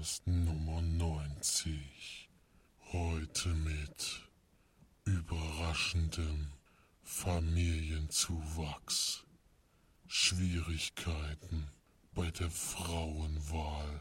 Podcast 0.00 0.26
Nummer 0.26 0.80
90. 0.80 2.30
Heute 2.90 3.50
mit 3.50 4.22
überraschendem 5.04 6.46
Familienzuwachs, 7.02 9.26
Schwierigkeiten 10.06 11.68
bei 12.14 12.30
der 12.30 12.50
Frauenwahl 12.50 14.00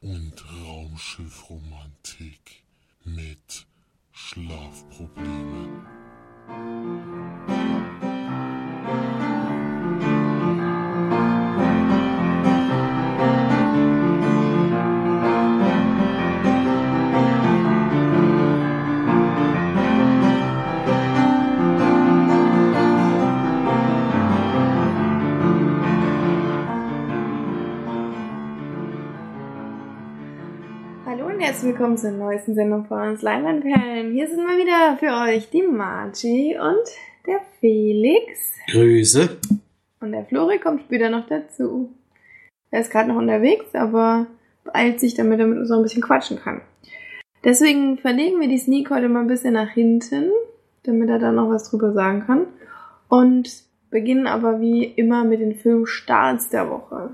und 0.00 0.42
Raumschiffromantik 0.64 2.64
mit 3.04 3.66
Schlafproblemen. 4.12 5.84
Willkommen 31.74 31.98
zur 31.98 32.12
neuesten 32.12 32.54
Sendung 32.54 32.84
von 32.84 33.00
uns 33.00 33.22
Leinwandperlen. 33.22 34.12
Hier 34.12 34.28
sind 34.28 34.46
wir 34.46 34.56
wieder 34.58 34.96
für 34.96 35.12
euch 35.28 35.50
die 35.50 35.62
Margie 35.62 36.56
und 36.56 36.86
der 37.26 37.40
Felix. 37.58 38.52
Grüße. 38.70 39.38
Und 39.98 40.12
der 40.12 40.24
Flori 40.24 40.60
kommt 40.60 40.82
später 40.82 41.10
noch 41.10 41.26
dazu. 41.26 41.92
Er 42.70 42.82
ist 42.82 42.92
gerade 42.92 43.08
noch 43.08 43.16
unterwegs, 43.16 43.74
aber 43.74 44.28
beeilt 44.62 45.00
sich, 45.00 45.14
damit 45.14 45.40
er 45.40 45.48
mit 45.48 45.58
uns 45.58 45.68
noch 45.68 45.78
ein 45.78 45.82
bisschen 45.82 46.04
quatschen 46.04 46.38
kann. 46.38 46.60
Deswegen 47.42 47.98
verlegen 47.98 48.40
wir 48.40 48.46
die 48.46 48.58
Sneak 48.58 48.90
heute 48.90 49.08
mal 49.08 49.22
ein 49.22 49.26
bisschen 49.26 49.54
nach 49.54 49.70
hinten, 49.70 50.30
damit 50.84 51.08
er 51.08 51.18
da 51.18 51.32
noch 51.32 51.50
was 51.50 51.68
drüber 51.68 51.92
sagen 51.92 52.20
kann. 52.24 52.46
Und 53.08 53.64
beginnen 53.90 54.28
aber 54.28 54.60
wie 54.60 54.84
immer 54.84 55.24
mit 55.24 55.40
den 55.40 55.56
Filmstarts 55.56 56.50
der 56.50 56.70
Woche. 56.70 57.10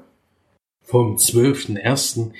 Vom 0.82 1.16
12.01. 1.16 2.32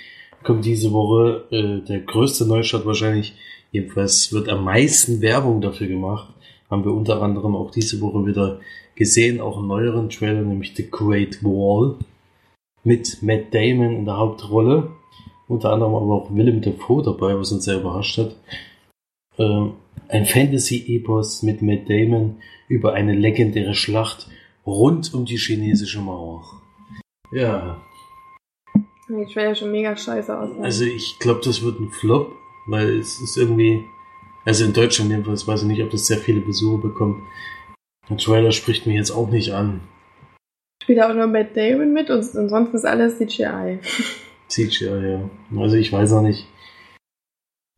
kommt 0.42 0.64
diese 0.64 0.92
Woche 0.92 1.44
äh, 1.50 1.86
der 1.86 2.00
größte 2.00 2.46
Neustart 2.46 2.86
wahrscheinlich. 2.86 3.34
Jedenfalls 3.72 4.32
wird 4.32 4.48
am 4.48 4.64
meisten 4.64 5.20
Werbung 5.20 5.60
dafür 5.60 5.86
gemacht. 5.86 6.32
Haben 6.70 6.84
wir 6.84 6.92
unter 6.92 7.22
anderem 7.22 7.56
auch 7.56 7.70
diese 7.70 8.00
Woche 8.00 8.26
wieder 8.26 8.60
gesehen, 8.94 9.40
auch 9.40 9.58
einen 9.58 9.68
neueren 9.68 10.08
Trailer, 10.08 10.42
nämlich 10.42 10.74
The 10.74 10.90
Great 10.90 11.42
Wall. 11.42 11.96
Mit 12.84 13.22
Matt 13.22 13.52
Damon 13.52 13.96
in 13.96 14.04
der 14.04 14.16
Hauptrolle. 14.16 14.90
Unter 15.48 15.72
anderem 15.72 15.94
aber 15.94 16.14
auch 16.14 16.34
Willem 16.34 16.62
Dafoe 16.62 17.02
dabei, 17.02 17.36
was 17.36 17.52
uns 17.52 17.64
sehr 17.64 17.80
überrascht 17.80 18.18
hat. 18.18 18.36
Ähm, 19.38 19.74
ein 20.08 20.26
Fantasy-Epos 20.26 21.42
mit 21.42 21.60
Matt 21.62 21.88
Damon 21.88 22.36
über 22.68 22.94
eine 22.94 23.14
legendäre 23.14 23.74
Schlacht 23.74 24.28
rund 24.66 25.12
um 25.12 25.24
die 25.24 25.38
chinesische 25.38 26.00
Mauer. 26.00 26.44
Ja, 27.32 27.80
Die 29.10 29.32
Trailer 29.32 29.56
schon 29.56 29.72
mega 29.72 29.96
scheiße 29.96 30.38
aus. 30.38 30.50
also 30.62 30.84
ich 30.84 31.18
glaube, 31.18 31.40
das 31.44 31.62
wird 31.62 31.80
ein 31.80 31.90
Flop, 31.90 32.32
weil 32.66 32.98
es 32.98 33.20
ist 33.20 33.36
irgendwie, 33.36 33.84
also 34.44 34.64
in 34.64 34.72
Deutschland 34.72 35.10
jedenfalls, 35.10 35.48
weiß 35.48 35.62
ich 35.62 35.68
nicht, 35.68 35.82
ob 35.82 35.90
das 35.90 36.06
sehr 36.06 36.18
viele 36.18 36.40
Besucher 36.40 36.80
bekommt. 36.80 37.20
Der 38.08 38.16
Trailer 38.18 38.52
spricht 38.52 38.86
mich 38.86 38.96
jetzt 38.96 39.10
auch 39.10 39.28
nicht 39.28 39.52
an. 39.52 39.80
Spielt 40.82 41.02
auch 41.02 41.12
nur 41.12 41.26
Matt 41.26 41.56
Damon 41.56 41.92
mit 41.92 42.08
und 42.08 42.18
ansonsten 42.36 42.76
ist 42.76 42.84
alles 42.84 43.18
CGI. 43.18 43.80
CGI, 44.48 44.84
ja. 44.84 45.30
Also 45.60 45.76
ich 45.76 45.92
weiß 45.92 46.12
auch 46.12 46.22
nicht. 46.22 46.46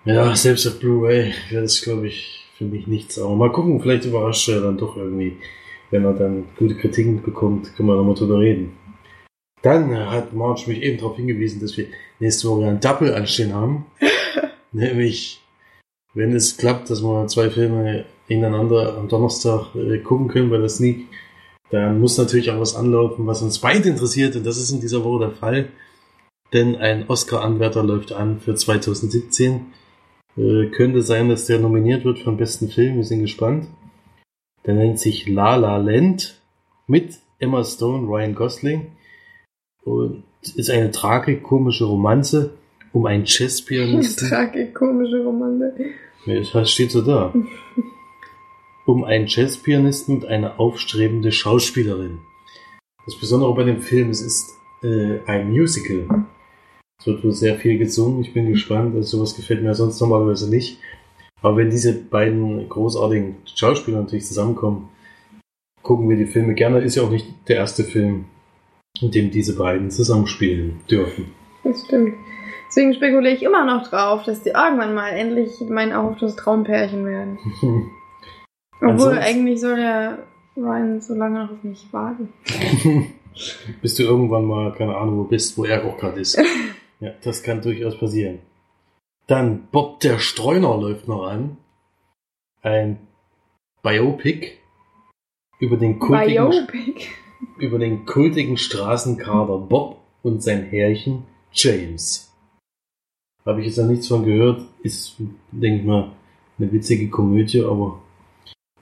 Ja, 0.04 0.34
selbst 0.36 0.66
auf 0.66 0.80
Blu-ray 0.80 1.32
wäre 1.50 1.62
das, 1.62 1.80
glaube 1.80 2.08
ich, 2.08 2.46
für 2.58 2.64
mich 2.64 2.86
nichts. 2.86 3.18
Aber 3.18 3.34
mal 3.36 3.52
gucken, 3.52 3.80
vielleicht 3.80 4.04
überrascht 4.04 4.48
er 4.48 4.60
dann 4.60 4.76
doch 4.76 4.96
irgendwie. 4.96 5.38
Wenn 5.90 6.04
er 6.04 6.14
dann 6.14 6.46
gute 6.58 6.74
Kritiken 6.76 7.22
bekommt, 7.22 7.74
können 7.76 7.88
wir 7.88 7.96
nochmal 7.96 8.14
drüber 8.14 8.38
reden. 8.38 8.72
Dann 9.62 10.10
hat 10.10 10.32
Marge 10.32 10.64
mich 10.66 10.82
eben 10.82 10.98
darauf 10.98 11.16
hingewiesen, 11.16 11.60
dass 11.60 11.76
wir 11.76 11.86
nächste 12.18 12.48
Woche 12.48 12.66
ein 12.66 12.80
Double 12.80 13.14
anstehen 13.14 13.54
haben. 13.54 13.86
Nämlich, 14.72 15.40
wenn 16.14 16.34
es 16.34 16.56
klappt, 16.56 16.90
dass 16.90 17.02
wir 17.02 17.28
zwei 17.28 17.48
Filme 17.48 18.04
ineinander 18.26 18.96
am 18.98 19.08
Donnerstag 19.08 19.74
äh, 19.76 19.98
gucken 19.98 20.28
können 20.28 20.50
bei 20.50 20.58
der 20.58 20.68
Sneak, 20.68 21.06
dann 21.70 22.00
muss 22.00 22.18
natürlich 22.18 22.50
auch 22.50 22.60
was 22.60 22.74
anlaufen, 22.74 23.26
was 23.26 23.40
uns 23.40 23.60
beide 23.60 23.88
interessiert. 23.88 24.34
Und 24.36 24.44
das 24.44 24.58
ist 24.58 24.72
in 24.72 24.80
dieser 24.80 25.04
Woche 25.04 25.26
der 25.26 25.30
Fall. 25.30 25.68
Denn 26.52 26.76
ein 26.76 27.08
Oscar-Anwärter 27.08 27.82
läuft 27.82 28.12
an 28.12 28.40
für 28.40 28.54
2017. 28.54 29.66
Äh, 30.36 30.66
könnte 30.66 31.02
sein, 31.02 31.28
dass 31.28 31.46
der 31.46 31.60
nominiert 31.60 32.04
wird 32.04 32.18
für 32.18 32.30
den 32.30 32.36
besten 32.36 32.68
Film. 32.68 32.96
Wir 32.96 33.04
sind 33.04 33.20
gespannt. 33.20 33.68
Der 34.66 34.74
nennt 34.74 34.98
sich 34.98 35.28
La 35.28 35.54
La 35.54 35.76
Land 35.76 36.40
mit 36.86 37.20
Emma 37.38 37.64
Stone, 37.64 38.08
Ryan 38.08 38.34
Gosling 38.34 38.92
und 39.84 40.24
ist 40.42 40.70
eine 40.70 40.90
tragikomische 40.90 41.84
Romanze 41.84 42.54
um 42.92 43.06
einen 43.06 43.24
Jazzpianisten. 43.26 44.28
Tragikomische 44.28 45.22
Romanze. 45.24 45.74
Das 46.52 46.70
steht 46.70 46.90
so 46.90 47.02
da. 47.02 47.32
Um 48.84 49.04
einen 49.04 49.28
Jazzpianisten 49.28 50.16
und 50.16 50.24
eine 50.24 50.58
aufstrebende 50.58 51.30
Schauspielerin. 51.30 52.18
Das 53.06 53.16
Besondere 53.16 53.54
bei 53.54 53.62
dem 53.62 53.80
Film, 53.80 54.10
es 54.10 54.20
ist 54.20 54.56
äh, 54.82 55.20
ein 55.24 55.50
Musical. 55.50 56.26
Es 56.98 57.06
wird 57.06 57.22
wohl 57.22 57.32
sehr 57.32 57.56
viel 57.60 57.78
gesungen. 57.78 58.22
Ich 58.22 58.34
bin 58.34 58.50
gespannt. 58.50 58.96
Also 58.96 59.18
sowas 59.18 59.36
gefällt 59.36 59.62
mir 59.62 59.72
sonst 59.76 60.00
normalerweise 60.00 60.50
nicht. 60.50 60.78
Aber 61.42 61.58
wenn 61.58 61.70
diese 61.70 61.92
beiden 61.92 62.68
großartigen 62.68 63.36
Schauspieler 63.44 64.00
natürlich 64.00 64.26
zusammenkommen, 64.26 64.88
gucken 65.82 66.08
wir 66.08 66.16
die 66.16 66.26
Filme 66.26 66.54
gerne. 66.54 66.80
Ist 66.80 66.96
ja 66.96 67.04
auch 67.04 67.10
nicht 67.10 67.26
der 67.46 67.56
erste 67.56 67.84
Film, 67.84 68.24
in 69.00 69.10
dem 69.10 69.30
diese 69.30 69.56
beiden 69.56 69.90
zusammenspielen 69.90 70.80
dürfen. 70.90 71.32
Das 71.64 71.84
stimmt. 71.84 72.14
Deswegen 72.68 72.94
spekuliere 72.94 73.34
ich 73.34 73.42
immer 73.42 73.64
noch 73.64 73.88
drauf, 73.88 74.24
dass 74.24 74.42
die 74.42 74.50
irgendwann 74.50 74.94
mal 74.94 75.10
endlich 75.10 75.60
mein 75.68 75.90
erhofftes 75.90 76.36
Traumpärchen 76.36 77.04
werden. 77.04 77.38
Obwohl 78.80 79.18
eigentlich 79.18 79.60
soll 79.60 79.78
ja 79.78 80.18
Ryan 80.56 81.00
so 81.00 81.14
lange 81.14 81.44
noch 81.44 81.52
auf 81.52 81.62
mich 81.62 81.86
warten. 81.92 82.32
Bis 83.82 83.94
du 83.94 84.02
irgendwann 84.02 84.44
mal, 84.44 84.72
keine 84.74 84.96
Ahnung, 84.96 85.18
wo 85.18 85.24
bist, 85.24 85.56
wo 85.56 85.64
er 85.64 85.84
auch 85.84 85.96
gerade 85.98 86.20
ist. 86.20 86.40
ja, 87.00 87.12
das 87.22 87.42
kann 87.42 87.62
durchaus 87.62 87.98
passieren. 87.98 88.40
Dann 89.26 89.68
Bob 89.70 90.00
der 90.00 90.18
Streuner 90.18 90.76
läuft 90.76 91.08
noch 91.08 91.26
an. 91.26 91.56
Ein 92.62 92.98
Biopic 93.82 94.52
über 95.58 95.76
den 95.76 95.98
kultigen, 95.98 96.50
Biopic. 96.50 97.08
Über 97.58 97.78
den 97.78 98.06
kultigen 98.06 98.56
Straßenkader 98.56 99.58
Bob 99.58 99.98
und 100.22 100.42
sein 100.42 100.64
Herrchen 100.64 101.24
James. 101.52 102.32
Habe 103.44 103.60
ich 103.60 103.66
jetzt 103.66 103.78
noch 103.78 103.86
nichts 103.86 104.08
von 104.08 104.24
gehört. 104.24 104.62
Ist, 104.82 105.16
denke 105.50 105.80
ich 105.80 105.84
mal, 105.84 106.12
eine 106.58 106.72
witzige 106.72 107.08
Komödie, 107.08 107.62
aber 107.62 108.00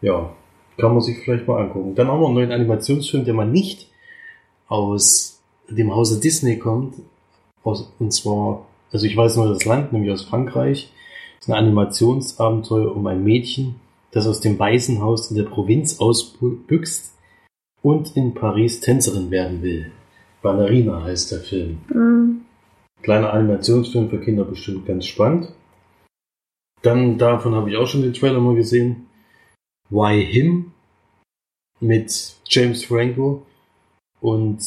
ja, 0.03 0.35
kann 0.77 0.93
man 0.93 1.01
sich 1.01 1.19
vielleicht 1.19 1.47
mal 1.47 1.63
angucken. 1.63 1.95
Dann 1.95 2.09
auch 2.09 2.19
noch 2.19 2.27
einen 2.27 2.35
neuen 2.37 2.53
Animationsfilm, 2.53 3.25
der 3.25 3.35
mal 3.35 3.47
nicht 3.47 3.89
aus 4.69 5.41
dem 5.69 5.95
Hause 5.95 6.21
Disney 6.21 6.59
kommt. 6.59 6.97
Aus, 7.63 7.93
und 7.99 8.13
zwar, 8.13 8.67
also 8.93 9.07
ich 9.07 9.17
weiß 9.17 9.37
nur 9.37 9.49
das 9.49 9.65
Land, 9.65 9.93
nämlich 9.93 10.11
aus 10.11 10.25
Frankreich. 10.25 10.93
Das 11.39 11.49
ist 11.49 11.55
ein 11.55 11.59
Animationsabenteuer 11.59 12.95
um 12.95 13.07
ein 13.07 13.25
Mädchen, 13.25 13.77
das 14.11 14.27
aus 14.27 14.41
dem 14.41 14.59
Waisenhaus 14.59 15.31
in 15.31 15.37
der 15.37 15.45
Provinz 15.45 16.01
ausbüchst 16.01 17.15
und 17.83 18.17
in 18.17 18.35
Paris 18.35 18.81
Tänzerin 18.81 19.31
werden 19.31 19.63
will. 19.63 19.91
Ballerina 20.43 21.03
heißt 21.03 21.33
der 21.33 21.41
Film. 21.41 21.79
Mhm. 21.93 22.43
Kleiner 23.03 23.33
Animationsfilm 23.33 24.11
für 24.11 24.21
Kinder 24.21 24.45
bestimmt 24.45 24.87
ganz 24.87 25.07
spannend. 25.07 25.53
Dann 26.83 27.19
davon 27.19 27.55
habe 27.55 27.71
ich 27.71 27.77
auch 27.77 27.87
schon 27.87 28.03
den 28.03 28.13
Trailer 28.13 28.41
mal 28.41 28.55
gesehen. 28.55 29.07
Why 29.91 30.25
Him 30.25 30.73
mit 31.81 32.37
James 32.47 32.85
Franco 32.85 33.47
und 34.21 34.59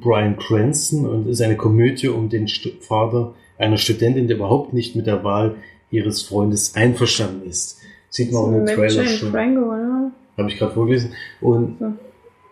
Brian 0.00 0.36
Cranston 0.36 1.06
und 1.06 1.28
ist 1.28 1.40
eine 1.40 1.56
Komödie 1.56 2.08
um 2.08 2.28
den 2.28 2.48
Stu 2.48 2.70
Vater 2.80 3.34
einer 3.58 3.76
Studentin, 3.76 4.28
der 4.28 4.36
überhaupt 4.36 4.72
nicht 4.72 4.94
mit 4.94 5.06
der 5.06 5.24
Wahl 5.24 5.56
ihres 5.90 6.22
Freundes 6.22 6.74
einverstanden 6.76 7.48
ist. 7.48 7.78
Sieht 8.08 8.32
man 8.32 8.42
auch 8.42 8.46
in 8.48 8.52
dem 8.54 8.64
Mit 8.64 8.74
Trailer 8.74 9.02
James 9.02 9.18
schon. 9.18 9.30
Franco, 9.30 9.60
oder? 9.62 10.12
Habe 10.36 10.48
ich 10.48 10.58
gerade 10.58 10.72
vorgelesen. 10.72 11.12
Und 11.40 11.78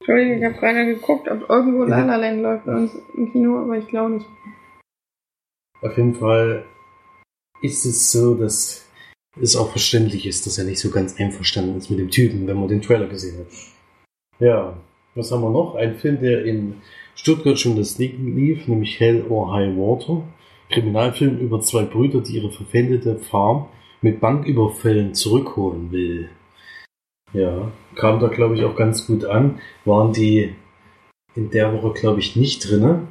Entschuldigung, 0.07 0.39
ich 0.39 0.45
habe 0.45 0.55
gerade 0.55 0.87
geguckt, 0.87 1.29
ob 1.29 1.51
irgendwo 1.51 1.85
Ja. 1.85 1.99
La 1.99 2.05
La 2.05 2.17
Land 2.17 2.41
läuft 2.41 2.65
bei 2.65 2.75
uns 2.77 2.93
im 3.17 3.33
Kino, 3.33 3.59
aber 3.59 3.77
ich 3.77 3.89
glaube 3.89 4.15
nicht. 4.15 4.27
Auf 5.83 5.97
jeden 5.97 6.15
Fall 6.15 6.65
ist 7.61 7.85
es 7.85 8.13
so, 8.13 8.37
dass 8.37 8.89
es 9.41 9.57
auch 9.57 9.71
verständlich 9.71 10.25
ist, 10.29 10.47
dass 10.47 10.59
er 10.59 10.65
nicht 10.65 10.79
so 10.79 10.91
ganz 10.91 11.19
einverstanden 11.19 11.77
ist 11.77 11.91
mit 11.91 11.99
dem 11.99 12.11
Typen, 12.11 12.47
wenn 12.47 12.57
man 12.57 12.69
den 12.69 12.83
Trailer 12.83 13.09
gesehen 13.09 13.41
hat. 13.41 13.49
Ja, 14.39 14.77
was 15.17 15.33
haben 15.33 15.43
wir 15.43 15.51
noch? 15.51 15.75
Ein 15.75 15.97
Film, 15.97 16.21
der 16.21 16.45
in 16.45 16.77
Stuttgart 17.17 17.59
schon 17.59 17.75
das 17.75 17.95
Sneak 17.95 18.15
lief, 18.17 18.69
nämlich 18.69 19.01
Hell 19.01 19.27
or 19.29 19.53
High 19.55 19.77
Water. 19.77 20.23
Kriminalfilm 20.71 21.39
über 21.39 21.61
zwei 21.63 21.83
Brüder, 21.83 22.21
die 22.21 22.37
ihre 22.37 22.53
verpfändete 22.53 23.17
Farm 23.17 23.67
mit 24.03 24.21
Banküberfällen 24.21 25.15
zurückholen 25.15 25.91
will. 25.91 26.29
Ja, 27.33 27.73
kam 27.95 28.21
da 28.21 28.29
glaube 28.29 28.55
ich 28.55 28.65
auch 28.65 28.77
ganz 28.77 29.07
gut 29.07 29.25
an. 29.25 29.61
Waren 29.85 30.13
die 30.13 30.55
in 31.35 31.51
der 31.51 31.73
Woche 31.73 31.93
glaube 31.93 32.21
ich 32.21 32.37
nicht 32.37 32.69
drinne. 32.69 33.09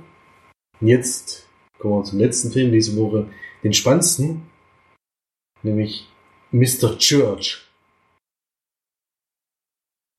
Jetzt 0.81 1.47
kommen 1.79 1.99
wir 1.99 2.03
zum 2.03 2.19
letzten 2.19 2.51
Film 2.51 2.71
diese 2.71 2.97
Woche, 2.97 3.27
den 3.63 3.73
spannendsten, 3.73 4.43
nämlich 5.63 6.07
Mr. 6.51 6.97
Church. 6.97 7.61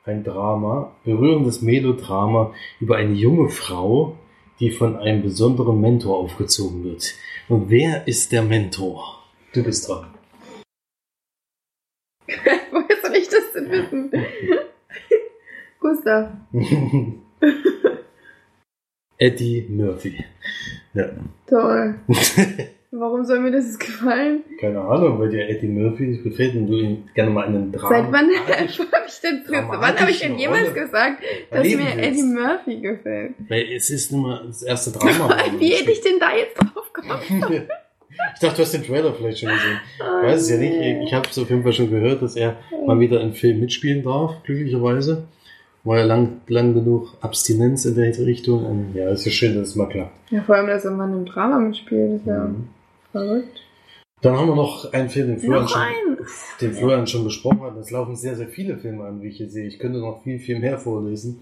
Ein 0.05 0.23
Drama, 0.23 0.95
berührendes 1.05 1.63
Melodrama 1.63 2.55
über 2.79 2.97
eine 2.97 3.15
junge 3.15 3.49
Frau, 3.49 4.17
die 4.61 4.71
von 4.71 4.97
einem 4.97 5.23
besonderen 5.23 5.81
Mentor 5.81 6.19
aufgezogen 6.19 6.85
wird. 6.85 7.15
Und 7.49 7.71
wer 7.71 8.07
ist 8.07 8.33
der 8.33 8.43
Mentor? 8.43 9.23
Du 9.53 9.65
bist 9.65 9.89
dran. 9.89 10.15
Denn 13.56 13.70
wissen? 13.70 14.11
Gustav. 15.81 16.29
Eddie 19.19 19.67
Murphy. 19.70 20.25
Ja. 20.93 21.08
Toll. 21.47 21.94
Warum 22.93 23.25
soll 23.25 23.41
mir 23.41 23.50
das 23.50 23.79
gefallen? 23.79 24.44
Keine 24.61 24.81
Ahnung, 24.81 25.19
weil 25.19 25.29
dir 25.31 25.49
Eddie 25.49 25.69
Murphy 25.69 26.19
gefällt 26.23 26.55
und 26.55 26.67
du 26.69 26.75
ihn 26.75 27.11
gerne 27.14 27.31
mal 27.31 27.47
einen 27.47 27.73
Drama. 27.73 27.88
Seit 27.88 28.12
wann 28.12 28.31
habe 28.47 29.06
ich 29.06 29.20
denn 29.20 29.44
wann 29.49 30.00
habe 30.00 30.11
ich 30.11 30.20
denn 30.20 30.38
jemals 30.38 30.69
Rolle 30.69 30.81
gesagt, 30.81 31.23
dass 31.50 31.67
mir 31.67 31.79
willst. 31.79 31.99
Eddie 31.99 32.23
Murphy 32.23 32.81
gefällt? 32.81 33.35
Weil 33.49 33.73
es 33.73 33.91
ist 33.91 34.12
nun 34.12 34.23
mal 34.23 34.44
das 34.47 34.62
erste 34.62 34.93
Drama. 34.93 35.37
Wie 35.59 35.70
hätte 35.70 35.91
ich 35.91 36.00
denn 36.00 36.19
da 36.19 36.35
jetzt 36.37 36.56
drauf 36.56 36.93
gekommen? 36.93 37.69
Ich 38.35 38.41
dachte, 38.41 38.57
du 38.57 38.63
hast 38.63 38.73
den 38.75 38.83
Trailer 38.83 39.13
vielleicht 39.15 39.39
schon 39.41 39.49
gesehen. 39.51 39.81
Ich 39.97 40.27
weiß 40.27 40.41
es 40.43 40.51
ja 40.51 40.57
nicht. 40.59 41.03
Ich 41.07 41.15
habe 41.15 41.29
es 41.31 41.39
auf 41.39 41.49
jeden 41.51 41.63
Fall 41.63 41.73
schon 41.73 41.91
gehört, 41.91 42.23
dass 42.23 42.37
er 42.37 42.57
mal 42.87 42.99
wieder 43.01 43.21
einen 43.21 43.33
Film 43.33 43.61
mitspielen 43.61 44.03
darf, 44.03 44.43
glücklicherweise. 44.45 45.25
War 45.85 45.99
ja 45.99 46.05
lang, 46.05 46.41
lang 46.49 46.75
genug 46.75 47.17
Abstinenz 47.21 47.85
in 47.85 47.95
der 47.95 48.13
Richtung. 48.27 48.65
Und 48.67 48.95
ja, 48.95 49.09
ist 49.11 49.25
ja 49.25 49.31
schön, 49.33 49.55
dass 49.57 49.69
es 49.69 49.77
mal 49.77 49.87
klappt. 49.89 50.13
Ja, 50.31 50.43
vor 50.43 50.57
allem, 50.57 50.67
dass 50.67 50.85
er 50.85 50.91
mal 50.91 51.07
in 51.09 51.15
einem 51.15 51.27
Drama 51.27 51.59
mitspielt, 51.61 52.21
ist 52.21 52.27
ja 52.27 52.45
Mhm. 52.45 52.69
verrückt. 53.13 53.61
Dann 54.23 54.37
haben 54.37 54.49
wir 54.49 54.57
noch 54.57 54.93
einen 54.93 55.09
Film, 55.11 55.29
den 55.29 55.39
Florian, 55.39 55.69
schon, 55.69 55.81
den 56.61 56.73
Florian 56.73 57.07
schon 57.07 57.25
besprochen 57.25 57.61
hat. 57.62 57.77
Es 57.77 57.91
laufen 57.91 58.17
sehr, 58.17 58.35
sehr 58.35 58.49
viele 58.49 58.79
Filme 58.79 59.05
an, 59.05 59.23
wie 59.23 59.29
ich 59.29 59.37
hier 59.37 59.49
sehe. 59.49 59.67
Ich 59.67 59.79
könnte 59.79 59.99
noch 59.99 60.23
viel, 60.25 60.39
viel 60.41 60.59
mehr 60.59 60.79
vorlesen. 60.79 61.41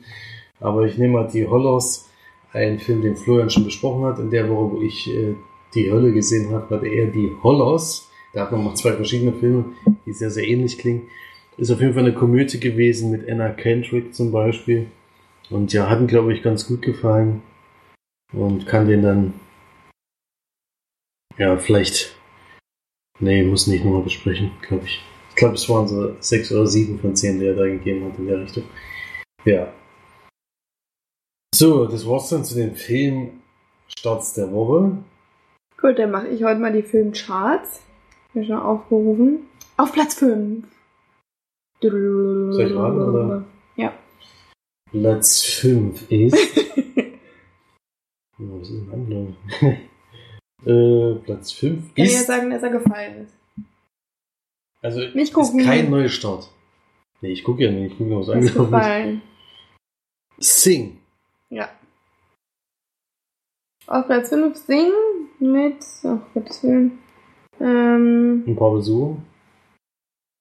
Aber 0.60 0.82
ich 0.84 0.98
nehme 0.98 1.14
mal 1.14 1.28
die 1.32 1.46
Hollows, 1.46 2.08
einen 2.52 2.78
Film, 2.80 3.00
den 3.02 3.16
Florian 3.16 3.48
schon 3.48 3.64
besprochen 3.64 4.04
hat. 4.04 4.18
In 4.18 4.30
der 4.30 4.48
Woche, 4.50 4.72
wo 4.76 4.82
ich 4.82 5.08
äh, 5.08 5.34
die 5.74 5.90
Hölle 5.90 6.12
gesehen 6.12 6.50
hat 6.52 6.70
er 6.70 7.06
die 7.06 7.32
Hollows. 7.42 8.10
Da 8.32 8.42
hat 8.42 8.52
man 8.52 8.64
noch 8.64 8.74
zwei 8.74 8.92
verschiedene 8.92 9.32
Filme, 9.32 9.64
die 10.06 10.12
sehr, 10.12 10.30
sehr 10.30 10.46
ähnlich 10.46 10.78
klingen. 10.78 11.08
Ist 11.56 11.70
auf 11.70 11.80
jeden 11.80 11.94
Fall 11.94 12.02
eine 12.02 12.14
Komödie 12.14 12.58
gewesen 12.58 13.12
mit 13.12 13.28
Anna 13.28 13.50
Kendrick 13.50 14.14
zum 14.14 14.32
Beispiel. 14.32 14.90
Und 15.50 15.72
ja, 15.72 15.88
hat 15.88 16.00
ihm, 16.00 16.06
glaube 16.06 16.32
ich, 16.32 16.42
ganz 16.42 16.66
gut 16.66 16.82
gefallen. 16.82 17.42
Und 18.32 18.66
kann 18.66 18.88
den 18.88 19.02
dann, 19.02 19.34
ja, 21.38 21.56
vielleicht, 21.56 22.16
nee, 23.20 23.44
muss 23.44 23.68
nicht 23.68 23.84
nochmal 23.84 24.02
besprechen, 24.02 24.50
glaube 24.62 24.86
ich. 24.86 25.00
Ich 25.30 25.36
glaube, 25.36 25.54
es 25.54 25.68
waren 25.68 25.86
so 25.86 26.16
sechs 26.20 26.50
oder 26.50 26.66
sieben 26.66 26.98
von 26.98 27.14
zehn, 27.14 27.38
die 27.38 27.46
er 27.46 27.54
da 27.54 27.66
gegeben 27.66 28.04
hat 28.04 28.18
in 28.18 28.26
der 28.26 28.40
Richtung. 28.40 28.64
Ja. 29.44 29.72
So, 31.54 31.86
das 31.86 32.06
war's 32.06 32.30
dann 32.30 32.44
zu 32.44 32.56
den 32.56 32.74
Filmstarts 32.74 34.34
der 34.34 34.50
Woche. 34.50 34.98
Gut, 35.84 35.98
dann 35.98 36.12
mache 36.12 36.28
ich 36.28 36.42
heute 36.42 36.60
mal 36.60 36.72
die 36.72 36.82
Filmcharts. 36.82 37.82
Mir 38.32 38.46
schon 38.46 38.56
aufgerufen. 38.58 39.50
Auf 39.76 39.92
Platz 39.92 40.14
5. 40.14 40.66
Soll 41.82 42.66
ich 42.70 42.74
raten, 42.74 43.02
oder? 43.02 43.44
Ja. 43.76 43.92
Platz 44.90 45.42
5 45.42 46.10
ist. 46.10 46.32
oh, 48.38 48.60
was 48.60 48.70
ist 48.70 48.80
denn 48.80 48.92
andere? 48.94 49.36
äh, 51.18 51.20
Platz 51.22 51.52
5 51.52 51.94
Kann 51.94 52.04
ich 52.06 52.14
ja 52.14 52.20
ist. 52.20 52.26
sagen, 52.28 52.48
dass 52.48 52.62
er 52.62 52.70
gefallen 52.70 53.26
ist. 53.26 53.34
Also, 54.80 55.00
Nicht 55.00 55.16
ist 55.16 55.32
gucken. 55.34 55.64
kein 55.66 55.90
Neustart. 55.90 56.50
Nee, 57.20 57.32
ich 57.32 57.44
gucke 57.44 57.62
ja 57.62 57.70
nicht. 57.70 57.92
Ich 57.92 57.98
gucke 57.98 58.08
nur, 58.08 58.20
was 58.20 58.28
Ist 58.28 58.32
angelaufen 58.36 58.62
ist. 58.62 58.70
gefallen. 58.70 59.22
Sing. 60.38 60.98
Ja. 61.50 61.68
Auf 63.86 64.06
Platz 64.06 64.30
5 64.30 64.56
Sing 64.56 64.90
mit, 65.52 65.84
ach 66.04 66.20
Gottes 66.34 66.62
Willen, 66.62 66.98
ähm, 67.60 68.44
Ein 68.46 68.56
paar 68.56 68.72
Besuche. 68.72 69.16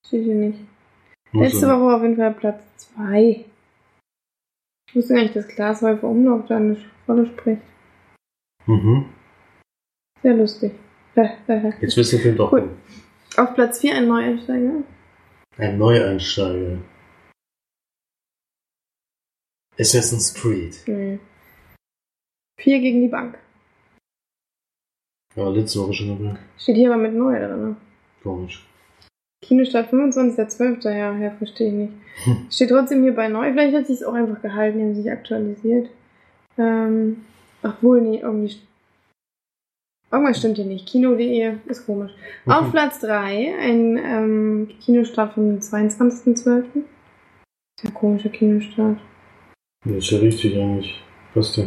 hier 0.09 0.35
nicht. 0.35 0.59
Muss 1.31 1.45
Letzte 1.45 1.59
sein. 1.61 1.79
Woche 1.81 1.95
auf 1.95 2.01
jeden 2.01 2.15
Fall 2.17 2.33
Platz 2.33 2.63
2. 2.95 3.45
Ich 4.87 4.95
wusste 4.95 5.13
gar 5.15 5.23
nicht, 5.23 5.35
dass 5.35 5.47
Glashäufer 5.47 6.07
Umlauf 6.07 6.45
da 6.47 6.57
eine 6.57 6.77
Rolle 7.07 7.25
spricht. 7.25 7.61
Mhm. 8.67 9.09
Sehr 10.21 10.35
lustig. 10.35 10.71
Jetzt 11.15 11.97
wirst 11.97 12.13
du 12.13 12.17
den 12.17 12.21
Film 12.23 12.37
doch 12.37 12.49
gucken. 12.49 12.77
Auf 13.37 13.53
Platz 13.55 13.81
4 13.81 13.95
ein 13.95 14.07
Neueinsteiger. 14.07 14.83
Ein 15.57 15.77
Neueinsteiger. 15.77 16.77
Assassin's 19.79 20.33
Creed. 20.33 20.83
Nee. 20.87 21.19
4 22.59 22.79
gegen 22.79 23.01
die 23.01 23.07
Bank. 23.07 23.39
Ja, 25.35 25.49
letzte 25.49 25.79
Woche 25.79 25.93
schon 25.93 26.09
dabei. 26.17 26.37
Steht 26.57 26.75
hier 26.75 26.93
aber 26.93 27.01
mit 27.01 27.13
neu 27.13 27.37
drin. 27.39 27.75
Komisch. 28.21 28.65
Kinostart 29.41 29.91
25.12. 29.91 30.89
Ja, 30.89 31.17
ja, 31.17 31.31
verstehe 31.31 31.67
ich 31.67 31.73
nicht. 31.73 31.93
Hm. 32.23 32.37
Steht 32.51 32.69
trotzdem 32.69 33.03
hier 33.03 33.15
bei 33.15 33.27
neu. 33.27 33.51
Vielleicht 33.51 33.75
hat 33.75 33.87
sich 33.87 33.97
es 33.97 34.03
auch 34.03 34.13
einfach 34.13 34.41
gehalten, 34.41 34.77
die 34.77 34.83
haben 34.85 34.95
sich 34.95 35.11
aktualisiert. 35.11 35.89
Ähm, 36.57 37.17
obwohl, 37.63 38.01
nee, 38.01 38.19
irgendwie. 38.19 38.55
Irgendwas 40.11 40.37
stimmt 40.37 40.57
hier 40.57 40.65
nicht. 40.65 40.87
Kino.de 40.87 41.55
ist 41.65 41.85
komisch. 41.87 42.11
Auf 42.45 42.67
Mhm. 42.67 42.71
Platz 42.71 42.99
3 42.99 43.55
ein 43.59 43.97
ähm, 43.97 44.69
Kinostart 44.79 45.33
vom 45.33 45.57
22.12. 45.57 46.63
Sehr 47.81 47.91
komischer 47.91 48.29
Kinostart. 48.29 48.99
Das 49.85 49.95
ist 49.97 50.11
ja 50.11 50.19
richtig 50.19 50.55
eigentlich. 50.55 51.03
Passt 51.33 51.57
ja. 51.57 51.63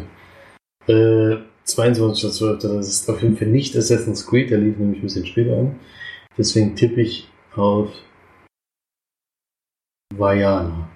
Äh, 0.87 1.39
22.12. 1.67 2.77
Das 2.77 2.89
ist 2.89 3.09
auf 3.11 3.23
jeden 3.23 3.37
Fall 3.37 3.49
nicht 3.49 3.77
Assassin's 3.77 4.27
Creed, 4.27 4.51
der 4.51 4.59
lief 4.59 4.79
nämlich 4.79 5.01
ein 5.01 5.03
bisschen 5.03 5.27
später 5.27 5.57
an. 5.59 5.81
Deswegen 6.39 6.77
tippe 6.77 7.01
ich 7.01 7.29
auf 7.55 7.91
Vajana. 10.15 10.89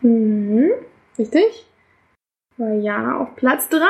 Mhm. 0.00 0.70
Richtig? 1.18 1.66
War 2.58 2.74
Jana 2.74 3.18
auf 3.20 3.34
Platz 3.36 3.68
3. 3.70 3.80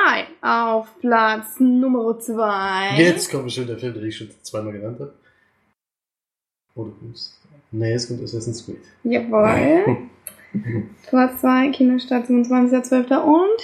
Auf 0.41 0.89
Platz 1.01 1.59
Nummer 1.59 2.19
2. 2.19 2.97
Jetzt 2.97 3.31
kommt 3.31 3.53
schon 3.53 3.67
der 3.67 3.79
Film, 3.79 3.95
den 3.95 4.07
ich 4.07 4.17
schon 4.17 4.31
zweimal 4.43 4.73
genannt 4.73 5.01
habe. 5.01 5.15
Oder 6.75 6.93
kommst 6.99 7.39
Nee, 7.71 7.91
jetzt 7.91 8.09
kommt 8.09 8.23
Assassin's 8.23 8.65
Creed. 8.65 8.83
Jawohl. 9.05 10.09
Platz 11.09 11.41
2, 11.41 11.71
Kinostart 11.71 12.27
27.12. 12.27 13.17
Und 13.17 13.61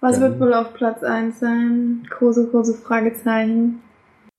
was 0.00 0.18
Dann- 0.18 0.22
wird 0.30 0.40
wohl 0.40 0.54
auf 0.54 0.74
Platz 0.74 1.02
1 1.02 1.38
sein? 1.40 2.06
Große, 2.10 2.48
große 2.48 2.74
Fragezeichen. 2.74 3.80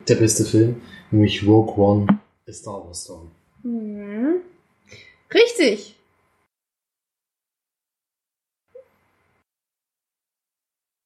Der 0.07 0.15
beste 0.15 0.45
Film, 0.45 0.81
nämlich 1.11 1.45
Rogue 1.45 1.75
One, 1.77 2.19
A 2.47 2.51
Star 2.51 2.85
Wars 2.85 3.03
Story. 3.03 3.27
Mhm. 3.63 4.35
Richtig. 5.33 5.95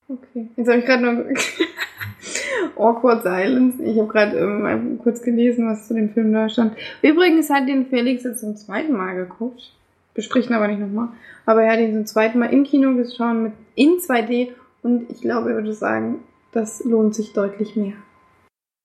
Okay, 0.08 0.50
jetzt 0.58 0.68
habe 0.68 0.80
ich 0.80 0.86
gerade 0.86 1.04
noch 1.04 1.24
Awkward 2.78 3.24
Silence. 3.24 3.82
Ich 3.82 3.98
habe 3.98 4.10
gerade 4.10 4.38
ähm, 4.38 5.00
kurz 5.02 5.22
gelesen, 5.22 5.68
was 5.70 5.88
zu 5.88 5.94
dem 5.94 6.10
Film 6.14 6.34
da 6.34 6.50
stand. 6.50 6.76
Übrigens 7.02 7.50
hat 7.50 7.68
den 7.68 7.86
Felix 7.88 8.24
jetzt 8.24 8.42
zum 8.42 8.58
zweiten 8.58 8.92
Mal 8.94 9.16
geguckt. 9.16 9.74
Bespricht 10.14 10.50
ihn 10.50 10.56
aber 10.56 10.68
nicht 10.68 10.80
nochmal. 10.82 11.10
Aber 11.46 11.64
er 11.64 11.72
hat 11.72 11.80
ihn 11.80 11.94
zum 11.94 12.06
zweiten 12.06 12.40
Mal 12.40 12.52
im 12.52 12.66
Kino 12.66 12.94
geschaut 12.96 13.36
mit 13.36 13.54
in 13.82 13.98
2D 13.98 14.50
und 14.84 15.10
ich 15.10 15.22
glaube, 15.22 15.50
er 15.50 15.56
würde 15.56 15.74
sagen, 15.74 16.20
das 16.52 16.84
lohnt 16.84 17.16
sich 17.16 17.34
deutlich 17.34 17.76
mehr. 17.76 17.94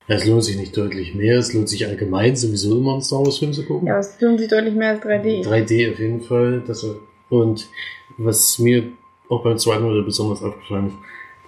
Es 0.08 0.24
lohnt 0.24 0.44
sich 0.44 0.56
nicht 0.56 0.76
deutlich 0.76 1.14
mehr, 1.14 1.38
es 1.38 1.52
lohnt 1.52 1.68
sich 1.68 1.86
allgemein 1.86 2.36
sowieso 2.36 2.78
immer 2.78 2.92
einen 2.92 3.02
Star 3.02 3.24
Wars 3.24 3.38
Film 3.38 3.52
zu 3.52 3.66
gucken. 3.66 3.88
Ja, 3.88 3.98
es 3.98 4.18
lohnt 4.20 4.38
sich 4.38 4.48
deutlich 4.48 4.74
mehr 4.74 4.90
als 4.90 5.00
3D. 5.00 5.44
3D 5.44 5.92
auf 5.92 5.98
jeden 5.98 6.20
Fall. 6.22 6.62
Das, 6.66 6.86
und 7.28 7.68
was 8.16 8.58
mir 8.58 8.84
auch 9.28 9.42
beim 9.42 9.58
zweiten 9.58 9.84
Mal 9.84 10.02
besonders 10.02 10.42
aufgefallen 10.42 10.86
ist, 10.86 10.96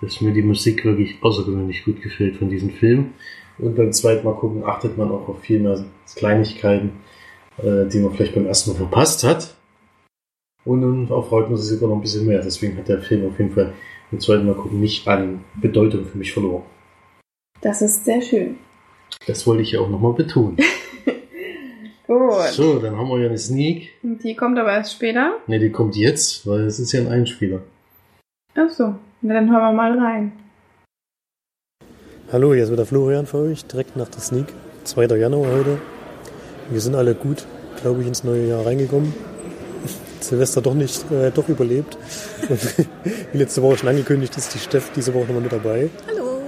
dass 0.02 0.21
mir 0.21 0.33
die 0.33 0.43
Musik 0.43 0.85
wirklich 0.85 1.17
außergewöhnlich 1.23 1.85
gut 1.85 2.02
gefällt 2.02 2.37
von 2.37 2.50
diesem 2.50 2.71
Film. 2.71 3.12
Und 3.59 3.76
beim 3.76 3.93
zweiten 3.93 4.25
Mal 4.25 4.35
gucken 4.35 4.64
achtet 4.64 4.99
man 4.99 5.11
auch 5.11 5.28
auf 5.28 5.40
viel 5.40 5.61
mehr 5.61 5.85
Kleinigkeiten, 6.17 6.93
äh, 7.59 7.87
die 7.87 8.00
man 8.00 8.12
vielleicht 8.12 8.35
beim 8.35 8.47
ersten 8.47 8.71
Mal 8.71 8.76
verpasst 8.76 9.25
hat. 9.25 9.55
Und 10.65 10.81
nun 10.81 11.11
erfreut 11.11 11.49
man 11.49 11.57
sich 11.57 11.69
sogar 11.69 11.88
noch 11.88 11.97
ein 11.97 12.03
bisschen 12.03 12.27
mehr. 12.27 12.43
Deswegen 12.43 12.77
hat 12.77 12.88
der 12.88 13.00
Film 13.00 13.27
auf 13.27 13.38
jeden 13.38 13.53
Fall 13.53 13.73
beim 14.11 14.21
zweiten 14.21 14.47
Mal 14.47 14.55
gucken 14.55 14.81
nicht 14.81 15.07
an 15.07 15.45
Bedeutung 15.61 16.05
für 16.05 16.19
mich 16.19 16.33
verloren. 16.33 16.62
Das 17.61 17.83
ist 17.83 18.05
sehr 18.05 18.23
schön. 18.23 18.57
Das 19.27 19.47
wollte 19.47 19.62
ich 19.62 19.73
ja 19.73 19.81
auch 19.81 19.88
nochmal 19.88 20.12
betonen. 20.12 20.57
Gut. 22.07 22.33
So, 22.53 22.79
dann 22.79 22.97
haben 22.97 23.09
wir 23.09 23.21
ja 23.21 23.29
eine 23.29 23.38
Sneak. 23.38 23.91
Und 24.03 24.23
die 24.25 24.35
kommt 24.35 24.59
aber 24.59 24.73
erst 24.73 24.95
später. 24.95 25.37
Ne, 25.47 25.59
die 25.59 25.71
kommt 25.71 25.97
jetzt, 25.97 26.47
weil 26.47 26.61
es 26.61 26.79
ist 26.79 26.93
ja 26.93 27.00
ein 27.00 27.09
Einspieler. 27.09 27.61
Ach 28.55 28.71
so. 28.71 28.95
Na, 29.21 29.35
dann 29.35 29.50
hören 29.50 29.62
wir 29.62 29.73
mal 29.73 29.99
rein. 29.99 30.33
Hallo, 32.33 32.55
hier 32.55 32.65
ist 32.65 32.73
wieder 32.73 32.87
Florian 32.87 33.27
für 33.27 33.38
euch, 33.38 33.65
direkt 33.65 33.97
nach 33.97 34.09
der 34.09 34.21
Sneak. 34.21 34.47
2. 34.85 35.07
Januar 35.17 35.53
heute. 35.53 35.79
Wir 36.71 36.81
sind 36.81 36.95
alle 36.95 37.15
gut, 37.15 37.47
glaube 37.83 38.03
ich, 38.03 38.07
ins 38.07 38.25
neue 38.25 38.49
Jahr 38.49 38.65
reingekommen. 38.65 39.12
Silvester 40.25 40.61
doch 40.61 40.75
nicht, 40.75 41.11
äh, 41.11 41.31
doch 41.31 41.49
überlebt. 41.49 41.97
Und 42.49 42.61
wie 43.33 43.39
letzte 43.39 43.63
Woche 43.63 43.79
schon 43.79 43.89
angekündigt 43.89 44.37
ist, 44.37 44.55
die 44.55 44.59
Steff 44.59 44.91
diese 44.95 45.15
Woche 45.15 45.25
nochmal 45.25 45.43
mit 45.43 45.53
dabei. 45.53 45.91
Hallo. 46.07 46.43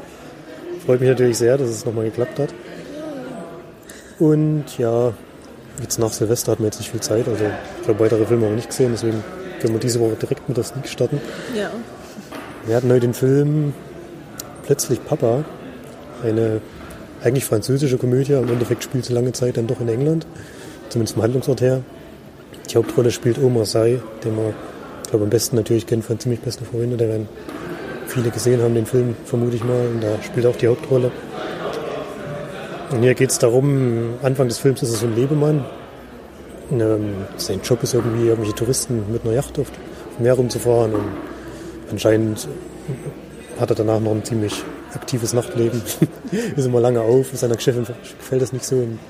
Freut 0.85 1.01
mich 1.01 1.09
natürlich 1.09 1.39
sehr, 1.39 1.59
dass 1.59 1.69
es 1.69 1.85
nochmal 1.85 2.07
geklappt 2.07 2.39
hat. 2.39 2.55
Und 4.19 4.79
ja, 4.79 5.13
jetzt 5.81 5.99
nach 5.99 6.13
Silvester 6.13 6.53
hat 6.53 6.61
man 6.61 6.67
jetzt 6.67 6.79
nicht 6.79 6.91
viel 6.91 7.01
Zeit. 7.01 7.27
Also 7.29 7.45
ich 7.45 7.85
glaube, 7.85 8.01
weitere 8.01 8.27
Filme 8.27 8.45
haben 8.45 8.53
wir 8.53 8.57
nicht 8.57 8.71
gesehen, 8.71 8.93
deswegen 8.93 9.23
können 9.61 9.75
wir 9.75 9.81
diese 9.81 10.01
Woche 10.01 10.15
direkt 10.15 10.49
mit 10.49 10.57
der 10.57 10.65
Sneak 10.65 10.89
starten. 10.89 11.21
Ja. 11.57 11.71
Wir 12.67 12.77
hatten 12.77 12.91
heute 12.91 13.01
den 13.01 13.15
Film 13.15 13.73
Plötzlich 14.71 15.05
Papa. 15.05 15.45
Eine 16.23 16.61
eigentlich 17.25 17.45
französische 17.45 17.99
Komödie. 17.99 18.35
Im 18.35 18.49
Endeffekt 18.49 18.85
spielt 18.85 19.05
sie 19.05 19.13
lange 19.13 19.33
Zeit 19.33 19.57
dann 19.57 19.67
doch 19.67 19.81
in 19.81 19.89
England. 19.89 20.29
Zumindest 20.91 21.15
vom 21.15 21.25
Handlungsort 21.25 21.61
her. 21.61 21.83
Die 22.71 22.77
Hauptrolle 22.77 23.11
spielt 23.11 23.43
Omar 23.43 23.67
Sy, 23.67 24.01
den 24.25 24.37
man, 24.37 24.55
glaube 25.09 25.25
am 25.25 25.31
besten 25.31 25.57
natürlich 25.57 25.87
kennt 25.87 26.05
von 26.05 26.21
ziemlich 26.21 26.41
besten 26.41 26.65
Freunde. 26.65 26.97
Der 26.97 27.09
werden 27.09 27.29
viele 28.07 28.31
gesehen 28.31 28.63
haben, 28.63 28.75
den 28.75 28.87
Film, 28.87 29.17
vermute 29.25 29.57
ich 29.57 29.65
mal. 29.65 29.89
Und 29.89 30.01
da 30.03 30.23
spielt 30.23 30.45
er 30.45 30.51
auch 30.51 30.57
die 30.57 30.69
Hauptrolle. 30.69 31.11
Und 32.93 33.03
hier 33.03 33.15
geht 33.15 33.31
es 33.31 33.39
darum, 33.39 34.15
Anfang 34.23 34.47
des 34.47 34.59
Films 34.59 34.83
ist 34.83 34.91
es 34.91 35.01
so 35.01 35.07
ein 35.07 35.17
Lebemann. 35.17 35.65
Und, 36.71 36.81
ähm, 36.81 37.15
sein 37.39 37.61
Job 37.63 37.83
ist 37.83 37.95
irgendwie, 37.95 38.29
irgendwelche 38.29 38.55
Touristen 38.55 39.05
mit 39.11 39.25
einer 39.25 39.35
Yacht 39.35 39.59
auf 39.59 39.67
dem 40.17 40.23
Meer 40.23 40.35
rumzufahren. 40.35 40.95
Und 40.95 41.09
anscheinend 41.91 42.49
hat 43.59 43.71
er 43.71 43.77
danach 43.77 43.99
noch 43.99 44.13
ein 44.13 44.25
ziemlich 44.25 44.63
aktives 44.95 45.33
Nachtleben. 45.33 45.83
ist 46.57 46.67
immer 46.67 46.81
lange 46.81 47.01
auf, 47.01 47.27
seiner 47.35 47.59
Chefin 47.59 47.85
gefällt 48.19 48.43
das 48.43 48.53
nicht 48.53 48.65
so. 48.65 48.77
Und 48.77 49.01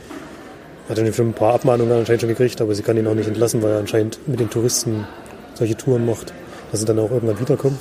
hat 0.90 0.99
dann 0.99 1.14
schon 1.14 1.28
ein 1.28 1.35
paar 1.35 1.54
Abmahnungen 1.54 1.99
anscheinend 1.99 2.23
schon 2.23 2.30
gekriegt, 2.30 2.61
aber 2.61 2.75
sie 2.75 2.82
kann 2.82 2.97
ihn 2.97 3.06
auch 3.06 3.14
nicht 3.14 3.28
entlassen, 3.28 3.62
weil 3.62 3.73
er 3.73 3.78
anscheinend 3.78 4.18
mit 4.26 4.40
den 4.40 4.50
Touristen 4.50 5.06
solche 5.54 5.76
Touren 5.76 6.04
macht, 6.04 6.32
dass 6.70 6.80
sie 6.80 6.87
dann 6.87 6.99
auch 6.99 7.11
irgendwann 7.11 7.38
wiederkommen. 7.38 7.78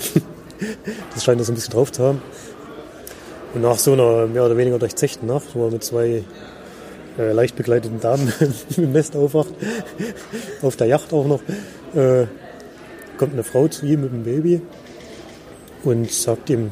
das 1.13 1.23
scheint 1.23 1.41
er 1.41 1.45
so 1.45 1.51
ein 1.51 1.55
bisschen 1.55 1.73
drauf 1.73 1.91
zu 1.91 2.03
haben. 2.03 2.21
Und 3.55 3.63
nach 3.63 3.79
so 3.79 3.93
einer 3.93 4.27
mehr 4.27 4.45
oder 4.45 4.57
weniger 4.57 4.77
durchzechten 4.77 5.27
Nacht, 5.27 5.47
wo 5.55 5.65
er 5.65 5.71
mit 5.71 5.83
zwei 5.83 6.23
äh, 7.17 7.31
leicht 7.31 7.55
begleiteten 7.55 7.99
Damen 7.99 8.31
im 8.77 8.91
Nest 8.91 9.15
aufwacht, 9.15 9.55
auf 10.61 10.75
der 10.75 10.85
Yacht 10.85 11.11
auch 11.11 11.25
noch, 11.25 11.41
äh, 11.95 12.27
kommt 13.17 13.33
eine 13.33 13.43
Frau 13.43 13.67
zu 13.67 13.87
ihm 13.87 14.01
mit 14.01 14.13
einem 14.13 14.23
Baby 14.23 14.61
und 15.83 16.11
sagt 16.11 16.51
ihm 16.51 16.69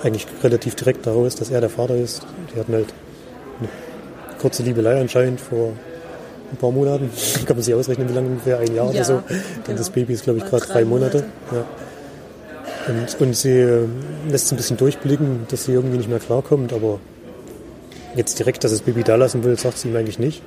eigentlich 0.00 0.26
relativ 0.44 0.76
direkt 0.76 1.06
daraus, 1.08 1.34
dass 1.34 1.50
er 1.50 1.60
der 1.60 1.70
Vater 1.70 1.96
ist. 1.96 2.22
Die 2.54 2.60
hatten 2.60 2.72
halt 2.72 2.94
kurze 4.42 4.62
Liebelei 4.62 5.00
anscheinend 5.00 5.40
vor 5.40 5.72
ein 6.50 6.56
paar 6.56 6.72
Monaten. 6.72 7.10
Kann 7.46 7.56
man 7.56 7.62
sich 7.62 7.74
ausrechnen, 7.74 8.08
wie 8.08 8.12
lange 8.12 8.28
ungefähr, 8.28 8.58
ein 8.58 8.74
Jahr 8.74 8.86
Ja, 8.86 8.90
oder 8.90 9.04
so. 9.04 9.22
Denn 9.28 9.40
genau. 9.64 9.78
das 9.78 9.90
Baby 9.90 10.12
ist, 10.12 10.24
glaube 10.24 10.40
ich, 10.40 10.44
gerade 10.44 10.66
drei 10.66 10.74
drei 10.74 10.84
Monate. 10.84 11.18
Monate. 11.18 11.32
Ja. 11.52 11.64
Und, 12.88 13.20
und 13.20 13.36
sie 13.36 13.60
äh, 13.60 13.86
lässt 14.28 14.48
so 14.48 14.54
ein 14.54 14.56
bisschen 14.56 14.76
durchblicken, 14.76 15.46
dass 15.48 15.64
sie 15.64 15.72
irgendwie 15.72 15.98
nicht 15.98 16.08
mehr 16.08 16.18
klarkommt, 16.18 16.72
aber 16.72 16.98
jetzt 18.16 18.38
direkt, 18.38 18.64
dass 18.64 18.72
das 18.72 18.80
Baby 18.80 19.04
da 19.04 19.14
lassen 19.14 19.44
will, 19.44 19.56
sagt 19.58 19.78
sie 19.78 19.88
ihm 19.88 19.96
eigentlich 19.96 20.18
nicht. 20.18 20.42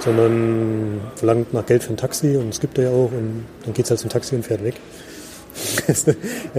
Sondern 0.00 1.00
verlangt 1.14 1.54
nach 1.54 1.64
Geld 1.64 1.84
für 1.84 1.92
ein 1.92 1.96
Taxi 1.96 2.36
und 2.36 2.48
es 2.48 2.60
gibt 2.60 2.76
er 2.78 2.84
ja 2.84 2.90
auch 2.90 3.12
und 3.12 3.44
dann 3.64 3.74
geht 3.74 3.84
es 3.84 3.90
halt 3.90 4.00
zum 4.00 4.10
Taxi 4.10 4.34
und 4.34 4.44
fährt 4.44 4.64
weg. 4.64 4.74
er 5.86 5.94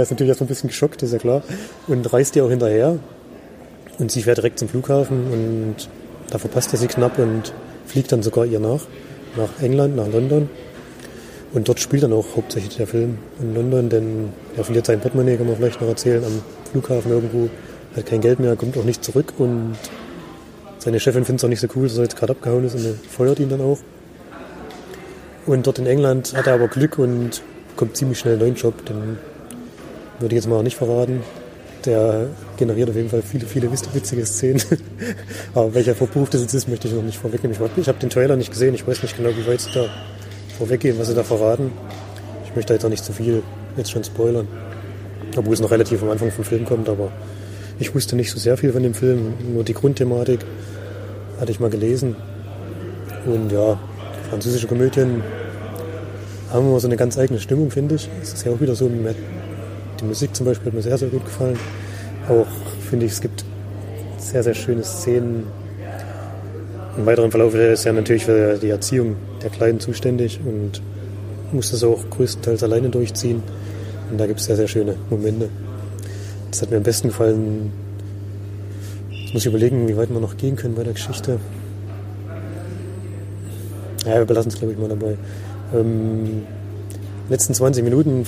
ist 0.04 0.12
natürlich 0.12 0.30
erst 0.30 0.40
mal 0.40 0.46
ein 0.46 0.48
bisschen 0.48 0.70
geschockt, 0.70 1.04
ist 1.04 1.12
ja 1.12 1.20
klar. 1.20 1.44
Und 1.88 2.12
reist 2.14 2.36
ihr 2.38 2.46
auch 2.46 2.50
hinterher. 2.50 2.98
Und 4.00 4.12
sie 4.12 4.24
fährt 4.24 4.38
direkt 4.38 4.60
zum 4.60 4.70
Flughafen 4.70 5.32
und 5.32 5.90
da 6.30 6.38
verpasst 6.38 6.74
er 6.74 6.80
sie 6.80 6.88
knapp 6.88 7.20
und 7.20 7.54
fliegt 7.86 8.12
dann 8.12 8.24
sogar 8.24 8.46
ihr 8.46 8.60
nach. 8.60 8.82
Nach 9.36 9.62
England, 9.62 9.96
nach 9.96 10.08
London. 10.08 10.50
Und 11.54 11.68
dort 11.68 11.80
spielt 11.80 12.04
dann 12.04 12.14
auch 12.14 12.26
hauptsächlich 12.36 12.76
der 12.78 12.88
Film 12.88 13.18
in 13.40 13.56
London, 13.56 13.90
denn 13.90 14.30
er 14.58 14.64
verliert 14.64 14.86
sein 14.86 15.00
Portemonnaie, 15.00 15.38
kann 15.38 15.48
man 15.48 15.56
vielleicht 15.56 15.80
noch 15.82 15.88
erzählen, 15.88 16.24
am 16.24 16.42
Flughafen 16.72 17.12
irgendwo. 17.12 17.50
Hat 17.96 18.06
kein 18.06 18.20
Geld 18.20 18.40
mehr, 18.40 18.56
kommt 18.58 18.78
auch 18.78 18.84
nicht 18.84 19.06
zurück 19.06 19.34
und 19.38 19.76
seine 20.80 21.00
Chefin 21.00 21.24
findet 21.24 21.40
es 21.40 21.46
auch 21.46 21.50
nicht 21.50 21.62
so 21.62 21.68
cool, 21.76 21.88
dass 21.88 21.98
er 21.98 22.04
jetzt 22.04 22.18
gerade 22.18 22.34
abgehauen 22.34 22.66
ist 22.66 22.76
und 22.76 22.98
feuert 23.10 23.40
ihn 23.40 23.50
dann 23.50 23.62
auch. 23.62 23.78
Und 25.46 25.66
dort 25.66 25.80
in 25.80 25.86
England 25.86 26.34
hat 26.36 26.48
er 26.48 26.56
aber 26.56 26.68
Glück 26.68 27.00
und 27.00 27.42
bekommt 27.70 27.96
ziemlich 27.96 28.20
schnell 28.20 28.34
einen 28.34 28.42
neuen 28.42 28.56
Job, 28.56 28.86
den 28.86 29.18
würde 30.20 30.36
ich 30.36 30.42
jetzt 30.42 30.50
mal 30.50 30.62
nicht 30.64 30.76
verraten. 30.76 31.22
Der 31.86 32.28
generiert 32.58 32.90
auf 32.90 32.96
jeden 32.96 33.10
Fall 33.10 33.22
viele, 33.22 33.46
viele 33.46 33.72
witzige 33.72 34.26
Szenen. 34.26 34.62
aber 35.54 35.74
welcher 35.74 35.94
Beruf 35.94 36.30
das 36.30 36.42
jetzt 36.42 36.54
ist, 36.54 36.68
möchte 36.68 36.88
ich 36.88 36.94
noch 36.94 37.04
nicht 37.04 37.18
vorwegnehmen. 37.18 37.56
Ich, 37.56 37.78
ich 37.78 37.88
habe 37.88 38.00
den 38.00 38.10
Trailer 38.10 38.36
nicht 38.36 38.52
gesehen, 38.52 38.74
ich 38.74 38.88
weiß 38.88 39.04
nicht 39.04 39.18
genau, 39.18 39.30
wie 39.30 39.48
weit 39.48 39.62
sie 39.62 39.72
da 39.72 39.86
vorweggehen, 40.58 40.98
was 40.98 41.08
sie 41.08 41.16
da 41.16 41.24
verraten. 41.24 41.72
Ich 42.46 42.56
möchte 42.56 42.74
jetzt 42.74 42.86
auch 42.86 42.90
nicht 42.90 43.04
zu 43.04 43.14
viel 43.14 43.44
jetzt 43.78 43.92
schon 43.92 44.04
spoilern. 44.04 44.48
Obwohl 45.36 45.54
es 45.54 45.60
noch 45.60 45.72
relativ 45.72 46.02
am 46.02 46.10
Anfang 46.10 46.32
vom 46.32 46.46
Film 46.46 46.66
kommt, 46.66 46.88
aber 46.90 47.12
ich 47.78 47.94
wusste 47.94 48.16
nicht 48.16 48.32
so 48.32 48.40
sehr 48.40 48.58
viel 48.58 48.72
von 48.72 48.84
dem 48.84 48.94
Film, 48.94 49.34
nur 49.54 49.64
die 49.64 49.74
Grundthematik 49.74 50.40
hatte 51.40 51.52
ich 51.52 51.60
mal 51.60 51.70
gelesen. 51.70 52.16
Und 53.26 53.52
ja, 53.52 53.78
französische 54.30 54.68
Komödien 54.68 55.24
haben 56.52 56.68
immer 56.70 56.80
so 56.80 56.88
eine 56.88 56.96
ganz 56.96 57.18
eigene 57.18 57.40
Stimmung, 57.40 57.72
finde 57.72 57.96
ich. 57.96 58.10
Es 58.22 58.34
ist 58.34 58.46
ja 58.46 58.52
auch 58.52 58.62
wieder 58.62 58.76
so, 58.76 58.86
hat 58.86 59.16
die 60.00 60.06
Musik 60.06 60.36
zum 60.36 60.46
Beispiel 60.46 60.68
hat 60.68 60.74
mir 60.74 60.82
sehr, 60.82 60.98
sehr 60.98 61.10
gut 61.10 61.26
gefallen. 61.26 61.58
Auch 62.28 62.48
finde 62.90 63.06
ich, 63.06 63.14
es 63.14 63.22
gibt 63.22 63.46
sehr, 64.18 64.44
sehr 64.44 64.54
schöne 64.54 64.84
Szenen. 64.84 65.46
Im 66.98 67.06
weiteren 67.06 67.32
Verlauf 67.32 67.54
ist 67.54 67.86
er 67.86 67.94
natürlich 67.94 68.26
für 68.26 68.58
die 68.58 68.70
Erziehung 68.70 69.16
der 69.42 69.50
Kleinen 69.50 69.80
zuständig 69.80 70.40
und 70.46 70.82
muss 71.52 71.72
das 71.72 71.84
auch 71.84 72.10
größtenteils 72.10 72.64
alleine 72.64 72.90
durchziehen. 72.90 73.44
Und 74.10 74.18
da 74.18 74.28
gibt 74.28 74.40
es 74.40 74.46
sehr, 74.46 74.56
sehr 74.56 74.68
schöne 74.68 74.96
Momente. 75.10 75.50
Das 76.52 76.62
hat 76.62 76.72
mir 76.72 76.78
am 76.78 76.84
besten 76.84 77.10
gefallen. 77.10 77.72
Jetzt 79.12 79.34
muss 79.34 79.42
ich 79.44 79.48
überlegen, 79.48 79.88
wie 79.88 79.98
weit 79.98 80.10
wir 80.10 80.20
noch 80.20 80.38
gehen 80.38 80.56
können 80.56 80.76
bei 80.76 80.84
der 80.84 80.94
Geschichte. 80.94 81.40
Ja, 84.06 84.16
wir 84.16 84.26
belassen 84.26 84.52
es, 84.52 84.58
glaube 84.58 84.74
ich, 84.74 84.80
mal 84.80 84.90
dabei. 84.90 85.18
Ähm, 85.74 86.44
letzten 87.30 87.54
20 87.54 87.84
Minuten 87.84 88.26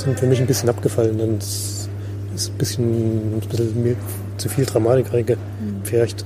sind 0.00 0.18
für 0.18 0.26
mich 0.26 0.40
ein 0.40 0.46
bisschen 0.46 0.68
abgefallen. 0.68 1.38
Es 1.38 1.88
ist 2.34 2.50
ein 2.50 2.58
bisschen, 2.58 3.36
ein 3.36 3.40
bisschen 3.40 3.96
zu 4.36 4.48
viel 4.48 4.64
Dramatik 4.64 5.12
reingepfercht. 5.12 6.24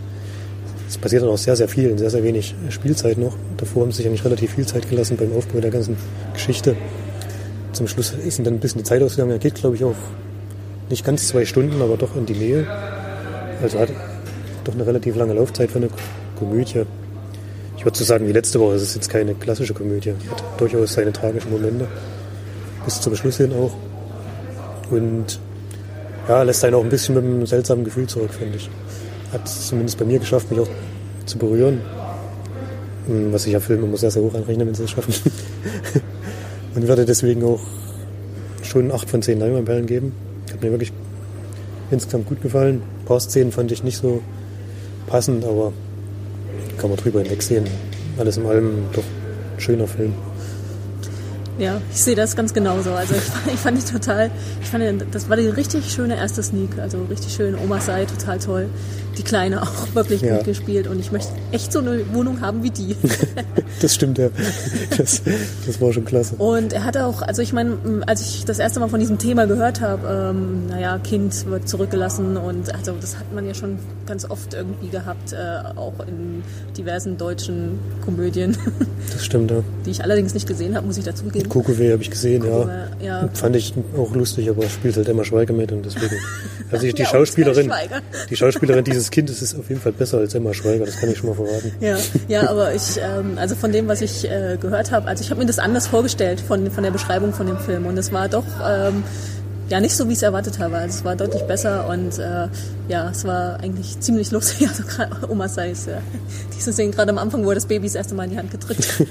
Es 0.88 0.98
passiert 0.98 1.22
dann 1.22 1.30
auch 1.30 1.38
sehr, 1.38 1.56
sehr 1.56 1.68
viel 1.68 1.88
in 1.88 1.96
sehr, 1.96 2.10
sehr 2.10 2.22
wenig 2.22 2.54
Spielzeit 2.68 3.16
noch. 3.16 3.34
Davor 3.56 3.82
haben 3.82 3.92
sie 3.92 3.98
sich 3.98 4.06
eigentlich 4.06 4.24
relativ 4.24 4.54
viel 4.54 4.66
Zeit 4.66 4.90
gelassen 4.90 5.16
beim 5.16 5.32
Aufbau 5.32 5.60
der 5.60 5.70
ganzen 5.70 5.96
Geschichte. 6.34 6.76
Zum 7.72 7.88
Schluss 7.88 8.12
ist 8.12 8.38
ihnen 8.38 8.44
dann 8.44 8.54
ein 8.54 8.60
bisschen 8.60 8.82
die 8.82 8.84
Zeit 8.84 9.02
ausgegangen. 9.02 9.32
Er 9.32 9.38
geht, 9.38 9.54
glaube 9.54 9.76
ich, 9.76 9.84
auch 9.84 9.96
nicht 10.90 11.04
ganz 11.04 11.28
zwei 11.28 11.46
Stunden, 11.46 11.80
aber 11.80 11.96
doch 11.96 12.14
in 12.14 12.26
die 12.26 12.34
Nähe. 12.34 12.66
Also 13.62 13.78
hat 13.78 13.88
doch 14.64 14.74
eine 14.74 14.86
relativ 14.86 15.16
lange 15.16 15.32
Laufzeit 15.32 15.70
für 15.70 15.78
eine 15.78 15.88
Komödie. 16.38 16.82
Ich 17.78 17.86
würde 17.86 17.96
so 17.96 18.04
sagen, 18.04 18.28
wie 18.28 18.32
letzte 18.32 18.60
Woche, 18.60 18.74
es 18.74 18.82
ist 18.82 18.94
jetzt 18.94 19.08
keine 19.08 19.34
klassische 19.34 19.72
Komödie. 19.72 20.10
Hat 20.10 20.60
durchaus 20.60 20.92
seine 20.92 21.12
tragischen 21.12 21.50
Momente. 21.50 21.88
Bis 22.84 23.00
zum 23.00 23.14
Schluss 23.14 23.36
hin 23.36 23.52
auch. 23.52 23.72
Und 24.90 25.40
ja, 26.28 26.42
lässt 26.42 26.64
einen 26.64 26.74
auch 26.74 26.84
ein 26.84 26.88
bisschen 26.88 27.14
mit 27.14 27.24
einem 27.24 27.46
seltsamen 27.46 27.84
Gefühl 27.84 28.06
zurück, 28.06 28.32
finde 28.32 28.56
ich. 28.56 28.70
Hat 29.32 29.44
es 29.44 29.68
zumindest 29.68 29.98
bei 29.98 30.04
mir 30.04 30.18
geschafft, 30.18 30.50
mich 30.50 30.60
auch 30.60 30.68
zu 31.26 31.38
berühren. 31.38 31.80
Hm, 33.06 33.32
Was 33.32 33.46
ich 33.46 33.52
ja 33.52 33.60
Filme 33.60 33.86
immer 33.86 33.96
sehr, 33.96 34.10
sehr 34.10 34.22
hoch 34.22 34.34
anrechne, 34.34 34.66
wenn 34.66 34.74
sie 34.74 34.84
es 34.84 34.90
schaffen. 34.90 35.14
Und 36.74 36.88
werde 36.88 37.04
deswegen 37.04 37.44
auch 37.44 37.60
schon 38.62 38.90
8 38.90 39.10
von 39.10 39.22
10 39.22 39.38
Leinwandperlen 39.38 39.86
geben. 39.86 40.12
Hat 40.52 40.62
mir 40.62 40.70
wirklich 40.70 40.92
insgesamt 41.90 42.26
gut 42.26 42.40
gefallen. 42.40 42.82
Ein 43.00 43.04
paar 43.04 43.20
Szenen 43.20 43.52
fand 43.52 43.72
ich 43.72 43.82
nicht 43.82 43.98
so 43.98 44.22
passend, 45.06 45.44
aber 45.44 45.72
kann 46.78 46.90
man 46.90 46.98
drüber 46.98 47.20
hinwegsehen. 47.20 47.66
Alles 48.18 48.36
in 48.36 48.46
allem 48.46 48.84
doch 48.92 49.04
schöner 49.58 49.86
Film. 49.86 50.14
Ja, 51.58 51.80
ich 51.92 52.00
sehe 52.00 52.16
das 52.16 52.34
ganz 52.34 52.54
genauso. 52.54 52.92
Also 52.92 53.14
ich, 53.14 53.52
ich 53.54 53.60
fand 53.60 53.78
die 53.78 53.90
total, 53.90 54.30
ich 54.60 54.68
fand, 54.68 54.82
das 55.14 55.28
war 55.28 55.36
die 55.36 55.48
richtig 55.48 55.92
schöne 55.92 56.16
erste 56.16 56.42
Sneak. 56.42 56.78
Also 56.78 57.02
richtig 57.04 57.32
schön. 57.34 57.56
Oma 57.56 57.80
sei 57.80 58.04
total 58.06 58.38
toll. 58.38 58.68
Die 59.18 59.22
Kleine 59.22 59.62
auch 59.62 59.68
wirklich 59.94 60.22
Ja. 60.22 60.36
gut 60.36 60.44
gespielt. 60.46 60.86
Und 60.86 60.98
ich 61.00 61.12
möchte 61.12 61.32
echt 61.52 61.72
so 61.72 61.78
eine 61.80 62.00
Wohnung 62.14 62.40
haben 62.40 62.62
wie 62.62 62.70
die. 62.70 62.96
Das 63.80 63.94
stimmt, 63.96 64.16
ja. 64.18 64.28
Das, 64.96 65.22
das 65.66 65.80
war 65.80 65.92
schon 65.92 66.04
klasse. 66.04 66.36
Und 66.36 66.72
er 66.72 66.84
hatte 66.84 67.04
auch, 67.04 67.20
also 67.22 67.42
ich 67.42 67.52
meine, 67.52 67.76
als 68.06 68.20
ich 68.20 68.44
das 68.44 68.60
erste 68.60 68.78
Mal 68.78 68.88
von 68.88 69.00
diesem 69.00 69.18
Thema 69.18 69.46
gehört 69.46 69.80
habe, 69.80 70.30
ähm, 70.36 70.66
naja, 70.68 70.98
Kind 70.98 71.46
wird 71.46 71.68
zurückgelassen 71.68 72.36
und 72.36 72.72
also 72.72 72.92
das 73.00 73.16
hat 73.18 73.32
man 73.34 73.44
ja 73.44 73.54
schon 73.54 73.78
ganz 74.06 74.28
oft 74.30 74.54
irgendwie 74.54 74.88
gehabt, 74.88 75.32
äh, 75.32 75.36
auch 75.76 75.94
in 76.06 76.44
diversen 76.76 77.16
deutschen 77.18 77.80
Komödien, 78.04 78.56
Das 79.12 79.24
stimmt, 79.24 79.50
ja. 79.50 79.64
die 79.84 79.90
ich 79.90 80.04
allerdings 80.04 80.32
nicht 80.32 80.46
gesehen 80.46 80.76
habe, 80.76 80.86
muss 80.86 80.98
ich 80.98 81.04
dazugeben. 81.04 81.50
Kokowé 81.50 81.92
habe 81.92 82.02
ich 82.02 82.10
gesehen, 82.10 82.44
ja. 82.44 82.86
Ja. 83.04 83.28
Fand 83.34 83.56
ich 83.56 83.74
auch 83.96 84.14
lustig, 84.14 84.48
aber 84.48 84.68
spielt 84.68 84.96
halt 84.96 85.08
Emma 85.08 85.24
Schweiger 85.24 85.54
mit 85.54 85.72
und 85.72 85.84
deswegen. 85.84 86.14
Also 86.70 86.86
ich, 86.86 86.94
die 86.94 87.02
Ja, 87.02 87.08
Schauspielerin, 87.08 87.72
die 88.30 88.36
Schauspielerin 88.36 88.84
dieses 88.84 89.01
Kindes 89.10 89.42
ist 89.42 89.58
auf 89.58 89.68
jeden 89.68 89.80
Fall 89.80 89.92
besser 89.92 90.18
als 90.18 90.34
Emma 90.34 90.54
Schweiger, 90.54 90.84
das 90.86 90.96
kann 90.96 91.10
ich 91.10 91.18
schon 91.18 91.30
mal 91.30 91.36
verraten. 91.36 91.72
Ja, 91.80 91.96
ja, 92.28 92.48
aber 92.48 92.74
ich, 92.74 92.98
ähm, 92.98 93.36
also 93.36 93.54
von 93.54 93.72
dem, 93.72 93.88
was 93.88 94.00
ich 94.00 94.24
äh, 94.30 94.56
gehört 94.60 94.92
habe, 94.92 95.08
also 95.08 95.22
ich 95.22 95.30
habe 95.30 95.40
mir 95.40 95.46
das 95.46 95.58
anders 95.58 95.86
vorgestellt 95.86 96.40
von, 96.40 96.70
von 96.70 96.84
der 96.84 96.90
Beschreibung 96.90 97.32
von 97.32 97.46
dem 97.46 97.58
Film 97.58 97.86
und 97.86 97.96
es 97.98 98.12
war 98.12 98.28
doch 98.28 98.44
ähm, 98.64 99.02
ja 99.72 99.80
nicht 99.80 99.96
so, 99.96 100.06
wie 100.06 100.12
ich 100.12 100.18
es 100.18 100.22
erwartet 100.22 100.58
habe. 100.58 100.76
Also 100.76 100.98
es 100.98 101.04
war 101.04 101.16
deutlich 101.16 101.42
besser 101.42 101.88
und 101.88 102.18
äh, 102.18 102.48
ja, 102.88 103.10
es 103.10 103.24
war 103.24 103.58
eigentlich 103.60 103.98
ziemlich 104.00 104.30
lustig. 104.30 104.68
Also 104.72 104.82
gerade 104.84 105.30
Oma 105.30 105.48
Seis, 105.48 105.86
ja. 105.86 105.98
diese 106.54 106.72
Szene 106.72 106.92
gerade 106.92 107.10
am 107.10 107.18
Anfang, 107.18 107.44
wo 107.44 107.48
er 107.50 107.54
das 107.54 107.66
Baby 107.66 107.86
das 107.86 107.94
erste 107.94 108.14
Mal 108.14 108.24
in 108.24 108.30
die 108.30 108.38
Hand 108.38 108.50
gedrückt 108.50 108.86
hat. 108.98 109.06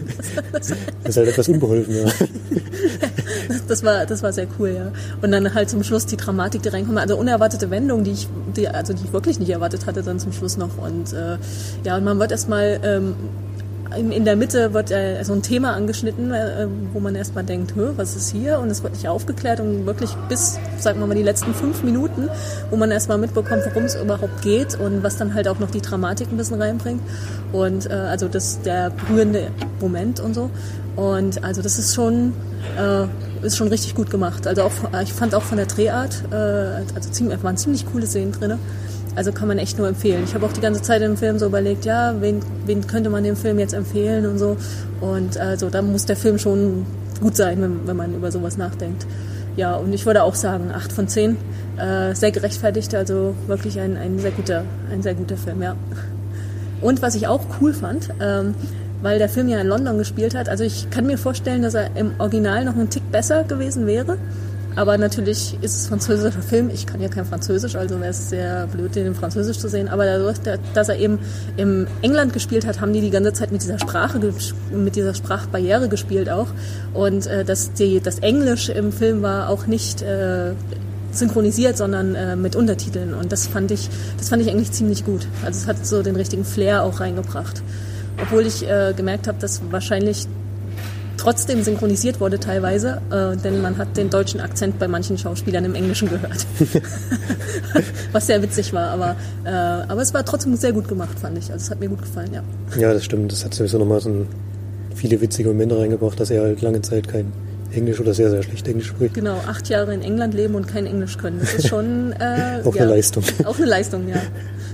Das, 0.53 0.67
Das 1.03 1.10
ist 1.10 1.17
halt 1.17 1.29
etwas 1.29 1.48
unbeholfen, 1.50 1.95
ja. 1.95 2.05
das 3.72 3.84
war, 3.84 4.06
das 4.06 4.22
war 4.22 4.34
sehr 4.34 4.48
cool, 4.60 4.70
ja. 4.70 4.92
Und 5.22 5.32
dann 5.32 5.54
halt 5.54 5.70
zum 5.70 5.84
Schluss 5.84 6.06
die 6.06 6.18
Dramatik, 6.18 6.62
die 6.62 6.70
reinkommt, 6.70 7.00
also 7.00 7.18
unerwartete 7.18 7.70
Wendung, 7.70 8.04
die 8.04 8.12
ich, 8.12 8.28
die, 8.56 8.68
also 8.68 8.94
die 8.94 9.06
ich 9.06 9.13
wirklich 9.13 9.40
nicht 9.40 9.50
erwartet 9.50 9.86
hatte, 9.86 10.04
dann 10.04 10.20
zum 10.20 10.34
Schluss 10.34 10.58
noch. 10.58 10.78
Und 10.78 11.13
äh, 11.13 11.38
ja, 11.84 11.98
und 11.98 12.04
man 12.04 12.20
wird 12.20 12.32
erstmal 12.32 12.80
ähm, 12.84 13.16
in, 13.98 14.12
in 14.12 14.25
der 14.25 14.36
Mitte 14.36 14.74
wird 14.74 14.92
äh, 14.92 15.24
so 15.24 15.34
ein 15.34 15.42
Thema 15.42 15.74
angeschnitten, 15.74 16.32
äh, 16.34 16.68
wo 16.94 17.00
man 17.00 17.16
erstmal 17.16 17.44
denkt, 17.44 17.74
was 17.75 18.16
ist 18.16 18.32
hier? 18.32 18.60
Und 18.60 18.70
es 18.70 18.84
wird 18.84 18.94
nicht 18.94 19.08
aufgeklärt 19.08 19.60
und 19.60 19.86
wirklich 19.86 20.12
bis, 20.30 20.60
sagen 20.78 21.00
wir 21.00 21.08
mal, 21.08 21.16
die 21.16 21.24
letzten 21.24 21.54
fünf 21.54 21.84
Minuten, 21.84 22.30
wo 22.70 22.78
man 22.78 22.92
erstmal 22.92 23.18
mitbekommt, 23.18 23.63
worum 23.66 23.84
es 23.84 23.96
überhaupt 23.96 24.42
geht 24.42 24.80
und 24.80 25.04
was 25.04 25.18
dann 25.18 25.34
halt 25.34 25.48
auch 25.48 25.60
noch 25.60 25.72
die 25.72 25.82
Dramatik 25.82 26.32
ein 26.32 26.38
bisschen 26.38 26.62
reinbringt. 26.62 27.01
Und 27.51 27.90
äh, 27.90 27.94
also 27.94 28.28
das 28.28 28.62
der 28.62 28.92
berührende 28.92 29.48
Moment 29.80 30.20
und 30.20 30.34
so. 30.34 30.50
Und 30.96 31.44
also 31.44 31.62
das 31.62 31.78
ist 31.78 31.96
schon 31.96 32.34
äh, 32.78 33.08
ist 33.41 33.57
schon 33.57 33.67
richtig 33.67 33.95
gut 33.95 34.10
gemacht. 34.10 34.48
Also 34.48 34.63
auch 34.63 34.71
ich 35.01 35.13
fand 35.13 35.36
auch 35.36 35.41
von 35.41 35.57
der 35.57 35.67
Drehart, 35.67 36.24
äh, 36.31 36.36
also 36.36 37.10
ziemlich, 37.12 37.43
waren 37.43 37.57
ziemlich 37.57 37.86
coole 37.86 38.07
Szenen 38.07 38.31
drinne. 38.31 38.60
Also 39.15 39.31
kann 39.33 39.48
man 39.48 39.57
echt 39.57 39.77
nur 39.77 39.88
empfehlen. 39.88 40.24
Ich 40.24 40.33
habe 40.33 40.45
auch 40.45 40.53
die 40.53 40.62
ganze 40.62 40.81
Zeit 40.81 41.01
im 41.01 41.17
Film 41.17 41.38
so 41.38 41.45
überlegt, 41.48 41.83
ja, 41.83 42.15
wen, 42.21 42.39
wen 42.65 42.88
könnte 42.88 43.10
man 43.10 43.24
dem 43.24 43.36
Film 43.36 43.60
jetzt 43.60 43.74
empfehlen 43.74 44.25
und 44.25 44.38
so. 44.38 44.55
Und 45.01 45.38
also 45.38 45.69
da 45.69 45.81
muss 45.81 46.05
der 46.05 46.15
Film 46.15 46.38
schon 46.38 46.86
gut 47.19 47.36
sein, 47.36 47.62
wenn, 47.62 47.88
wenn 47.88 47.98
man 47.98 48.15
über 48.15 48.31
sowas 48.31 48.57
nachdenkt. 48.57 49.05
Ja, 49.57 49.75
und 49.75 49.91
ich 49.93 50.05
würde 50.05 50.24
auch 50.24 50.36
sagen, 50.36 50.71
8 50.74 50.93
von 50.93 51.07
10. 51.10 51.38
Äh, 51.77 52.15
sehr 52.15 52.31
gerechtfertigt, 52.31 52.95
also 52.95 53.36
wirklich 53.48 53.79
ein, 53.79 53.98
ein, 53.98 54.19
sehr 54.19 54.31
guter, 54.31 54.63
ein 54.91 55.01
sehr 55.01 55.13
guter 55.13 55.36
Film, 55.36 55.62
ja. 55.62 55.75
Und 56.79 57.01
was 57.01 57.15
ich 57.15 57.27
auch 57.27 57.45
cool 57.60 57.74
fand, 57.74 58.10
ähm, 58.21 58.55
weil 59.01 59.20
der 59.20 59.29
Film 59.29 59.48
ja 59.48 59.60
in 59.60 59.67
London 59.67 59.98
gespielt 59.98 60.36
hat, 60.36 60.50
also 60.50 60.63
ich 60.63 60.89
kann 60.89 61.05
mir 61.05 61.17
vorstellen, 61.17 61.62
dass 61.62 61.74
er 61.74 61.96
im 61.96 62.13
Original 62.20 62.65
noch 62.65 62.75
einen 62.75 62.89
Tick 62.89 63.12
besser 63.12 63.43
gewesen 63.43 63.88
wäre. 63.88 64.17
Aber 64.75 64.98
natürlich 64.98 65.58
ist 65.62 65.75
es 65.75 65.88
französischer 65.88 66.41
Film. 66.41 66.70
Ich 66.70 66.86
kann 66.86 67.01
ja 67.01 67.10
kein 67.10 67.25
Französisch, 67.25 67.75
also 67.75 68.00
wäre 68.00 68.12
es 68.12 68.29
sehr 68.29 68.67
blöd, 68.67 68.96
den 68.96 69.08
in 69.08 69.15
Französisch 69.15 69.60
zu 69.60 69.67
sehen. 69.67 69.89
Aber 69.89 70.05
dadurch, 70.05 70.38
dass 70.74 70.88
er 70.88 70.98
eben 70.98 71.20
im 71.58 71.88
England 72.01 72.31
gespielt 72.31 72.65
hat, 72.65 72.79
haben 72.79 72.93
die 72.93 73.01
die 73.01 73.10
ganze 73.10 73.34
Zeit 73.34 73.51
mit 73.51 73.62
dieser 73.62 73.79
Sprache, 73.79 74.20
mit 74.72 74.96
dieser 74.96 75.13
Sprachbarriere 75.13 75.89
gespielt 75.89 76.29
auch. 76.29 76.48
Und 76.93 77.27
äh, 77.27 77.43
dass 77.43 77.72
das 78.03 78.20
Englisch 78.20 78.70
im 78.70 78.93
Film 78.93 79.22
war 79.22 79.50
auch 79.50 79.67
nicht 79.67 80.03
äh, 80.03 80.53
synchronisiert, 81.12 81.75
sondern 81.75 82.15
äh, 82.15 82.38
mit 82.38 82.55
Untertiteln. 82.55 83.13
Und 83.13 83.34
das 83.34 83.48
fand 83.48 83.72
ich, 83.72 83.89
das 84.17 84.29
fand 84.29 84.41
ich 84.41 84.50
eigentlich 84.50 84.72
ziemlich 84.72 85.03
gut. 85.03 85.27
Also 85.43 85.60
es 85.60 85.67
hat 85.67 85.86
so 85.86 86.02
den 86.02 86.15
richtigen 86.15 86.45
Flair 86.45 86.84
auch 86.84 87.02
reingebracht. 87.02 87.62
Obwohl 88.21 88.45
ich 88.45 88.67
äh, 88.67 88.93
gemerkt 88.95 89.27
habe, 89.27 89.39
dass 89.39 89.62
wahrscheinlich 89.71 90.27
trotzdem 91.17 91.62
synchronisiert 91.63 92.19
wurde 92.19 92.39
teilweise, 92.39 93.01
äh, 93.12 93.38
denn 93.38 93.62
man 93.62 93.77
hat 93.77 93.95
den 93.95 94.10
deutschen 94.10 94.39
Akzent 94.39 94.79
bei 94.79 94.88
manchen 94.88 95.17
Schauspielern 95.17 95.65
im 95.65 95.75
Englischen 95.75 96.10
gehört. 96.10 96.47
Was 98.12 98.27
sehr 98.27 98.41
witzig 98.41 98.73
war, 98.73 98.89
aber, 98.89 99.15
äh, 99.45 99.49
aber 99.49 100.01
es 100.01 100.13
war 100.13 100.25
trotzdem 100.25 100.55
sehr 100.55 100.73
gut 100.73 100.88
gemacht, 100.88 101.19
fand 101.19 101.38
ich. 101.38 101.51
Also 101.51 101.65
es 101.65 101.69
hat 101.69 101.79
mir 101.79 101.89
gut 101.89 102.01
gefallen, 102.01 102.31
ja. 102.34 102.43
Ja, 102.79 102.93
das 102.93 103.05
stimmt. 103.05 103.31
Das 103.31 103.45
hat 103.45 103.53
sowieso 103.53 103.77
nochmal 103.77 104.01
so 104.01 104.25
viele 104.95 105.21
witzige 105.21 105.49
Momente 105.49 105.77
reingebracht, 105.77 106.19
dass 106.19 106.31
er 106.31 106.41
halt 106.41 106.62
lange 106.62 106.81
Zeit 106.81 107.07
kein 107.07 107.31
Englisch 107.73 107.99
oder 107.99 108.13
sehr, 108.13 108.29
sehr 108.29 108.43
schlecht 108.43 108.67
Englisch 108.67 108.88
spricht. 108.88 109.13
Genau, 109.13 109.38
acht 109.47 109.69
Jahre 109.69 109.93
in 109.93 110.01
England 110.01 110.34
leben 110.34 110.55
und 110.55 110.67
kein 110.67 110.86
Englisch 110.86 111.17
können. 111.17 111.39
Das 111.39 111.53
ist 111.53 111.67
schon 111.67 112.13
äh, 112.13 112.62
Auch 112.65 112.75
ja, 112.75 112.84
eine 112.84 112.91
Leistung. 112.91 113.23
Auch 113.45 113.57
eine 113.57 113.65
Leistung, 113.65 114.07
ja. 114.07 114.15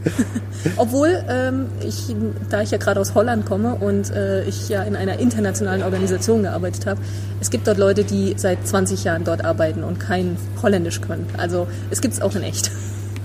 Obwohl 0.77 1.23
ähm, 1.29 1.67
ich, 1.85 2.15
da 2.49 2.61
ich 2.61 2.71
ja 2.71 2.77
gerade 2.77 2.99
aus 2.99 3.13
Holland 3.13 3.45
komme 3.45 3.75
und 3.75 4.11
äh, 4.11 4.43
ich 4.45 4.69
ja 4.69 4.83
in 4.83 4.95
einer 4.95 5.19
internationalen 5.19 5.83
Organisation 5.83 6.43
gearbeitet 6.43 6.85
habe, 6.85 7.01
es 7.41 7.49
gibt 7.49 7.67
dort 7.67 7.77
Leute, 7.77 8.03
die 8.03 8.33
seit 8.37 8.65
20 8.67 9.03
Jahren 9.03 9.23
dort 9.23 9.43
arbeiten 9.43 9.83
und 9.83 9.99
kein 9.99 10.37
Holländisch 10.61 11.01
können. 11.01 11.27
Also 11.37 11.67
es 11.89 12.01
gibt 12.01 12.13
es 12.15 12.21
auch 12.21 12.35
in 12.35 12.43
echt. 12.43 12.71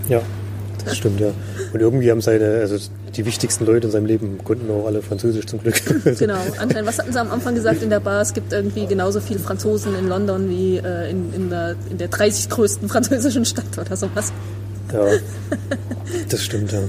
Ja, 0.08 0.22
das 0.84 0.96
stimmt, 0.96 1.20
ja. 1.20 1.32
Und 1.72 1.80
irgendwie 1.80 2.10
haben 2.10 2.20
seine, 2.20 2.46
also 2.60 2.76
die 3.16 3.24
wichtigsten 3.26 3.66
Leute 3.66 3.86
in 3.88 3.92
seinem 3.92 4.06
Leben 4.06 4.38
konnten 4.44 4.70
auch 4.70 4.86
alle 4.86 5.02
Französisch 5.02 5.46
zum 5.46 5.60
Glück. 5.60 5.74
Also, 6.04 6.18
Genau, 6.18 6.38
anscheinend, 6.58 6.88
was 6.88 6.98
hatten 6.98 7.12
sie 7.12 7.20
am 7.20 7.30
Anfang 7.30 7.54
gesagt 7.54 7.82
in 7.82 7.90
der 7.90 8.00
Bar? 8.00 8.22
Es 8.22 8.32
gibt 8.32 8.52
irgendwie 8.52 8.86
genauso 8.86 9.20
viele 9.20 9.38
Franzosen 9.38 9.94
in 9.96 10.08
London 10.08 10.48
wie 10.48 10.76
äh, 10.78 11.10
in, 11.10 11.32
in, 11.34 11.50
der, 11.50 11.76
in 11.90 11.98
der 11.98 12.08
30 12.08 12.48
größten 12.50 12.88
französischen 12.88 13.44
Stadt 13.44 13.78
oder 13.78 13.96
sowas. 13.96 14.32
Ja, 14.92 15.04
das 16.28 16.42
stimmt, 16.42 16.72
ja. 16.72 16.80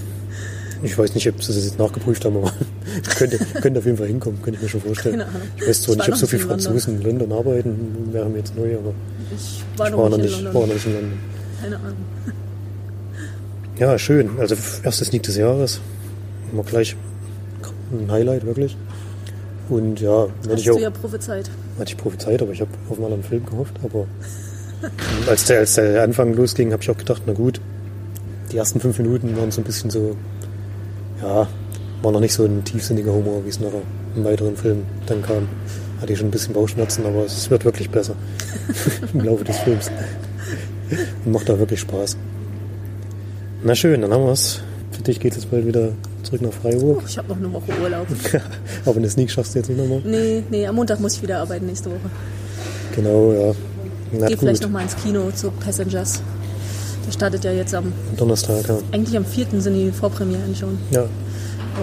Ich 0.82 0.97
weiß 0.97 1.15
nicht, 1.15 1.29
ob 1.29 1.41
sie 1.41 1.53
das 1.53 1.63
jetzt 1.63 1.79
nachgeprüft 1.79 2.25
haben, 2.25 2.36
aber 2.38 2.51
könnte, 3.17 3.38
könnte 3.62 3.79
auf 3.79 3.86
jeden 3.86 3.97
Fall 3.97 4.08
hinkommen, 4.08 4.41
könnte 4.41 4.58
ich 4.58 4.63
mir 4.63 4.69
schon 4.69 4.82
vorstellen. 4.82 5.19
Keine 5.19 5.29
Ahnung. 5.29 5.41
Ich 5.58 5.67
weiß 5.67 5.82
zwar 5.84 5.93
Ich 5.95 5.99
nicht, 5.99 6.10
ob 6.10 6.15
so 6.17 6.27
viele. 6.27 6.43
Franzosen 6.43 6.95
in 6.97 7.03
London 7.03 7.32
arbeiten, 7.32 8.10
wäre 8.12 8.27
mir 8.29 8.39
jetzt 8.39 8.56
neu, 8.58 8.75
aber 8.77 8.93
Ich 9.38 9.63
war 9.77 9.88
ich 9.88 9.91
noch 9.93 9.99
war 9.99 10.10
nicht 10.10 10.17
noch 10.17 10.17
in 10.17 10.21
nicht, 10.25 10.36
London. 10.43 10.53
war 10.53 10.67
noch 10.67 10.73
nicht 10.73 10.86
in 10.86 10.93
London. 10.93 11.19
Keine 11.62 11.75
Ahnung. 11.77 11.93
Ja, 13.83 13.99
schön. 13.99 14.39
Also 14.39 14.55
erstes 14.83 15.09
Sneak 15.09 15.23
des 15.23 15.35
Jahres. 15.35 15.81
Immer 16.53 16.63
gleich 16.63 16.95
ein 17.91 18.09
Highlight, 18.09 18.45
wirklich. 18.45 18.77
Und 19.67 19.99
ja, 19.99 20.27
hätte 20.47 20.61
ich 20.61 20.71
auch, 20.71 20.75
du 20.77 20.81
ja 20.81 20.89
prophezeit. 20.89 21.51
hatte 21.77 21.91
ich 21.91 21.97
prophezeit, 21.97 22.41
aber 22.41 22.53
ich 22.53 22.61
habe 22.61 22.71
auf 22.89 22.95
einen 22.95 23.03
anderen 23.07 23.23
Film 23.23 23.45
gehofft. 23.45 23.75
Aber 23.83 24.07
als 25.27 25.43
der, 25.47 25.59
als 25.59 25.73
der 25.73 26.01
Anfang 26.01 26.33
losging, 26.33 26.71
habe 26.71 26.81
ich 26.81 26.89
auch 26.89 26.97
gedacht, 26.97 27.23
na 27.25 27.33
gut, 27.33 27.59
die 28.53 28.57
ersten 28.57 28.79
fünf 28.79 28.97
Minuten 28.99 29.35
waren 29.35 29.51
so 29.51 29.59
ein 29.59 29.65
bisschen 29.65 29.89
so, 29.89 30.15
ja, 31.21 31.49
war 32.01 32.11
noch 32.13 32.21
nicht 32.21 32.33
so 32.33 32.45
ein 32.45 32.63
tiefsinniger 32.63 33.11
Humor, 33.11 33.43
wie 33.43 33.49
es 33.49 33.59
nachher 33.59 33.81
im 34.15 34.23
weiteren 34.23 34.55
Film 34.55 34.83
dann 35.07 35.21
kam. 35.23 35.49
Hatte 35.99 36.13
ich 36.13 36.19
schon 36.19 36.29
ein 36.29 36.31
bisschen 36.31 36.53
Bauchschmerzen, 36.53 37.05
aber 37.05 37.25
es 37.25 37.49
wird 37.49 37.65
wirklich 37.65 37.89
besser 37.89 38.15
im 39.13 39.19
Laufe 39.19 39.43
des 39.43 39.57
Films. 39.57 39.91
Und 41.25 41.31
macht 41.33 41.49
da 41.49 41.59
wirklich 41.59 41.81
Spaß. 41.81 42.15
Na 43.65 43.76
schön, 43.76 44.02
dann 44.02 44.12
haben 44.12 44.26
wir 44.26 44.34
es. 44.34 44.60
Für 44.91 45.02
dich 45.04 45.21
geht 45.21 45.32
es 45.32 45.38
jetzt 45.38 45.52
bald 45.52 45.65
wieder 45.65 45.93
zurück 46.23 46.41
nach 46.41 46.52
Freiburg. 46.52 47.04
Ich 47.08 47.17
habe 47.17 47.30
noch 47.30 47.38
eine 47.38 47.54
Woche 47.54 47.71
Urlaub. 47.82 48.08
aber 48.86 48.97
eine 48.97 49.10
Sneak 49.10 49.32
schaffst 49.32 49.56
du 49.56 49.60
jetzt 49.60 49.69
nicht 49.69 49.78
nochmal. 49.78 50.02
Nee, 50.04 50.43
nee, 50.49 50.67
am 50.67 50.76
Montag 50.76 50.99
muss 50.99 51.15
ich 51.15 51.23
wieder 51.23 51.39
arbeiten 51.39 51.65
nächste 51.67 51.89
Woche. 51.89 52.10
Genau, 52.93 53.32
ja. 53.32 53.54
Na 54.12 54.28
Geh 54.28 54.36
vielleicht 54.36 54.63
nochmal 54.63 54.84
ins 54.84 54.95
Kino 54.97 55.32
zu 55.32 55.49
Passengers. 55.52 56.21
Der 57.08 57.12
startet 57.13 57.43
ja 57.45 57.54
jetzt 57.54 57.73
am, 57.73 57.93
Donnerstag, 58.17 58.67
ja. 58.67 58.78
eigentlich 58.91 59.15
am 59.15 59.26
4. 59.26 59.47
sind 59.60 59.73
die 59.76 59.91
Vorpremieren 59.91 60.56
schon. 60.56 60.78
ja. 60.91 61.06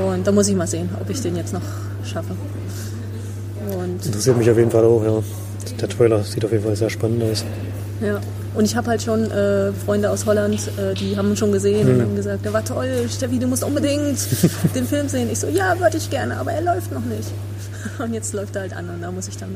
Und 0.06 0.24
da 0.24 0.30
muss 0.30 0.46
ich 0.48 0.54
mal 0.54 0.68
sehen, 0.68 0.88
ob 1.00 1.10
ich 1.10 1.20
den 1.20 1.34
jetzt 1.34 1.52
noch 1.52 1.62
schaffe. 2.04 2.34
Und 3.76 4.06
Interessiert 4.06 4.36
mich 4.36 4.48
auf 4.48 4.56
jeden 4.56 4.70
Fall 4.70 4.84
auch, 4.84 5.02
ja. 5.02 5.22
Der 5.80 5.88
Trailer 5.88 6.22
sieht 6.22 6.44
auf 6.44 6.52
jeden 6.52 6.62
Fall 6.62 6.76
sehr 6.76 6.90
spannend 6.90 7.22
aus. 7.24 7.44
Ja, 8.00 8.20
und 8.54 8.64
ich 8.64 8.76
habe 8.76 8.88
halt 8.88 9.02
schon 9.02 9.30
äh, 9.30 9.72
Freunde 9.72 10.10
aus 10.10 10.26
Holland, 10.26 10.70
äh, 10.78 10.94
die 10.94 11.16
haben 11.16 11.36
schon 11.36 11.52
gesehen 11.52 11.86
Hm. 11.86 11.94
und 11.94 12.02
haben 12.02 12.16
gesagt, 12.16 12.44
der 12.44 12.52
war 12.52 12.64
toll, 12.64 13.06
Steffi, 13.08 13.38
du 13.38 13.46
musst 13.46 13.62
unbedingt 13.64 14.18
den 14.74 14.86
Film 14.86 15.08
sehen. 15.08 15.28
Ich 15.30 15.38
so, 15.40 15.46
ja, 15.48 15.78
würde 15.78 15.96
ich 15.96 16.10
gerne, 16.10 16.36
aber 16.36 16.52
er 16.52 16.62
läuft 16.62 16.92
noch 16.92 17.04
nicht. 17.04 17.30
Und 17.98 18.12
jetzt 18.12 18.34
läuft 18.34 18.56
er 18.56 18.62
halt 18.62 18.74
an 18.74 18.90
und 18.90 19.00
da 19.00 19.10
muss 19.10 19.26
ich 19.28 19.38
dann, 19.38 19.54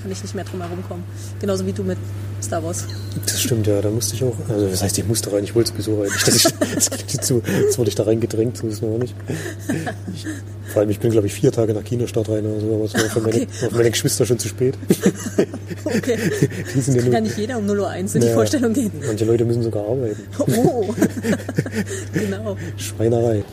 kann 0.00 0.10
ich 0.10 0.20
nicht 0.22 0.34
mehr 0.34 0.44
drum 0.44 0.60
herum 0.60 0.82
kommen. 0.88 1.04
Genauso 1.40 1.64
wie 1.66 1.72
du 1.72 1.84
mit 1.84 1.98
Star 2.44 2.62
Wars. 2.62 2.84
Das 3.26 3.40
stimmt, 3.42 3.66
ja, 3.66 3.80
da 3.80 3.90
musste 3.90 4.14
ich 4.14 4.22
auch. 4.24 4.34
Also, 4.48 4.68
das 4.68 4.82
heißt, 4.82 4.98
ich 4.98 5.06
musste 5.06 5.32
rein, 5.32 5.44
ich 5.44 5.54
wollte 5.54 5.70
sowieso 5.72 6.00
rein. 6.00 6.10
Nicht, 6.12 6.26
dass 6.28 6.36
ich, 6.36 6.42
das 6.74 6.90
klingt 6.90 7.24
zu, 7.24 7.42
jetzt 7.62 7.78
wurde 7.78 7.88
ich 7.88 7.94
da 7.94 8.04
reingedrängt, 8.04 8.56
so 8.58 8.66
ist 8.66 8.74
es 8.74 8.82
noch 8.82 8.98
nicht. 8.98 9.14
Ich, 10.14 10.26
vor 10.72 10.80
allem, 10.80 10.90
ich 10.90 11.00
bin, 11.00 11.10
glaube 11.10 11.26
ich, 11.26 11.34
vier 11.34 11.50
Tage 11.52 11.74
nach 11.74 11.84
Kinostart 11.84 12.28
rein 12.28 12.44
oder 12.46 12.60
so, 12.60 12.74
aber 12.74 12.84
es 12.84 12.94
war 12.94 13.00
für 13.02 13.20
meine, 13.20 13.34
Okay. 13.36 13.48
war 13.62 13.70
für 13.70 13.76
meine 13.76 13.90
Geschwister 13.90 14.26
schon 14.26 14.38
zu 14.38 14.48
spät. 14.48 14.76
Okay. 15.84 16.18
Die 16.74 16.80
sind 16.80 16.96
ja 16.96 17.02
Kann 17.02 17.12
ja 17.12 17.20
nicht 17.20 17.38
jeder 17.38 17.58
um 17.58 17.66
0.01 17.66 17.70
Uhr 17.80 17.94
in 17.96 18.06
die 18.12 18.18
Naja. 18.18 18.34
Vorstellung 18.34 18.72
gehen. 18.72 18.92
manche 19.06 19.24
Leute 19.24 19.44
müssen 19.44 19.62
sogar 19.62 19.82
arbeiten. 19.88 20.22
Oh, 20.38 20.94
genau. 22.12 22.56
Schweinerei. 22.76 23.44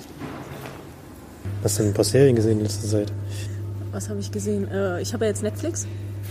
Hast 1.63 1.77
du 1.77 1.83
denn 1.83 1.91
ein 1.91 1.93
paar 1.95 2.05
Serien 2.05 2.35
gesehen 2.35 2.57
in 2.59 2.63
letzter 2.63 2.87
Zeit? 2.87 3.11
Was 3.91 4.09
habe 4.09 4.19
ich 4.19 4.31
gesehen? 4.31 4.67
Äh, 4.71 5.01
ich 5.01 5.13
habe 5.13 5.25
ja 5.25 5.31
jetzt 5.31 5.43
Netflix. 5.43 5.85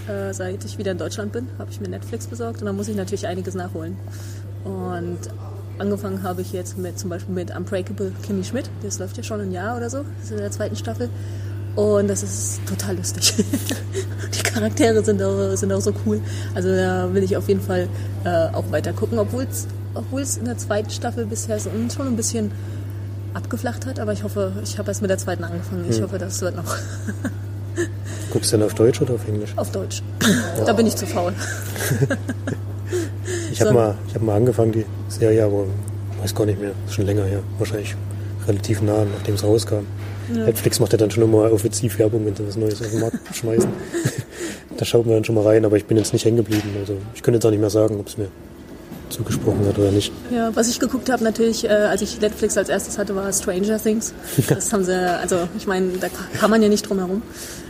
Äh, 0.09 0.33
seit 0.33 0.64
ich 0.64 0.79
wieder 0.79 0.92
in 0.92 0.98
Deutschland 0.98 1.33
bin, 1.33 1.48
habe 1.59 1.70
ich 1.70 1.81
mir 1.81 1.88
Netflix 1.88 2.26
besorgt 2.26 2.61
und 2.61 2.66
da 2.66 2.72
muss 2.72 2.88
ich 2.88 2.96
natürlich 2.96 3.26
einiges 3.26 3.55
nachholen. 3.55 3.96
Und 4.64 5.18
angefangen 5.79 6.22
habe 6.22 6.42
ich 6.42 6.53
jetzt 6.53 6.79
mit 6.79 6.98
zum 6.98 7.11
Beispiel 7.11 7.35
mit 7.35 7.57
Unbreakable 7.57 8.12
Kimmy 8.22 8.44
Schmidt. 8.44 8.70
Das 8.83 8.98
läuft 8.98 9.16
ja 9.16 9.22
schon 9.22 9.40
ein 9.40 9.53
Jahr 9.53 9.76
oder 9.76 9.90
so. 9.90 10.05
Das 10.18 10.26
ist 10.26 10.33
in 10.33 10.38
der 10.38 10.50
zweiten 10.50 10.76
Staffel. 10.76 11.09
Und 11.76 12.09
das 12.09 12.22
ist 12.22 12.61
total 12.66 12.96
lustig. 12.96 13.35
Die 14.35 14.42
Charaktere 14.42 15.05
sind 15.05 15.22
auch, 15.22 15.57
sind 15.57 15.72
auch 15.72 15.81
so 15.81 15.92
cool. 16.05 16.20
Also 16.55 16.74
da 16.74 17.12
will 17.14 17.22
ich 17.22 17.37
auf 17.37 17.48
jeden 17.48 17.61
Fall 17.61 17.88
äh, 18.24 18.48
auch 18.53 18.70
weiter 18.70 18.92
gucken, 18.92 19.18
obwohl 19.18 19.44
es 20.22 20.37
in 20.37 20.44
der 20.44 20.59
zweiten 20.59 20.90
Staffel 20.90 21.26
bisher 21.26 21.59
so 21.59 21.70
schon 21.94 22.09
ein 22.09 22.16
bisschen 22.16 22.50
abgeflacht 23.35 23.87
hat. 23.87 24.00
Aber 24.00 24.12
ich 24.12 24.24
hoffe, 24.24 24.53
ich 24.64 24.79
habe 24.79 24.88
erst 24.88 25.00
mit 25.00 25.11
der 25.11 25.18
zweiten 25.18 25.44
angefangen. 25.44 25.87
Ich 25.88 26.03
hoffe, 26.03 26.18
das 26.18 26.40
wird 26.42 26.57
noch 26.57 26.76
Guckst 28.33 28.53
du 28.53 28.57
denn 28.57 28.67
auf 28.67 28.75
Deutsch 28.75 29.01
oder 29.03 29.15
auf 29.15 29.27
Englisch? 29.29 29.51
auf 29.57 29.71
Deutsch. 29.73 30.03
Da 30.65 30.73
bin 30.73 30.87
ich 30.87 30.97
zu 30.97 31.07
faul. 31.07 31.33
Ich 33.53 33.61
habe 33.61 33.71
So. 33.71 33.75
mal, 33.75 33.95
ich 34.09 34.15
hab 34.15 34.23
mal 34.23 34.37
angefangen, 34.37 34.73
die 34.73 34.85
Serie, 35.09 35.45
aber 35.45 35.65
weiß 36.23 36.35
gar 36.35 36.47
nicht 36.47 36.61
mehr. 36.61 36.73
Ist 36.87 36.95
schon 36.95 37.07
länger 37.07 37.25
her. 37.25 37.41
Wahrscheinlich 37.59 37.95
relativ 38.47 38.83
nah, 38.83 39.05
nachdem 39.05 39.35
es 39.35 39.45
rauskam. 39.45 39.87
Netflix 40.33 40.81
macht 40.81 40.93
ja 40.93 40.99
dann 40.99 41.11
schon 41.11 41.25
immer 41.25 41.53
offensiv 41.53 41.99
Werbung, 41.99 42.25
wenn 42.27 42.35
sie 42.37 42.47
was 42.47 42.57
Neues 42.57 42.81
auf 42.81 42.91
den 42.91 43.01
Markt 43.01 43.19
schmeißen. 43.35 43.69
da 44.77 44.85
schaut 44.85 45.07
man 45.07 45.17
dann 45.17 45.25
schon 45.25 45.35
mal 45.35 45.45
rein, 45.45 45.65
aber 45.65 45.77
ich 45.77 45.85
bin 45.87 45.97
jetzt 45.97 46.13
nicht 46.13 46.25
hängen 46.25 46.39
geblieben. 46.39 46.71
Also 46.81 46.97
ich 47.15 47.23
könnte 47.23 47.37
jetzt 47.37 47.47
auch 47.47 47.51
nicht 47.51 47.61
mehr 47.61 47.71
sagen, 47.71 47.99
ob 48.01 48.09
es 48.09 48.17
mir 48.19 48.29
zugesprochen 49.11 49.66
hat 49.66 49.79
oder 49.79 49.90
nicht. 49.90 50.12
Ja, 50.31 50.55
was 50.55 50.68
ich 50.68 50.81
geguckt 50.81 51.11
habe 51.11 51.23
natürlich, 51.25 51.64
äh, 51.64 51.68
als 51.68 52.03
ich 52.03 52.20
Netflix 52.20 52.57
als 52.57 52.68
erstes 52.68 52.99
hatte, 52.99 53.14
war 53.16 53.33
Stranger 53.33 53.79
Things. 53.83 54.12
Das 54.49 54.73
haben 54.73 54.85
sie, 54.85 54.94
also 54.94 55.49
ich 55.57 55.66
meine, 55.66 55.88
da 56.01 56.09
kann 56.38 56.51
man 56.51 56.62
ja 56.62 56.68
nicht 56.68 56.88
drum 56.88 56.99
herum. 56.99 57.23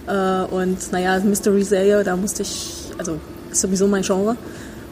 Äh, 0.06 0.44
und 0.54 0.92
naja, 0.92 1.18
Mystery-Serie, 1.20 2.04
da 2.04 2.16
musste 2.16 2.42
ich, 2.42 2.72
also 2.98 3.18
ist 3.50 3.60
sowieso 3.60 3.86
mein 3.86 4.02
Genre. 4.02 4.36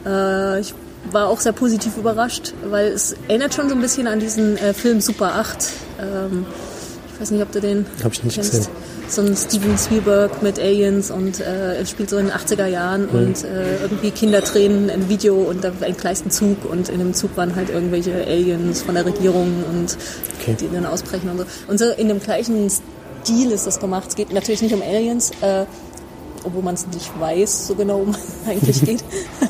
Äh, 0.05 0.59
ich 0.59 0.73
war 1.11 1.27
auch 1.27 1.39
sehr 1.39 1.53
positiv 1.53 1.97
überrascht, 1.97 2.53
weil 2.69 2.87
es 2.87 3.15
erinnert 3.27 3.53
schon 3.53 3.69
so 3.69 3.75
ein 3.75 3.81
bisschen 3.81 4.07
an 4.07 4.19
diesen 4.19 4.57
äh, 4.57 4.73
Film 4.73 4.99
Super 5.01 5.35
8. 5.35 5.57
Ähm, 6.01 6.45
ich 7.15 7.21
weiß 7.21 7.31
nicht, 7.31 7.41
ob 7.41 7.51
du 7.51 7.61
den 7.61 7.85
Hab 8.03 8.11
ich 8.13 8.23
nicht 8.23 8.35
kennst. 8.35 8.51
gesehen. 8.51 8.67
So 9.09 9.21
ein 9.23 9.35
Steven 9.35 9.75
Spielberg 9.75 10.43
mit 10.43 10.59
Aliens 10.59 11.09
und 11.09 11.39
äh, 11.39 11.77
er 11.79 11.85
spielt 11.87 12.11
so 12.11 12.17
in 12.17 12.27
den 12.27 12.35
80er 12.35 12.67
Jahren 12.67 13.07
Mhm. 13.11 13.17
und 13.19 13.43
äh, 13.43 13.81
irgendwie 13.81 14.11
Kinder 14.11 14.41
drehen 14.41 14.87
ein 14.91 15.09
Video 15.09 15.33
und 15.35 15.63
da 15.63 15.71
entgleist 15.81 16.27
ein 16.27 16.31
Zug 16.31 16.57
und 16.69 16.89
in 16.89 16.99
dem 16.99 17.15
Zug 17.15 17.35
waren 17.35 17.55
halt 17.55 17.71
irgendwelche 17.71 18.13
Aliens 18.13 18.83
von 18.83 18.93
der 18.93 19.05
Regierung 19.07 19.63
und 19.67 19.97
Okay. 20.39 20.55
die 20.59 20.69
dann 20.71 20.85
ausbrechen 20.85 21.27
und 21.29 21.39
so. 21.39 21.45
Und 21.67 21.79
so 21.79 21.85
in 21.85 22.07
dem 22.07 22.19
gleichen 22.19 22.69
Stil 22.69 23.51
ist 23.51 23.65
das 23.65 23.79
gemacht. 23.79 24.09
Es 24.09 24.15
geht 24.15 24.31
natürlich 24.31 24.61
nicht 24.61 24.73
um 24.75 24.81
Aliens, 24.83 25.31
äh, 25.41 25.65
obwohl 26.43 26.61
man 26.61 26.75
es 26.75 26.85
nicht 26.87 27.09
weiß, 27.19 27.67
so 27.67 27.73
genau 27.75 27.97
um 28.03 28.15
eigentlich 28.47 28.83
geht. 28.83 29.03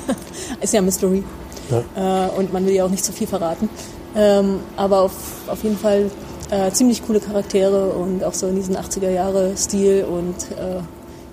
ist 0.61 0.73
ja 0.73 0.81
Mystery. 0.81 1.21
Ja. 1.69 2.27
Äh, 2.27 2.29
und 2.39 2.53
man 2.53 2.65
will 2.65 2.73
ja 2.73 2.85
auch 2.85 2.89
nicht 2.89 3.03
zu 3.03 3.11
viel 3.11 3.27
verraten. 3.27 3.69
Ähm, 4.15 4.61
aber 4.77 5.01
auf, 5.01 5.11
auf 5.47 5.61
jeden 5.63 5.77
Fall 5.77 6.09
äh, 6.51 6.71
ziemlich 6.71 7.05
coole 7.05 7.19
Charaktere 7.19 7.89
und 7.91 8.23
auch 8.23 8.33
so 8.33 8.47
in 8.47 8.55
diesen 8.55 8.75
80er 8.75 9.09
Jahre 9.09 9.55
Stil 9.57 10.05
und 10.05 10.35
äh, 10.57 10.81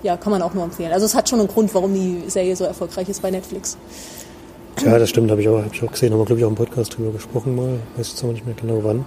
ja, 0.03 0.15
kann 0.17 0.31
man 0.31 0.41
auch 0.41 0.53
nur 0.53 0.63
empfehlen. 0.63 0.91
Also 0.91 1.05
es 1.05 1.15
hat 1.15 1.27
schon 1.27 1.39
einen 1.39 1.47
Grund, 1.47 1.73
warum 1.73 1.93
die 1.93 2.23
Serie 2.29 2.55
so 2.55 2.63
erfolgreich 2.65 3.09
ist 3.09 3.21
bei 3.21 3.31
Netflix. 3.31 3.77
Ja, 4.85 4.99
das 4.99 5.09
stimmt, 5.09 5.31
habe 5.31 5.41
ich, 5.41 5.49
auch- 5.49 5.63
hab 5.63 5.73
ich 5.73 5.83
auch 5.83 5.91
gesehen. 5.91 6.13
Haben 6.13 6.19
wir, 6.19 6.25
glaube 6.25 6.39
ich, 6.39 6.45
auch 6.45 6.49
im 6.49 6.55
Podcast 6.55 6.95
drüber 6.95 7.11
gesprochen 7.11 7.55
mal. 7.55 7.79
Weiß 7.95 8.09
jetzt 8.09 8.23
aber 8.23 8.33
nicht 8.33 8.45
mehr 8.45 8.53
genau 8.55 8.79
wann. 8.83 9.05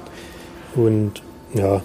Und 0.74 1.22
ja, 1.54 1.80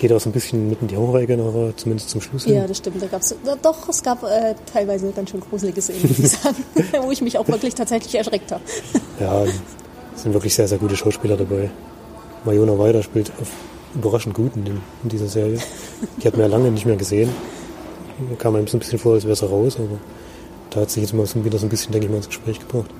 geht 0.00 0.12
auch 0.12 0.18
so 0.20 0.28
ein 0.28 0.32
bisschen 0.32 0.68
mitten 0.68 0.86
in 0.86 0.88
die 0.88 0.96
Horror-Ecke, 0.96 1.72
zumindest 1.76 2.10
zum 2.10 2.20
Schluss. 2.20 2.44
hin. 2.44 2.54
Ja, 2.56 2.66
das 2.66 2.78
stimmt. 2.78 3.00
Da 3.00 3.06
gab's, 3.06 3.32
da, 3.44 3.54
doch, 3.62 3.88
es 3.88 4.02
gab 4.02 4.24
äh, 4.24 4.54
teilweise 4.72 5.12
ganz 5.12 5.30
schön 5.30 5.38
gruselige 5.40 5.80
Szenen, 5.80 6.02
muss 6.08 6.18
ich 6.18 6.30
sagen, 6.30 6.56
wo 7.02 7.12
ich 7.12 7.22
mich 7.22 7.38
auch 7.38 7.46
wirklich 7.46 7.76
tatsächlich 7.76 8.12
erschreckt 8.16 8.50
habe. 8.50 8.62
Ja, 9.20 9.44
es 9.44 10.22
sind 10.22 10.32
wirklich 10.34 10.52
sehr, 10.54 10.66
sehr 10.66 10.78
gute 10.78 10.96
Schauspieler 10.96 11.36
dabei. 11.36 11.70
Majona 12.44 12.78
Weider 12.78 13.02
spielt 13.02 13.30
auf 13.40 13.48
überraschend 13.94 14.34
gut 14.34 14.54
in, 14.56 14.64
dem, 14.64 14.80
in 15.02 15.08
dieser 15.08 15.28
Serie. 15.28 15.58
Die 16.22 16.26
hat 16.26 16.34
man 16.34 16.42
ja 16.42 16.46
lange 16.46 16.70
nicht 16.70 16.86
mehr 16.86 16.96
gesehen. 16.96 17.30
Kam 18.38 18.56
einem 18.56 18.66
so 18.66 18.76
ein 18.76 18.80
bisschen 18.80 18.98
vor, 18.98 19.14
als 19.14 19.24
wäre 19.24 19.36
sie 19.36 19.48
raus, 19.48 19.76
aber 19.78 19.98
da 20.70 20.80
hat 20.80 20.90
sich 20.90 21.02
jetzt 21.02 21.14
mal 21.14 21.26
so 21.26 21.44
wieder 21.44 21.58
so 21.58 21.66
ein 21.66 21.68
bisschen, 21.68 21.92
denke 21.92 22.06
ich 22.06 22.10
mal, 22.10 22.18
ins 22.18 22.28
Gespräch 22.28 22.58
gebracht. 22.58 22.90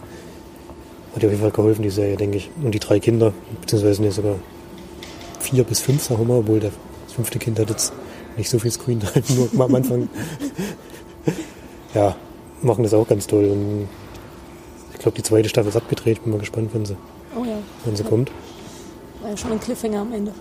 Hat 1.14 1.22
ihr 1.22 1.28
auf 1.28 1.32
jeden 1.32 1.42
Fall 1.42 1.50
geholfen, 1.50 1.82
die 1.82 1.90
Serie, 1.90 2.16
denke 2.16 2.36
ich. 2.38 2.50
Und 2.62 2.72
die 2.72 2.78
drei 2.78 3.00
Kinder, 3.00 3.32
beziehungsweise 3.60 4.02
ja 4.04 4.10
sogar 4.10 4.36
vier 5.40 5.64
bis 5.64 5.80
fünf, 5.80 6.02
sagen 6.02 6.20
wir 6.20 6.26
mal, 6.34 6.38
obwohl 6.40 6.60
der 6.60 6.70
das 7.06 7.14
fünfte 7.14 7.38
Kind 7.38 7.58
hat 7.58 7.70
jetzt 7.70 7.92
nicht 8.36 8.48
so 8.48 8.58
viel 8.58 8.70
Screen-Time, 8.70 9.24
nur 9.54 9.64
am 9.64 9.74
Anfang. 9.74 10.08
ja, 11.94 12.16
machen 12.62 12.84
das 12.84 12.94
auch 12.94 13.08
ganz 13.08 13.26
toll. 13.26 13.46
Und 13.46 13.88
ich 14.92 14.98
glaube, 15.00 15.16
die 15.16 15.22
zweite 15.22 15.48
Staffel 15.48 15.68
ist 15.68 15.76
abgedreht. 15.76 16.22
Bin 16.22 16.32
mal 16.32 16.38
gespannt, 16.38 16.70
wenn 16.72 16.86
sie, 16.86 16.96
Oh 17.36 17.44
ja, 17.44 17.58
wenn 17.84 17.96
sie 17.96 18.04
kommt. 18.04 18.30
Ja 19.28 19.36
schon 19.36 19.52
ein 19.52 19.60
Cliffhanger 19.60 20.00
am 20.00 20.12
Ende. 20.12 20.32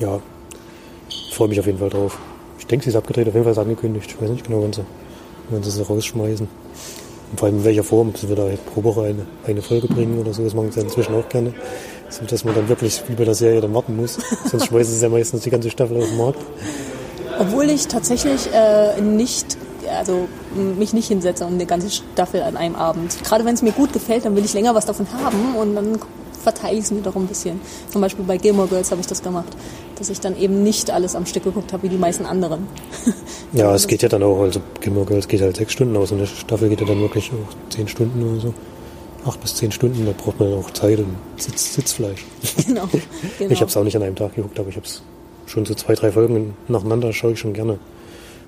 Ja, 0.00 0.20
ich 1.08 1.34
freue 1.34 1.48
mich 1.48 1.60
auf 1.60 1.66
jeden 1.66 1.78
Fall 1.78 1.90
drauf. 1.90 2.18
Ich 2.58 2.66
denke, 2.66 2.84
sie 2.84 2.90
ist 2.90 2.96
abgedreht, 2.96 3.28
auf 3.28 3.34
jeden 3.34 3.44
Fall 3.44 3.52
ist 3.52 3.58
angekündigt. 3.58 4.10
Ich 4.10 4.20
weiß 4.20 4.30
nicht 4.30 4.46
genau, 4.46 4.62
wann 4.62 4.72
sie, 4.72 4.84
wann 5.50 5.62
sie 5.62 5.70
sie 5.70 5.82
rausschmeißen. 5.82 6.48
Und 7.30 7.38
vor 7.38 7.46
allem 7.46 7.58
in 7.58 7.64
welcher 7.64 7.84
Form, 7.84 8.10
ob 8.10 8.18
sie 8.18 8.30
wieder 8.30 8.44
halt 8.44 8.64
pro 8.66 8.84
Woche 8.84 9.02
eine, 9.02 9.26
eine 9.46 9.62
Folge 9.62 9.88
bringen 9.88 10.18
oder 10.18 10.32
so. 10.32 10.44
Das 10.44 10.54
machen 10.54 10.70
sie 10.70 10.80
ja 10.80 10.84
inzwischen 10.84 11.14
auch 11.14 11.28
gerne. 11.28 11.52
So, 12.08 12.24
dass 12.24 12.44
man 12.44 12.54
dann 12.54 12.68
wirklich 12.68 13.02
wie 13.08 13.14
bei 13.14 13.24
der 13.24 13.34
Serie 13.34 13.60
dann 13.60 13.74
warten 13.74 13.96
muss. 13.96 14.18
Sonst 14.44 14.66
schmeißen 14.66 14.94
sie 14.94 15.02
ja 15.02 15.08
meistens 15.08 15.42
die 15.42 15.50
ganze 15.50 15.70
Staffel 15.70 15.96
auf 15.96 16.08
den 16.08 16.16
Markt. 16.16 16.38
Obwohl 17.38 17.64
ich 17.70 17.88
tatsächlich 17.88 18.48
äh, 18.52 19.00
nicht, 19.00 19.56
also 19.98 20.28
mich 20.54 20.92
nicht 20.92 21.08
hinsetze 21.08 21.44
und 21.44 21.54
eine 21.54 21.66
ganze 21.66 21.90
Staffel 21.90 22.42
an 22.42 22.56
einem 22.56 22.76
Abend. 22.76 23.16
Gerade 23.24 23.44
wenn 23.44 23.54
es 23.54 23.62
mir 23.62 23.72
gut 23.72 23.92
gefällt, 23.92 24.24
dann 24.24 24.36
will 24.36 24.44
ich 24.44 24.54
länger 24.54 24.74
was 24.74 24.86
davon 24.86 25.06
haben 25.12 25.56
und 25.56 25.74
dann 25.74 25.98
verteile 26.44 26.78
ich 26.78 26.84
es 26.84 26.90
mir 26.92 27.00
doch 27.00 27.16
ein 27.16 27.26
bisschen. 27.26 27.60
Zum 27.90 28.00
Beispiel 28.00 28.24
bei 28.24 28.36
Gilmore 28.36 28.68
Girls 28.68 28.90
habe 28.92 29.00
ich 29.00 29.06
das 29.08 29.22
gemacht, 29.22 29.56
dass 29.98 30.08
ich 30.10 30.20
dann 30.20 30.38
eben 30.38 30.62
nicht 30.62 30.90
alles 30.90 31.16
am 31.16 31.26
Stück 31.26 31.42
geguckt 31.44 31.72
habe 31.72 31.82
wie 31.82 31.88
die 31.88 31.96
meisten 31.98 32.24
anderen. 32.26 32.68
Ja, 33.52 33.72
es 33.72 33.86
geht 33.86 34.02
ja 34.02 34.08
dann 34.08 34.24
auch, 34.24 34.40
also 34.40 34.60
Gilmore 34.80 35.06
Girls 35.06 35.28
geht 35.28 35.40
halt 35.40 35.56
sechs 35.56 35.72
Stunden 35.72 35.96
aus 35.96 36.10
und 36.10 36.18
eine 36.18 36.26
Staffel 36.26 36.68
geht 36.68 36.80
ja 36.80 36.86
dann 36.88 37.00
wirklich 37.00 37.30
auch 37.30 37.70
zehn 37.72 37.86
Stunden 37.86 38.20
oder 38.28 38.40
so. 38.40 38.54
Acht 39.24 39.40
bis 39.40 39.54
zehn 39.54 39.70
Stunden, 39.70 40.04
da 40.04 40.10
braucht 40.10 40.40
man 40.40 40.52
auch 40.54 40.72
Zeit 40.72 40.98
und 40.98 41.14
Sitz, 41.36 41.74
Sitzfleisch. 41.74 42.24
genau. 42.66 42.88
genau. 43.38 43.52
Ich 43.52 43.60
habe 43.60 43.70
es 43.70 43.76
auch 43.76 43.84
nicht 43.84 43.94
an 43.96 44.02
einem 44.02 44.16
Tag 44.16 44.34
geguckt, 44.34 44.58
aber 44.58 44.70
ich 44.70 44.76
habe 44.76 44.86
es 44.86 45.02
schon 45.46 45.64
so 45.64 45.74
zwei, 45.74 45.94
drei 45.94 46.10
Folgen 46.10 46.56
nacheinander, 46.66 47.12
schaue 47.12 47.32
ich 47.32 47.38
schon 47.38 47.52
gerne. 47.52 47.78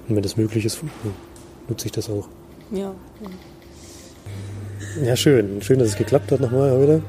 Und 0.08 0.16
wenn 0.16 0.22
das 0.24 0.36
möglich 0.36 0.64
ist, 0.64 0.80
nutze 1.68 1.86
ich 1.86 1.92
das 1.92 2.10
auch. 2.10 2.26
ja. 2.72 2.92
Ja, 5.04 5.14
schön. 5.14 5.60
Schön, 5.62 5.78
dass 5.78 5.88
es 5.88 5.96
geklappt 5.96 6.32
hat 6.32 6.40
nochmal 6.40 6.70
heute. 6.70 7.02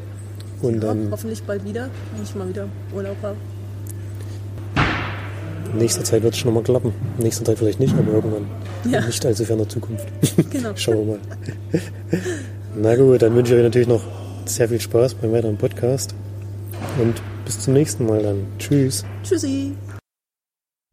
Und 0.61 0.75
ja, 0.75 0.79
dann 0.79 1.09
hoffentlich 1.11 1.43
bald 1.43 1.63
wieder, 1.65 1.89
wenn 2.13 2.23
ich 2.23 2.35
mal 2.35 2.49
wieder 2.49 2.67
Urlaub 2.93 3.17
habe. 3.21 3.37
in 5.71 5.77
nächster 5.77 6.03
Zeit 6.03 6.23
wird 6.23 6.33
es 6.33 6.39
schon 6.39 6.49
nochmal 6.49 6.63
klappen. 6.63 6.93
In 7.17 7.23
nächster 7.23 7.45
Zeit 7.45 7.57
vielleicht 7.59 7.79
nicht, 7.79 7.93
aber 7.97 8.13
irgendwann. 8.13 8.45
Ja. 8.89 9.01
Nicht 9.01 9.25
allzu 9.25 9.43
ferner 9.43 9.67
Zukunft. 9.67 10.07
Genau. 10.51 10.71
Schauen 10.75 10.97
wir 10.97 11.05
mal. 11.05 11.19
Na 12.75 12.95
gut, 12.95 13.21
dann 13.21 13.35
wünsche 13.35 13.53
ich 13.53 13.59
euch 13.59 13.65
natürlich 13.65 13.87
noch 13.87 14.01
sehr 14.45 14.69
viel 14.69 14.79
Spaß 14.79 15.15
beim 15.15 15.31
weiteren 15.33 15.57
Podcast. 15.57 16.15
Und 17.01 17.21
bis 17.43 17.59
zum 17.59 17.73
nächsten 17.73 18.05
Mal 18.05 18.23
dann. 18.23 18.45
Tschüss. 18.59 19.03
Tschüssi. 19.23 19.73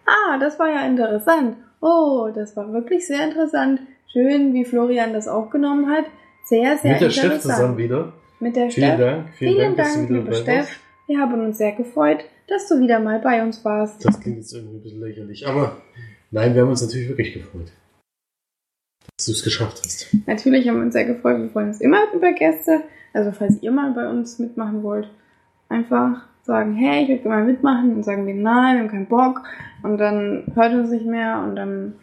Ah, 0.06 0.38
das 0.38 0.58
war 0.58 0.68
ja 0.68 0.86
interessant. 0.86 1.56
Oh, 1.80 2.30
das 2.34 2.56
war 2.56 2.72
wirklich 2.72 3.06
sehr 3.06 3.22
interessant. 3.24 3.80
Schön, 4.12 4.54
wie 4.54 4.64
Florian 4.64 5.12
das 5.12 5.28
aufgenommen 5.28 5.88
hat. 5.90 6.04
Sehr, 6.46 6.78
sehr 6.78 6.92
Mit 6.92 7.00
der 7.00 7.08
interessant. 7.08 7.32
Steff 7.32 7.42
zusammen 7.42 7.76
wieder. 7.76 8.12
Mit 8.40 8.56
der 8.56 8.70
Vielen 8.70 8.94
Steff. 8.94 9.00
Dank. 9.00 9.28
Vielen, 9.34 9.52
Vielen 9.54 9.76
Dank, 9.76 9.94
Dank, 9.94 10.10
liebe 10.10 10.34
Steff. 10.34 10.80
Wir 11.06 11.18
haben 11.18 11.44
uns 11.44 11.58
sehr 11.58 11.72
gefreut, 11.72 12.24
dass 12.48 12.68
du 12.68 12.80
wieder 12.80 12.98
mal 12.98 13.20
bei 13.20 13.42
uns 13.42 13.64
warst. 13.64 14.04
Das 14.04 14.20
klingt 14.20 14.38
jetzt 14.38 14.54
irgendwie 14.54 14.76
ein 14.76 14.82
bisschen 14.82 15.00
lächerlich. 15.00 15.46
Aber 15.46 15.76
nein, 16.30 16.54
wir 16.54 16.62
haben 16.62 16.70
uns 16.70 16.82
natürlich 16.82 17.08
wirklich 17.08 17.34
gefreut. 17.34 17.72
Dass 19.16 19.26
du 19.26 19.32
es 19.32 19.44
geschafft 19.44 19.80
hast. 19.84 20.08
Natürlich 20.26 20.66
haben 20.66 20.76
wir 20.76 20.82
uns 20.82 20.94
sehr 20.94 21.04
gefreut. 21.04 21.40
Wir 21.40 21.48
freuen 21.50 21.68
uns 21.68 21.80
immer 21.80 22.12
über 22.14 22.32
Gäste. 22.32 22.82
Also 23.12 23.32
falls 23.32 23.62
ihr 23.62 23.70
mal 23.70 23.92
bei 23.92 24.08
uns 24.08 24.38
mitmachen 24.38 24.82
wollt, 24.82 25.08
einfach 25.68 26.26
sagen, 26.42 26.74
hey, 26.74 27.02
ich 27.02 27.08
würde 27.08 27.22
gerne 27.22 27.36
mal 27.36 27.44
mitmachen. 27.44 27.94
Und 27.94 28.02
sagen 28.02 28.26
wir, 28.26 28.34
nein, 28.34 28.76
wir 28.76 28.82
haben 28.82 28.90
keinen 28.90 29.06
Bock. 29.06 29.42
Und 29.82 29.98
dann 29.98 30.50
hört 30.54 30.72
uns 30.72 30.90
nicht 30.90 31.06
mehr. 31.06 31.42
Und 31.46 31.56
dann 31.56 31.94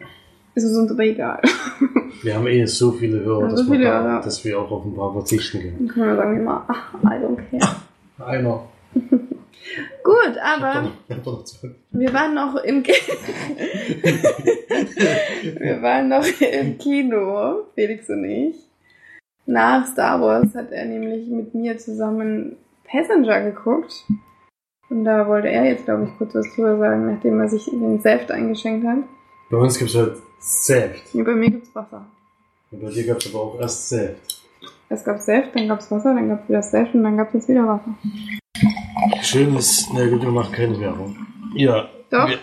ist 0.54 0.64
es 0.64 0.76
uns 0.76 0.90
aber 0.90 1.02
egal. 1.04 1.40
Wir 2.22 2.34
haben 2.36 2.46
eh 2.46 2.64
so 2.66 2.92
viele 2.92 3.20
Hörer, 3.20 3.42
Ja, 3.42 3.48
dass, 3.48 3.60
so 3.60 3.72
viele 3.72 3.84
wir, 3.84 3.92
Hörer. 3.92 4.20
dass 4.20 4.44
wir 4.44 4.58
auch 4.60 4.70
auf 4.70 4.84
ein 4.84 4.94
paar 4.94 5.12
verzichten 5.12 5.60
können. 5.60 5.76
Dann 5.78 5.88
können 5.88 6.06
wir 6.08 6.16
sagen 6.16 6.36
immer, 6.40 6.64
ach, 6.68 6.94
I 7.02 7.24
don't 7.24 7.38
care. 7.50 7.76
Einer. 8.24 8.64
Gut, 10.04 10.36
aber 10.42 10.90
wir 11.92 12.12
waren 12.12 12.34
noch 12.34 12.56
im 12.64 12.82
Wir 15.58 15.82
waren 15.82 16.08
noch 16.08 16.26
im 16.40 16.78
Kino, 16.78 17.64
Felix 17.74 18.08
und 18.10 18.24
ich. 18.24 18.56
Nach 19.46 19.86
Star 19.86 20.20
Wars 20.20 20.54
hat 20.54 20.70
er 20.72 20.84
nämlich 20.86 21.28
mit 21.28 21.54
mir 21.54 21.78
zusammen 21.78 22.56
Passenger 22.84 23.42
geguckt. 23.50 23.92
Und 24.90 25.04
da 25.04 25.26
wollte 25.26 25.48
er 25.48 25.64
jetzt, 25.64 25.86
glaube 25.86 26.04
ich, 26.04 26.18
kurz 26.18 26.34
was 26.34 26.46
drüber 26.54 26.76
sagen, 26.78 27.06
nachdem 27.06 27.40
er 27.40 27.48
sich 27.48 27.64
den 27.64 28.00
Saft 28.00 28.30
eingeschenkt 28.30 28.86
hat. 28.86 28.98
Bei 29.50 29.56
uns 29.56 29.78
gibt 29.78 29.90
es 29.90 29.96
halt 29.96 30.16
Saft. 30.42 31.14
Und 31.14 31.24
bei 31.24 31.34
mir 31.34 31.50
gibt's 31.50 31.74
Wasser. 31.74 32.04
Und 32.70 32.82
bei 32.82 32.90
dir 32.90 33.06
gab 33.06 33.18
es 33.18 33.32
aber 33.32 33.42
auch 33.44 33.60
erst 33.60 33.88
Saft. 33.88 34.42
Es 34.88 35.04
gab 35.04 35.18
Saft, 35.20 35.54
dann 35.54 35.68
gab's 35.68 35.90
Wasser, 35.90 36.14
dann 36.14 36.28
gab's 36.28 36.48
wieder 36.48 36.62
Saft 36.62 36.94
und 36.94 37.02
dann 37.04 37.16
gab's 37.16 37.32
jetzt 37.34 37.48
wieder 37.48 37.66
Wasser. 37.66 37.94
Schönes, 39.22 39.88
na 39.94 40.06
gut, 40.08 40.22
wir 40.22 40.30
machen 40.30 40.52
keine 40.52 40.78
Werbung. 40.80 41.16
Ja. 41.54 41.88
Doch. 42.10 42.28
Wir, 42.28 42.38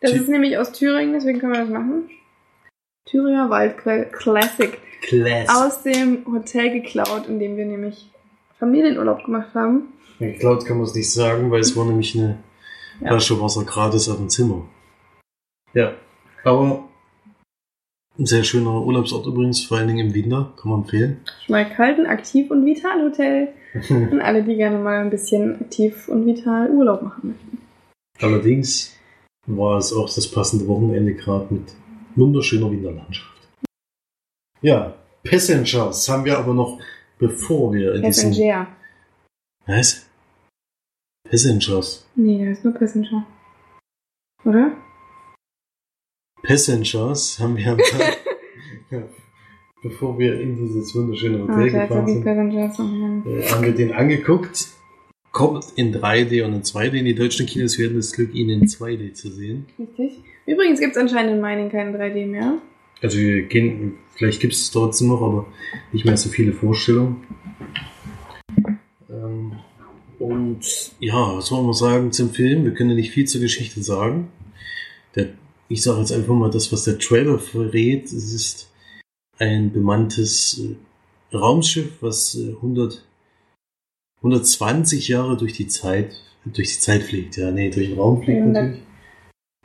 Das 0.00 0.12
ist 0.12 0.28
nämlich 0.28 0.56
aus 0.58 0.72
Thüringen, 0.72 1.12
deswegen 1.12 1.38
können 1.38 1.52
wir 1.52 1.60
das 1.60 1.68
machen. 1.70 2.08
Thüringer 3.06 3.50
Waldquell 3.50 4.06
Classic. 4.06 4.78
Class. 5.02 5.48
Aus 5.48 5.82
dem 5.82 6.26
Hotel 6.30 6.70
geklaut, 6.80 7.26
in 7.26 7.38
dem 7.38 7.56
wir 7.56 7.64
nämlich 7.64 8.10
Familienurlaub 8.58 9.24
gemacht 9.24 9.54
haben. 9.54 9.94
Geklaut 10.18 10.66
kann 10.66 10.76
man 10.76 10.86
es 10.86 10.94
nicht 10.94 11.10
sagen, 11.10 11.50
weil 11.50 11.60
es 11.60 11.74
war 11.76 11.86
nämlich 11.86 12.14
eine 12.14 12.38
Ja. 13.00 13.08
Flasche 13.08 13.40
Wasser 13.40 13.64
gratis 13.64 14.08
auf 14.10 14.16
dem 14.18 14.28
Zimmer. 14.28 14.66
Ja. 15.72 15.92
Aber 16.44 16.84
ein 18.20 18.26
sehr 18.26 18.44
schöner 18.44 18.82
Urlaubsort 18.84 19.26
übrigens, 19.26 19.64
vor 19.64 19.78
allen 19.78 19.88
Dingen 19.88 20.08
im 20.08 20.14
Winter, 20.14 20.52
kann 20.60 20.70
man 20.70 20.82
empfehlen. 20.82 21.20
Schmalkalden, 21.46 22.06
Aktiv- 22.06 22.50
und 22.50 22.64
Vital-Hotel. 22.64 23.48
Und 23.88 24.20
alle, 24.20 24.42
die 24.42 24.56
gerne 24.56 24.78
mal 24.78 24.98
ein 24.98 25.10
bisschen 25.10 25.60
aktiv 25.60 26.08
und 26.08 26.26
vital 26.26 26.70
Urlaub 26.70 27.02
machen 27.02 27.28
möchten. 27.28 27.58
Allerdings 28.20 28.96
war 29.46 29.78
es 29.78 29.92
auch 29.92 30.12
das 30.12 30.28
passende 30.28 30.66
Wochenende 30.66 31.14
gerade 31.14 31.54
mit 31.54 31.72
wunderschöner 32.16 32.68
Winterlandschaft. 32.68 33.48
Ja, 34.60 34.94
Passengers 35.22 36.08
haben 36.08 36.24
wir 36.24 36.36
aber 36.36 36.52
noch, 36.52 36.80
bevor 37.18 37.72
wir 37.72 37.94
in 37.94 38.02
diesen... 38.02 38.30
Passenger. 38.30 38.66
Was? 39.66 40.06
Passengers. 41.30 42.08
Nee, 42.16 42.44
da 42.44 42.50
ist 42.50 42.64
nur 42.64 42.74
Passenger. 42.74 43.24
Oder? 44.44 44.72
Passengers 46.42 47.38
haben 47.38 47.56
wir 47.56 47.64
ja, 48.90 49.02
bevor 49.82 50.18
wir 50.18 50.40
in 50.40 50.56
dieses 50.56 50.94
wunderschöne 50.94 51.38
Ah, 51.38 51.52
Hotel 51.56 51.66
ist 51.66 51.72
gefahren 51.72 52.06
sind. 52.06 53.26
Oh 53.26 53.30
äh, 53.30 53.42
haben 53.48 53.64
wir 53.64 53.72
den 53.72 53.92
angeguckt. 53.92 54.66
Kommt 55.32 55.64
in 55.76 55.94
3D 55.94 56.44
und 56.44 56.54
in 56.54 56.62
2D. 56.62 57.02
Die 57.04 57.14
deutschen 57.14 57.46
Kinos 57.46 57.78
werden 57.78 57.96
das 57.96 58.12
Glück, 58.12 58.34
ihn 58.34 58.50
in 58.50 58.66
2D 58.66 59.12
zu 59.12 59.30
sehen. 59.30 59.66
Richtig. 59.78 60.18
Übrigens 60.46 60.80
gibt's 60.80 60.96
anscheinend 60.96 61.34
in 61.34 61.40
Mining 61.40 61.70
keinen 61.70 61.94
3D 61.94 62.26
mehr. 62.26 62.58
Also 63.02 63.18
wir 63.18 63.42
gehen, 63.42 63.94
vielleicht 64.16 64.40
gibt 64.40 64.52
es 64.54 64.70
trotzdem 64.72 65.08
noch, 65.08 65.22
aber 65.22 65.46
nicht 65.92 66.04
mehr 66.04 66.16
so 66.16 66.28
viele 66.30 66.52
Vorstellungen. 66.52 67.22
Ähm, 69.08 69.52
und 70.18 70.60
ja, 70.98 71.36
was 71.36 71.50
wollen 71.52 71.66
wir 71.66 71.74
sagen 71.74 72.12
zum 72.12 72.30
Film? 72.30 72.64
Wir 72.64 72.74
können 72.74 72.90
ja 72.90 72.96
nicht 72.96 73.12
viel 73.12 73.26
zur 73.26 73.40
Geschichte 73.40 73.82
sagen. 73.82 74.28
Der, 75.14 75.28
ich 75.70 75.82
sage 75.82 76.00
jetzt 76.00 76.12
einfach 76.12 76.34
mal 76.34 76.50
das, 76.50 76.72
was 76.72 76.84
der 76.84 76.98
Trailer 76.98 77.38
verrät. 77.38 78.06
Es 78.06 78.32
ist 78.34 78.70
ein 79.38 79.72
bemanntes 79.72 80.60
äh, 80.60 81.36
Raumschiff, 81.36 81.92
was 82.02 82.34
äh, 82.34 82.54
100, 82.56 83.06
120 84.16 85.08
Jahre 85.08 85.36
durch 85.36 85.52
die 85.52 85.68
Zeit, 85.68 86.20
durch 86.44 86.74
die 86.74 86.80
Zeit 86.80 87.04
fliegt. 87.04 87.36
Ja, 87.36 87.52
nee, 87.52 87.70
durch 87.70 87.88
den 87.88 87.98
Raum 87.98 88.22
fliegt 88.22 88.40
100. 88.40 88.62
natürlich. 88.62 88.86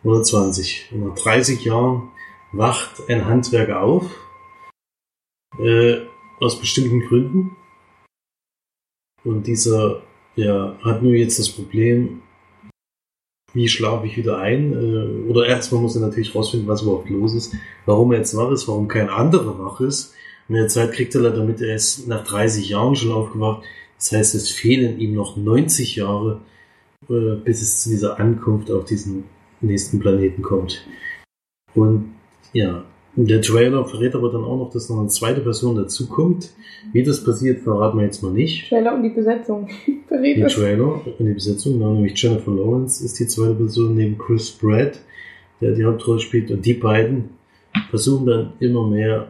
120. 0.04 0.92
Und 0.92 1.08
nach 1.08 1.16
30 1.16 1.66
Jahren 1.66 2.12
wacht 2.52 3.10
ein 3.10 3.26
Handwerker 3.26 3.82
auf, 3.82 4.06
äh, 5.58 6.02
aus 6.40 6.60
bestimmten 6.60 7.02
Gründen. 7.02 7.58
Und 9.24 9.48
dieser 9.48 10.04
ja, 10.36 10.78
hat 10.84 11.02
nur 11.02 11.14
jetzt 11.14 11.40
das 11.40 11.50
Problem, 11.50 12.22
wie 13.56 13.70
schlafe 13.70 14.06
ich 14.06 14.18
wieder 14.18 14.38
ein? 14.38 14.74
Äh, 14.74 15.30
oder 15.30 15.48
erstmal 15.48 15.82
muss 15.82 15.96
er 15.96 16.02
natürlich 16.02 16.36
rausfinden, 16.36 16.68
was 16.68 16.84
überhaupt 16.84 17.10
los 17.10 17.34
ist, 17.34 17.56
warum 17.86 18.12
er 18.12 18.20
jetzt 18.20 18.36
wach 18.38 18.52
ist, 18.52 18.68
warum 18.68 18.88
kein 18.88 19.10
anderer 19.10 19.58
wach 19.58 19.80
ist. 19.82 20.14
Und 20.48 20.56
in 20.56 20.62
der 20.62 20.70
Zeit 20.70 20.92
kriegt 20.92 21.16
er 21.16 21.22
leider 21.22 21.44
mit, 21.44 21.62
er 21.62 21.76
ist 21.76 22.08
nach 22.08 22.24
30 22.24 22.70
Jahren 22.70 22.96
schon 22.96 23.12
aufgewacht. 23.12 23.64
Das 23.98 24.12
heißt, 24.12 24.36
es 24.36 24.52
fehlen 24.52 25.00
ihm 25.00 25.16
noch 25.16 25.38
90 25.38 25.96
Jahre, 25.96 26.42
äh, 27.10 27.36
bis 27.44 27.62
es 27.62 27.82
zu 27.82 27.90
dieser 27.90 28.20
Ankunft 28.20 28.70
auf 28.70 28.86
diesen 28.86 29.24
nächsten 29.62 30.00
Planeten 30.00 30.42
kommt. 30.42 30.86
Und 31.74 32.14
ja, 32.54 32.84
der 33.16 33.42
Trailer 33.42 33.86
verrät 33.86 34.14
aber 34.14 34.30
dann 34.32 34.44
auch 34.44 34.58
noch, 34.58 34.72
dass 34.72 34.90
noch 34.90 35.00
eine 35.00 35.08
zweite 35.08 35.42
Person 35.42 35.76
dazukommt. 35.76 36.50
Wie 36.92 37.04
das 37.04 37.24
passiert, 37.24 37.62
verraten 37.62 37.98
wir 37.98 38.06
jetzt 38.06 38.22
mal 38.22 38.32
nicht. 38.32 38.68
Trailer 38.68 38.94
und 38.94 39.04
die 39.04 39.10
Besetzung. 39.10 39.70
Verrät 40.08 40.38
es. 40.38 40.54
Trailer 40.54 41.02
und 41.06 41.26
die 41.26 41.34
Besetzung, 41.34 41.80
da 41.80 41.88
nämlich 41.88 42.22
Jennifer 42.22 42.52
Lawrence 42.52 43.04
ist 43.04 43.20
die 43.20 43.28
zweite 43.28 43.56
Person 43.56 43.96
neben 43.96 44.18
Chris 44.18 44.52
Pratt, 44.52 45.00
der 45.62 45.72
die 45.72 45.86
Hauptrolle 45.86 46.20
spielt. 46.20 46.52
Und 46.52 46.66
die 46.66 46.74
beiden 46.74 47.30
versuchen 47.90 48.26
dann 48.26 48.54
immer 48.60 48.88
mehr 48.88 49.28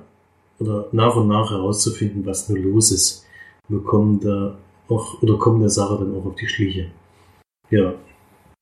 oder 0.60 0.88
nach 0.92 1.16
und 1.16 1.28
nach 1.28 1.52
herauszufinden, 1.52 2.26
was 2.26 2.50
nur 2.50 2.60
los 2.60 2.92
ist. 2.92 3.26
Wir 3.68 3.80
kommen 3.80 4.20
da 4.20 4.58
auch, 4.88 5.22
oder 5.22 5.38
kommen 5.38 5.60
der 5.60 5.70
Sache 5.70 5.98
dann 6.00 6.16
auch 6.16 6.26
auf 6.26 6.36
die 6.36 6.48
Schliche. 6.48 6.88
Ja. 7.70 7.94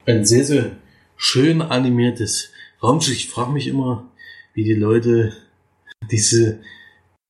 Ein 0.06 0.26
sehr, 0.26 0.44
sehr 0.44 0.72
schön 1.16 1.62
animiertes 1.62 2.52
Raumschiff. 2.82 3.16
Ich 3.16 3.30
frage 3.30 3.52
mich 3.52 3.68
immer, 3.68 4.06
wie 4.54 4.64
die 4.64 4.74
Leute 4.74 5.34
diese 6.12 6.60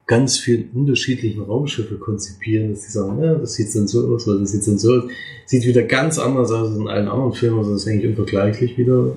ganz 0.06 0.38
vielen 0.38 0.70
unterschiedlichen 0.72 1.44
Raumschiffe 1.44 1.98
konzipieren, 1.98 2.72
dass 2.72 2.82
die 2.82 2.92
sagen, 2.92 3.24
ja, 3.24 3.36
das 3.36 3.54
sieht 3.54 3.74
dann 3.74 3.88
so 3.88 4.14
aus 4.14 4.28
oder 4.28 4.40
das 4.40 4.52
sieht 4.52 4.68
dann 4.68 4.78
so 4.78 4.94
aus. 4.94 5.04
Sieht 5.46 5.66
wieder 5.66 5.84
ganz 5.84 6.20
anders 6.20 6.52
aus 6.52 6.70
als 6.70 6.78
in 6.78 6.88
allen 6.88 7.08
anderen 7.08 7.34
Filmen, 7.34 7.60
also 7.60 7.74
das 7.74 7.84
ist 7.84 7.88
eigentlich 7.88 8.10
unvergleichlich 8.10 8.78
wieder 8.78 9.16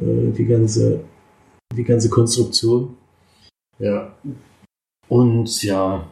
äh, 0.00 0.32
die 0.32 0.44
ganze 0.44 1.04
die 1.76 1.84
ganze 1.84 2.10
Konstruktion. 2.10 2.96
Ja. 3.78 4.14
Und 5.08 5.62
ja, 5.62 6.10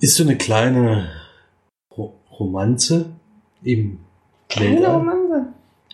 ist 0.00 0.16
so 0.16 0.22
eine 0.22 0.36
kleine 0.36 1.10
Ro 1.96 2.14
Romanze 2.38 3.10
im 3.62 3.98
Keine 4.48 4.76
Weltall. 4.76 4.96
Romanze. 4.96 5.46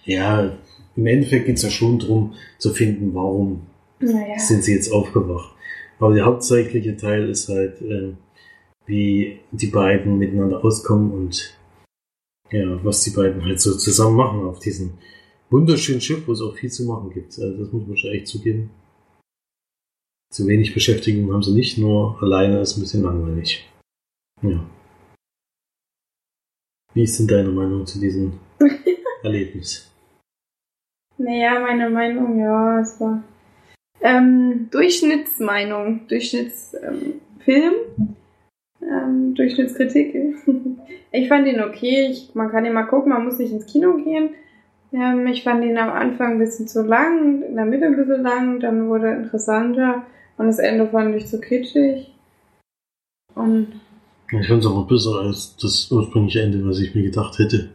Ja, 0.04 0.58
im 0.96 1.06
Endeffekt 1.06 1.46
geht's 1.46 1.62
ja 1.62 1.70
schon 1.70 1.98
drum 1.98 2.34
zu 2.58 2.72
finden, 2.72 3.14
warum 3.14 3.62
Naja. 4.00 4.38
sind 4.38 4.64
sie 4.64 4.74
jetzt 4.74 4.90
aufgewacht. 4.92 5.54
Aber 5.98 6.14
der 6.14 6.24
hauptsächliche 6.24 6.96
Teil 6.96 7.28
ist 7.28 7.48
halt, 7.48 7.80
äh, 7.82 8.12
wie 8.86 9.38
die 9.52 9.66
beiden 9.68 10.18
miteinander 10.18 10.64
auskommen 10.64 11.12
und 11.12 11.56
ja, 12.50 12.82
was 12.84 13.02
die 13.04 13.10
beiden 13.10 13.44
halt 13.44 13.60
so 13.60 13.76
zusammen 13.76 14.16
machen 14.16 14.40
auf 14.44 14.58
diesem 14.58 14.94
wunderschönen 15.50 16.00
Schiff, 16.00 16.26
wo 16.26 16.32
es 16.32 16.40
auch 16.40 16.56
viel 16.56 16.70
zu 16.70 16.84
machen 16.84 17.10
gibt. 17.10 17.38
Also 17.38 17.64
das 17.64 17.72
muss 17.72 17.86
man 17.86 17.96
schon 17.96 18.10
echt 18.10 18.26
zugeben. 18.26 18.70
Zu 20.32 20.46
wenig 20.46 20.74
Beschäftigung 20.74 21.32
haben 21.32 21.42
sie 21.42 21.52
nicht, 21.54 21.76
nur 21.78 22.20
alleine 22.22 22.60
ist 22.60 22.76
ein 22.76 22.80
bisschen 22.80 23.02
langweilig. 23.02 23.68
Ja. 24.42 24.64
Wie 26.94 27.02
ist 27.02 27.18
denn 27.18 27.28
deine 27.28 27.50
Meinung 27.50 27.86
zu 27.86 28.00
diesem 28.00 28.32
Erlebnis? 29.22 29.89
Naja, 31.20 31.60
meine 31.60 31.90
Meinung, 31.90 32.40
ja, 32.40 32.80
es 32.80 32.98
war 32.98 33.22
ähm, 34.00 34.68
Durchschnittsmeinung, 34.70 36.08
Durchschnittsfilm, 36.08 37.04
ähm, 37.46 38.16
ähm, 38.80 39.34
Durchschnittskritik. 39.34 40.14
ich 41.12 41.28
fand 41.28 41.46
ihn 41.46 41.60
okay, 41.60 42.08
ich, 42.10 42.34
man 42.34 42.50
kann 42.50 42.64
ihn 42.64 42.72
mal 42.72 42.84
gucken, 42.84 43.12
man 43.12 43.26
muss 43.26 43.38
nicht 43.38 43.52
ins 43.52 43.66
Kino 43.66 43.98
gehen. 43.98 44.30
Ähm, 44.94 45.26
ich 45.26 45.44
fand 45.44 45.62
ihn 45.62 45.76
am 45.76 45.90
Anfang 45.90 46.32
ein 46.32 46.38
bisschen 46.38 46.66
zu 46.66 46.82
lang, 46.82 47.42
in 47.42 47.54
der 47.54 47.66
Mitte 47.66 47.84
ein 47.84 47.96
bisschen 47.96 48.22
lang, 48.22 48.58
dann 48.58 48.88
wurde 48.88 49.08
er 49.08 49.18
interessanter 49.18 50.06
und 50.38 50.46
das 50.46 50.58
Ende 50.58 50.88
fand 50.88 51.14
ich 51.16 51.26
zu 51.26 51.38
kitschig. 51.38 52.14
Und 53.34 53.78
Ich 54.32 54.48
fand 54.48 54.64
es 54.64 54.70
aber 54.70 54.86
besser 54.86 55.20
als 55.20 55.54
das 55.56 55.92
ursprüngliche 55.92 56.40
Ende, 56.40 56.66
was 56.66 56.80
ich 56.80 56.94
mir 56.94 57.02
gedacht 57.02 57.38
hätte. 57.38 57.68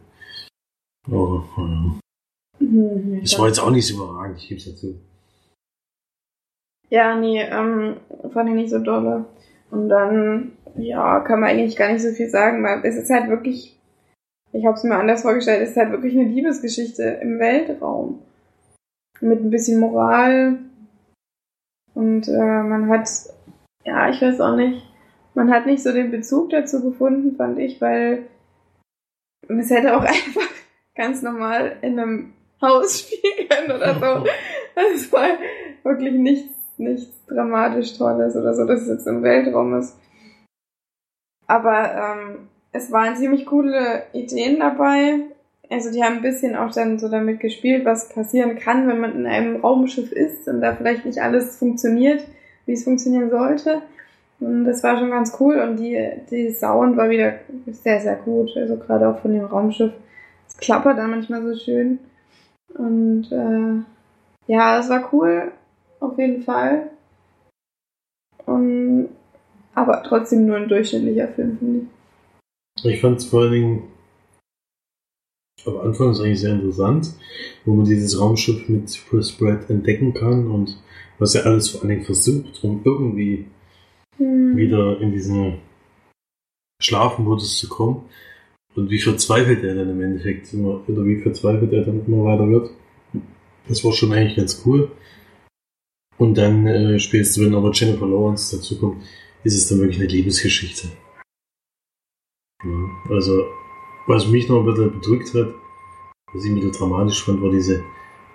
Aber 1.05 1.45
ja. 1.57 1.99
Hm, 2.75 3.21
es 3.23 3.39
war 3.39 3.47
jetzt 3.47 3.59
auch 3.59 3.71
nicht 3.71 3.87
so 3.87 3.95
überragend, 3.95 4.37
ich 4.37 4.49
gebe 4.49 4.59
es 4.59 4.65
dazu. 4.65 4.99
Ja, 6.89 7.15
nee, 7.15 7.41
ähm, 7.41 7.97
fand 8.31 8.49
ich 8.49 8.55
nicht 8.55 8.69
so 8.69 8.79
dolle. 8.79 9.25
Und 9.71 9.89
dann, 9.89 10.51
ja, 10.75 11.21
kann 11.21 11.39
man 11.39 11.49
eigentlich 11.49 11.77
gar 11.77 11.91
nicht 11.91 12.01
so 12.01 12.11
viel 12.11 12.29
sagen, 12.29 12.63
weil 12.63 12.81
es 12.83 12.95
ist 12.95 13.09
halt 13.09 13.29
wirklich, 13.29 13.79
ich 14.51 14.65
habe 14.65 14.75
es 14.75 14.83
mir 14.83 14.95
anders 14.95 15.21
vorgestellt, 15.21 15.63
es 15.63 15.71
ist 15.71 15.77
halt 15.77 15.91
wirklich 15.91 16.17
eine 16.17 16.29
Liebesgeschichte 16.29 17.03
im 17.21 17.39
Weltraum. 17.39 18.21
Mit 19.21 19.39
ein 19.39 19.49
bisschen 19.49 19.79
Moral 19.79 20.59
Und 21.93 22.27
äh, 22.27 22.63
man 22.63 22.89
hat, 22.89 23.09
ja, 23.85 24.09
ich 24.09 24.21
weiß 24.21 24.41
auch 24.41 24.57
nicht, 24.57 24.85
man 25.33 25.49
hat 25.49 25.65
nicht 25.65 25.81
so 25.81 25.93
den 25.93 26.11
Bezug 26.11 26.49
dazu 26.49 26.83
gefunden, 26.83 27.37
fand 27.37 27.57
ich, 27.57 27.79
weil 27.79 28.25
es 29.47 29.69
hätte 29.69 29.95
auch 29.95 30.03
einfach 30.03 30.49
ganz 30.95 31.21
normal 31.21 31.77
in 31.81 31.99
einem 31.99 32.34
Haus 32.61 32.99
spielen 32.99 33.47
können 33.49 33.71
oder 33.71 33.93
so. 33.95 34.29
Das 34.75 35.09
war 35.13 35.29
wirklich 35.83 36.13
nichts, 36.15 36.53
nichts 36.77 37.25
dramatisch 37.27 37.97
Tolles 37.97 38.35
oder 38.35 38.53
so, 38.53 38.65
dass 38.65 38.81
es 38.81 38.89
jetzt 38.89 39.07
im 39.07 39.23
Weltraum 39.23 39.79
ist. 39.79 39.97
Aber 41.47 41.93
ähm, 41.93 42.49
es 42.73 42.91
waren 42.91 43.15
ziemlich 43.15 43.45
coole 43.45 44.03
Ideen 44.11 44.59
dabei. 44.59 45.19
Also 45.69 45.91
die 45.91 46.03
haben 46.03 46.17
ein 46.17 46.21
bisschen 46.21 46.57
auch 46.57 46.71
dann 46.71 46.99
so 46.99 47.07
damit 47.07 47.39
gespielt, 47.39 47.85
was 47.85 48.09
passieren 48.09 48.59
kann, 48.59 48.87
wenn 48.87 48.99
man 48.99 49.15
in 49.15 49.25
einem 49.25 49.61
Raumschiff 49.61 50.11
ist 50.11 50.47
und 50.49 50.59
da 50.59 50.75
vielleicht 50.75 51.05
nicht 51.05 51.21
alles 51.21 51.57
funktioniert, 51.57 52.25
wie 52.65 52.73
es 52.73 52.83
funktionieren 52.83 53.29
sollte. 53.29 53.81
Und 54.39 54.65
das 54.65 54.83
war 54.83 54.99
schon 54.99 55.11
ganz 55.11 55.37
cool 55.39 55.59
und 55.59 55.77
die, 55.77 55.97
die 56.29 56.51
Sound 56.51 56.97
war 56.97 57.09
wieder 57.09 57.35
sehr, 57.67 58.01
sehr 58.01 58.15
gut. 58.17 58.51
Also 58.57 58.75
gerade 58.75 59.07
auch 59.07 59.19
von 59.19 59.33
dem 59.33 59.45
Raumschiff. 59.45 59.93
Es 60.47 60.57
klappert 60.57 60.97
dann 60.97 61.11
manchmal 61.11 61.41
so 61.43 61.55
schön. 61.55 61.99
Und 62.77 63.31
äh, 63.31 64.51
ja, 64.51 64.79
es 64.79 64.89
war 64.89 65.09
cool, 65.13 65.51
auf 65.99 66.17
jeden 66.17 66.43
Fall. 66.43 66.91
Und, 68.45 69.09
aber 69.73 70.03
trotzdem 70.03 70.45
nur 70.45 70.57
ein 70.57 70.69
durchschnittlicher 70.69 71.29
Film, 71.29 71.57
finde 71.57 71.79
ich. 71.79 72.85
Ich 72.85 73.01
fand 73.01 73.17
es 73.17 73.25
vor 73.25 73.41
allen 73.41 73.51
Dingen 73.51 73.83
am 75.65 75.77
Anfang 75.79 76.11
ist 76.11 76.19
eigentlich 76.19 76.41
sehr 76.41 76.53
interessant, 76.53 77.11
wo 77.65 77.73
man 77.73 77.85
dieses 77.85 78.19
Raumschiff 78.19 78.69
mit 78.69 78.91
Spread 78.91 79.67
entdecken 79.69 80.13
kann 80.13 80.51
und 80.51 80.77
was 81.17 81.33
er 81.33 81.47
alles 81.47 81.69
vor 81.69 81.81
allen 81.81 81.89
Dingen 81.89 82.03
versucht, 82.03 82.63
um 82.63 82.81
irgendwie 82.83 83.47
Hm. 84.17 84.55
wieder 84.55 84.99
in 85.01 85.11
diesen 85.11 85.59
Schlafmodus 86.81 87.57
zu 87.57 87.67
kommen. 87.67 88.09
Und 88.75 88.89
wie 88.89 88.99
verzweifelt 88.99 89.63
er 89.63 89.75
dann 89.75 89.89
im 89.89 90.01
Endeffekt 90.01 90.53
immer, 90.53 90.83
oder 90.87 91.05
wie 91.05 91.21
verzweifelt 91.21 91.71
er 91.71 91.85
dann 91.85 92.05
immer 92.05 92.25
weiter 92.25 92.49
wird. 92.49 92.71
Das 93.67 93.83
war 93.83 93.93
schon 93.93 94.11
eigentlich 94.11 94.35
ganz 94.35 94.61
cool. 94.65 94.91
Und 96.17 96.37
dann 96.37 96.67
äh, 96.67 96.99
spätestens, 96.99 97.43
wenn 97.43 97.55
aber 97.55 97.71
Jennifer 97.71 98.05
Lawrence 98.05 98.55
dazu 98.55 98.77
kommt, 98.77 99.01
ist 99.43 99.55
es 99.55 99.67
dann 99.67 99.79
wirklich 99.79 99.99
eine 99.99 100.07
Liebesgeschichte. 100.07 100.89
Ja, 102.63 103.13
also, 103.15 103.45
was 104.07 104.27
mich 104.27 104.49
noch 104.49 104.59
ein 104.59 104.65
bisschen 104.65 104.91
bedrückt 104.91 105.33
hat, 105.33 105.53
was 106.33 106.43
ich 106.43 106.51
ein 106.51 106.55
bisschen 106.55 106.71
dramatisch 106.71 107.23
fand, 107.23 107.41
war 107.41 107.51
diese, 107.51 107.83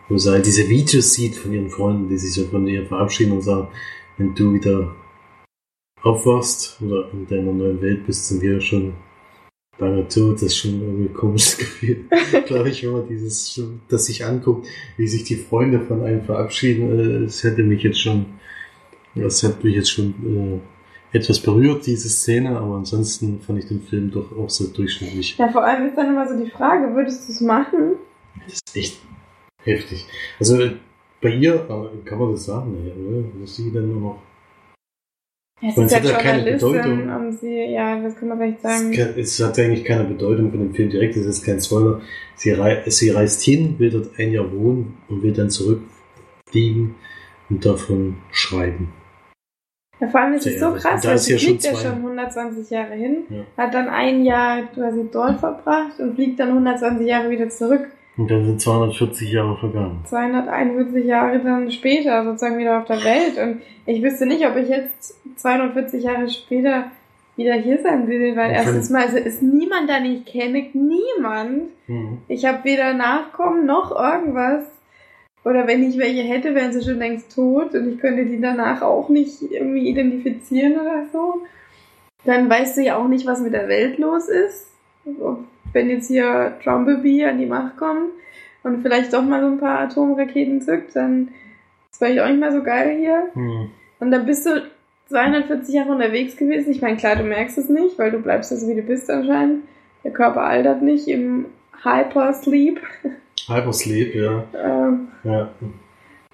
wo 0.08 0.16
sie 0.16 0.30
halt 0.30 0.46
diese 0.46 0.68
Videos 0.68 1.12
sieht 1.12 1.34
von 1.34 1.52
ihren 1.52 1.70
Freunden, 1.70 2.08
die 2.08 2.18
sich 2.18 2.32
so 2.32 2.46
von 2.46 2.66
ihr 2.66 2.86
verabschieden 2.86 3.32
und 3.32 3.42
sagen, 3.42 3.68
wenn 4.16 4.34
du 4.34 4.54
wieder 4.54 4.94
aufwachst 6.02 6.80
oder 6.80 7.10
in 7.12 7.26
deiner 7.26 7.52
neuen 7.52 7.80
Welt 7.82 8.06
bist, 8.06 8.28
sind 8.28 8.42
wir 8.42 8.60
schon 8.60 8.94
lange 9.78 10.06
tot. 10.08 10.36
Das 10.36 10.42
ist 10.42 10.56
schon 10.56 10.80
irgendwie 10.80 11.04
ein 11.10 11.14
komisches 11.14 11.58
Gefühl, 11.58 12.04
glaube 12.46 12.70
ich, 12.70 12.82
wenn 12.84 12.92
man 12.92 13.08
dieses, 13.08 13.60
das 13.88 14.06
sich 14.06 14.24
anguckt, 14.24 14.66
wie 14.96 15.06
sich 15.08 15.24
die 15.24 15.36
Freunde 15.36 15.80
von 15.80 16.02
einem 16.02 16.22
verabschieden. 16.24 16.98
äh, 16.98 17.24
Es 17.24 17.42
hätte 17.44 17.62
mich 17.62 17.82
jetzt 17.82 18.00
schon, 18.00 18.26
das 19.14 19.42
hat 19.42 19.62
mich 19.64 19.74
jetzt 19.74 19.90
schon 19.90 20.60
äh, 21.12 21.16
etwas 21.16 21.40
berührt, 21.40 21.86
diese 21.86 22.08
Szene, 22.08 22.56
aber 22.58 22.76
ansonsten 22.76 23.40
fand 23.40 23.58
ich 23.58 23.66
den 23.66 23.82
Film 23.82 24.10
doch 24.10 24.36
auch 24.36 24.50
so 24.50 24.66
durchschnittlich. 24.68 25.36
Ja, 25.38 25.48
vor 25.50 25.64
allem 25.64 25.88
ist 25.88 25.96
dann 25.96 26.08
immer 26.08 26.28
so 26.28 26.42
die 26.42 26.50
Frage, 26.50 26.94
würdest 26.94 27.28
du 27.28 27.32
es 27.32 27.40
machen? 27.40 27.94
Das 28.46 28.54
ist 28.54 28.76
echt 28.76 29.00
heftig. 29.64 30.06
Also 30.38 30.60
äh, 30.60 30.72
bei 31.20 31.30
ihr 31.34 31.54
äh, 31.54 32.08
kann 32.08 32.18
man 32.18 32.32
das 32.32 32.44
sagen, 32.44 32.72
naja, 32.80 32.94
oder? 32.94 33.24
Dass 33.40 33.56
sie 33.56 33.72
dann 33.72 33.88
nur 33.90 34.00
noch 34.00 34.22
Es 35.62 35.76
ist 35.76 35.90
ja 35.92 35.98
hat 35.98 36.04
ja 36.04 36.16
keine 36.18 36.52
Bedeutung. 36.52 37.10
und 37.14 37.38
sie, 37.38 37.54
ja, 37.72 38.00
das 38.00 38.16
kann 38.16 38.28
man 38.28 38.38
vielleicht 38.38 38.56
Es, 38.58 38.62
sagen. 38.62 38.92
kann, 38.92 39.14
es 39.16 39.44
hat 39.44 39.58
eigentlich 39.58 39.84
keine 39.84 40.04
Bedeutung 40.04 40.50
von 40.50 40.60
dem 40.60 40.74
Film 40.74 40.88
direkt, 40.90 41.16
es 41.16 41.26
ist 41.26 41.44
kein 41.44 41.60
Spoiler. 41.60 42.00
Sie, 42.36 42.52
rei 42.52 42.82
sie 42.86 43.10
reist 43.10 43.42
hin, 43.42 43.74
will 43.78 43.90
dort 43.90 44.18
ein 44.18 44.32
Jahr 44.32 44.50
wohnen 44.52 44.96
und 45.08 45.22
will 45.22 45.32
dann 45.34 45.50
zurückfliegen 45.50 46.94
und 47.50 47.64
davon 47.66 48.16
schreiben. 48.30 48.92
Ja, 50.00 50.08
vor 50.08 50.20
allem 50.20 50.32
ist 50.34 50.46
es 50.46 50.58
so 50.58 50.70
krass, 50.72 51.04
weil 51.06 51.18
sie 51.18 51.36
fliegt 51.38 51.62
ja 51.62 51.74
schon 51.74 51.96
120 51.96 52.70
Jahre 52.70 52.94
hin, 52.94 53.24
Ja. 53.28 53.44
hat 53.64 53.74
dann 53.74 53.88
ein 53.90 54.24
Jahr 54.24 54.62
quasi 54.72 55.06
dort 55.12 55.40
verbracht 55.40 56.00
und 56.00 56.14
fliegt 56.14 56.40
dann 56.40 56.48
120 56.48 57.06
Jahre 57.06 57.28
wieder 57.28 57.50
zurück. 57.50 57.86
Und 58.20 58.30
dann 58.30 58.44
sind 58.44 58.60
240 58.60 59.32
Jahre 59.32 59.56
vergangen. 59.56 60.04
241 60.04 61.06
Jahre 61.06 61.38
dann 61.38 61.70
später 61.70 62.22
sozusagen 62.22 62.58
wieder 62.58 62.78
auf 62.78 62.84
der 62.84 63.02
Welt. 63.02 63.38
Und 63.38 63.62
ich 63.86 64.02
wüsste 64.02 64.26
nicht, 64.26 64.46
ob 64.46 64.56
ich 64.56 64.68
jetzt 64.68 65.14
240 65.36 66.02
Jahre 66.04 66.28
später 66.28 66.90
wieder 67.36 67.54
hier 67.54 67.80
sein 67.80 68.08
will, 68.08 68.36
weil 68.36 68.50
erstens 68.50 68.90
mal 68.90 69.04
also 69.04 69.16
ist 69.16 69.40
niemand, 69.40 69.88
den 69.88 70.04
ich 70.04 70.26
kenne, 70.26 70.66
niemand. 70.74 71.70
Mhm. 71.86 72.18
Ich 72.28 72.44
habe 72.44 72.62
weder 72.64 72.92
Nachkommen 72.92 73.64
noch 73.64 73.90
irgendwas. 73.90 74.64
Oder 75.46 75.66
wenn 75.66 75.82
ich 75.82 75.96
welche 75.96 76.20
hätte, 76.20 76.54
wären 76.54 76.74
sie 76.74 76.82
schon 76.82 76.98
längst 76.98 77.34
tot 77.34 77.74
und 77.74 77.90
ich 77.90 77.98
könnte 77.98 78.26
die 78.26 78.38
danach 78.38 78.82
auch 78.82 79.08
nicht 79.08 79.40
irgendwie 79.50 79.88
identifizieren 79.88 80.74
oder 80.74 81.06
so. 81.10 81.40
Dann 82.26 82.50
weißt 82.50 82.76
du 82.76 82.82
ja 82.82 82.98
auch 82.98 83.08
nicht, 83.08 83.24
was 83.26 83.40
mit 83.40 83.54
der 83.54 83.68
Welt 83.68 83.96
los 83.96 84.28
ist. 84.28 84.66
Ob- 85.18 85.46
Wenn 85.72 85.90
jetzt 85.90 86.08
hier 86.08 86.56
Trumblebee 86.62 87.24
an 87.24 87.38
die 87.38 87.46
Macht 87.46 87.76
kommt 87.76 88.10
und 88.62 88.82
vielleicht 88.82 89.12
doch 89.12 89.22
mal 89.22 89.40
so 89.40 89.46
ein 89.46 89.58
paar 89.58 89.80
Atomraketen 89.80 90.60
zückt, 90.60 90.96
dann 90.96 91.28
ist 91.90 91.98
vielleicht 91.98 92.20
auch 92.20 92.28
nicht 92.28 92.40
mehr 92.40 92.52
so 92.52 92.62
geil 92.62 92.96
hier. 92.98 93.28
Mhm. 93.34 93.70
Und 94.00 94.10
dann 94.10 94.26
bist 94.26 94.46
du 94.46 94.62
240 95.10 95.74
Jahre 95.74 95.92
unterwegs 95.92 96.36
gewesen. 96.36 96.70
Ich 96.70 96.80
meine, 96.80 96.96
klar, 96.96 97.16
du 97.16 97.24
merkst 97.24 97.58
es 97.58 97.68
nicht, 97.68 97.98
weil 97.98 98.10
du 98.10 98.18
bleibst 98.18 98.50
so, 98.50 98.68
wie 98.68 98.74
du 98.74 98.82
bist 98.82 99.10
anscheinend. 99.10 99.64
Der 100.04 100.12
Körper 100.12 100.42
altert 100.42 100.82
nicht 100.82 101.08
im 101.08 101.46
Hypersleep. 101.82 102.80
Hypersleep, 103.48 104.14
ja. 104.14 104.44
Ähm, 104.54 105.08
ja. 105.24 105.50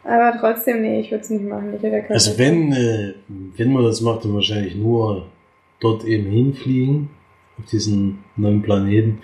aber 0.05 0.39
trotzdem, 0.39 0.83
nee, 0.83 1.01
ich 1.01 1.11
würde 1.11 1.23
es 1.23 1.31
nicht 1.31 1.45
machen. 1.45 1.75
Ich 1.75 1.83
hätte 1.83 2.11
Also 2.11 2.39
wenn, 2.39 2.73
äh, 2.73 3.15
wenn 3.29 3.73
man 3.73 3.85
das 3.85 4.01
macht, 4.01 4.25
dann 4.25 4.35
wahrscheinlich 4.35 4.77
nur 4.77 5.27
dort 5.81 6.05
eben 6.05 6.27
hinfliegen, 6.27 7.11
auf 7.59 7.65
diesen 7.71 8.25
neuen 8.37 8.63
Planeten 8.63 9.21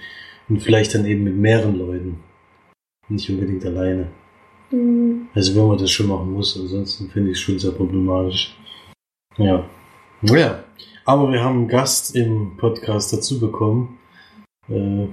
und 0.49 0.63
vielleicht 0.63 0.95
dann 0.95 1.05
eben 1.07 1.25
mit 1.25 1.37
mehreren 1.37 1.77
Leuten. 1.79 2.21
Nicht 3.09 3.29
unbedingt 3.31 3.65
alleine. 3.65 4.09
Hm, 4.71 5.29
Also 5.35 5.55
wenn 5.55 5.67
man 5.69 5.79
das 5.79 5.91
schon 5.91 6.09
machen 6.09 6.33
muss, 6.33 6.59
ansonsten 6.59 7.11
finde 7.11 7.31
ich 7.31 7.37
es 7.39 7.43
schon 7.43 7.59
sehr 7.59 7.73
problematisch. 7.73 8.57
Ja. 9.37 9.65
Naja. 10.23 10.65
Aber 11.05 11.31
wir 11.33 11.43
haben 11.43 11.59
einen 11.61 11.69
Gast 11.69 12.15
im 12.15 12.57
Podcast 12.57 13.13
dazu 13.13 13.41
bekommen. 13.41 13.99
Äh, 14.69 15.09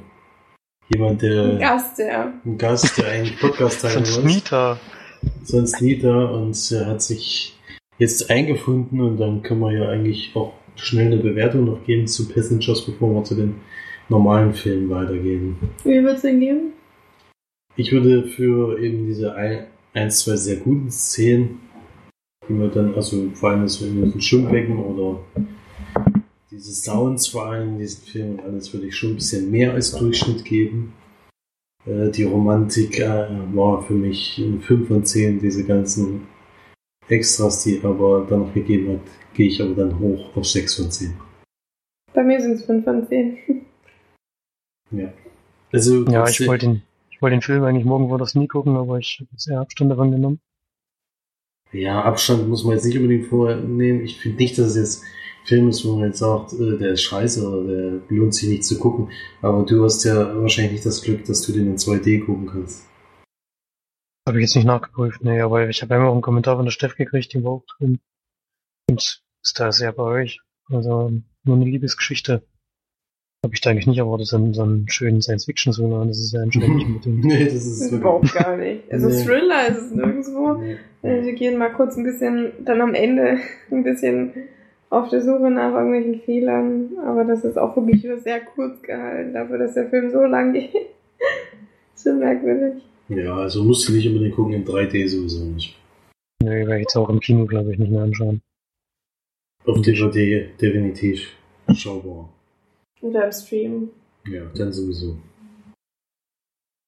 jemand, 0.93 1.21
der 1.21 1.43
Ein 1.45 1.59
Gast, 1.59 1.97
ja. 1.99 2.33
ein 2.45 2.57
Gast, 2.57 2.97
der 2.97 3.07
eigentlich 3.09 3.39
Podcast 3.39 3.81
teilen 3.81 4.05
Sonst 4.05 4.23
muss. 4.23 4.33
Nita. 4.35 4.79
Sonst 5.43 5.81
nie 5.81 5.97
da 5.97 6.25
und 6.25 6.71
er 6.71 6.85
hat 6.85 7.01
sich 7.01 7.57
jetzt 7.97 8.29
eingefunden 8.29 9.01
und 9.01 9.17
dann 9.17 9.41
können 9.41 9.59
wir 9.59 9.71
ja 9.71 9.89
eigentlich 9.89 10.31
auch 10.35 10.53
schnell 10.79 11.07
eine 11.07 11.17
Bewertung 11.17 11.65
noch 11.65 11.83
geben 11.85 12.07
zu 12.07 12.27
Passengers, 12.27 12.85
bevor 12.85 13.13
wir 13.13 13.23
zu 13.23 13.35
den 13.35 13.55
normalen 14.09 14.53
Filmen 14.53 14.89
weitergehen. 14.89 15.55
Wie 15.83 16.01
würdest 16.03 16.23
du 16.23 16.29
ihn 16.29 16.39
geben? 16.39 16.73
Ich 17.75 17.91
würde 17.91 18.23
für 18.27 18.79
eben 18.79 19.05
diese 19.05 19.35
ein, 19.35 19.67
ein 19.93 20.11
zwei 20.11 20.35
sehr 20.35 20.57
guten 20.57 20.91
Szenen, 20.91 21.59
die 22.47 22.53
man 22.53 22.71
dann, 22.71 22.95
also 22.95 23.29
vor 23.33 23.51
allem 23.51 23.63
das 23.63 23.81
in 23.81 24.03
diesem 24.03 24.19
Schwimmbecken 24.19 24.77
oder 24.79 25.19
diese 26.51 26.73
Sounds 26.73 27.27
vor 27.27 27.45
allem 27.45 27.69
in 27.69 27.79
diesen 27.79 28.03
Filmen 28.05 28.39
und 28.39 28.45
alles, 28.45 28.73
würde 28.73 28.87
ich 28.87 28.95
schon 28.95 29.11
ein 29.11 29.15
bisschen 29.15 29.51
mehr 29.51 29.73
als 29.73 29.91
Durchschnitt 29.91 30.43
geben. 30.43 30.93
Äh, 31.85 32.09
die 32.09 32.23
Romantik 32.23 32.99
äh, 32.99 33.27
war 33.53 33.83
für 33.83 33.93
mich 33.93 34.37
ein 34.39 34.59
5 34.59 34.87
von 34.87 35.05
10, 35.05 35.39
diese 35.39 35.63
ganzen 35.63 36.27
Extras, 37.09 37.63
die 37.63 37.79
er 37.79 37.89
aber 37.89 38.25
dann 38.29 38.41
noch 38.41 38.53
gegeben 38.53 38.93
hat, 38.93 38.99
gehe 39.33 39.47
ich 39.47 39.61
aber 39.61 39.73
dann 39.73 39.99
hoch 39.99 40.35
auf 40.35 40.45
6 40.45 40.75
von 40.75 40.91
10. 40.91 41.13
Bei 42.13 42.23
mir 42.23 42.39
sind 42.41 42.53
es 42.53 42.65
5 42.65 42.83
von 42.83 43.07
10. 43.07 43.37
Ja. 44.91 45.13
Also, 45.71 46.03
Ja, 46.05 46.27
ich 46.27 46.47
wollte 46.47 46.65
den, 46.65 46.81
ich 47.11 47.21
wollte 47.21 47.35
den 47.35 47.43
Film 47.43 47.63
eigentlich 47.63 47.85
morgen 47.85 48.09
vor 48.09 48.17
das 48.17 48.33
nie 48.33 48.47
gucken, 48.47 48.75
aber 48.75 48.97
ich 48.97 49.17
habe 49.19 49.29
jetzt 49.33 49.47
eher 49.47 49.59
Abstand 49.59 49.91
davon 49.91 50.09
genommen. 50.09 50.39
Ja, 51.71 52.01
Abstand 52.01 52.49
muss 52.49 52.63
man 52.63 52.73
jetzt 52.73 52.85
nicht 52.85 52.97
unbedingt 52.97 53.27
vornehmen. 53.27 54.03
Ich 54.03 54.19
finde 54.19 54.37
nicht, 54.37 54.57
dass 54.57 54.71
es 54.71 54.75
jetzt 54.75 55.03
ein 55.03 55.45
Film 55.45 55.69
ist, 55.69 55.85
wo 55.85 55.95
man 55.95 56.07
jetzt 56.07 56.19
sagt, 56.19 56.53
äh, 56.53 56.77
der 56.77 56.93
ist 56.93 57.03
scheiße 57.03 57.47
oder 57.47 57.63
der 57.63 58.01
lohnt 58.09 58.33
sich 58.33 58.49
nicht 58.49 58.63
zu 58.63 58.79
gucken. 58.79 59.09
Aber 59.43 59.63
du 59.63 59.83
hast 59.83 60.03
ja 60.03 60.41
wahrscheinlich 60.41 60.73
nicht 60.73 60.85
das 60.87 61.03
Glück, 61.03 61.23
dass 61.25 61.43
du 61.43 61.51
den 61.51 61.67
in 61.67 61.77
2D 61.77 62.25
gucken 62.25 62.47
kannst. 62.47 62.87
Habe 64.29 64.37
ich 64.37 64.43
jetzt 64.43 64.55
nicht 64.55 64.65
nachgeprüft, 64.65 65.23
nee, 65.23 65.41
aber 65.41 65.69
ich 65.69 65.81
habe 65.81 65.95
einmal 65.95 66.09
auch 66.09 66.13
einen 66.13 66.21
Kommentar 66.21 66.55
von 66.55 66.65
der 66.65 66.71
Steff 66.71 66.95
gekriegt, 66.95 67.33
die 67.33 67.43
war 67.43 67.53
auch 67.53 67.65
drin. 67.65 67.97
Und 68.87 69.23
ist 69.41 69.59
da 69.59 69.71
sehr 69.71 69.91
bei 69.91 70.03
euch. 70.03 70.39
Also 70.71 71.11
nur 71.43 71.55
eine 71.55 71.65
Liebesgeschichte. 71.65 72.43
Habe 73.43 73.55
ich 73.55 73.61
da 73.61 73.71
eigentlich 73.71 73.87
nicht 73.87 73.97
erwartet, 73.97 74.27
so 74.27 74.37
einen, 74.37 74.53
so 74.53 74.61
einen 74.61 74.87
schönen 74.87 75.23
Science-Fiction-Thriller. 75.23 76.05
Das 76.05 76.19
ist 76.19 76.31
ja 76.33 76.41
anscheinend 76.43 76.75
nicht 76.75 76.89
mit 76.89 77.05
dem. 77.05 77.19
nee, 77.21 77.43
das 77.45 77.55
Das 77.55 77.65
ist 77.65 77.81
wirklich. 77.85 78.01
überhaupt 78.01 78.33
gar 78.35 78.55
nicht. 78.57 78.83
Also 78.91 79.07
Nee. 79.07 79.23
Thriller 79.23 79.67
ist 79.67 79.77
es 79.77 79.91
nirgendwo. 79.91 80.53
Nee. 80.53 80.77
Wir 81.01 81.33
gehen 81.33 81.57
mal 81.57 81.73
kurz 81.73 81.97
ein 81.97 82.03
bisschen, 82.03 82.51
dann 82.63 82.81
am 82.81 82.93
Ende 82.93 83.39
ein 83.71 83.83
bisschen 83.83 84.33
auf 84.91 85.09
der 85.09 85.23
Suche 85.23 85.49
nach 85.49 85.73
irgendwelchen 85.73 86.21
Fehlern. 86.21 86.91
Aber 87.03 87.23
das 87.23 87.43
ist 87.43 87.57
auch 87.57 87.75
wirklich 87.75 88.03
nur 88.03 88.19
sehr 88.19 88.41
kurz 88.41 88.79
gehalten, 88.83 89.33
dafür, 89.33 89.57
dass 89.57 89.73
der 89.73 89.89
Film 89.89 90.11
so 90.11 90.21
lang 90.21 90.53
geht. 90.53 90.69
Schon 92.03 92.19
merkwürdig. 92.19 92.83
Ja, 93.09 93.35
also 93.35 93.63
musst 93.63 93.87
du 93.87 93.93
nicht 93.93 94.07
unbedingt 94.07 94.35
gucken, 94.35 94.53
in 94.53 94.65
3D 94.65 95.07
sowieso 95.07 95.43
nicht. 95.45 95.75
Nee, 96.41 96.65
werde 96.65 96.75
ich 96.75 96.81
jetzt 96.81 96.95
auch 96.95 97.09
im 97.09 97.19
Kino, 97.19 97.45
glaube 97.45 97.73
ich, 97.73 97.79
nicht 97.79 97.91
mehr 97.91 98.03
anschauen. 98.03 98.41
Auf 99.65 99.81
DVD 99.81 100.49
definitiv 100.61 101.35
schaubar. 101.73 102.29
Oder 103.01 103.25
im 103.25 103.31
Stream. 103.31 103.89
Ja, 104.27 104.45
dann 104.55 104.71
sowieso. 104.71 105.17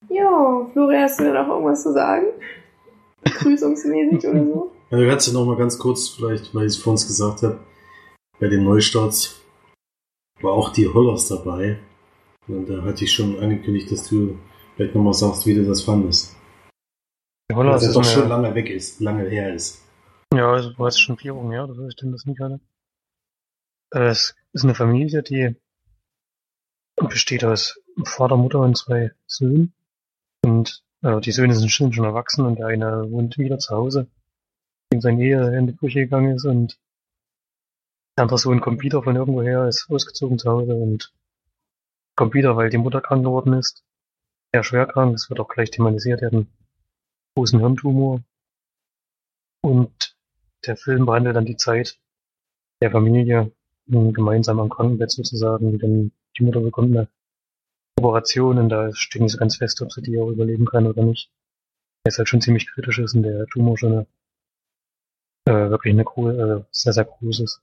Jo, 0.09 0.69
Flori, 0.71 0.95
hast 0.97 1.19
du 1.19 1.25
da 1.25 1.43
noch 1.43 1.55
irgendwas 1.55 1.83
zu 1.83 1.93
sagen? 1.93 2.27
Begrüßungsmäßig 3.23 4.27
oder 4.27 4.45
so? 4.45 4.71
Also 4.89 5.07
kannst 5.07 5.27
du 5.27 5.33
noch 5.33 5.45
mal 5.45 5.57
ganz 5.57 5.77
kurz, 5.79 6.09
vielleicht, 6.09 6.53
weil 6.53 6.65
ich 6.65 6.73
es 6.73 6.77
vor 6.77 6.91
uns 6.91 7.07
gesagt 7.07 7.43
habe, 7.43 7.59
bei 8.39 8.47
den 8.47 8.63
Neustarts 8.63 9.41
war 10.41 10.53
auch 10.53 10.73
die 10.73 10.87
Hollers 10.87 11.27
dabei. 11.27 11.79
Und 12.47 12.69
da 12.69 12.81
hatte 12.83 13.05
ich 13.05 13.11
schon 13.11 13.39
angekündigt, 13.39 13.91
dass 13.91 14.09
du 14.09 14.37
vielleicht 14.75 14.95
noch 14.95 15.03
mal 15.03 15.13
sagst, 15.13 15.45
wie 15.45 15.55
du 15.55 15.65
das 15.65 15.83
fandest. 15.83 16.35
Dass 17.49 17.83
er 17.83 17.89
ist 17.89 17.95
doch 17.95 18.03
schon 18.03 18.29
lange 18.29 18.55
weg 18.55 18.69
ist, 18.69 18.99
lange 19.01 19.27
her 19.29 19.53
ist. 19.53 19.83
Ja, 20.33 20.51
also 20.51 20.77
war 20.79 20.87
jetzt 20.87 21.01
schon 21.01 21.17
vier 21.17 21.35
Wochen 21.35 21.51
her, 21.51 21.67
dass 21.67 21.77
ich 21.77 21.95
denn 21.97 22.11
das 22.13 22.25
nicht 22.25 22.39
hatte. 22.39 22.59
Äh, 23.93 24.07
Es 24.07 24.35
ist 24.53 24.63
eine 24.63 24.75
Familie, 24.75 25.23
die 25.23 25.55
besteht 26.95 27.43
aus 27.43 27.79
Vater, 28.05 28.37
Mutter 28.37 28.59
und 28.59 28.77
zwei 28.77 29.11
Söhnen. 29.27 29.73
Und 30.45 30.83
äh, 31.01 31.19
die 31.19 31.31
Söhne 31.31 31.55
sind 31.55 31.69
schon, 31.69 31.91
schon 31.91 32.05
erwachsen 32.05 32.45
und 32.45 32.59
der 32.59 32.67
eine 32.67 33.11
wohnt 33.11 33.37
wieder 33.37 33.59
zu 33.59 33.75
Hause, 33.75 34.07
dem 34.93 35.01
seine 35.01 35.21
Ehe 35.21 35.57
in 35.57 35.67
die 35.67 35.73
Brüche 35.73 35.99
gegangen 35.99 36.35
ist 36.35 36.45
und 36.45 36.79
der 38.17 38.23
andere 38.23 38.37
Sohn 38.37 38.61
kommt 38.61 38.81
wieder 38.81 39.03
von 39.03 39.15
irgendwoher, 39.15 39.67
ist 39.67 39.89
ausgezogen 39.89 40.37
zu 40.37 40.49
Hause 40.49 40.75
und 40.75 41.13
kommt 42.15 42.33
wieder, 42.33 42.55
weil 42.55 42.69
die 42.69 42.77
Mutter 42.77 43.01
krank 43.01 43.23
geworden 43.23 43.53
ist. 43.53 43.83
Er 44.53 44.63
schwer 44.63 44.85
krank, 44.85 45.13
das 45.13 45.29
wird 45.29 45.39
auch 45.39 45.47
gleich 45.47 45.71
thematisiert, 45.71 46.21
er 46.21 46.27
hat 46.27 46.33
einen 46.33 46.51
großen 47.35 47.59
Hirntumor. 47.59 48.21
Und 49.63 50.17
der 50.65 50.75
Film 50.75 51.05
behandelt 51.05 51.35
dann 51.35 51.45
die 51.45 51.57
Zeit 51.57 51.99
der 52.81 52.91
Familie 52.91 53.51
gemeinsam 53.87 54.59
am 54.59 54.69
Krankenbett 54.69 55.11
sozusagen. 55.11 55.79
Denn 55.79 56.11
die 56.37 56.43
Mutter 56.43 56.59
bekommt 56.59 56.95
eine 56.95 57.07
Operation 57.97 58.57
und 58.57 58.69
da 58.69 58.93
steht 58.93 59.21
nicht 59.21 59.37
ganz 59.37 59.57
fest, 59.57 59.81
ob 59.81 59.91
sie 59.91 60.01
die 60.01 60.19
auch 60.19 60.29
überleben 60.29 60.65
kann 60.65 60.87
oder 60.87 61.03
nicht. 61.03 61.31
Der 62.03 62.09
ist 62.09 62.17
halt 62.17 62.29
schon 62.29 62.41
ziemlich 62.41 62.67
kritisch 62.67 62.99
ist 62.99 63.13
und 63.13 63.23
der 63.23 63.45
Tumor 63.47 63.77
schon 63.77 63.93
eine, 63.93 64.07
äh, 65.45 65.69
wirklich 65.69 65.93
eine 65.93 66.03
äh, 66.03 66.63
sehr, 66.71 66.93
sehr 66.93 67.05
groß. 67.05 67.61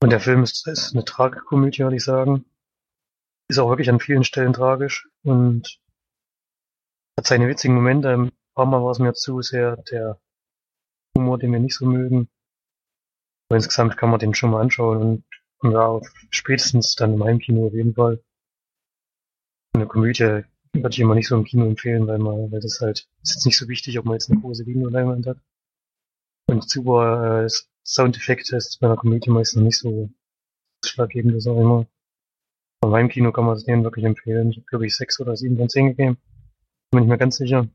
Und 0.00 0.10
der 0.10 0.20
Film 0.20 0.42
ist, 0.42 0.66
ist 0.66 0.94
eine 0.94 1.04
Tragikomödie, 1.04 1.82
würde 1.82 1.96
ich 1.96 2.04
sagen. 2.04 2.44
Ist 3.48 3.58
auch 3.58 3.70
wirklich 3.70 3.88
an 3.88 4.00
vielen 4.00 4.24
Stellen 4.24 4.52
tragisch 4.52 5.08
und 5.22 5.80
hat 7.18 7.26
seine 7.26 7.48
witzigen 7.48 7.74
Momente. 7.74 8.12
Ein 8.12 8.32
paar 8.54 8.66
Mal 8.66 8.82
war 8.82 8.90
es 8.90 8.98
mir 8.98 9.14
zu 9.14 9.40
sehr 9.40 9.76
der 9.90 10.20
Humor, 11.16 11.38
den 11.38 11.52
wir 11.52 11.58
nicht 11.58 11.74
so 11.74 11.86
mögen. 11.86 12.28
Aber 13.48 13.56
insgesamt 13.56 13.96
kann 13.96 14.10
man 14.10 14.20
den 14.20 14.34
schon 14.34 14.50
mal 14.50 14.60
anschauen 14.60 14.98
und, 15.02 15.24
und 15.60 15.72
ja, 15.72 16.00
spätestens 16.30 16.94
dann 16.94 17.14
im 17.14 17.24
Heimkino 17.24 17.66
auf 17.66 17.72
jeden 17.72 17.94
Fall. 17.94 18.22
Eine 19.74 19.86
Komödie 19.86 20.44
würde 20.72 20.90
ich 20.90 21.00
immer 21.00 21.14
nicht 21.14 21.28
so 21.28 21.36
im 21.36 21.44
Kino 21.44 21.66
empfehlen, 21.66 22.06
weil 22.06 22.18
man, 22.18 22.52
weil 22.52 22.60
das 22.60 22.80
halt, 22.80 23.08
ist 23.22 23.34
jetzt 23.34 23.46
nicht 23.46 23.56
so 23.56 23.68
wichtig, 23.68 23.98
ob 23.98 24.04
man 24.04 24.14
jetzt 24.14 24.30
eine 24.30 24.40
große 24.40 24.66
Videoleinwand 24.66 25.26
hat. 25.26 25.38
Und 26.46 26.68
super 26.68 27.44
äh, 27.44 27.48
Soundeffekte 27.84 28.56
ist 28.56 28.78
bei 28.80 28.86
einer 28.86 28.96
Komödie 28.96 29.30
meistens 29.30 29.62
nicht 29.62 29.78
so 29.78 30.10
ausschlaggebend, 30.84 31.34
das 31.34 31.46
auch 31.46 31.60
immer. 31.60 31.86
Beim 32.80 32.92
Heimkino 32.92 33.32
kann 33.32 33.44
man 33.44 33.56
es 33.56 33.64
denen 33.64 33.82
wirklich 33.84 34.04
empfehlen. 34.04 34.50
Ich 34.50 34.58
habe, 34.58 34.66
glaube 34.66 34.86
ich, 34.86 34.94
sechs 34.96 35.18
oder 35.20 35.36
sieben 35.36 35.56
von 35.56 35.68
zehn 35.68 35.88
gegeben. 35.88 36.16
Bin 36.90 37.02
ich 37.02 37.08
mir 37.08 37.18
ganz 37.18 37.36
sicher. 37.36 37.68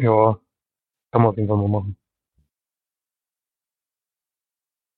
Ja, 0.00 0.38
kann 1.12 1.22
man 1.22 1.30
auf 1.30 1.36
jeden 1.36 1.48
Fall 1.48 1.56
mal 1.56 1.68
machen. 1.68 1.96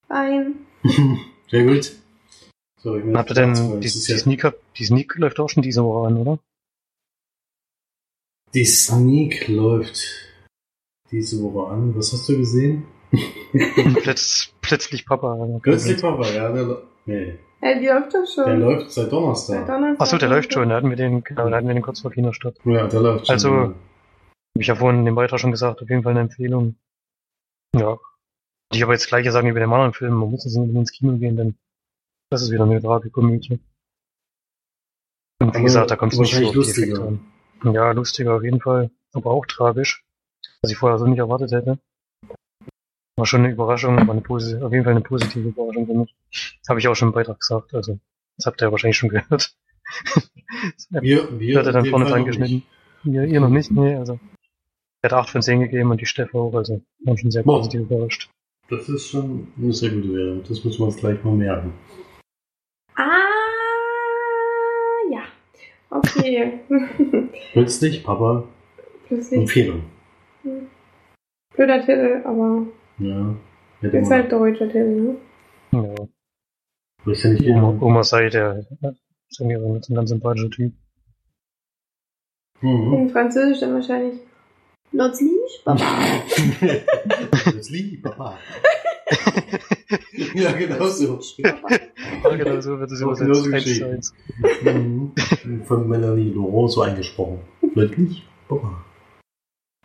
Fein. 0.07 0.67
Sehr 1.51 1.65
gut. 1.65 1.93
So, 2.83 2.97
ich 2.97 3.05
bin 3.05 3.17
Habt 3.17 3.31
ihr 3.31 3.35
denn, 3.35 3.55
jetzt- 3.81 3.95
die, 3.95 4.07
die, 4.07 4.13
ja- 4.13 4.19
Sneak, 4.19 4.55
die 4.77 4.85
Sneak 4.85 5.15
läuft 5.17 5.41
auch 5.41 5.49
schon 5.49 5.63
diese 5.63 5.83
Woche 5.85 6.07
an, 6.09 6.17
oder? 6.19 6.39
Die 8.55 8.65
Sneak 8.65 9.49
läuft 9.49 10.03
diese 11.11 11.43
Woche 11.43 11.73
an. 11.73 11.97
Was 11.97 12.13
hast 12.13 12.29
du 12.29 12.37
gesehen? 12.37 12.87
Plötz, 14.03 14.53
plötzlich 14.61 15.05
Papa. 15.07 15.59
Plötzlich 15.63 16.01
Papa, 16.01 16.29
ja, 16.31 16.53
der, 16.53 16.83
nee, 17.07 17.39
Ja, 17.63 17.79
die 17.79 17.87
läuft 17.87 18.15
doch 18.15 18.27
schon. 18.27 18.45
der 18.47 18.57
läuft 18.57 18.91
seit 18.91 19.05
Seit 19.05 19.13
Donnerstag. 19.13 19.67
Donnerstag. 19.67 20.01
Achso, 20.01 20.19
der 20.19 20.29
läuft 20.29 20.53
schon, 20.53 20.69
da 20.71 20.77
hatten 20.77 20.89
wir 20.89 20.97
den, 20.97 21.23
genau, 21.23 21.49
da 21.51 21.57
hatten 21.57 21.67
wir 21.67 21.75
den 21.75 21.83
kurz 21.83 22.01
vor 22.01 22.11
Kinostart. 22.11 22.57
Ja, 22.65 22.87
der 22.87 23.01
läuft 23.01 23.27
schon. 23.27 23.33
Also- 23.35 23.51
Hab 24.55 24.61
ich 24.63 24.67
ja 24.67 24.75
vorhin 24.75 25.01
in 25.01 25.05
dem 25.05 25.15
Beitrag 25.15 25.39
schon 25.41 25.53
gesagt, 25.53 25.81
auf 25.83 25.89
jeden 25.89 26.03
Fall 26.03 26.13
eine 26.13 26.21
Empfehlung. 26.21 26.77
Ja. 27.77 27.99
Ich 28.73 28.83
aber 28.83 28.93
jetzt 28.93 29.09
gleiche 29.09 29.31
sagen 29.33 29.49
wie 29.49 29.53
bei 29.53 29.61
dem 29.61 29.73
anderen 29.73 29.93
Film, 29.93 30.15
man 30.15 30.31
muss 30.31 30.45
jetzt 30.45 30.57
nicht 30.57 30.75
ins 30.75 30.93
Kino 30.93 31.17
gehen, 31.19 31.37
denn 31.37 31.57
das 32.31 32.43
ist 32.43 32.51
wieder 32.51 32.65
eine 32.65 32.81
Tragikomödie. 32.81 33.61
Und 35.41 35.55
wie 35.55 35.57
Aber 35.57 35.61
gesagt, 35.65 35.91
da 35.91 35.97
kommt 35.97 36.13
es 36.13 36.19
nicht 36.19 36.35
so 36.35 36.37
wahrscheinlich 36.43 36.59
auf 36.59 36.75
die 36.75 36.83
Effekte 36.83 37.03
an. 37.63 37.73
Ja, 37.75 37.93
lustiger 37.93 38.35
auf 38.37 38.43
jeden 38.43 38.61
Fall, 38.61 38.91
aber 39.13 39.31
auch 39.31 39.47
tragisch, 39.47 40.05
was 40.63 40.71
ich 40.71 40.77
vorher 40.79 40.99
so 40.99 41.07
nicht 41.07 41.19
erwartet 41.19 41.53
hätte. 41.53 41.79
War 43.21 43.27
schon 43.27 43.45
eine 43.45 43.53
Überraschung, 43.53 43.99
aber 43.99 44.13
eine 44.13 44.23
posi- 44.23 44.63
auf 44.63 44.73
jeden 44.73 44.83
Fall 44.85 44.93
eine 44.95 45.03
positive 45.03 45.47
Überraschung 45.49 45.85
für 45.87 45.93
mich. 45.93 46.15
Habe 46.67 46.81
ich 46.81 46.89
auch 46.89 46.95
schon 46.95 47.09
im 47.09 47.15
Beitrag 47.15 47.39
gesagt, 47.39 47.75
also 47.75 47.99
das 48.39 48.47
habt 48.47 48.63
ihr 48.63 48.67
ja 48.69 48.73
wahrscheinlich 48.73 48.97
schon 48.97 49.11
gehört. 49.11 49.55
Wir, 50.89 51.29
wir 51.39 51.55
Wird 51.57 51.67
er 51.67 51.73
dann 51.73 51.85
vorne 51.87 52.07
dran 52.07 52.25
geschnitten? 52.25 52.63
Ihr, 53.05 53.25
ihr 53.25 53.41
noch 53.41 53.51
nicht? 53.51 53.71
Nee, 53.71 53.95
also. 53.97 54.19
Er 55.03 55.11
hat 55.11 55.19
8 55.19 55.31
von 55.31 55.43
10 55.43 55.61
gegeben 55.61 55.91
und 55.91 56.01
die 56.01 56.07
Steffi 56.07 56.35
auch, 56.37 56.55
also 56.55 56.81
waren 57.05 57.19
schon 57.19 57.31
sehr 57.31 57.43
Boah. 57.43 57.59
positiv 57.59 57.83
überrascht. 57.83 58.31
Das 58.69 58.89
ist 58.89 59.09
schon 59.11 59.49
eine 59.59 59.73
sehr 59.73 59.91
gute 59.91 60.13
Wertung. 60.15 60.43
Das 60.49 60.65
müssen 60.65 60.79
wir 60.81 60.87
uns 60.87 60.97
gleich 60.97 61.23
mal 61.25 61.35
merken. 61.35 61.73
Ah, 62.97 63.05
ja. 65.11 65.23
Okay. 65.91 66.61
Plötzlich, 67.53 68.03
Papa, 68.03 68.45
Plötzlich 69.09 69.41
Empfehlung. 69.41 69.83
blöder 71.55 71.81
Titel, 71.81 72.23
aber 72.25 72.67
Ja. 73.01 73.35
Hätte 73.81 73.97
ist 73.97 74.11
halt 74.11 74.31
deutscher 74.31 74.67
Titel, 74.67 75.01
ne? 75.01 75.17
Ja. 75.73 75.95
weiß 77.05 77.23
ja 77.25 77.31
nicht, 77.31 77.49
Oma, 77.49 77.79
Oma 77.81 78.03
sei 78.03 78.29
der, 78.29 78.67
ist 79.29 79.41
irgendwie 79.41 79.81
so 79.81 79.93
ein 79.93 79.97
ganz 79.97 80.11
sympathischer 80.11 80.51
Typ. 80.51 80.73
mhm. 82.61 82.93
In 82.95 83.11
Französisch 83.11 83.61
dann 83.61 83.75
wahrscheinlich 83.75 84.21
Plötzlich, 84.91 85.63
Papa. 85.65 85.85
Plötzlich, 87.31 88.03
Papa. 88.03 88.39
ja, 90.35 90.53
genau 90.53 90.87
so. 90.89 91.21
Ja, 91.39 92.37
genau 92.37 92.61
so 92.61 92.79
wird 92.79 92.91
es 92.91 92.99
genauso 92.99 93.25
Eins 93.25 93.43
zu 93.43 93.51
geschrieben. 93.51 94.01
Mhm. 94.65 95.63
Von 95.65 95.89
Melanie 95.89 96.33
Laurent 96.33 96.73
so 96.73 96.83
eingesprochen. 96.83 97.39
Plötzlich, 97.73 98.27
Papa. 98.49 98.85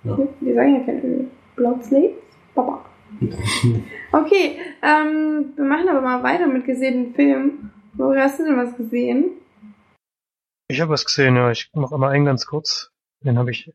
Die 0.03 0.53
sagen 0.53 0.76
ja 0.76 0.84
kein 0.86 1.03
Öl. 1.03 1.28
Plötzlich, 1.55 2.11
Papa. 2.55 2.84
Okay, 4.11 4.59
ähm, 4.82 5.51
wir 5.57 5.66
machen 5.66 5.89
aber 5.89 5.99
mal 6.01 6.24
weiter 6.24 6.47
mit 6.47 6.66
gesehenen 6.66 7.13
Filmen. 7.16 7.72
Wo 7.93 8.16
hast 8.16 8.39
du 8.39 8.45
denn 8.45 8.57
was 8.57 8.76
gesehen? 8.78 9.32
Ich 10.70 10.80
habe 10.80 10.91
was 10.91 11.03
gesehen, 11.05 11.36
ja. 11.36 11.51
Ich 11.51 11.70
mache 11.74 11.97
mal 11.97 12.11
einen 12.11 12.24
ganz 12.26 12.45
kurz. 12.45 12.91
Den 13.22 13.38
habe 13.38 13.51
ich, 13.51 13.74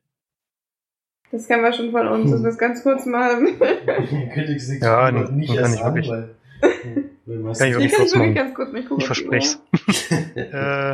Das 1.30 1.47
kennen 1.47 1.62
wir 1.62 1.72
schon 1.74 1.91
von 1.91 2.09
uns, 2.09 2.30
dass 2.30 2.43
wir 2.43 2.49
es 2.51 2.59
ganz 2.59 2.82
kurz 2.82 3.05
machen. 3.07 3.45
Nichts 4.36 4.80
Ja, 4.80 5.11
nee, 5.11 5.47
kann 5.47 5.74
ich 5.74 5.84
wirklich. 5.84 6.09
weil, 6.09 6.34
Kann 6.62 7.68
ich 7.68 7.76
Ich 7.76 7.93
wirklich 7.93 7.93
kann 8.12 8.18
machen. 8.18 8.34
ganz 8.34 8.55
kurz 8.55 8.72
mal 8.72 8.82
gucken. 8.82 8.99
ich 9.01 9.07
verspreche 9.07 9.59
es. 9.88 10.11
äh, 10.36 10.93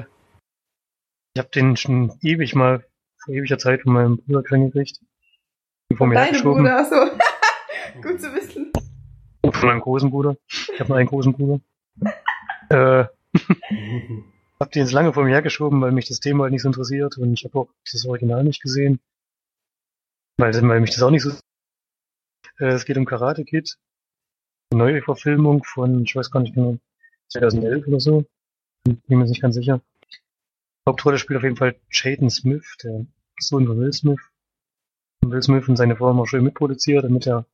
ich 1.35 1.39
habe 1.39 1.49
den 1.55 1.77
schon 1.77 2.13
ewig 2.23 2.55
mal, 2.55 2.85
vor 3.25 3.35
ewiger 3.35 3.59
Zeit 3.59 3.83
von 3.83 3.93
meinem 3.93 4.17
Bruder 4.19 4.43
gekriegt. 4.43 5.01
Vor 5.97 6.07
mir 6.09 6.19
hergeschoben. 6.21 6.65
Bruder, 6.65 6.79
achso. 6.81 6.97
Gut 8.03 8.21
zu 8.21 8.33
wissen. 8.35 8.73
Und 9.43 9.57
von 9.57 9.69
meinem 9.69 9.81
großen 9.81 10.11
Bruder. 10.11 10.37
Ich 10.49 10.81
habe 10.81 10.89
nur 10.89 10.99
einen 10.99 11.09
großen 11.09 11.33
Bruder. 11.33 11.61
Äh, 12.69 13.05
hab 14.59 14.73
den 14.73 14.83
jetzt 14.83 14.93
lange 14.93 15.13
vor 15.13 15.23
mir 15.23 15.31
hergeschoben, 15.31 15.81
weil 15.81 15.93
mich 15.93 16.09
das 16.09 16.19
Thema 16.19 16.43
halt 16.43 16.53
nicht 16.53 16.63
so 16.63 16.69
interessiert 16.69 17.17
und 17.17 17.33
ich 17.33 17.45
habe 17.45 17.61
auch 17.61 17.69
das 17.93 18.05
Original 18.07 18.43
nicht 18.43 18.61
gesehen. 18.61 18.99
Weil, 20.37 20.53
weil 20.69 20.81
mich 20.81 20.91
das 20.91 21.03
auch 21.05 21.11
nicht 21.11 21.23
so. 21.23 21.31
Äh, 22.59 22.73
es 22.73 22.85
geht 22.85 22.97
um 22.97 23.05
Karate 23.05 23.45
Kid. 23.45 23.79
Eine 24.73 24.83
neue 24.83 25.03
Verfilmung 25.03 25.63
von, 25.63 26.03
ich 26.03 26.17
weiß 26.17 26.33
gar 26.33 26.41
nicht 26.41 26.57
genau, 26.57 26.79
2011 27.29 27.87
oder 27.87 28.01
so. 28.01 28.25
Bin 28.83 29.01
mir 29.07 29.27
nicht 29.27 29.43
ganz 29.43 29.55
sicher. 29.55 29.81
Hauptrolle 30.89 31.19
spielt 31.19 31.37
auf 31.37 31.45
jeden 31.45 31.57
Fall 31.57 31.77
Jaden 31.91 32.31
Smith, 32.31 32.77
der 32.83 33.07
Sohn 33.39 33.67
von 33.67 33.79
Will 33.79 33.93
Smith. 33.93 34.21
Will 35.23 35.43
Smith 35.43 35.69
und 35.69 35.77
seine 35.77 35.97
Frau 35.97 36.09
haben 36.09 36.21
auch 36.21 36.27
schön 36.27 36.45
mitproduziert, 36.45 37.05
damit 37.05 37.27
er 37.27 37.47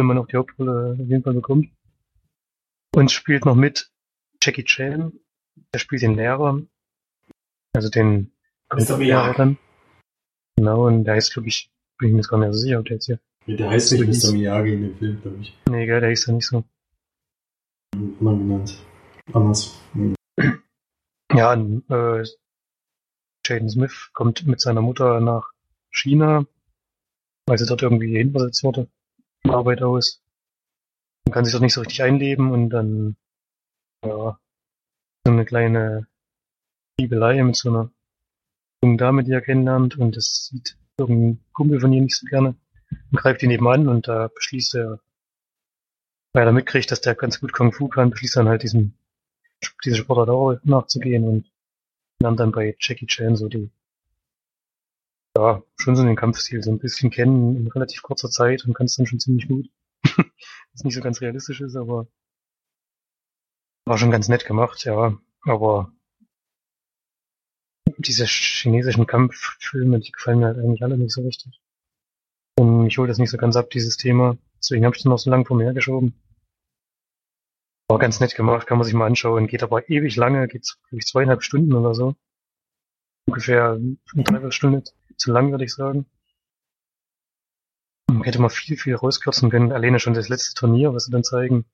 immer 0.00 0.14
noch 0.14 0.26
die 0.26 0.36
Hauptrolle 0.36 0.92
auf 0.92 0.98
jeden 1.08 1.22
Fall 1.22 1.34
bekommt. 1.34 1.70
Und 2.94 3.10
spielt 3.10 3.44
noch 3.44 3.54
mit 3.54 3.90
Jackie 4.42 4.64
Chan, 4.64 5.12
der 5.72 5.78
spielt 5.78 6.02
den 6.02 6.14
Lehrer, 6.14 6.60
also 7.74 7.88
den 7.88 8.32
Mr. 8.72 8.98
Lehrer 8.98 9.34
dann. 9.34 9.58
Genau, 10.56 10.86
und 10.86 11.04
der 11.04 11.14
heißt, 11.14 11.32
glaube 11.32 11.48
ich, 11.48 11.70
bin 11.98 12.08
ich 12.08 12.12
mir 12.12 12.18
jetzt 12.20 12.28
gar 12.28 12.38
nicht 12.38 12.52
so 12.52 12.58
sicher, 12.58 12.78
ob 12.80 12.86
der 12.86 12.94
jetzt 12.96 13.06
hier. 13.06 13.18
Der 13.46 13.70
heißt 13.70 13.92
nicht 13.92 14.02
hieß- 14.02 14.28
Mr. 14.28 14.32
Miyagi 14.34 14.74
in 14.74 14.82
dem 14.82 14.96
Film, 14.98 15.20
glaube 15.22 15.38
ich. 15.40 15.58
Nee, 15.70 15.86
gell, 15.86 16.00
der 16.00 16.12
ist 16.12 16.26
ja 16.26 16.32
nicht 16.34 16.46
so. 16.46 16.64
Anders 17.94 18.38
genannt. 18.38 18.78
Anders. 19.32 19.80
Ja, 21.34 21.52
und, 21.52 21.88
äh, 21.90 22.24
Jaden 23.46 23.70
Smith 23.70 24.10
kommt 24.12 24.46
mit 24.46 24.60
seiner 24.60 24.82
Mutter 24.82 25.20
nach 25.20 25.50
China, 25.90 26.46
weil 27.46 27.58
sie 27.58 27.66
dort 27.66 27.82
irgendwie 27.82 28.16
hinversetzt 28.18 28.62
wurde, 28.62 28.88
Arbeit 29.48 29.82
aus. 29.82 30.22
Und 31.26 31.32
kann 31.32 31.44
sich 31.44 31.52
dort 31.52 31.62
nicht 31.62 31.74
so 31.74 31.80
richtig 31.80 32.02
einleben 32.02 32.50
und 32.50 32.70
dann, 32.70 33.16
ja, 34.04 34.38
so 35.24 35.32
eine 35.32 35.44
kleine 35.44 36.06
Liebelei 36.98 37.42
mit 37.42 37.56
so 37.56 37.70
einer 37.70 37.90
jungen 38.82 38.98
Dame, 38.98 39.24
die 39.24 39.32
er 39.32 39.40
kennenlernt 39.40 39.96
und 39.96 40.16
das 40.16 40.46
sieht 40.46 40.76
irgendein 40.98 41.44
Kumpel 41.52 41.80
von 41.80 41.92
ihr 41.92 42.02
nicht 42.02 42.16
so 42.16 42.26
gerne 42.26 42.56
und 43.10 43.18
greift 43.18 43.42
ihn 43.42 43.50
eben 43.50 43.68
an 43.68 43.88
und 43.88 44.08
da 44.08 44.28
beschließt 44.28 44.74
er, 44.74 45.00
weil 46.32 46.46
er 46.46 46.52
mitkriegt, 46.52 46.90
dass 46.90 47.00
der 47.00 47.14
ganz 47.14 47.40
gut 47.40 47.52
Kung 47.52 47.72
Fu 47.72 47.88
kann, 47.88 48.10
beschließt 48.10 48.36
dann 48.36 48.48
halt 48.48 48.62
diesen 48.62 48.98
diese 49.84 49.96
Sportart 49.96 50.28
auch 50.28 50.58
nachzugehen 50.64 51.24
und 51.24 51.52
lernt 52.20 52.40
dann 52.40 52.52
bei 52.52 52.76
Jackie 52.78 53.06
Chan 53.06 53.36
so 53.36 53.48
die, 53.48 53.70
ja, 55.36 55.62
schon 55.76 55.96
so 55.96 56.04
den 56.04 56.16
Kampfstil 56.16 56.62
so 56.62 56.70
ein 56.70 56.78
bisschen 56.78 57.10
kennen 57.10 57.56
in 57.56 57.68
relativ 57.68 58.02
kurzer 58.02 58.30
Zeit 58.30 58.64
und 58.64 58.74
kann 58.74 58.86
es 58.86 58.96
dann 58.96 59.06
schon 59.06 59.20
ziemlich 59.20 59.48
gut. 59.48 59.70
Was 60.72 60.84
nicht 60.84 60.94
so 60.94 61.00
ganz 61.00 61.20
realistisch 61.20 61.60
ist, 61.60 61.76
aber 61.76 62.06
war 63.84 63.98
schon 63.98 64.10
ganz 64.10 64.28
nett 64.28 64.44
gemacht, 64.44 64.84
ja. 64.84 65.18
Aber 65.44 65.92
diese 67.98 68.26
chinesischen 68.26 69.06
Kampffilme, 69.06 70.00
die 70.00 70.12
gefallen 70.12 70.38
mir 70.38 70.46
halt 70.46 70.58
eigentlich 70.58 70.82
alle 70.82 70.96
nicht 70.96 71.12
so 71.12 71.22
richtig. 71.22 71.60
Und 72.58 72.86
ich 72.86 72.98
hole 72.98 73.08
das 73.08 73.18
nicht 73.18 73.30
so 73.30 73.38
ganz 73.38 73.56
ab, 73.56 73.70
dieses 73.70 73.96
Thema. 73.96 74.36
Deswegen 74.58 74.84
habe 74.84 74.94
ich 74.94 75.02
den 75.02 75.10
noch 75.10 75.18
so 75.18 75.30
lange 75.30 75.44
vor 75.44 75.56
mir 75.56 75.64
hergeschoben. 75.64 76.14
War 77.88 77.98
ganz 77.98 78.20
nett 78.20 78.34
gemacht, 78.34 78.66
kann 78.66 78.78
man 78.78 78.84
sich 78.84 78.94
mal 78.94 79.06
anschauen. 79.06 79.46
Geht 79.46 79.62
aber 79.62 79.88
ewig 79.90 80.16
lange, 80.16 80.46
geht 80.48 80.64
glaube 80.88 80.98
ich 80.98 81.06
zweieinhalb 81.06 81.42
Stunden 81.42 81.72
oder 81.74 81.94
so. 81.94 82.14
Ungefähr 83.26 83.72
eine 83.72 83.98
Dreiviertelstunde 84.14 84.84
zu 85.16 85.32
lang, 85.32 85.50
würde 85.50 85.64
ich 85.64 85.74
sagen. 85.74 86.06
Man 88.08 88.24
hätte 88.24 88.40
mal 88.40 88.50
viel, 88.50 88.76
viel 88.76 88.94
rauskürzen 88.94 89.50
können. 89.50 89.72
Alleine 89.72 89.98
schon 89.98 90.14
das 90.14 90.28
letzte 90.28 90.54
Turnier, 90.54 90.94
was 90.94 91.04
sie 91.04 91.10
dann 91.10 91.24
zeigen. 91.24 91.64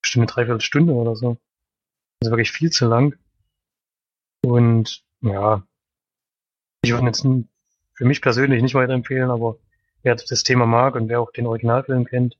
Bestimmt 0.00 0.22
eine 0.22 0.32
Dreiviertelstunde 0.32 0.92
oder 0.92 1.16
so. 1.16 1.38
Also 2.20 2.32
wirklich 2.32 2.52
viel 2.52 2.70
zu 2.70 2.86
lang. 2.86 3.16
Und 4.44 5.04
ja, 5.20 5.62
ich 6.82 6.92
würde 6.92 7.06
jetzt 7.06 7.22
für 7.22 8.04
mich 8.04 8.20
persönlich 8.20 8.62
nicht 8.62 8.74
weiterempfehlen, 8.74 9.30
aber 9.30 9.56
wer 10.02 10.16
das 10.16 10.42
Thema 10.42 10.66
mag 10.66 10.96
und 10.96 11.08
wer 11.08 11.20
auch 11.20 11.30
den 11.30 11.46
Originalfilm 11.46 12.04
kennt, 12.06 12.36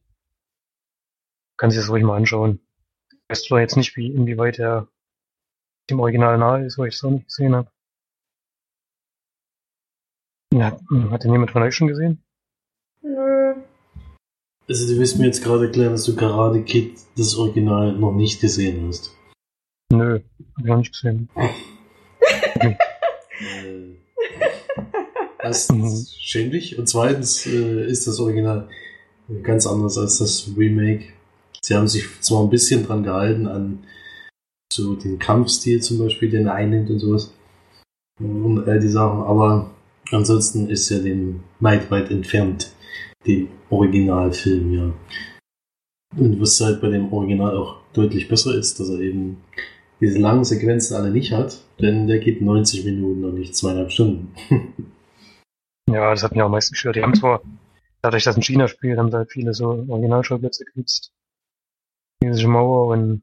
kann 1.56 1.70
sich 1.70 1.80
das 1.80 1.90
ruhig 1.90 2.02
mal 2.02 2.16
anschauen. 2.16 2.60
Ich 3.10 3.18
weiß 3.28 3.44
zwar 3.44 3.60
jetzt 3.60 3.76
nicht, 3.76 3.96
wie, 3.96 4.08
inwieweit 4.08 4.58
er 4.58 4.88
dem 5.88 6.00
Original 6.00 6.38
nahe 6.38 6.64
ist, 6.66 6.78
weil 6.78 6.88
ich 6.88 6.96
es 6.96 7.04
auch 7.04 7.10
nicht 7.10 7.26
gesehen 7.26 7.54
habe. 7.54 7.70
Ja, 10.52 10.78
hat 11.10 11.24
den 11.24 11.32
jemand 11.32 11.50
von 11.50 11.62
euch 11.62 11.74
schon 11.74 11.88
gesehen? 11.88 12.22
Nö. 13.00 13.54
Also 14.68 14.92
du 14.92 14.98
willst 14.98 15.18
mir 15.18 15.26
jetzt 15.26 15.42
gerade 15.42 15.66
erklären, 15.66 15.92
dass 15.92 16.04
du 16.04 16.14
Karate 16.14 16.62
Kid 16.62 16.98
das 17.16 17.36
Original 17.36 17.92
noch 17.92 18.12
nicht 18.12 18.40
gesehen 18.40 18.86
hast. 18.86 19.16
Nö, 19.90 20.20
hab 20.56 20.58
ich 20.58 20.64
noch 20.64 20.76
nicht 20.78 20.92
gesehen. 20.92 21.28
Äh, 23.64 23.96
Erstens 25.40 26.14
schäm 26.14 26.52
dich 26.52 26.78
und 26.78 26.88
zweitens 26.88 27.44
äh, 27.46 27.86
ist 27.86 28.06
das 28.06 28.20
Original 28.20 28.68
ganz 29.42 29.66
anders 29.66 29.98
als 29.98 30.18
das 30.18 30.48
Remake. 30.56 31.12
Sie 31.60 31.74
haben 31.74 31.88
sich 31.88 32.04
zwar 32.20 32.44
ein 32.44 32.50
bisschen 32.50 32.86
dran 32.86 33.02
gehalten 33.02 33.48
an 33.48 33.84
so 34.72 34.94
den 34.94 35.18
Kampfstil 35.18 35.82
zum 35.82 35.98
Beispiel, 35.98 36.30
den 36.30 36.46
er 36.46 36.54
einnimmt 36.54 36.90
und 36.90 37.00
sowas 37.00 37.34
und 38.20 38.68
all 38.68 38.78
die 38.78 38.88
Sachen, 38.88 39.22
aber 39.22 39.72
ansonsten 40.10 40.68
ist 40.68 40.90
er 40.90 41.00
dem 41.00 41.42
weit, 41.60 41.90
weit 41.90 42.10
entfernt, 42.10 42.72
dem 43.26 43.48
Originalfilm, 43.70 44.72
ja. 44.72 44.92
Und 46.16 46.40
was 46.40 46.60
halt 46.60 46.80
bei 46.80 46.88
dem 46.88 47.12
Original 47.12 47.56
auch 47.56 47.76
deutlich 47.94 48.28
besser 48.28 48.54
ist, 48.54 48.78
dass 48.80 48.90
er 48.90 49.00
eben 49.00 49.38
diese 50.00 50.18
langen 50.18 50.44
Sequenzen 50.44 50.96
alle 50.96 51.10
nicht 51.10 51.32
hat, 51.32 51.58
denn 51.80 52.06
der 52.06 52.18
geht 52.18 52.42
90 52.42 52.84
Minuten 52.84 53.24
und 53.24 53.34
nicht 53.34 53.56
zweieinhalb 53.56 53.90
Stunden. 53.90 54.34
Ja, 55.90 56.10
das 56.10 56.22
hat 56.22 56.32
mich 56.32 56.40
auch 56.40 56.46
am 56.46 56.52
meisten 56.52 56.72
gestört. 56.72 56.96
Die 56.96 57.02
haben 57.02 57.14
zwar, 57.14 57.42
dadurch, 58.00 58.24
dass 58.24 58.36
ein 58.36 58.42
China 58.42 58.68
spielt, 58.68 58.98
haben 58.98 59.10
sie 59.10 59.16
halt 59.16 59.30
viele 59.30 59.52
so 59.52 59.84
Originalschauplätze 59.88 60.64
genutzt. 60.64 61.12
Chinesische 62.22 62.48
Mauer 62.48 62.86
und 62.86 63.22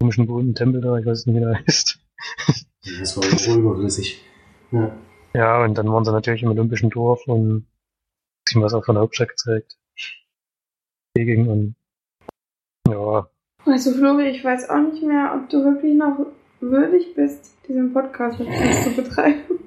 komischen 0.00 0.26
bunten 0.26 0.54
Tempel 0.54 0.80
da, 0.80 0.96
ich 0.96 1.06
weiß 1.06 1.26
nicht, 1.26 1.36
wie 1.36 1.40
der 1.40 1.54
heißt. 1.66 2.00
Das 2.98 3.16
war 3.16 3.56
überflüssig. 3.56 4.24
Ja. 4.72 4.96
Ja, 5.34 5.62
und 5.64 5.74
dann 5.78 5.88
waren 5.92 6.04
sie 6.04 6.12
natürlich 6.12 6.42
im 6.42 6.50
Olympischen 6.50 6.90
Dorf 6.90 7.26
und 7.26 7.66
bisschen 8.44 8.62
was 8.62 8.74
auch 8.74 8.84
von 8.84 8.94
der 8.96 9.02
Hauptstadt 9.02 9.28
gezeigt. 9.28 9.76
Peking 11.14 11.48
und 11.48 11.74
ja, 12.88 13.28
Also 13.64 13.92
Flori, 13.92 14.28
ich 14.30 14.42
weiß 14.44 14.70
auch 14.70 14.80
nicht 14.80 15.02
mehr, 15.02 15.32
ob 15.36 15.48
du 15.50 15.64
wirklich 15.64 15.94
noch 15.94 16.26
würdig 16.60 17.14
bist, 17.14 17.54
diesen 17.68 17.92
Podcast 17.92 18.38
mit 18.38 18.48
uns 18.48 18.84
zu 18.84 18.90
betreiben. 19.02 19.58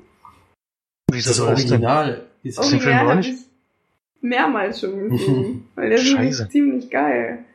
wieso 1.11 1.29
Das 1.29 1.37
das? 1.37 1.47
Original 1.47 2.25
ist 2.43 2.59
Film 2.59 2.73
Original 2.73 3.07
habe 3.07 3.15
nicht? 3.17 3.29
ich 3.29 4.21
mehrmals 4.21 4.79
schon 4.81 5.09
gesehen. 5.09 5.67
weil 5.75 5.89
der 5.89 5.97
ist 5.99 6.51
ziemlich 6.51 6.89
geil. 6.89 7.45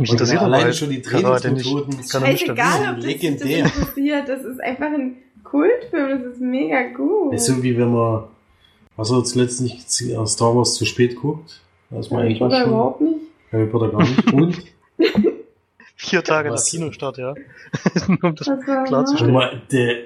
Mich 0.00 0.12
interessiert 0.12 0.42
alleine 0.42 0.72
schon 0.72 0.90
die. 0.90 1.02
Trainingsmethoden. 1.02 1.92
Scheißegal, 2.04 2.94
ob 2.94 3.00
das 3.00 3.14
das 3.14 3.22
interessiert. 3.24 4.28
Das 4.28 4.44
ist 4.44 4.60
einfach 4.60 4.92
ein 4.92 5.16
Kultfilm. 5.44 6.22
Das 6.24 6.32
ist 6.34 6.40
mega 6.40 6.88
gut. 6.94 7.34
Ist 7.34 7.46
so 7.46 7.62
wie 7.62 7.76
wenn 7.76 7.92
man, 7.92 8.24
was 8.96 9.10
er 9.10 9.24
zuletzt 9.24 9.60
nicht 9.60 9.84
gesehen- 9.86 10.26
Star 10.26 10.54
Wars 10.56 10.74
zu 10.74 10.84
spät 10.84 11.16
guckt. 11.16 11.60
Da 11.90 11.98
ist 12.00 12.10
man 12.10 12.22
eigentlich 12.22 12.38
schon. 12.38 12.50
überhaupt 12.50 13.00
nicht. 13.00 13.20
Harry 13.52 13.66
Potter 13.66 13.88
gar 13.90 14.00
nicht. 14.02 14.32
Und 14.32 14.62
Vier 15.96 16.22
Tage 16.22 16.48
nach 16.50 16.54
Was? 16.54 16.70
Kinostart, 16.70 17.18
ja. 17.18 17.34
Um 18.22 18.34
das 18.36 18.46
war 18.46 18.84
klarzustellen. 18.84 19.34
wenn 19.34 19.34
man 19.34 19.62
der, 19.72 19.96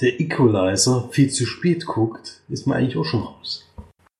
der 0.00 0.20
Equalizer 0.20 1.08
viel 1.12 1.30
zu 1.30 1.46
spät 1.46 1.86
guckt, 1.86 2.42
ist 2.48 2.66
man 2.66 2.78
eigentlich 2.78 2.96
auch 2.96 3.04
schon 3.04 3.20
raus. 3.20 3.70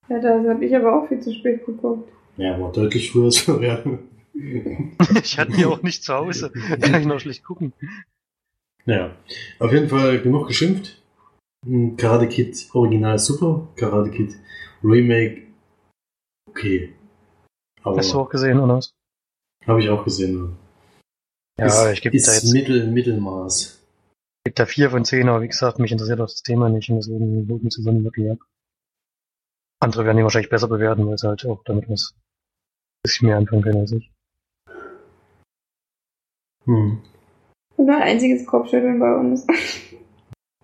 Ja, 0.08 0.20
das 0.20 0.46
habe 0.46 0.64
ich 0.64 0.76
aber 0.76 0.94
auch 1.02 1.08
viel 1.08 1.20
zu 1.20 1.32
spät 1.32 1.66
geguckt. 1.66 2.08
Ja, 2.36 2.60
war 2.60 2.70
deutlich 2.72 3.10
früher 3.10 3.30
so, 3.32 3.60
ja. 3.60 3.82
Ich 5.22 5.38
hatte 5.38 5.52
die 5.52 5.64
auch 5.64 5.82
nicht 5.82 6.02
zu 6.02 6.12
Hause. 6.12 6.50
Kann 6.80 7.00
ich 7.00 7.06
noch 7.06 7.20
schlecht 7.20 7.44
gucken. 7.44 7.72
Naja, 8.86 9.16
auf 9.58 9.72
jeden 9.72 9.88
Fall 9.88 10.20
genug 10.20 10.48
geschimpft. 10.48 11.02
Hm, 11.66 11.96
Karate 11.96 12.28
Kid 12.28 12.68
Original 12.74 13.18
super, 13.18 13.68
Karate 13.76 14.10
Kid 14.10 14.34
Remake 14.82 15.44
okay. 16.48 16.94
Aber 17.82 17.98
Hast 17.98 18.12
du 18.12 18.20
auch 18.20 18.28
gesehen, 18.28 18.60
oder 18.60 18.76
was? 18.76 18.94
habe 19.66 19.80
ich 19.80 19.88
auch 19.88 20.04
gesehen. 20.04 20.56
Ja, 21.58 21.66
ist, 21.66 21.92
ich 21.94 22.02
gebe 22.02 22.18
da 22.18 22.32
jetzt 22.32 22.52
Mittel, 22.52 22.86
Mittelmaß. 22.90 23.82
geb 24.44 24.56
da 24.56 24.66
vier 24.66 24.90
von 24.90 25.04
zehn, 25.04 25.28
aber 25.28 25.42
wie 25.42 25.48
gesagt, 25.48 25.78
mich 25.78 25.92
interessiert 25.92 26.20
auch 26.20 26.26
das 26.26 26.42
Thema 26.42 26.68
nicht 26.68 26.90
und 26.90 26.96
deswegen 26.96 27.46
loben 27.46 27.70
zusammen 27.70 28.04
wirklich 28.04 28.30
ab. 28.30 28.38
Andere 29.80 30.04
werden 30.04 30.18
die 30.18 30.22
wahrscheinlich 30.22 30.50
besser 30.50 30.68
bewerten, 30.68 31.06
weil 31.06 31.18
sie 31.18 31.28
halt 31.28 31.44
auch 31.46 31.62
damit 31.64 31.88
was 31.88 32.14
bisschen 33.02 33.28
mehr 33.28 33.36
anfangen 33.36 33.62
können 33.62 33.80
als 33.80 33.92
ich. 33.92 34.10
Hm. 36.64 37.02
Und 37.76 37.86
nur 37.86 37.96
ein 37.96 38.02
einziges 38.02 38.46
Kopfschütteln 38.46 38.98
bei 39.00 39.14
uns. 39.14 39.46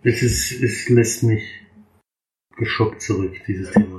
Es, 0.03 0.23
ist, 0.23 0.63
es 0.63 0.89
lässt 0.89 1.23
mich 1.25 1.43
geschockt 2.57 3.01
zurück, 3.03 3.33
dieses 3.47 3.71
Thema. 3.73 3.97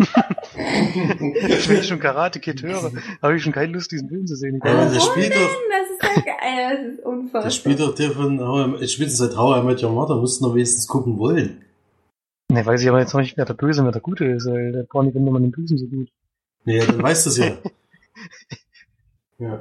Wenn 0.56 1.78
ich 1.80 1.88
schon 1.88 2.00
Karate 2.00 2.40
Kid 2.40 2.62
höre, 2.62 2.92
habe 3.22 3.36
ich 3.36 3.44
schon 3.44 3.54
keine 3.54 3.74
Lust, 3.74 3.92
diesen 3.92 4.08
Film 4.10 4.26
zu 4.28 4.36
sehen. 4.36 4.56
Ich 4.58 4.64
Ja, 4.64 4.78
weiß, 4.78 4.94
der 4.94 5.00
spielt 5.00 5.34
doch, 5.36 5.50
Das 5.70 5.90
ist 5.90 6.26
ja 6.26 6.34
geil. 6.38 6.78
Das 6.86 6.94
ist 6.96 7.06
unfassbar. 7.06 7.44
der 7.44 7.50
spielt 7.50 7.80
doch 7.80 7.96
der 7.96 8.12
von 8.12 8.40
How 8.40 8.82
I, 8.82 8.88
spielt 8.88 9.12
seit 9.12 9.36
How 9.36 9.62
I 9.62 9.66
Met 9.66 9.82
Your 9.84 9.92
Mother, 9.92 10.16
mussten 10.16 10.44
doch 10.44 10.54
wenigstens 10.56 10.88
gucken 10.88 11.18
wollen. 11.18 11.64
ne, 12.52 12.66
weiß 12.66 12.82
ich 12.82 12.90
aber 12.90 13.00
jetzt 13.00 13.14
noch 13.14 13.22
nicht, 13.22 13.36
wer 13.38 13.46
der 13.46 13.54
Böse 13.56 13.82
und 13.82 13.88
wer 13.88 13.92
der 13.94 14.02
Gute 14.02 14.26
ist, 14.26 14.46
weil 14.48 14.72
der 14.72 14.84
Barney 14.84 15.12
findet 15.12 15.34
man 15.34 15.42
den 15.42 15.52
Bösen 15.52 15.78
so 15.78 15.88
gut. 15.88 16.10
Ja, 16.66 16.86
dann 16.86 17.02
weißt 17.02 17.26
du 17.26 17.30
es 17.32 17.38
ja. 17.38 17.58
Ja. 19.40 19.60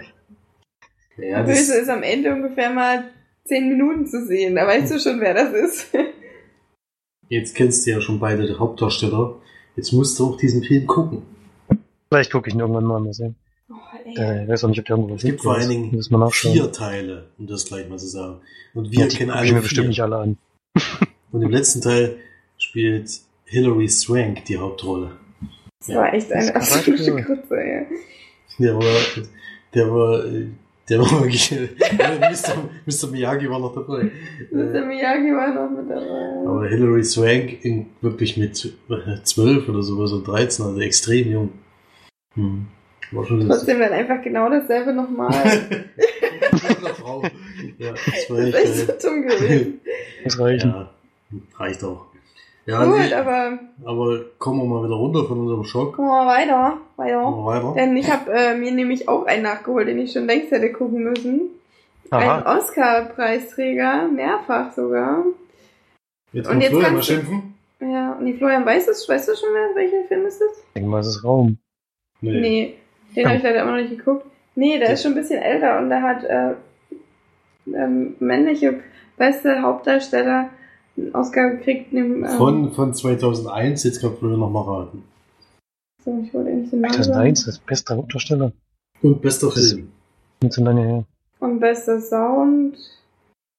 Ja, 1.17 1.43
Böse 1.43 1.73
das, 1.73 1.83
ist 1.83 1.89
am 1.89 2.03
Ende 2.03 2.33
ungefähr 2.33 2.71
mal 2.71 3.05
zehn 3.45 3.69
Minuten 3.69 4.07
zu 4.07 4.25
sehen. 4.25 4.55
Da 4.55 4.67
weißt 4.67 4.93
du 4.93 4.99
schon, 4.99 5.21
wer 5.21 5.35
das 5.35 5.53
ist. 5.53 5.95
jetzt 7.29 7.55
kennst 7.55 7.87
du 7.87 7.91
ja 7.91 8.01
schon 8.01 8.19
beide 8.19 8.47
die 8.47 8.55
Hauptdarsteller. 8.55 9.37
Jetzt 9.77 9.93
musst 9.93 10.19
du 10.19 10.27
auch 10.27 10.37
diesen 10.37 10.63
Film 10.63 10.87
gucken. 10.87 11.23
Vielleicht 12.09 12.33
gucke 12.33 12.49
ich 12.49 12.55
ihn 12.55 12.61
irgendwann 12.61 12.85
mal, 12.85 13.01
mal 13.01 13.15
sehen. 13.15 13.37
Oh, 13.71 13.75
ey. 14.05 14.15
Äh, 14.17 14.43
ich 14.45 14.49
weiß 14.49 14.65
auch 14.65 14.69
nicht, 14.69 14.81
ob 14.81 14.87
der 14.87 14.97
irgendwo 14.97 15.15
Es 15.15 15.23
gibt 15.23 15.43
vor 15.43 15.55
allen 15.55 15.69
Dingen 15.69 16.03
vier 16.33 16.73
Teile, 16.73 17.29
um 17.39 17.47
das 17.47 17.67
gleich 17.67 17.89
mal 17.89 17.99
zu 17.99 18.09
sagen. 18.09 18.41
Und 18.75 18.91
wir 18.91 19.01
ja, 19.01 19.07
die 19.07 19.17
kennen 19.17 19.31
alle 19.31 19.47
ich 19.47 19.53
mir 19.53 19.61
bestimmt 19.61 19.89
nicht 19.89 20.03
alle 20.03 20.17
an. 20.17 20.39
Und 21.33 21.43
im 21.43 21.51
letzten 21.51 21.81
Teil 21.81 22.17
spielt 22.59 23.11
Hilary 23.45 23.89
Swank 23.89 24.45
die 24.47 24.59
Hauptrolle. 24.59 25.13
Das 25.79 25.95
war 25.95 26.13
echt 26.13 26.33
eine 26.33 26.55
absolute. 26.55 27.23
Grütze, 27.23 27.57
ey. 27.57 27.87
Der 28.59 28.77
war, 28.77 29.25
der 29.75 29.91
war, 29.91 30.25
äh, 30.27 30.49
der 30.91 30.99
war 30.99 31.11
wirklich, 31.23 31.51
Mr. 31.53 32.69
Mr. 32.85 33.11
Miyagi 33.11 33.49
war 33.49 33.61
noch 33.61 33.73
dabei. 33.75 34.11
Mr. 34.51 34.75
Äh, 34.75 34.85
Miyagi 34.87 35.33
war 35.33 35.55
noch 35.55 35.71
mit 35.71 35.89
dabei. 35.89 36.49
aber 36.49 36.69
Hilary 36.69 37.05
Swank 37.05 37.65
in, 37.65 37.87
wirklich 38.01 38.37
mit 38.37 38.75
äh, 38.91 39.23
12 39.23 39.69
oder 39.69 39.83
sowas 39.83 40.13
und 40.13 40.27
13, 40.27 40.67
also 40.67 40.81
extrem 40.81 41.31
jung. 41.31 41.53
Hm. 42.35 42.67
War 43.13 43.25
schon 43.25 43.47
Trotzdem 43.49 43.79
dann 43.79 43.93
einfach 43.93 44.23
genau 44.23 44.51
dasselbe 44.51 44.93
nochmal. 44.93 45.33
Frau. 47.01 47.23
Ja, 47.79 47.93
das 47.93 48.31
war 48.31 48.37
Das 48.39 48.49
ist 48.49 48.55
echt, 48.55 48.89
äh, 48.89 49.01
so 49.01 49.09
dumm 49.09 49.23
gewesen. 49.23 49.81
Das 50.25 50.39
reicht. 50.39 50.65
ja, 50.65 50.91
reicht 51.57 51.85
auch. 51.85 52.07
Ja, 52.71 52.85
Gut, 52.85 52.99
nee, 52.99 53.13
aber 53.13 53.59
aber 53.85 54.21
kommen 54.39 54.61
wir 54.61 54.65
mal 54.67 54.85
wieder 54.85 54.95
runter 54.95 55.25
von 55.25 55.41
unserem 55.41 55.65
Schock. 55.65 55.97
kommen 55.97 56.07
wir 56.07 56.25
mal 56.25 56.39
weiter. 56.39 56.79
weiter. 56.95 57.21
Wir 57.25 57.45
weiter. 57.45 57.75
Denn 57.75 57.97
ich 57.97 58.09
habe 58.09 58.31
äh, 58.33 58.55
mir 58.55 58.71
nämlich 58.71 59.09
auch 59.09 59.27
einen 59.27 59.43
nachgeholt, 59.43 59.89
den 59.89 59.99
ich 59.99 60.13
schon 60.13 60.27
längst 60.27 60.53
hätte 60.53 60.71
gucken 60.71 61.03
müssen. 61.03 61.41
Ein 62.13 62.29
Aha. 62.29 62.59
Oscar-Preisträger, 62.59 64.07
mehrfach 64.07 64.73
sogar. 64.73 65.25
Jetzt 66.33 66.49
Und 66.49 66.55
muss 66.57 66.63
jetzt 66.63 66.71
Florian 66.71 66.95
mal 66.95 67.03
schimpfen. 67.03 67.55
Ja, 67.81 68.13
und 68.13 68.27
die 68.27 68.35
Florian, 68.35 68.65
weißt 68.65 68.87
du, 68.87 68.93
weißt 68.93 69.29
du 69.29 69.35
schon, 69.35 69.49
wer, 69.53 69.75
welcher 69.75 70.07
Film 70.07 70.27
ist 70.27 70.41
das? 70.41 70.51
Ich 70.59 70.75
denke 70.77 70.91
mal, 70.91 71.01
es 71.01 71.09
ist 71.09 71.25
Raum. 71.25 71.59
Nee, 72.21 72.77
den 73.17 73.27
habe 73.27 73.37
ich 73.37 73.43
leider 73.43 73.63
immer 73.63 73.73
noch 73.73 73.83
nicht 73.83 73.99
geguckt. 73.99 74.27
Nee, 74.55 74.79
der 74.79 74.93
ist 74.93 75.03
schon 75.03 75.13
ein 75.13 75.17
bisschen 75.17 75.43
älter 75.43 75.79
und 75.79 75.89
der 75.89 76.03
hat 76.03 76.23
äh, 76.23 76.53
ähm, 77.67 78.15
männliche 78.21 78.81
beste 79.17 79.61
Hauptdarsteller 79.63 80.51
Oscar 81.13 81.51
gekriegt. 81.57 81.93
Neben, 81.93 82.25
ähm, 82.25 82.31
Von, 82.37 82.73
von 82.73 82.95
2001, 82.95 83.85
jetzt 83.85 84.01
kann 84.01 84.17
Florian 84.17 84.41
noch 84.41 84.51
mal 84.51 84.63
raten. 84.63 85.05
So, 86.05 86.19
ich 86.25 86.33
wollte 86.33 86.51
nicht 86.51 86.73
den 86.73 86.81
Namen 86.81 86.95
2001, 86.95 87.41
sagen. 87.41 87.51
das 87.51 87.59
beste 87.61 87.97
Hauptdarsteller. 87.97 88.53
Und 89.03 89.21
bester 89.23 89.49
ist- 89.49 89.73
Film. 89.75 89.93
Nicht 90.43 90.55
so 90.55 90.65
lange 90.65 90.83
her. 90.87 91.05
Und 91.41 91.61
beste 91.61 92.01
Sound 92.01 92.77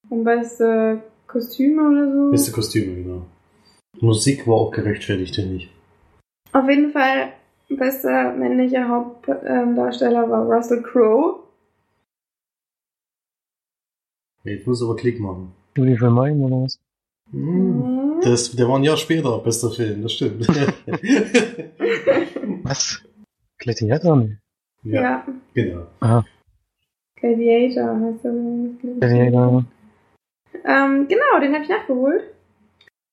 und 0.09 0.23
beste 0.23 1.01
Kostüme 1.27 1.89
oder 1.89 2.11
so. 2.11 2.31
Beste 2.31 2.51
Kostüme, 2.51 2.95
genau. 3.03 3.21
Musik 3.99 4.47
war 4.47 4.55
auch 4.55 4.71
gerechtfertigt, 4.71 5.35
finde 5.35 5.55
ich. 5.57 5.69
Auf 6.53 6.67
jeden 6.69 6.91
Fall, 6.91 7.33
bester 7.69 8.33
männlicher 8.33 8.87
Hauptdarsteller 8.87 10.29
war 10.29 10.45
Russell 10.45 10.81
Crowe. 10.81 11.39
Jetzt 14.43 14.65
muss 14.65 14.81
aber 14.81 14.95
Klick 14.95 15.19
machen. 15.19 15.53
Juli 15.77 15.95
für 15.97 16.09
Mai 16.09 16.33
oder 16.33 16.63
was? 16.63 16.79
Hm. 17.31 18.19
Das, 18.23 18.51
der 18.55 18.67
war 18.67 18.77
ein 18.77 18.83
Jahr 18.83 18.97
später, 18.97 19.39
bester 19.39 19.71
Film, 19.71 20.03
das 20.03 20.13
stimmt. 20.13 20.47
Was? 22.63 23.01
Gladiator? 23.57 24.27
Ja, 24.83 25.01
ja, 25.01 25.25
genau. 25.53 25.87
Aha. 25.99 26.25
Gladiator 27.19 27.99
heißt 27.99 28.25
er. 28.25 28.33
Gladiator. 28.99 29.65
Ähm, 30.65 31.07
genau, 31.07 31.39
den 31.39 31.53
habe 31.53 31.63
ich 31.63 31.69
nachgeholt. 31.69 32.23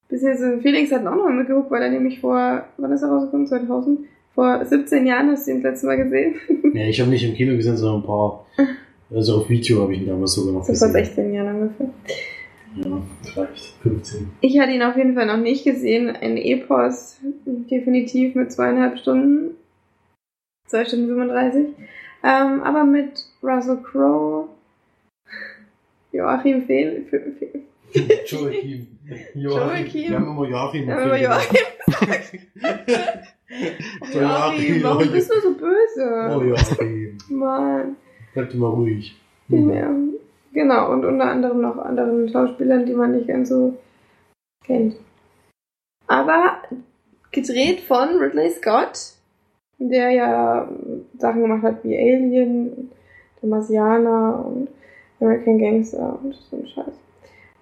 Beziehungsweise 0.08 0.60
Felix 0.60 0.90
hat 0.90 1.02
ihn 1.02 1.08
auch 1.08 1.16
noch 1.16 1.28
mitgeguckt, 1.30 1.70
weil 1.70 1.82
er 1.82 1.90
nämlich 1.90 2.20
vor, 2.20 2.64
wann 2.78 2.92
ist 2.92 3.02
er 3.02 3.10
rausgekommen? 3.10 3.46
2000? 3.46 4.00
Vor 4.34 4.64
17 4.64 5.06
Jahren 5.06 5.30
hast 5.30 5.46
du 5.46 5.52
ihn 5.52 5.62
das 5.62 5.72
letzte 5.72 5.86
Mal 5.86 5.96
gesehen. 5.96 6.34
Ja, 6.74 6.84
ich 6.84 7.00
habe 7.00 7.10
nicht 7.10 7.24
im 7.24 7.34
Kino 7.34 7.56
gesehen, 7.56 7.76
sondern 7.76 8.02
ein 8.02 8.06
paar. 8.06 8.46
Also 9.10 9.38
auf 9.38 9.48
Video 9.48 9.80
habe 9.80 9.94
ich 9.94 10.02
ihn 10.02 10.06
damals 10.06 10.34
sogar 10.34 10.52
noch 10.52 10.64
So 10.64 10.74
vor 10.74 10.88
gesehen. 10.88 11.04
16 11.06 11.32
Jahren 11.32 11.62
ungefähr. 11.62 11.88
Ja, 12.76 13.02
vielleicht 13.22 13.74
15. 13.82 14.30
Ich 14.40 14.58
hatte 14.58 14.72
ihn 14.72 14.82
auf 14.82 14.96
jeden 14.96 15.14
Fall 15.14 15.26
noch 15.26 15.36
nicht 15.38 15.64
gesehen. 15.64 16.08
Ein 16.14 16.36
Epos, 16.36 17.18
definitiv 17.46 18.34
mit 18.34 18.52
zweieinhalb 18.52 18.98
Stunden. 18.98 19.56
Zwei 20.66 20.84
Stunden 20.84 21.08
35. 21.08 21.66
Ähm, 22.22 22.62
aber 22.62 22.84
mit 22.84 23.24
Russell 23.42 23.78
Crowe, 23.82 24.48
Joachim 26.12 26.62
Fehl, 26.66 27.04
Fe- 27.08 27.32
Fe- 27.38 27.64
Joachim. 28.26 28.86
Joachim. 29.34 29.92
Wir 30.10 30.16
haben 30.16 30.26
immer 30.28 30.48
Joachim. 30.48 30.82
im 30.82 30.88
Ja, 30.88 30.96
aber 30.98 31.14
Film 31.14 31.22
Joachim. 31.24 31.58
Joachim, 34.12 34.82
warum 34.82 35.10
bist 35.12 35.30
du 35.32 35.40
so 35.40 35.54
böse? 35.54 36.30
Oh 36.36 36.42
Joachim. 36.42 37.18
Mann. 37.30 37.96
Bleib 38.34 38.54
mal 38.54 38.68
ruhig. 38.68 39.16
Ja. 39.48 39.90
Genau, 40.58 40.90
und 40.90 41.04
unter 41.04 41.26
anderem 41.26 41.60
noch 41.60 41.78
anderen 41.78 42.28
Schauspielern, 42.28 42.84
die 42.84 42.92
man 42.92 43.12
nicht 43.12 43.28
ganz 43.28 43.48
so 43.48 43.76
kennt. 44.66 44.96
Aber 46.08 46.62
gedreht 47.30 47.78
von 47.82 48.18
Ridley 48.18 48.50
Scott, 48.50 49.12
der 49.78 50.10
ja 50.10 50.68
Sachen 51.16 51.42
gemacht 51.42 51.62
hat 51.62 51.84
wie 51.84 51.96
Alien, 51.96 52.90
der 53.40 53.48
Marsianer 53.48 54.44
und 54.46 54.68
American 55.20 55.60
Gangster 55.60 56.18
und 56.20 56.34
so 56.34 56.56
ein 56.56 56.66
Scheiß. 56.66 56.94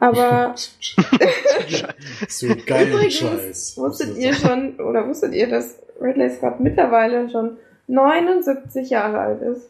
Aber 0.01 0.55
so 2.29 2.47
geil 2.65 2.89
Übrigens 2.89 3.15
Scheiß. 3.15 3.77
wusstet 3.77 4.17
ihr 4.17 4.33
schon, 4.33 4.81
oder 4.81 5.07
wusstet 5.07 5.35
ihr, 5.35 5.51
dass 5.51 5.83
Ridley 6.01 6.31
Scott 6.31 6.61
mittlerweile 6.61 7.29
schon 7.29 7.59
79 7.89 8.89
Jahre 8.89 9.19
alt 9.19 9.43
ist? 9.43 9.69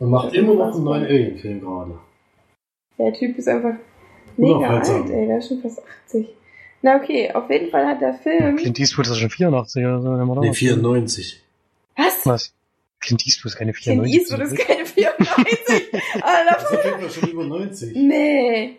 Und 0.00 0.10
macht 0.10 0.28
Das 0.28 0.34
immer 0.34 0.54
noch 0.54 0.74
einen 0.74 0.84
neuen 0.84 1.04
Alien-Film 1.04 1.60
gerade. 1.60 1.98
Der 2.98 3.12
Typ 3.12 3.38
ist 3.38 3.46
einfach 3.48 3.74
mega 4.36 4.66
alt, 4.78 4.88
ey, 5.10 5.26
der 5.26 5.38
ist 5.38 5.48
schon 5.48 5.60
fast 5.60 5.80
80. 6.06 6.26
Na 6.82 6.96
okay, 6.96 7.30
auf 7.32 7.48
jeden 7.50 7.70
Fall 7.70 7.86
hat 7.86 8.00
der 8.00 8.14
Film. 8.14 8.56
Clint 8.56 8.78
Eastwood 8.80 9.06
ist 9.06 9.18
schon 9.18 9.30
84 9.30 9.84
oder 9.84 10.00
so. 10.00 10.16
der 10.16 10.26
war 10.26 10.34
doch 10.34 10.42
Nee, 10.42 10.48
noch- 10.48 10.54
94. 10.56 11.42
Was? 11.96 12.26
Was? 12.26 12.54
Clint 13.00 13.26
Eastwood 13.26 13.52
ist 13.52 13.56
keine 13.58 13.72
Clint 13.72 14.02
94. 14.06 14.20
Eastwood 14.20 14.40
ist 14.40 14.58
keine 14.58 14.84
94. 14.86 15.90
Das 15.92 16.22
Alter. 16.22 16.96
ist 16.98 17.04
auf 17.04 17.14
schon 17.14 17.30
über 17.30 17.44
90. 17.44 17.94
Nee. 17.96 18.76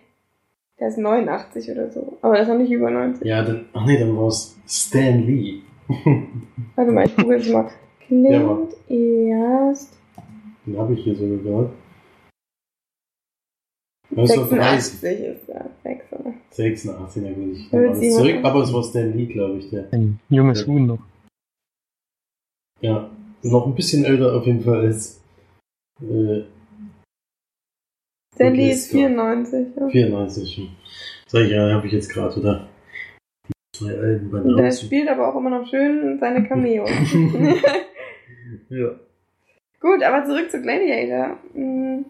Der 0.79 0.87
ist 0.87 0.97
89 0.97 1.69
oder 1.71 1.91
so. 1.91 2.17
Aber 2.23 2.33
der 2.33 2.43
ist 2.43 2.49
noch 2.49 2.57
nicht 2.57 2.71
über 2.71 2.89
90. 2.89 3.23
Ja, 3.25 3.43
dann, 3.43 3.65
ach 3.73 3.85
nee, 3.85 3.99
dann 3.99 4.17
war 4.17 4.27
es 4.27 4.57
Stan 4.67 5.19
Lee. 5.25 5.59
Warte 6.75 6.91
mal, 6.91 7.05
ich 7.05 7.15
google 7.15 7.37
jetzt 7.37 7.51
mal. 7.51 7.69
Clint 8.07 8.73
East. 8.89 9.97
Den 10.65 10.77
habe 10.77 10.93
ich 10.93 11.03
hier 11.03 11.15
sogar 11.15 11.37
gehört. 11.37 11.73
1930. 14.11 14.99
86 14.99 15.19
ist 15.19 15.49
er. 15.49 15.69
86. 15.83 16.33
86, 16.51 17.23
na 17.23 17.31
gut, 17.31 17.53
ich 17.55 17.71
nehme 17.71 17.89
alles 17.89 18.15
zurück, 18.15 18.35
aber 18.43 18.63
es 18.63 18.73
war 18.73 18.83
Stan 18.83 19.13
Lee, 19.13 19.25
glaube 19.25 19.57
ich, 19.57 19.69
der. 19.69 19.91
Ein 19.93 20.19
junges 20.29 20.67
Huhn 20.67 20.85
noch. 20.85 20.99
Ja, 22.81 23.09
noch 23.43 23.67
ein 23.67 23.75
bisschen 23.75 24.03
älter 24.03 24.35
auf 24.35 24.45
jeden 24.45 24.61
Fall 24.61 24.81
als 24.81 25.21
äh, 26.01 26.43
Stanley 28.35 28.63
Ridley 28.63 28.71
ist 28.71 28.89
Scott. 28.89 28.99
94. 28.99 29.67
Ja. 29.77 29.89
94. 29.89 30.69
Sag 31.27 31.41
ich, 31.43 31.51
ja, 31.51 31.73
habe 31.73 31.87
ich 31.87 31.93
jetzt 31.93 32.09
gerade, 32.09 32.39
oder? 32.39 32.67
Zwei 33.75 33.97
Alben 33.97 34.31
bei 34.31 34.61
der 34.61 34.71
spielt 34.71 35.07
aber 35.07 35.29
auch 35.29 35.37
immer 35.39 35.49
noch 35.49 35.67
schön 35.69 36.17
seine 36.19 36.47
Cameos. 36.47 36.89
Ja. 38.69 38.99
Gut, 39.81 40.03
aber 40.03 40.23
zurück 40.25 40.49
zu 40.49 40.61
Gladiator. 40.61 41.37
Hm, 41.53 42.05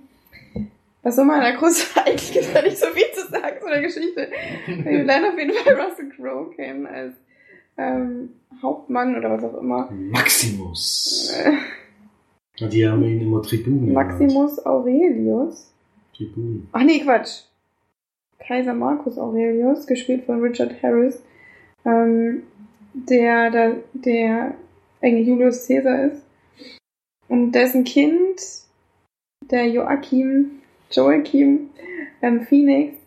Was 1.04 1.16
soll 1.16 1.26
man 1.26 1.42
da 1.42 1.52
groß 1.58 1.96
eigentlich 1.98 2.32
gibt 2.34 2.54
da 2.56 2.62
nicht 2.62 2.78
so 2.78 2.88
viel 2.88 3.12
zu 3.14 3.32
sagen 3.32 3.56
zu 3.62 3.68
der 3.68 3.82
Geschichte. 3.82 4.30
Wir 4.68 5.04
lernen 5.04 5.32
auf 5.32 5.38
jeden 5.40 5.54
Fall 5.54 5.74
Russell 5.82 6.10
Crowe 6.10 6.54
kennen 6.56 6.86
als 6.86 7.14
ähm, 7.78 8.30
Hauptmann 8.62 9.18
oder 9.18 9.32
was 9.32 9.44
auch 9.44 9.58
immer. 9.60 9.90
Maximus. 9.92 11.34
Äh, 11.44 12.64
Und 12.64 12.74
die 12.74 12.88
haben 12.88 13.04
ihn 13.04 13.22
immer 13.22 13.42
Tribun 13.42 13.88
genannt. 13.88 13.94
Maximus 14.20 14.64
Aurelius. 14.66 15.72
Tribun. 16.16 16.68
Ach 16.74 16.84
nee, 16.84 17.00
Quatsch. 17.00 17.44
Kaiser 18.46 18.74
Marcus 18.74 19.18
Aurelius, 19.18 19.88
gespielt 19.88 20.26
von 20.26 20.42
Richard 20.42 20.82
Harris, 20.84 21.24
ähm, 21.86 22.44
der, 22.94 23.50
der, 23.52 23.76
der 23.94 24.56
eigentlich 25.02 25.28
Julius 25.28 25.68
Caesar 25.68 26.06
ist. 26.06 26.24
Und 27.32 27.54
dessen 27.54 27.86
Kind, 27.86 28.42
der 29.50 29.66
Joachim, 29.70 30.60
Joachim 30.92 31.70
ähm, 32.22 32.42
Phoenix, 32.42 32.98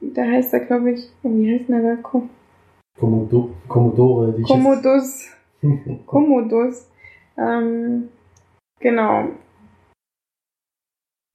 da 0.00 0.24
heißt 0.24 0.52
er, 0.52 0.64
glaube 0.66 0.90
ich, 0.90 1.08
wie 1.22 1.54
heißt 1.54 1.68
denn 1.68 1.80
der 1.80 1.94
da? 1.94 2.02
Kom 2.02 2.28
Kommodo 2.98 3.54
Commodore. 3.68 4.32
Die 4.32 4.42
ich 4.42 4.48
Commodus. 4.48 5.32
Commodus. 6.06 6.90
Ähm, 7.36 8.10
genau. 8.78 9.26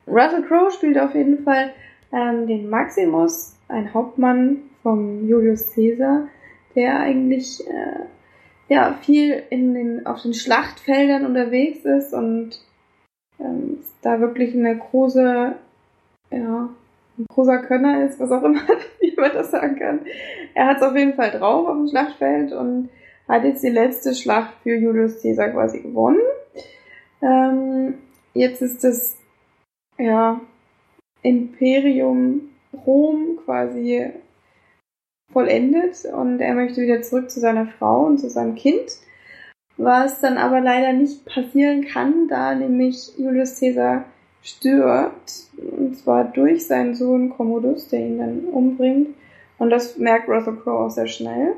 Russell 0.08 0.44
Crowe 0.44 0.72
spielt 0.72 0.98
auf 0.98 1.14
jeden 1.14 1.44
Fall 1.44 1.74
ähm, 2.14 2.48
den 2.48 2.70
Maximus, 2.70 3.58
ein 3.68 3.94
Hauptmann 3.94 4.62
vom 4.82 5.28
Julius 5.28 5.74
Caesar, 5.76 6.30
der 6.74 7.02
eigentlich 7.02 7.68
äh, 7.68 8.06
ja 8.70 8.98
viel 9.02 9.44
in 9.50 9.74
den, 9.74 10.06
auf 10.06 10.22
den 10.22 10.34
Schlachtfeldern 10.34 11.26
unterwegs 11.26 11.84
ist 11.84 12.14
und 12.14 12.52
ähm, 13.40 13.80
da 14.02 14.20
wirklich 14.20 14.56
eine 14.56 14.78
große, 14.78 15.56
ja, 16.32 16.70
ein 17.18 17.26
großer 17.30 17.58
Könner 17.60 18.06
ist, 18.06 18.20
was 18.20 18.32
auch 18.32 18.44
immer, 18.44 18.62
wie 19.00 19.14
man 19.18 19.34
das 19.34 19.52
sagen 19.52 19.78
kann. 19.78 20.00
Er 20.54 20.68
hat 20.68 20.78
es 20.78 20.84
auf 20.84 20.96
jeden 20.96 21.16
Fall 21.16 21.32
drauf 21.32 21.68
auf 21.68 21.76
dem 21.76 21.88
Schlachtfeld 21.88 22.54
und 22.54 22.90
hat 23.28 23.44
jetzt 23.44 23.64
die 23.64 23.70
letzte 23.70 24.16
Schlacht 24.16 24.54
für 24.64 24.76
Julius 24.76 25.22
Caesar 25.22 25.50
quasi 25.50 25.80
gewonnen. 25.82 26.22
Ähm, 27.22 27.96
jetzt 28.34 28.62
ist 28.62 28.84
das 28.84 29.18
ja, 29.98 30.40
Imperium 31.22 32.50
Rom 32.86 33.40
quasi 33.44 34.12
vollendet 35.32 36.06
und 36.06 36.40
er 36.40 36.56
möchte 36.56 36.82
wieder 36.82 37.02
zurück 37.02 37.30
zu 37.30 37.40
seiner 37.40 37.68
Frau 37.68 38.06
und 38.06 38.20
zu 38.20 38.30
seinem 38.30 38.56
Kind. 38.56 38.90
Was 39.78 40.20
dann 40.20 40.38
aber 40.38 40.60
leider 40.60 40.94
nicht 40.94 41.26
passieren 41.26 41.86
kann, 41.86 42.28
da 42.28 42.54
nämlich 42.54 43.18
Julius 43.18 43.60
Caesar 43.60 44.06
stirbt, 44.42 45.48
und 45.58 45.98
zwar 45.98 46.26
durch 46.26 46.68
seinen 46.68 46.96
Sohn 46.96 47.30
Commodus, 47.30 47.88
der 47.88 48.00
ihn 48.00 48.18
dann 48.18 48.40
umbringt. 48.52 49.10
Und 49.58 49.70
das 49.70 49.98
merkt 49.98 50.28
Russell 50.28 50.56
Crowe 50.56 50.86
auch 50.86 50.90
sehr 50.90 51.08
schnell. 51.08 51.54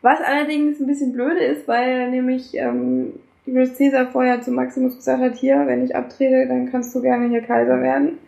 Was 0.00 0.20
allerdings 0.20 0.80
ein 0.80 0.86
bisschen 0.86 1.12
blöde 1.12 1.40
ist, 1.40 1.66
weil 1.66 2.10
nämlich 2.10 2.54
ähm, 2.54 3.14
Julius 3.46 3.76
Caesar 3.76 4.06
vorher 4.06 4.40
zu 4.42 4.50
Maximus 4.50 4.96
gesagt 4.96 5.20
hat, 5.20 5.34
hier, 5.34 5.66
wenn 5.66 5.84
ich 5.84 5.96
abtrete, 5.96 6.46
dann 6.46 6.70
kannst 6.70 6.94
du 6.94 7.02
gerne 7.02 7.28
hier 7.28 7.42
Kaiser 7.42 7.80
werden. 7.82 8.18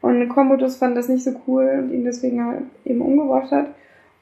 Und 0.00 0.28
Commodus 0.28 0.76
fand 0.76 0.96
das 0.96 1.08
nicht 1.08 1.24
so 1.24 1.32
cool 1.46 1.76
und 1.78 1.92
ihn 1.92 2.04
deswegen 2.04 2.44
halt 2.44 2.62
eben 2.84 3.00
umgebracht 3.00 3.50
hat. 3.50 3.68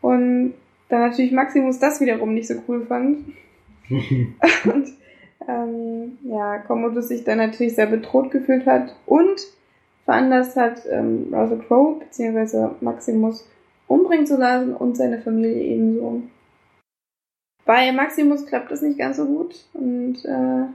Und 0.03 0.55
dann 0.91 1.01
natürlich 1.01 1.33
Maximus 1.33 1.79
das 1.79 2.01
wiederum 2.01 2.35
nicht 2.35 2.49
so 2.49 2.55
cool 2.69 2.85
fand. 2.85 3.25
und 3.89 4.89
ähm, 5.49 6.19
ja, 6.25 6.59
Commodus 6.59 7.09
sich 7.09 7.25
dann 7.25 7.39
natürlich 7.39 7.75
sehr 7.75 7.87
bedroht 7.87 8.31
gefühlt 8.31 8.67
hat 8.67 8.95
und 9.07 9.41
veranlasst 10.05 10.57
hat, 10.57 10.83
ähm, 10.91 11.33
Russell 11.33 11.61
Crowe 11.67 12.01
bzw. 12.01 12.75
Maximus 12.81 13.49
umbringen 13.89 14.27
zu 14.27 14.37
lassen 14.37 14.75
und 14.75 14.97
seine 14.97 15.21
Familie 15.21 15.63
ebenso. 15.63 16.23
Bei 17.65 17.93
Maximus 17.93 18.47
klappt 18.47 18.71
das 18.71 18.83
nicht 18.83 18.99
ganz 18.99 19.17
so 19.17 19.27
gut 19.27 19.65
und 19.73 20.25
äh, 20.25 20.67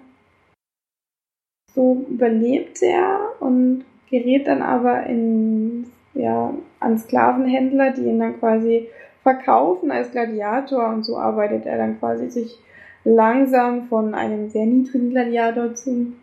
so 1.74 2.06
überlebt 2.10 2.82
er 2.82 3.34
und 3.40 3.86
gerät 4.10 4.48
dann 4.48 4.62
aber 4.62 5.06
in, 5.06 5.92
ja, 6.14 6.54
an 6.80 6.98
Sklavenhändler, 6.98 7.92
die 7.92 8.06
ihn 8.06 8.20
dann 8.20 8.40
quasi 8.40 8.88
verkaufen 9.28 9.92
als 9.92 10.12
Gladiator 10.12 10.88
und 10.88 11.04
so 11.04 11.18
arbeitet 11.18 11.66
er 11.66 11.78
dann 11.78 12.00
quasi 12.00 12.30
sich 12.30 12.58
langsam 13.04 13.90
von 13.90 14.14
einem 14.14 14.50
sehr 14.50 14.66
niedrigen 14.66 15.10
Gladiator 15.10 15.74
zum 15.76 16.16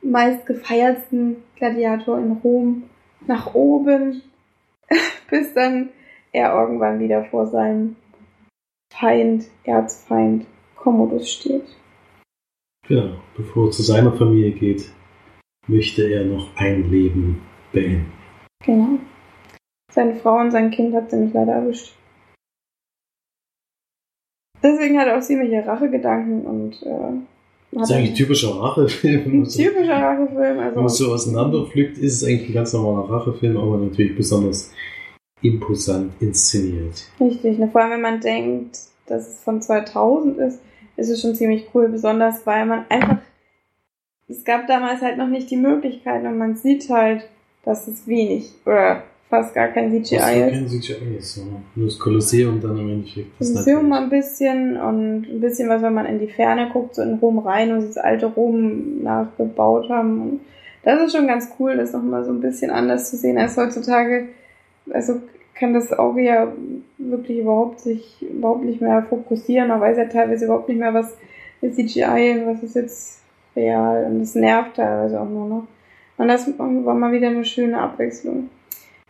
meist 0.00 0.46
gefeiertsten 0.46 1.36
Gladiator 1.56 2.18
in 2.18 2.32
Rom 2.32 2.84
nach 3.26 3.54
oben, 3.54 4.22
bis 5.30 5.52
dann 5.52 5.90
er 6.32 6.54
irgendwann 6.58 6.98
wieder 6.98 7.26
vor 7.26 7.46
seinem 7.46 7.96
Feind, 8.90 9.44
Erzfeind 9.64 10.46
Commodus 10.76 11.30
steht. 11.30 11.66
Genau, 12.86 13.18
bevor 13.36 13.66
er 13.66 13.70
zu 13.72 13.82
seiner 13.82 14.12
Familie 14.12 14.52
geht, 14.52 14.90
möchte 15.66 16.08
er 16.08 16.24
noch 16.24 16.56
ein 16.56 16.90
Leben 16.90 17.42
beenden. 17.70 18.10
Genau. 18.64 18.98
Seine 19.92 20.16
Frau 20.16 20.38
und 20.38 20.52
sein 20.52 20.70
Kind 20.70 20.94
hat 20.94 21.10
sie 21.10 21.16
nicht 21.16 21.34
leider 21.34 21.52
erwischt. 21.52 21.97
Deswegen 24.62 24.98
hat 24.98 25.06
er 25.06 25.18
auch 25.18 25.22
ziemliche 25.22 25.64
Rachegedanken 25.66 26.42
und 26.42 26.82
äh, 26.82 27.20
Das 27.72 27.90
ist 27.90 27.96
eigentlich 27.96 28.10
ein 28.10 28.16
typischer 28.16 28.50
Rachefilm. 28.60 29.42
ein 29.42 29.44
so- 29.44 29.62
typischer 29.62 29.96
Rachefilm. 29.96 30.36
Wenn 30.58 30.74
man 30.74 30.78
Also 30.84 31.06
so 31.06 31.12
auseinanderpflückt, 31.12 31.98
ist 31.98 32.14
es 32.22 32.24
eigentlich 32.28 32.50
ein 32.50 32.54
ganz 32.54 32.72
normaler 32.72 33.08
Rachefilm, 33.10 33.56
aber 33.56 33.76
natürlich 33.78 34.16
besonders 34.16 34.72
imposant 35.42 36.12
inszeniert. 36.20 37.04
richtig. 37.20 37.58
Ne? 37.58 37.68
Vor 37.70 37.80
allem, 37.82 37.92
wenn 37.92 38.00
man 38.00 38.20
denkt, 38.20 38.78
dass 39.06 39.28
es 39.28 39.40
von 39.42 39.62
2000 39.62 40.38
ist, 40.38 40.60
ist 40.96 41.10
es 41.10 41.20
schon 41.22 41.34
ziemlich 41.36 41.66
cool. 41.74 41.88
Besonders, 41.88 42.44
weil 42.46 42.66
man 42.66 42.84
einfach 42.88 43.18
es 44.30 44.44
gab 44.44 44.66
damals 44.66 45.00
halt 45.00 45.16
noch 45.16 45.28
nicht 45.28 45.50
die 45.50 45.56
Möglichkeit 45.56 46.22
und 46.24 46.36
man 46.36 46.54
sieht 46.54 46.90
halt, 46.90 47.26
dass 47.64 47.88
es 47.88 48.06
wenig 48.06 48.50
oder 48.66 49.02
fast 49.28 49.54
gar 49.54 49.68
kein 49.68 49.90
CGI 49.90 50.16
ist 50.16 50.22
ist. 50.22 50.50
kein 50.50 50.68
CGI 50.68 51.16
ist, 51.18 51.36
ja. 51.36 51.42
Nur 51.74 51.86
das 51.86 51.98
Kolosseum 51.98 52.60
dann 52.60 52.78
im 52.78 52.90
Endeffekt. 52.90 53.28
Das 53.38 53.66
mal 53.82 54.02
ein 54.02 54.10
bisschen 54.10 54.76
und 54.76 55.26
ein 55.28 55.40
bisschen 55.40 55.68
was, 55.68 55.82
wenn 55.82 55.94
man 55.94 56.06
in 56.06 56.18
die 56.18 56.28
Ferne 56.28 56.70
guckt, 56.72 56.94
so 56.94 57.02
in 57.02 57.14
Rom 57.14 57.38
rein 57.38 57.72
und 57.72 57.82
das 57.82 57.98
alte 57.98 58.26
Rom 58.26 59.02
nachgebaut 59.02 59.88
haben. 59.90 60.40
Das 60.82 61.02
ist 61.02 61.14
schon 61.14 61.26
ganz 61.26 61.50
cool, 61.58 61.76
das 61.76 61.92
nochmal 61.92 62.24
so 62.24 62.30
ein 62.30 62.40
bisschen 62.40 62.70
anders 62.70 63.10
zu 63.10 63.16
sehen 63.16 63.36
als 63.38 63.56
heutzutage. 63.56 64.28
Also 64.90 65.20
kann 65.54 65.74
das 65.74 65.92
Auge 65.92 66.22
ja 66.22 66.52
wirklich 66.96 67.38
überhaupt 67.38 67.80
sich 67.80 68.22
überhaupt 68.22 68.64
nicht 68.64 68.80
mehr 68.80 69.02
fokussieren. 69.02 69.68
Man 69.68 69.80
weiß 69.80 69.98
ja 69.98 70.04
teilweise 70.04 70.46
überhaupt 70.46 70.68
nicht 70.68 70.78
mehr, 70.78 70.94
was 70.94 71.16
ist 71.60 71.76
CGI, 71.76 72.42
was 72.46 72.62
ist 72.62 72.76
jetzt 72.76 73.20
real. 73.56 74.04
Und 74.04 74.20
das 74.20 74.34
nervt 74.34 74.76
teilweise 74.76 75.20
auch 75.20 75.28
nur 75.28 75.48
noch. 75.48 75.66
Und 76.16 76.28
das 76.28 76.48
war 76.58 76.94
mal 76.94 77.12
wieder 77.12 77.28
eine 77.28 77.44
schöne 77.44 77.78
Abwechslung. 77.78 78.48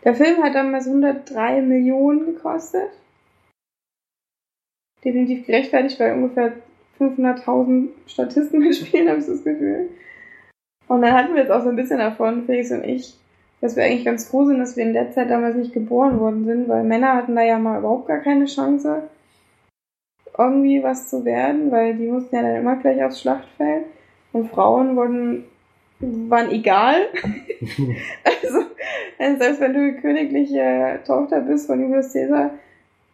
Der 0.04 0.14
Film 0.14 0.42
hat 0.42 0.54
damals 0.54 0.86
103 0.86 1.62
Millionen 1.62 2.26
gekostet 2.26 2.90
definitiv 5.04 5.46
gerechtfertigt, 5.46 5.98
weil 6.00 6.14
ungefähr 6.14 6.52
500.000 6.98 7.88
Statisten 8.06 8.58
mitspielen, 8.60 9.08
habe 9.08 9.20
ich 9.20 9.26
das 9.26 9.44
Gefühl. 9.44 9.90
Und 10.88 11.02
dann 11.02 11.12
hatten 11.12 11.34
wir 11.34 11.42
jetzt 11.42 11.50
auch 11.50 11.62
so 11.62 11.68
ein 11.68 11.76
bisschen 11.76 11.98
davon, 11.98 12.44
Felix 12.46 12.70
und 12.70 12.84
ich, 12.84 13.14
dass 13.60 13.76
wir 13.76 13.84
eigentlich 13.84 14.04
ganz 14.04 14.28
froh 14.28 14.46
sind, 14.46 14.58
dass 14.58 14.76
wir 14.76 14.84
in 14.84 14.94
der 14.94 15.12
Zeit 15.12 15.30
damals 15.30 15.56
nicht 15.56 15.72
geboren 15.72 16.18
worden 16.18 16.44
sind, 16.44 16.68
weil 16.68 16.84
Männer 16.84 17.14
hatten 17.14 17.36
da 17.36 17.42
ja 17.42 17.58
mal 17.58 17.78
überhaupt 17.78 18.08
gar 18.08 18.18
keine 18.18 18.46
Chance, 18.46 19.02
irgendwie 20.36 20.82
was 20.82 21.10
zu 21.10 21.24
werden, 21.24 21.70
weil 21.70 21.96
die 21.96 22.06
mussten 22.06 22.36
ja 22.36 22.42
dann 22.42 22.56
immer 22.56 22.76
gleich 22.76 23.02
aufs 23.02 23.20
Schlachtfeld 23.20 23.86
und 24.32 24.50
Frauen 24.50 24.96
wurden, 24.96 25.44
waren 26.00 26.50
egal. 26.50 27.08
also 28.24 28.67
selbst 29.18 29.60
wenn 29.60 29.74
du 29.74 30.00
königliche 30.00 31.00
Tochter 31.06 31.40
bist 31.40 31.66
von 31.66 31.80
Julius 31.80 32.12
Caesar, 32.12 32.50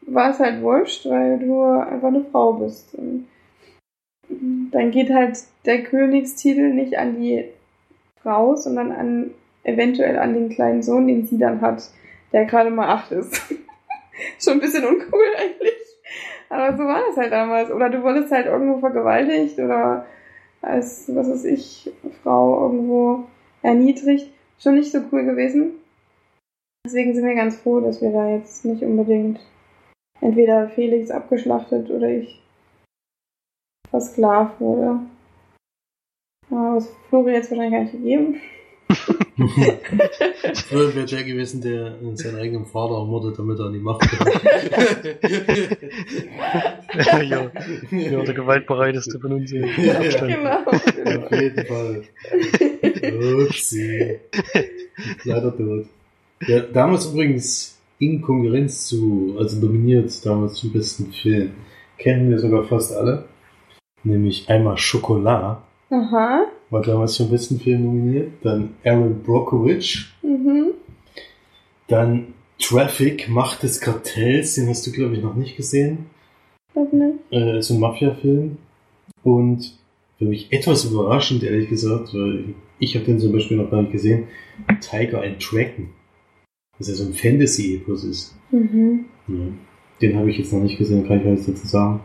war 0.02 0.30
es 0.30 0.38
halt 0.38 0.60
wurscht, 0.62 1.06
weil 1.06 1.38
du 1.38 1.62
einfach 1.62 2.08
eine 2.08 2.24
Frau 2.24 2.52
bist. 2.54 2.94
Und 2.94 3.26
dann 4.28 4.90
geht 4.90 5.10
halt 5.10 5.38
der 5.64 5.82
Königstitel 5.82 6.72
nicht 6.72 6.98
an 6.98 7.20
die 7.20 7.44
Frau, 8.22 8.56
sondern 8.56 8.92
an 8.92 9.30
eventuell 9.62 10.18
an 10.18 10.34
den 10.34 10.50
kleinen 10.50 10.82
Sohn, 10.82 11.06
den 11.06 11.26
sie 11.26 11.38
dann 11.38 11.60
hat, 11.60 11.82
der 12.32 12.44
gerade 12.44 12.70
mal 12.70 12.88
acht 12.88 13.12
ist. 13.12 13.40
Schon 14.38 14.54
ein 14.54 14.60
bisschen 14.60 14.84
uncool 14.84 15.24
eigentlich. 15.38 15.72
Aber 16.48 16.76
so 16.76 16.84
war 16.84 17.00
das 17.08 17.16
halt 17.16 17.32
damals. 17.32 17.70
Oder 17.70 17.88
du 17.88 18.02
wurdest 18.02 18.30
halt 18.30 18.46
irgendwo 18.46 18.78
vergewaltigt 18.78 19.58
oder 19.58 20.06
als, 20.60 21.04
was 21.14 21.28
weiß 21.28 21.44
ich, 21.46 21.90
Frau 22.22 22.66
irgendwo 22.66 23.24
erniedrigt. 23.62 24.30
Schon 24.58 24.76
nicht 24.76 24.92
so 24.92 25.00
cool 25.10 25.24
gewesen. 25.24 25.72
Deswegen 26.86 27.14
sind 27.14 27.24
wir 27.24 27.34
ganz 27.34 27.56
froh, 27.56 27.80
dass 27.80 28.02
wir 28.02 28.12
da 28.12 28.28
jetzt 28.28 28.66
nicht 28.66 28.82
unbedingt 28.82 29.40
entweder 30.20 30.68
Felix 30.68 31.10
abgeschlachtet 31.10 31.90
oder 31.90 32.08
ich 32.08 32.42
versklavt 33.88 34.60
wurde. 34.60 35.00
Aber 36.50 36.76
was 36.76 36.94
Flori 37.08 37.32
jetzt 37.32 37.50
wahrscheinlich 37.50 37.72
gar 37.72 37.84
nicht 37.84 37.92
gegeben. 37.92 38.38
Früher 40.68 40.94
wäre 40.94 41.06
der 41.06 41.24
gewesen, 41.24 41.62
der 41.62 41.96
seinen 42.16 42.36
eigenen 42.36 42.66
Vater 42.66 42.98
ermordet, 42.98 43.38
damit 43.38 43.58
er 43.58 43.64
an 43.64 43.72
die 43.72 43.78
Macht 43.78 44.06
kommt. 44.08 44.44
ja, 47.24 47.50
ja, 47.90 48.22
der 48.22 48.34
gewaltbereiteste 48.34 49.18
von 49.18 49.32
uns. 49.32 49.50
Ja. 49.50 49.66
Genau. 49.66 50.64
Auf 50.66 51.32
jeden 51.32 51.66
Fall. 51.66 52.02
Upsi. 53.42 54.20
Leider 55.24 55.56
tot. 55.56 55.86
Ja, 56.46 56.60
damals 56.60 57.06
übrigens 57.06 57.78
in 57.98 58.20
Konkurrenz 58.20 58.86
zu, 58.86 59.36
also 59.38 59.58
nominiert 59.64 60.24
damals 60.26 60.54
zum 60.54 60.72
besten 60.72 61.12
Film, 61.12 61.52
kennen 61.98 62.30
wir 62.30 62.38
sogar 62.38 62.64
fast 62.64 62.92
alle. 62.94 63.24
Nämlich 64.02 64.48
einmal 64.50 64.76
Schokolade, 64.76 65.58
Aha. 65.90 66.46
war 66.70 66.82
damals 66.82 67.14
zum 67.14 67.30
besten 67.30 67.58
Film 67.58 67.84
nominiert. 67.84 68.32
Dann 68.42 68.74
Aaron 68.84 69.22
Brockovich. 69.22 70.12
Mhm. 70.22 70.72
Dann 71.88 72.34
Traffic, 72.58 73.28
Macht 73.28 73.62
des 73.62 73.80
Kartells, 73.80 74.54
den 74.54 74.68
hast 74.68 74.86
du 74.86 74.92
glaube 74.92 75.14
ich 75.14 75.22
noch 75.22 75.34
nicht 75.34 75.56
gesehen. 75.56 76.06
Was 76.74 76.92
nicht? 76.92 77.18
äh, 77.30 77.60
so 77.62 77.74
ein 77.74 77.80
Mafia-Film. 77.80 78.58
Und 79.22 79.78
für 80.18 80.24
mich 80.24 80.52
etwas 80.52 80.84
überraschend, 80.84 81.42
ehrlich 81.42 81.68
gesagt, 81.68 82.12
weil 82.14 82.54
ich 82.78 82.94
habe 82.94 83.06
den 83.06 83.18
zum 83.18 83.32
Beispiel 83.32 83.56
noch 83.56 83.70
gar 83.70 83.80
nicht 83.82 83.92
gesehen, 83.92 84.28
Tiger 84.80 85.22
and 85.22 85.36
Dragon. 85.40 85.88
Das 86.78 86.88
ja 86.88 86.94
so 86.94 87.04
ein 87.04 87.14
Fantasy-Epos 87.14 88.04
ist. 88.04 88.34
Mhm. 88.50 89.06
Ja. 89.28 89.46
Den 90.02 90.16
habe 90.16 90.30
ich 90.30 90.38
jetzt 90.38 90.52
noch 90.52 90.60
nicht 90.60 90.78
gesehen, 90.78 91.06
kann 91.06 91.20
ich 91.20 91.26
alles 91.26 91.46
dazu 91.46 91.66
sagen. 91.66 92.00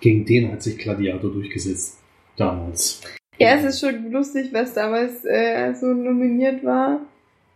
Gegen 0.00 0.24
den 0.24 0.52
hat 0.52 0.62
sich 0.62 0.78
Gladiator 0.78 1.32
durchgesetzt. 1.32 1.98
Damals. 2.36 3.00
Ja, 3.38 3.56
es 3.56 3.64
ist 3.64 3.80
schon 3.80 4.10
lustig, 4.12 4.50
was 4.52 4.74
damals 4.74 5.24
äh, 5.24 5.74
so 5.74 5.86
nominiert 5.86 6.64
war 6.64 7.00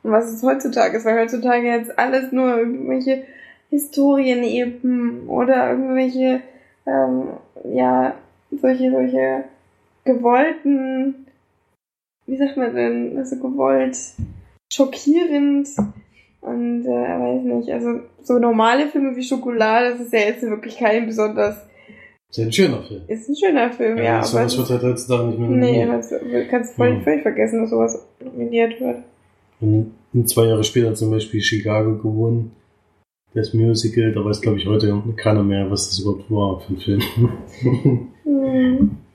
und 0.02 0.10
was 0.10 0.32
es 0.32 0.42
heutzutage 0.42 0.96
ist, 0.96 1.04
weil 1.04 1.20
heutzutage 1.20 1.66
jetzt 1.66 1.96
alles 1.98 2.32
nur 2.32 2.58
irgendwelche 2.58 3.24
Historienepen 3.70 5.28
oder 5.28 5.70
irgendwelche, 5.70 6.42
ähm, 6.86 7.28
ja, 7.72 8.14
solche, 8.50 8.90
solche 8.90 9.44
gewollten, 10.04 11.26
wie 12.26 12.36
sagt 12.36 12.56
man 12.56 12.74
denn, 12.74 13.16
also 13.16 13.36
gewollt 13.36 13.96
schockierend 14.72 15.68
und 16.42 16.84
äh, 16.84 16.88
weiß 16.90 17.42
nicht, 17.44 17.70
also 17.72 18.00
so 18.22 18.38
normale 18.38 18.86
Filme 18.88 19.16
wie 19.16 19.22
Schokolade, 19.22 19.90
das 19.92 20.00
ist 20.00 20.12
ja 20.12 20.20
jetzt 20.20 20.42
wirklich 20.42 20.76
kein 20.76 21.06
besonders, 21.06 21.56
Ist 22.30 22.38
ja 22.38 22.44
ein 22.44 22.52
schöner 22.52 22.82
Film. 22.82 23.02
ist 23.08 23.28
ein 23.28 23.36
schöner 23.36 23.70
Film, 23.72 23.98
ja, 23.98 24.18
das 24.18 24.34
aber 24.34 24.48
sowas 24.48 24.70
wird 24.70 24.82
halt 24.82 24.92
heutzutage 24.92 25.28
nicht 25.28 25.38
mehr 25.38 25.48
nee, 25.48 25.86
das 25.86 26.12
kannst 26.50 26.72
du 26.72 26.76
voll, 26.76 26.96
Hm. 26.96 27.02
völlig 27.02 27.22
vergessen, 27.22 27.60
dass 27.62 27.70
sowas 27.70 28.06
nominiert 28.22 28.80
wird. 28.80 28.98
Und, 29.60 29.92
und 30.12 30.28
zwei 30.28 30.44
Jahre 30.46 30.64
später 30.64 30.88
hat 30.90 30.96
zum 30.98 31.10
Beispiel 31.10 31.40
Chicago 31.40 31.96
gewonnen. 31.96 32.52
Das 33.34 33.54
Musical, 33.54 34.12
da 34.12 34.22
weiß 34.24 34.40
glaube 34.42 34.58
ich 34.58 34.66
heute 34.66 35.02
keiner 35.16 35.42
mehr, 35.42 35.70
was 35.70 35.88
das 35.88 36.00
überhaupt 36.00 36.30
war 36.30 36.60
für 36.60 36.74
ein 36.74 36.78
Film. 36.78 37.02
Hm. 38.24 38.90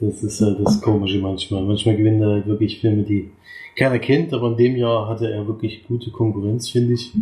Das 0.00 0.22
ist 0.22 0.40
halt 0.40 0.58
das 0.60 0.80
Komische 0.80 1.18
manchmal. 1.18 1.62
Manchmal 1.62 1.96
gewinnen 1.96 2.22
er 2.22 2.30
halt 2.30 2.46
wirklich 2.46 2.80
Filme, 2.80 3.04
die 3.04 3.30
keiner 3.76 3.98
kennt, 3.98 4.32
aber 4.32 4.48
in 4.48 4.56
dem 4.56 4.76
Jahr 4.76 5.08
hatte 5.08 5.30
er 5.30 5.46
wirklich 5.46 5.86
gute 5.86 6.10
Konkurrenz, 6.10 6.70
finde 6.70 6.94
ich. 6.94 7.12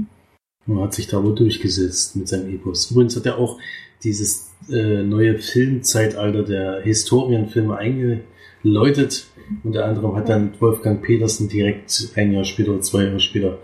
Und 0.67 0.81
hat 0.81 0.95
sich 0.95 1.09
da 1.09 1.19
aber 1.19 1.33
durchgesetzt 1.33 2.17
mit 2.17 2.29
seinem 2.29 2.55
Epos. 2.55 2.91
Übrigens 2.91 3.17
hat 3.17 3.27
er 3.27 3.39
auch 3.39 3.59
dieses 4.05 4.53
äh, 4.71 5.03
neue 5.03 5.39
Filmzeitalter 5.39 6.45
der 6.45 6.83
Historienfilme 6.83 7.77
eingeläutet. 7.77 9.27
Unter 9.65 9.87
anderem 9.87 10.15
hat 10.17 10.29
dann 10.29 10.55
Wolfgang 10.61 11.03
Petersen 11.03 11.49
direkt 11.49 12.13
ein 12.15 12.33
Jahr 12.33 12.45
später 12.45 12.73
oder 12.73 12.81
zwei 12.81 13.05
Jahre 13.05 13.21
später 13.21 13.59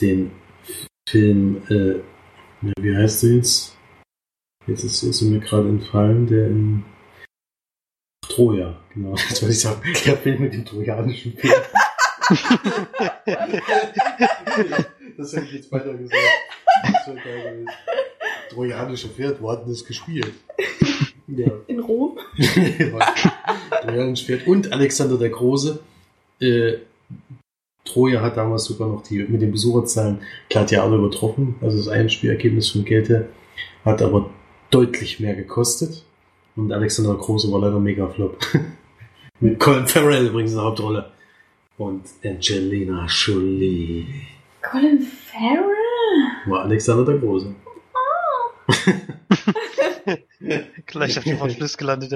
den 0.00 0.30
Film, 1.08 1.62
äh, 1.68 1.96
wie 2.80 2.96
heißt 2.96 3.22
der 3.22 3.36
jetzt? 3.36 3.76
Jetzt 4.66 4.84
ist, 4.84 5.02
ist 5.02 5.22
mir 5.22 5.40
gerade 5.40 5.68
entfallen, 5.68 6.26
der 6.26 6.48
in 6.48 6.84
Troja, 8.38 8.76
genau. 8.94 9.16
Das 9.28 9.42
wollte 9.42 9.52
ich 9.52 9.60
sagen. 9.60 9.82
Der 10.06 10.16
Film 10.16 10.42
mit 10.42 10.54
dem 10.54 10.64
trojanischen 10.64 11.32
Pferd. 11.32 11.68
das 15.16 15.32
hätte 15.32 15.46
ich 15.46 15.54
jetzt 15.54 15.72
weiter 15.72 15.92
gesagt. 15.94 16.22
Das 16.82 17.08
wäre 17.08 17.16
geil 17.16 17.50
gewesen. 17.50 17.70
Trojanische 18.50 19.08
Pferd, 19.08 19.42
wo 19.42 19.50
hat 19.50 19.62
denn 19.62 19.70
das 19.70 19.84
gespielt? 19.84 20.34
Ja. 21.26 21.50
In 21.66 21.80
Rom? 21.80 22.16
Trojanisches 23.82 24.26
Pferd 24.26 24.46
und 24.46 24.72
Alexander 24.72 25.18
der 25.18 25.30
Große. 25.30 25.80
Äh, 26.40 26.74
Troja 27.84 28.20
hat 28.20 28.36
damals 28.36 28.64
sogar 28.64 28.86
noch 28.86 29.02
die 29.02 29.18
mit 29.24 29.42
den 29.42 29.50
Besucherzahlen 29.50 30.20
Gladiator 30.48 30.96
übertroffen. 30.96 31.56
Also 31.60 31.78
das 31.78 31.88
Einspielergebnis 31.88 32.70
von 32.70 32.84
Geld 32.84 33.08
her. 33.08 33.26
Hat 33.84 34.00
aber 34.00 34.30
deutlich 34.70 35.18
mehr 35.18 35.34
gekostet. 35.34 36.04
Und 36.58 36.72
Alexander 36.72 37.12
der 37.12 37.20
Große 37.20 37.50
war 37.52 37.60
leider 37.60 37.78
mega 37.78 38.08
flop. 38.08 38.36
mit 39.40 39.60
Colin 39.60 39.86
Farrell 39.86 40.26
übrigens 40.26 40.50
in 40.50 40.56
der 40.56 40.64
Hauptrolle. 40.66 41.12
Und 41.76 42.02
Angelina 42.24 43.06
Jolie 43.06 44.04
Colin 44.60 45.00
Farrell? 45.00 45.62
war 46.46 46.62
Alexander 46.64 47.04
der 47.04 47.18
Große. 47.18 47.54
Gleich 50.86 51.16
auf 51.18 51.24
den 51.24 51.38
Verschluss 51.38 51.78
gelandet. 51.78 52.10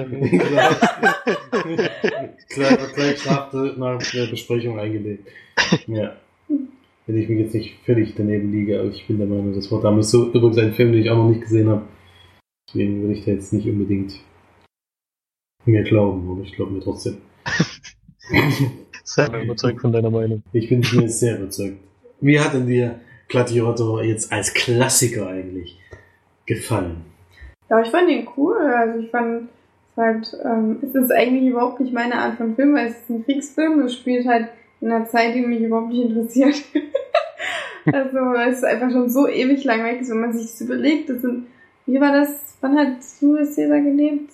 Gleich, 2.49 2.93
gleich 2.95 3.25
nach, 3.25 3.49
der- 3.51 3.73
nach 3.77 4.11
der 4.11 4.27
Besprechung 4.27 4.77
eingelegt. 4.77 5.29
Ja. 5.87 6.17
Wenn 7.05 7.17
ich 7.17 7.29
mich 7.29 7.39
jetzt 7.39 7.53
nicht 7.53 7.79
völlig 7.85 8.13
daneben 8.15 8.51
liege, 8.51 8.79
aber 8.79 8.89
ich 8.89 9.07
bin 9.07 9.19
der 9.19 9.27
Meinung, 9.27 9.53
das 9.55 9.71
war 9.71 9.81
damals 9.81 10.11
so 10.11 10.27
übrigens 10.27 10.57
ein 10.57 10.73
Film, 10.73 10.91
den 10.91 11.01
ich 11.01 11.09
auch 11.09 11.15
noch 11.17 11.29
nicht 11.29 11.41
gesehen 11.41 11.69
habe. 11.69 11.83
Deswegen 12.67 13.01
würde 13.01 13.13
ich 13.13 13.23
da 13.25 13.31
jetzt 13.31 13.53
nicht 13.53 13.67
unbedingt 13.67 14.13
mir 15.65 15.83
glauben, 15.83 16.29
aber 16.29 16.41
ich 16.41 16.53
glaube 16.53 16.71
mir 16.71 16.81
trotzdem. 16.81 17.17
Sei 19.03 19.27
mal 19.27 19.43
überzeugt 19.43 19.81
von 19.81 19.91
deiner 19.91 20.09
Meinung. 20.09 20.43
Ich 20.53 20.69
bin 20.69 20.79
mir 20.79 21.09
sehr 21.09 21.37
überzeugt. 21.37 21.77
Wie 22.21 22.39
hat 22.39 22.53
denn 22.53 22.67
dir 22.67 22.99
Gladiator 23.27 24.03
jetzt 24.03 24.31
als 24.31 24.53
Klassiker 24.53 25.27
eigentlich 25.27 25.77
gefallen? 26.45 27.03
Ja, 27.69 27.81
ich 27.81 27.89
fand 27.89 28.09
ihn 28.09 28.27
cool. 28.37 28.57
Also 28.57 28.99
ich 28.99 29.09
fand 29.11 29.49
es 29.91 29.97
halt, 29.97 30.37
ähm, 30.45 30.79
es 30.81 30.95
ist 30.95 31.11
eigentlich 31.11 31.49
überhaupt 31.49 31.79
nicht 31.79 31.93
meine 31.93 32.15
Art 32.15 32.37
von 32.37 32.55
Film, 32.55 32.75
weil 32.75 32.87
es 32.87 32.99
ist 32.99 33.09
ein 33.09 33.25
Kriegsfilm. 33.25 33.79
Es 33.81 33.95
spielt 33.95 34.27
halt 34.27 34.49
in 34.81 34.91
einer 34.91 35.05
Zeit, 35.05 35.35
die 35.35 35.41
mich 35.41 35.61
überhaupt 35.61 35.89
nicht 35.89 36.09
interessiert. 36.09 36.55
also 37.91 38.33
es 38.47 38.57
ist 38.57 38.65
einfach 38.65 38.91
schon 38.91 39.09
so 39.09 39.27
ewig 39.27 39.63
lang 39.63 39.83
weg, 39.83 39.99
wenn 40.07 40.21
man 40.21 40.33
sich 40.33 40.43
das 40.43 40.61
überlegt. 40.61 41.09
Das 41.09 41.21
sind, 41.21 41.47
wie 41.85 41.99
war 41.99 42.11
das? 42.11 42.57
Wann 42.61 42.77
hat 42.77 42.97
Julius 43.19 43.55
Caesar 43.55 43.81
gelebt? 43.81 44.31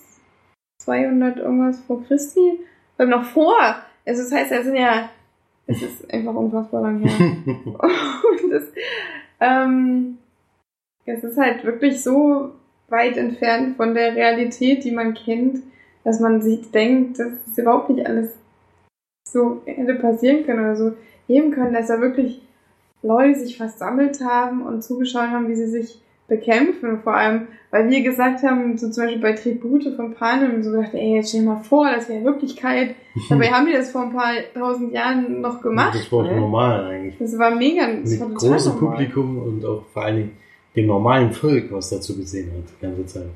200 0.89 1.37
irgendwas 1.37 1.79
vor 1.81 2.03
Christi? 2.05 2.59
Oder 2.97 3.07
noch 3.07 3.23
vor? 3.23 3.55
Also 4.05 4.23
das 4.23 4.31
heißt, 4.31 4.51
es 4.51 4.65
sind 4.65 4.75
ja, 4.75 5.09
es 5.67 5.81
ist 5.83 6.11
einfach 6.11 6.33
unfassbar 6.33 6.81
lang 6.81 6.99
her. 6.99 7.11
Und 7.45 8.51
das, 8.51 8.63
ähm, 9.39 10.17
es 11.05 11.23
ist 11.23 11.37
halt 11.37 11.63
wirklich 11.63 12.01
so 12.01 12.51
weit 12.87 13.17
entfernt 13.17 13.77
von 13.77 13.93
der 13.93 14.15
Realität, 14.15 14.83
die 14.83 14.91
man 14.91 15.13
kennt, 15.13 15.61
dass 16.03 16.19
man 16.19 16.41
sich 16.41 16.71
denkt, 16.71 17.19
dass 17.19 17.33
es 17.47 17.57
überhaupt 17.57 17.91
nicht 17.91 18.07
alles 18.07 18.35
so 19.31 19.61
hätte 19.65 19.93
passieren 19.95 20.43
können 20.43 20.61
oder 20.61 20.75
so 20.75 20.93
geben 21.27 21.51
können, 21.51 21.73
dass 21.73 21.87
da 21.87 22.01
wirklich 22.01 22.41
Leute 23.03 23.39
sich 23.39 23.57
versammelt 23.57 24.21
haben 24.21 24.63
und 24.63 24.83
zugeschaut 24.83 25.29
haben, 25.29 25.49
wie 25.49 25.55
sie 25.55 25.67
sich 25.67 26.01
bekämpfen. 26.29 26.99
Vor 27.03 27.13
allem, 27.15 27.47
weil 27.71 27.89
wir 27.89 28.01
gesagt 28.01 28.43
haben, 28.43 28.77
so 28.77 28.89
zum 28.89 29.03
Beispiel 29.03 29.21
bei 29.21 29.33
Tribute 29.33 29.95
von 29.95 30.13
Panem, 30.13 30.63
so 30.63 30.71
gedacht, 30.71 30.93
ey, 30.93 31.15
jetzt 31.15 31.29
stell 31.29 31.41
dir 31.41 31.47
mal 31.47 31.61
vor, 31.63 31.89
das 31.91 32.07
wäre 32.07 32.23
Wirklichkeit. 32.23 32.95
Dabei 33.29 33.47
haben 33.49 33.65
die 33.65 33.73
das 33.73 33.91
vor 33.91 34.03
ein 34.03 34.13
paar 34.13 34.31
tausend 34.53 34.93
Jahren 34.93 35.41
noch 35.41 35.61
gemacht. 35.61 35.95
Das 35.95 36.11
war 36.11 36.19
auch 36.19 36.31
ne? 36.31 36.39
normal 36.39 36.85
eigentlich. 36.85 37.17
Das 37.19 37.37
war 37.37 37.51
mega, 37.55 37.87
das 38.01 38.11
Mit 38.11 38.19
war 38.21 38.29
großem. 38.29 38.75
Publikum 38.77 39.37
und 39.39 39.65
auch 39.65 39.83
vor 39.91 40.03
allen 40.03 40.15
Dingen 40.17 40.31
dem 40.75 40.85
normalen 40.87 41.31
Volk, 41.33 41.71
was 41.71 41.89
dazu 41.89 42.15
gesehen 42.15 42.51
hat, 42.55 42.63
die 42.79 42.85
ganze 42.85 43.05
Zeit. 43.05 43.29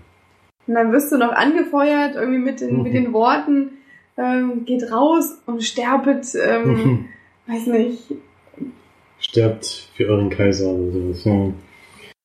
Und 0.67 0.75
dann 0.75 0.91
wirst 0.93 1.11
du 1.11 1.17
noch 1.17 1.33
angefeuert, 1.33 2.15
irgendwie 2.15 2.39
mit 2.39 2.61
den, 2.61 2.77
Mhm. 2.77 2.83
mit 2.83 2.93
den 2.93 3.11
Worten, 3.13 3.71
ähm, 4.17 4.63
geht 4.65 4.91
raus 4.91 5.41
und 5.45 5.63
sterbet, 5.63 6.25
ähm, 6.35 7.05
weiß 7.47 7.67
nicht. 7.67 8.03
Sterbt 9.19 9.89
für 9.95 10.05
euren 10.07 10.29
Kaiser 10.29 10.67
oder 10.69 10.91
sowas. 10.91 11.23
Ja. 11.25 11.47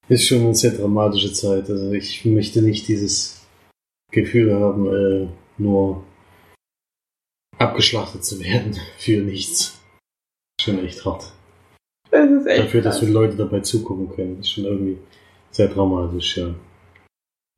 Ist 0.08 0.26
schon 0.26 0.40
eine 0.40 0.54
sehr 0.54 0.72
dramatische 0.72 1.32
Zeit. 1.32 1.68
Also 1.68 1.92
ich 1.92 2.24
möchte 2.24 2.62
nicht 2.62 2.88
dieses 2.88 3.46
Gefühl 4.10 4.54
haben, 4.54 4.86
äh, 4.86 5.28
nur 5.58 6.02
abgeschlachtet 7.58 8.24
zu 8.24 8.40
werden 8.40 8.74
für 8.98 9.20
nichts. 9.20 9.78
Schon 10.60 10.84
echt 10.84 11.04
hart. 11.04 11.32
Das 12.10 12.30
ist 12.30 12.46
echt 12.46 12.64
Dafür, 12.64 12.82
dass 12.82 13.02
wir 13.02 13.08
Leute 13.08 13.36
dabei 13.36 13.60
zugucken 13.60 14.08
können. 14.08 14.40
Ist 14.40 14.50
schon 14.50 14.64
irgendwie 14.64 14.98
sehr 15.50 15.68
dramatisch, 15.68 16.38
ja. 16.38 16.54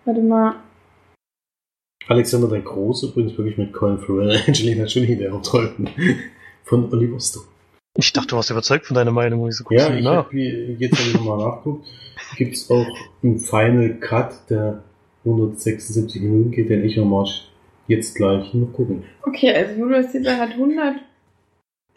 Warte 0.04 0.20
mal. 0.20 0.56
Alexander 2.08 2.48
der 2.48 2.62
Große, 2.62 3.06
übrigens 3.08 3.38
wirklich 3.38 3.58
mit 3.58 3.72
Colin 3.72 3.98
Farrell, 3.98 4.42
Angelina 4.46 4.86
Jolie, 4.86 5.16
der 5.16 5.30
Hauptrollen 5.30 5.88
von 6.64 6.92
Oliver 6.92 7.20
Stone. 7.20 7.46
Ich 8.00 8.12
dachte, 8.12 8.28
du 8.28 8.36
warst 8.36 8.50
überzeugt 8.50 8.86
von 8.86 8.94
deiner 8.94 9.10
Meinung. 9.10 9.46
Ich 9.48 9.56
so, 9.56 9.64
guckst 9.64 9.84
Ja, 9.86 9.90
du 9.92 9.98
ich 9.98 10.04
nach. 10.04 10.24
hab, 10.26 10.32
jetzt 10.32 10.98
habe 10.98 11.08
ich 11.08 11.14
nochmal 11.14 11.38
nachgeguckt. 11.38 11.86
Gibt 12.36 12.54
es 12.54 12.70
auch 12.70 12.86
einen 13.22 13.38
Final 13.38 13.94
Cut, 14.00 14.32
der 14.50 14.82
176 15.24 16.22
Minuten 16.22 16.50
geht, 16.50 16.70
den 16.70 16.84
ich 16.84 16.96
nochmal 16.96 17.26
jetzt 17.88 18.14
gleich 18.14 18.54
noch 18.54 18.72
gucken. 18.72 19.04
Okay, 19.22 19.52
also 19.54 19.74
Julius 19.78 20.12
Caesar 20.12 20.38
hat 20.38 20.50
100. 20.52 20.96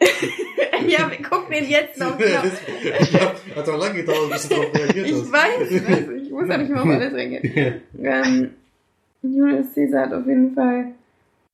ja, 0.88 1.10
wir 1.10 1.22
gucken 1.28 1.52
den 1.52 1.68
jetzt 1.70 1.98
noch. 1.98 2.18
Hat 2.18 3.66
doch 3.68 3.78
lange 3.78 3.94
gedauert, 3.94 4.30
bis 4.32 4.48
du 4.48 4.54
darauf 4.56 4.74
reagiert 4.74 5.06
Ich 5.06 5.32
weiß, 5.32 5.86
also 5.86 6.12
ich 6.12 6.30
muss 6.30 6.48
ja 6.48 6.58
nicht 6.58 6.70
mal 6.70 6.80
auf 6.82 6.88
alles 6.88 7.14
reingehen. 7.14 7.80
Ähm, 8.02 8.50
Julius 9.22 9.72
Caesar 9.74 10.02
hat 10.06 10.12
auf 10.12 10.26
jeden 10.26 10.54
Fall 10.54 10.88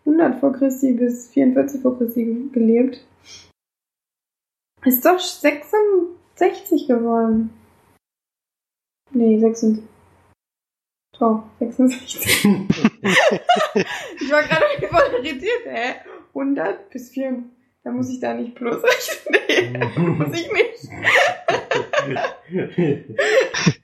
100 0.07 0.41
vor 0.41 0.53
Christi 0.55 0.93
bis 0.95 1.29
44 1.29 1.83
vor 1.83 1.97
Christi 1.99 2.25
ge- 2.25 2.37
gelebt. 2.53 3.01
Ist 4.85 5.05
doch 5.05 5.19
66 5.19 6.89
geworden. 6.89 7.51
Nee, 9.13 9.39
66. 9.39 9.85
Doch, 11.19 11.45
66. 11.59 12.45
ich 12.45 14.31
war 14.31 14.43
gerade 14.43 14.65
voll 14.89 15.03
irritiert, 15.19 15.67
hä? 15.67 15.97
100 16.29 16.89
bis 16.91 17.11
4. 17.11 17.43
Da 17.83 17.91
muss 17.91 18.11
ich 18.11 18.21
da 18.21 18.33
nicht 18.35 18.55
plus 18.55 18.83
rechnen. 18.85 19.41
Nee, 19.49 20.09
muss 20.09 20.39
ich 20.39 20.51
nicht. 20.53 20.89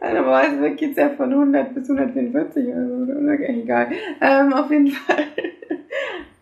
Normalerweise 0.00 0.74
geht 0.76 0.92
es 0.92 0.96
ja 0.96 1.10
von 1.10 1.32
100 1.32 1.74
bis 1.74 1.90
144 1.90 2.66
oder 2.68 2.86
so. 2.86 3.12
Egal. 3.44 3.92
Ähm, 4.20 4.52
auf 4.52 4.70
jeden 4.70 4.88
Fall 4.88 5.26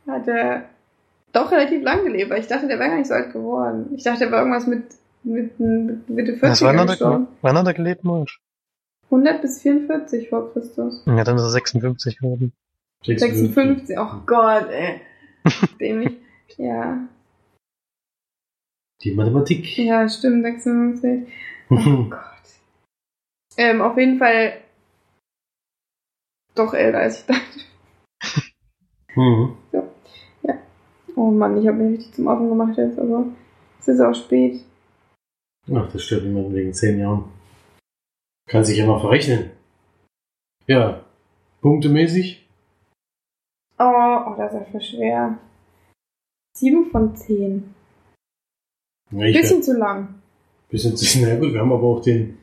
hat 0.06 0.28
er 0.28 0.68
doch 1.32 1.50
relativ 1.52 1.82
lang 1.82 2.04
gelebt, 2.04 2.30
weil 2.30 2.40
ich 2.40 2.46
dachte, 2.46 2.66
der 2.68 2.78
wäre 2.78 2.90
gar 2.90 2.98
nicht 2.98 3.08
so 3.08 3.14
alt 3.14 3.32
geworden. 3.32 3.92
Ich 3.94 4.04
dachte, 4.04 4.24
er 4.24 4.32
war 4.32 4.38
irgendwas 4.40 4.66
mit, 4.66 4.84
mit, 5.22 5.58
mit 5.60 6.08
Mitte 6.08 6.32
40 6.36 6.42
Was, 6.42 6.62
wann, 6.62 6.78
hat 6.80 7.00
er, 7.00 7.26
wann 7.42 7.58
hat 7.58 7.66
er 7.66 7.74
gelebt, 7.74 8.04
Mensch? 8.04 8.40
100 9.04 9.40
bis 9.40 9.62
44 9.62 10.28
vor 10.28 10.52
Christus. 10.52 11.02
Ja, 11.06 11.24
dann 11.24 11.36
ist 11.36 11.42
er 11.42 11.50
56 11.50 12.18
geworden. 12.18 12.52
56, 13.04 13.98
oh 13.98 14.20
Gott, 14.26 14.68
ey. 14.70 15.00
Dämlich. 15.80 16.16
Ja, 16.56 17.06
Die 19.02 19.14
Mathematik. 19.14 19.78
ja, 19.78 20.08
stimmt, 20.08 20.44
56. 20.44 21.28
Oh 21.70 22.04
Gott. 22.10 22.20
Ähm, 23.56 23.80
auf 23.82 23.96
jeden 23.96 24.18
Fall 24.18 24.54
doch 26.54 26.74
älter 26.74 26.98
als 26.98 27.20
ich 27.20 27.26
dachte. 27.26 28.50
Mhm. 29.14 29.56
Oh 31.18 31.32
Mann, 31.32 31.60
ich 31.60 31.66
habe 31.66 31.78
mich 31.78 31.98
richtig 31.98 32.14
zum 32.14 32.28
Offen 32.28 32.48
gemacht 32.48 32.78
jetzt, 32.78 32.96
aber 32.96 33.26
es 33.80 33.88
ist 33.88 34.00
auch 34.00 34.14
spät. 34.14 34.64
Ach, 35.74 35.90
das 35.92 36.04
stört 36.04 36.22
niemanden 36.22 36.54
wegen 36.54 36.72
10 36.72 36.96
Jahren. 37.00 37.24
Kann 38.48 38.64
sich 38.64 38.78
ja 38.78 38.86
mal 38.86 39.00
verrechnen. 39.00 39.50
Ja, 40.68 41.04
punktemäßig. 41.60 42.48
Oh, 43.80 43.82
oh 43.84 44.34
das 44.36 44.52
ist 44.52 44.58
ja 44.60 44.64
voll 44.70 44.80
schwer. 44.80 45.38
7 46.54 46.86
von 46.92 47.16
10. 47.16 47.74
Ja, 49.10 49.24
ich 49.24 49.40
Bisschen 49.40 49.62
zu 49.64 49.76
lang. 49.76 50.22
bisschen 50.68 50.96
zu, 50.96 51.18
na 51.22 51.34
gut, 51.34 51.52
wir 51.52 51.60
haben 51.60 51.72
aber 51.72 51.82
auch 51.82 52.00
den, 52.00 52.38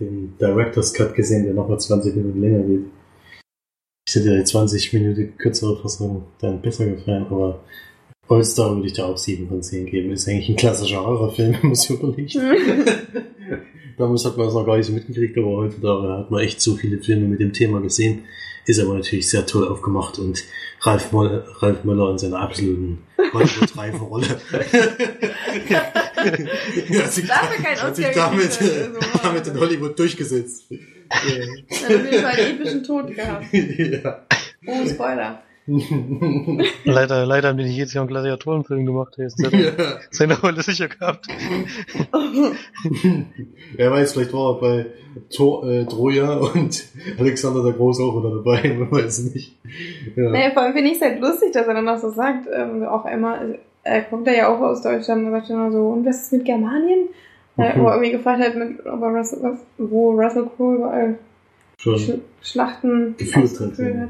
den 0.00 0.36
Director's 0.38 0.92
Cut 0.92 1.14
gesehen, 1.14 1.44
der 1.44 1.54
nochmal 1.54 1.78
20 1.78 2.16
Minuten 2.16 2.40
länger 2.40 2.64
geht. 2.64 2.86
Ich 4.06 4.14
hätte 4.14 4.36
die 4.36 4.44
20 4.44 4.92
Minuten 4.92 5.36
kürzere 5.38 5.80
Fassung 5.80 6.26
dann 6.38 6.60
besser 6.60 6.86
gefallen, 6.86 7.26
aber 7.30 7.64
All-Star 8.28 8.74
würde 8.74 8.86
ich 8.86 8.92
da 8.92 9.06
auch 9.06 9.16
7 9.16 9.48
von 9.48 9.62
10 9.62 9.86
geben. 9.86 10.12
Ist 10.12 10.28
eigentlich 10.28 10.50
ein 10.50 10.56
klassischer 10.56 11.04
Horrorfilm, 11.04 11.52
wenn 11.54 11.62
man 11.62 11.72
es 11.72 11.88
überlegt. 11.88 12.34
Damals 13.96 14.24
hat 14.24 14.36
man 14.36 14.48
es 14.48 14.54
noch 14.54 14.66
gar 14.66 14.76
nicht 14.76 14.86
so 14.86 14.92
mitgekriegt, 14.92 15.38
aber 15.38 15.56
heutzutage 15.56 16.08
hat 16.18 16.30
man 16.30 16.40
echt 16.40 16.60
so 16.60 16.74
viele 16.74 17.00
Filme 17.00 17.28
mit 17.28 17.40
dem 17.40 17.52
Thema 17.52 17.80
gesehen. 17.80 18.24
Ist 18.66 18.80
aber 18.80 18.94
natürlich 18.94 19.28
sehr 19.28 19.46
toll 19.46 19.68
aufgemacht 19.68 20.18
und 20.18 20.42
Ralf, 20.80 21.12
Moll, 21.12 21.44
Ralf 21.60 21.84
Möller 21.84 22.10
in 22.10 22.18
seiner 22.18 22.40
absoluten 22.40 22.98
Hollywood-Reife-Rolle. 23.32 24.26
ja, 25.68 25.92
hat 27.02 27.12
sich, 27.12 27.28
kein 27.28 27.78
hat 27.78 27.96
sich 27.96 28.06
damit, 28.14 28.60
also, 28.60 29.18
damit 29.22 29.46
in 29.46 29.60
Hollywood 29.60 29.98
durchgesetzt. 29.98 30.64
Dann 31.08 32.04
jeden 32.04 32.22
Fall 32.22 32.32
einen 32.32 32.60
epischen 32.60 32.82
Tod 32.82 33.14
gehabt. 33.14 33.46
ja. 33.52 34.20
Oh, 34.66 34.86
Spoiler. 34.86 35.42
Leider, 36.84 37.24
leider 37.24 37.48
haben 37.48 37.56
die 37.56 37.64
nicht 37.64 37.76
jedes 37.76 37.94
Jahr 37.94 38.02
einen 38.02 38.10
Gladiatorenfilm 38.10 38.84
gemacht. 38.84 39.14
Der 39.16 39.28
ist 39.28 39.40
ja. 39.40 39.48
seine 40.10 40.38
Rolle 40.38 40.62
sicher 40.62 40.88
gehabt. 40.88 41.26
Wer 43.74 43.90
weiß, 43.90 44.12
vielleicht 44.12 44.34
war 44.34 44.56
er 44.56 44.60
bei 44.60 44.84
Tor, 45.34 45.66
äh, 45.66 45.86
Troja 45.86 46.34
und 46.34 46.84
Alexander 47.18 47.62
der 47.62 47.72
Große 47.72 48.02
auch 48.02 48.18
wieder 48.18 48.36
dabei, 48.36 48.74
man 48.74 48.92
weiß 48.92 49.18
es 49.18 49.34
nicht. 49.34 49.56
Ja. 50.16 50.28
Naja, 50.30 50.50
vor 50.50 50.64
allem 50.64 50.74
finde 50.74 50.90
ich 50.90 50.96
es 50.96 51.02
halt 51.02 51.18
lustig, 51.20 51.52
dass 51.52 51.66
er 51.66 51.72
dann 51.72 51.86
noch 51.86 51.98
so 51.98 52.10
sagt, 52.10 52.46
ähm, 52.52 52.84
auch 52.84 53.06
einmal, 53.06 53.58
er 53.84 54.02
kommt 54.02 54.26
ja 54.26 54.54
auch 54.54 54.60
aus 54.60 54.82
Deutschland 54.82 55.24
und 55.24 55.32
sagt 55.32 55.48
dann 55.48 55.72
so, 55.72 55.88
und 55.88 56.04
was 56.04 56.24
ist 56.24 56.32
mit 56.32 56.44
Germanien? 56.44 57.08
Mhm. 57.56 57.80
Wo 57.80 57.86
er 57.86 57.94
irgendwie 57.94 58.12
gefragt 58.12 58.42
hat, 58.42 58.56
mit, 58.56 58.80
ob 58.86 59.00
er 59.02 59.08
Russell, 59.08 59.38
was, 59.42 59.58
wo 59.78 60.10
Russell 60.12 60.46
Crowe 60.56 60.74
überall 60.76 61.18
Schon. 61.78 61.98
Sch 61.98 62.10
Schlachten 62.42 63.14
Geführt 63.16 63.60
hat, 63.60 63.78
ja. 63.78 64.08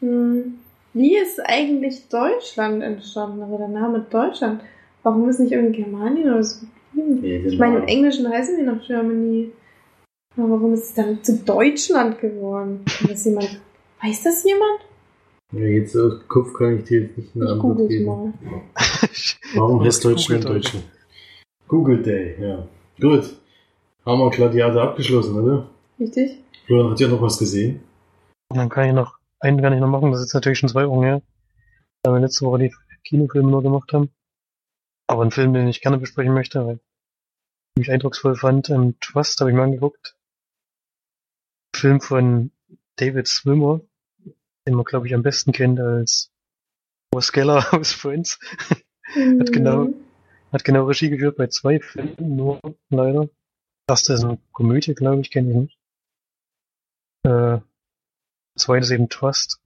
Hm. 0.00 0.54
Wie 0.92 1.16
ist 1.16 1.40
eigentlich 1.44 2.08
Deutschland 2.08 2.82
entstanden? 2.82 3.42
Also 3.42 3.58
der 3.58 3.68
Name 3.68 4.06
Deutschland. 4.10 4.62
Warum 5.02 5.28
ist 5.28 5.40
nicht 5.40 5.52
irgendwie 5.52 5.82
Germanien 5.82 6.30
oder 6.30 6.42
so? 6.42 6.66
Nee, 6.94 7.36
Ich 7.46 7.58
meine, 7.58 7.76
im 7.76 7.80
genau. 7.82 7.92
Englischen 7.92 8.28
heißen 8.28 8.56
wir 8.56 8.72
noch 8.72 8.86
Germany. 8.86 9.50
Aber 10.36 10.50
warum 10.50 10.74
ist 10.74 10.84
es 10.84 10.94
dann 10.94 11.22
zu 11.22 11.36
Deutschland 11.44 12.18
geworden? 12.20 12.80
Das 13.08 13.24
jemand, 13.24 13.60
weiß 14.02 14.22
das 14.24 14.44
jemand? 14.44 14.80
Ja, 15.52 15.60
jetzt 15.64 15.96
aus 15.96 16.18
dem 16.20 16.28
Kopf 16.28 16.52
kann 16.54 16.78
ich 16.78 16.84
dir 16.84 17.02
jetzt 17.02 17.16
nicht 17.18 17.36
eine 17.36 17.44
Ich 17.44 17.50
Antwort 17.52 17.76
google 17.76 17.84
es 17.84 17.90
geben. 17.90 18.04
mal. 18.06 18.32
Warum 19.54 19.84
heißt 19.84 20.04
Deutschland. 20.04 20.44
Deutschland? 20.44 20.84
Google 21.68 22.02
Day, 22.02 22.34
ja. 22.40 22.66
Gut. 23.00 23.36
Haben 24.04 24.20
wir 24.20 24.30
Gladiator 24.30 24.82
abgeschlossen, 24.82 25.36
oder? 25.36 25.68
Richtig? 25.98 26.38
Florian 26.66 26.90
hat 26.90 27.00
ja 27.00 27.08
noch 27.08 27.20
was 27.22 27.38
gesehen. 27.38 27.80
Und 28.48 28.58
dann 28.58 28.68
kann 28.68 28.88
ich 28.88 28.94
noch, 28.94 29.18
einen 29.40 29.60
kann 29.60 29.72
ich 29.72 29.80
noch 29.80 29.88
machen, 29.88 30.12
das 30.12 30.22
ist 30.22 30.34
natürlich 30.34 30.58
schon 30.58 30.68
zwei 30.68 30.88
Wochen 30.88 31.02
her. 31.02 31.22
Da 32.02 32.12
wir 32.12 32.20
letzte 32.20 32.46
Woche 32.46 32.58
die 32.60 32.74
Kinofilme 33.04 33.50
nur 33.50 33.62
gemacht 33.62 33.92
haben. 33.92 34.10
Aber 35.08 35.22
ein 35.24 35.30
Film, 35.30 35.52
den 35.52 35.68
ich 35.68 35.80
gerne 35.80 35.98
besprechen 35.98 36.34
möchte, 36.34 36.64
weil 36.66 36.80
ich 37.74 37.80
mich 37.80 37.90
eindrucksvoll 37.90 38.36
fand, 38.36 38.70
ähm, 38.70 38.96
Trust 39.00 39.40
habe 39.40 39.50
ich 39.50 39.56
mal 39.56 39.64
angeguckt. 39.64 40.16
Film 41.74 42.00
von 42.00 42.50
David 42.96 43.26
Swimmer, 43.28 43.80
den 44.66 44.74
man 44.74 44.84
glaube 44.84 45.06
ich 45.06 45.14
am 45.14 45.22
besten 45.22 45.52
kennt 45.52 45.78
als 45.80 46.30
Ross 47.14 47.32
Geller 47.32 47.66
aus 47.74 47.92
Friends. 47.92 48.38
Hat 49.14 49.52
genau- 49.52 49.84
Mhm. 49.86 49.94
Hat 50.52 50.64
genau 50.64 50.84
Regie 50.84 51.10
geführt 51.10 51.36
bei 51.36 51.48
zwei 51.48 51.80
Filmen, 51.80 52.36
nur 52.36 52.60
leider. 52.90 53.28
Das 53.86 54.08
ist 54.08 54.24
eine 54.24 54.38
Komödie, 54.52 54.94
glaube 54.94 55.20
ich, 55.20 55.30
kenne 55.30 55.50
ich 55.50 55.56
nicht. 55.56 55.78
Äh, 57.24 57.60
zweites 58.56 58.90
eben 58.90 59.08
Trust. 59.08 59.60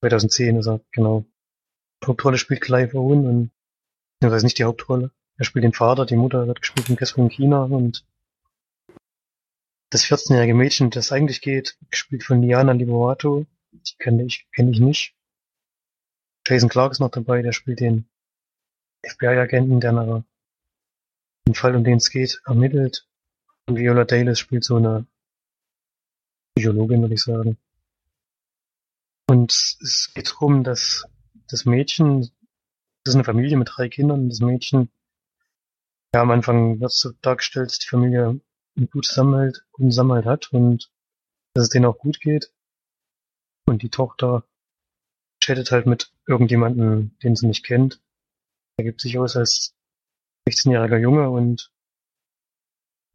2010 0.00 0.56
ist 0.58 0.66
er, 0.66 0.80
genau. 0.92 1.24
Hauptrolle 2.04 2.38
spielt 2.38 2.60
Clive 2.60 2.96
Owen 2.96 3.26
und, 3.26 3.50
ich 4.22 4.30
weiß 4.30 4.42
nicht 4.42 4.58
die 4.58 4.64
Hauptrolle. 4.64 5.10
Er 5.36 5.44
spielt 5.44 5.64
den 5.64 5.72
Vater, 5.72 6.06
die 6.06 6.16
Mutter 6.16 6.46
wird 6.46 6.60
gespielt 6.60 6.86
von 6.86 6.96
Catherine 6.96 7.30
China 7.30 7.64
und 7.64 8.04
das 9.90 10.04
14-jährige 10.04 10.54
Mädchen, 10.54 10.90
das 10.90 11.12
eigentlich 11.12 11.40
geht, 11.40 11.78
gespielt 11.90 12.22
von 12.22 12.42
Liana 12.42 12.72
Liberato. 12.72 13.46
Die 13.72 13.96
kenne 13.98 14.24
ich, 14.24 14.46
kenne 14.52 14.70
ich 14.70 14.80
nicht. 14.80 15.14
Jason 16.46 16.68
Clark 16.68 16.92
ist 16.92 17.00
noch 17.00 17.10
dabei, 17.10 17.42
der 17.42 17.52
spielt 17.52 17.80
den 17.80 18.08
FBI-Agenten, 19.06 19.80
der 19.80 19.92
nach 19.92 20.22
dem 21.46 21.54
Fall, 21.54 21.76
um 21.76 21.84
den 21.84 21.96
es 21.96 22.10
geht, 22.10 22.40
ermittelt. 22.46 23.06
Und 23.66 23.76
Viola 23.76 24.04
Davis 24.04 24.38
spielt 24.38 24.64
so 24.64 24.76
eine 24.76 25.06
Psychologin, 26.54 27.02
würde 27.02 27.14
ich 27.14 27.22
sagen. 27.22 27.58
Und 29.28 29.52
es 29.52 30.10
geht 30.14 30.30
darum, 30.30 30.64
dass 30.64 31.04
das 31.48 31.64
Mädchen, 31.64 32.20
das 33.04 33.12
ist 33.12 33.14
eine 33.14 33.24
Familie 33.24 33.56
mit 33.56 33.70
drei 33.70 33.88
Kindern, 33.88 34.28
das 34.28 34.40
Mädchen, 34.40 34.90
ja, 36.14 36.22
am 36.22 36.30
Anfang 36.30 36.80
wird 36.80 36.92
so 36.92 37.12
dargestellt, 37.20 37.68
dass 37.68 37.78
die 37.80 37.88
Familie 37.88 38.40
einen 38.76 38.90
guten 38.90 39.02
Zusammenhalt, 39.02 39.64
guten 39.72 39.90
Zusammenhalt 39.90 40.24
hat 40.24 40.52
und 40.52 40.90
dass 41.54 41.64
es 41.64 41.70
denen 41.70 41.84
auch 41.84 41.98
gut 41.98 42.20
geht. 42.20 42.52
Und 43.66 43.82
die 43.82 43.90
Tochter 43.90 44.44
chattet 45.42 45.70
halt 45.70 45.86
mit 45.86 46.10
irgendjemandem, 46.26 47.16
den 47.22 47.36
sie 47.36 47.46
nicht 47.46 47.64
kennt. 47.64 48.00
Er 48.78 48.84
gibt 48.84 49.00
sich 49.00 49.18
aus 49.18 49.36
als 49.36 49.74
16-jähriger 50.48 50.98
Junge 50.98 51.28
und 51.30 51.72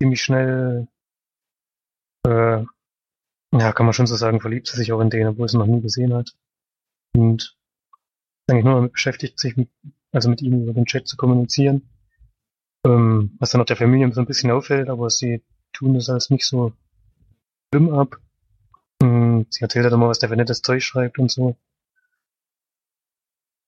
ziemlich 0.01 0.21
schnell, 0.21 0.87
äh, 2.27 2.63
ja, 3.53 3.71
kann 3.71 3.85
man 3.85 3.93
schon 3.93 4.07
so 4.07 4.17
sagen, 4.17 4.41
verliebt 4.41 4.67
sie 4.67 4.75
sich 4.75 4.91
auch 4.91 4.99
in 4.99 5.09
den, 5.09 5.27
obwohl 5.27 5.47
sie 5.47 5.57
noch 5.57 5.65
nie 5.65 5.81
gesehen 5.81 6.13
hat. 6.13 6.35
Und 7.15 7.57
eigentlich 8.49 8.65
nur 8.65 8.75
damit 8.75 8.91
beschäftigt, 8.91 9.39
sich 9.39 9.55
mit, 9.55 9.69
also 10.11 10.29
mit 10.29 10.41
ihm 10.41 10.63
über 10.63 10.73
den 10.73 10.85
Chat 10.85 11.07
zu 11.07 11.15
kommunizieren. 11.15 11.89
Ähm, 12.85 13.37
was 13.39 13.51
dann 13.51 13.61
auch 13.61 13.65
der 13.65 13.77
Familie 13.77 14.11
so 14.11 14.19
ein 14.19 14.27
bisschen 14.27 14.51
auffällt, 14.51 14.89
aber 14.89 15.09
sie 15.09 15.41
tun 15.71 15.93
das 15.93 16.09
alles 16.09 16.29
nicht 16.29 16.45
so 16.45 16.73
schlimm 17.73 17.89
ab. 17.93 18.17
Ähm, 19.01 19.45
sie 19.49 19.61
erzählt 19.61 19.85
halt 19.85 19.93
immer, 19.93 20.09
was 20.09 20.19
der 20.19 20.27
für 20.27 20.35
nettes 20.35 20.61
Zeug 20.61 20.83
schreibt 20.83 21.19
und 21.19 21.31
so. 21.31 21.55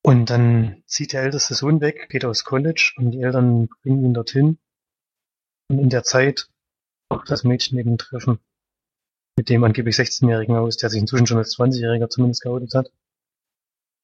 Und 0.06 0.30
dann 0.30 0.84
zieht 0.86 1.14
der 1.14 1.24
älteste 1.24 1.56
Sohn 1.56 1.82
weg, 1.82 2.10
geht 2.10 2.26
aufs 2.26 2.43
College 2.43 2.93
und 2.97 3.10
die 3.10 3.24
Eltern 3.24 3.70
bringen 3.82 4.06
ihn 4.06 4.14
dorthin. 4.14 4.60
Und 5.68 5.80
in 5.80 5.89
der 5.89 6.03
Zeit 6.03 6.47
auch 7.10 7.26
das 7.26 7.43
Mädchen 7.43 7.80
eben 7.80 7.97
treffen. 7.97 8.38
Mit 9.36 9.49
dem 9.49 9.64
angeblich 9.64 9.95
16-Jährigen 9.95 10.58
aus, 10.58 10.78
der 10.78 10.91
sich 10.91 11.01
inzwischen 11.01 11.26
schon 11.26 11.39
als 11.39 11.58
20-Jähriger 11.58 12.08
zumindest 12.08 12.43
geoutet 12.43 12.76
hat. 12.76 12.91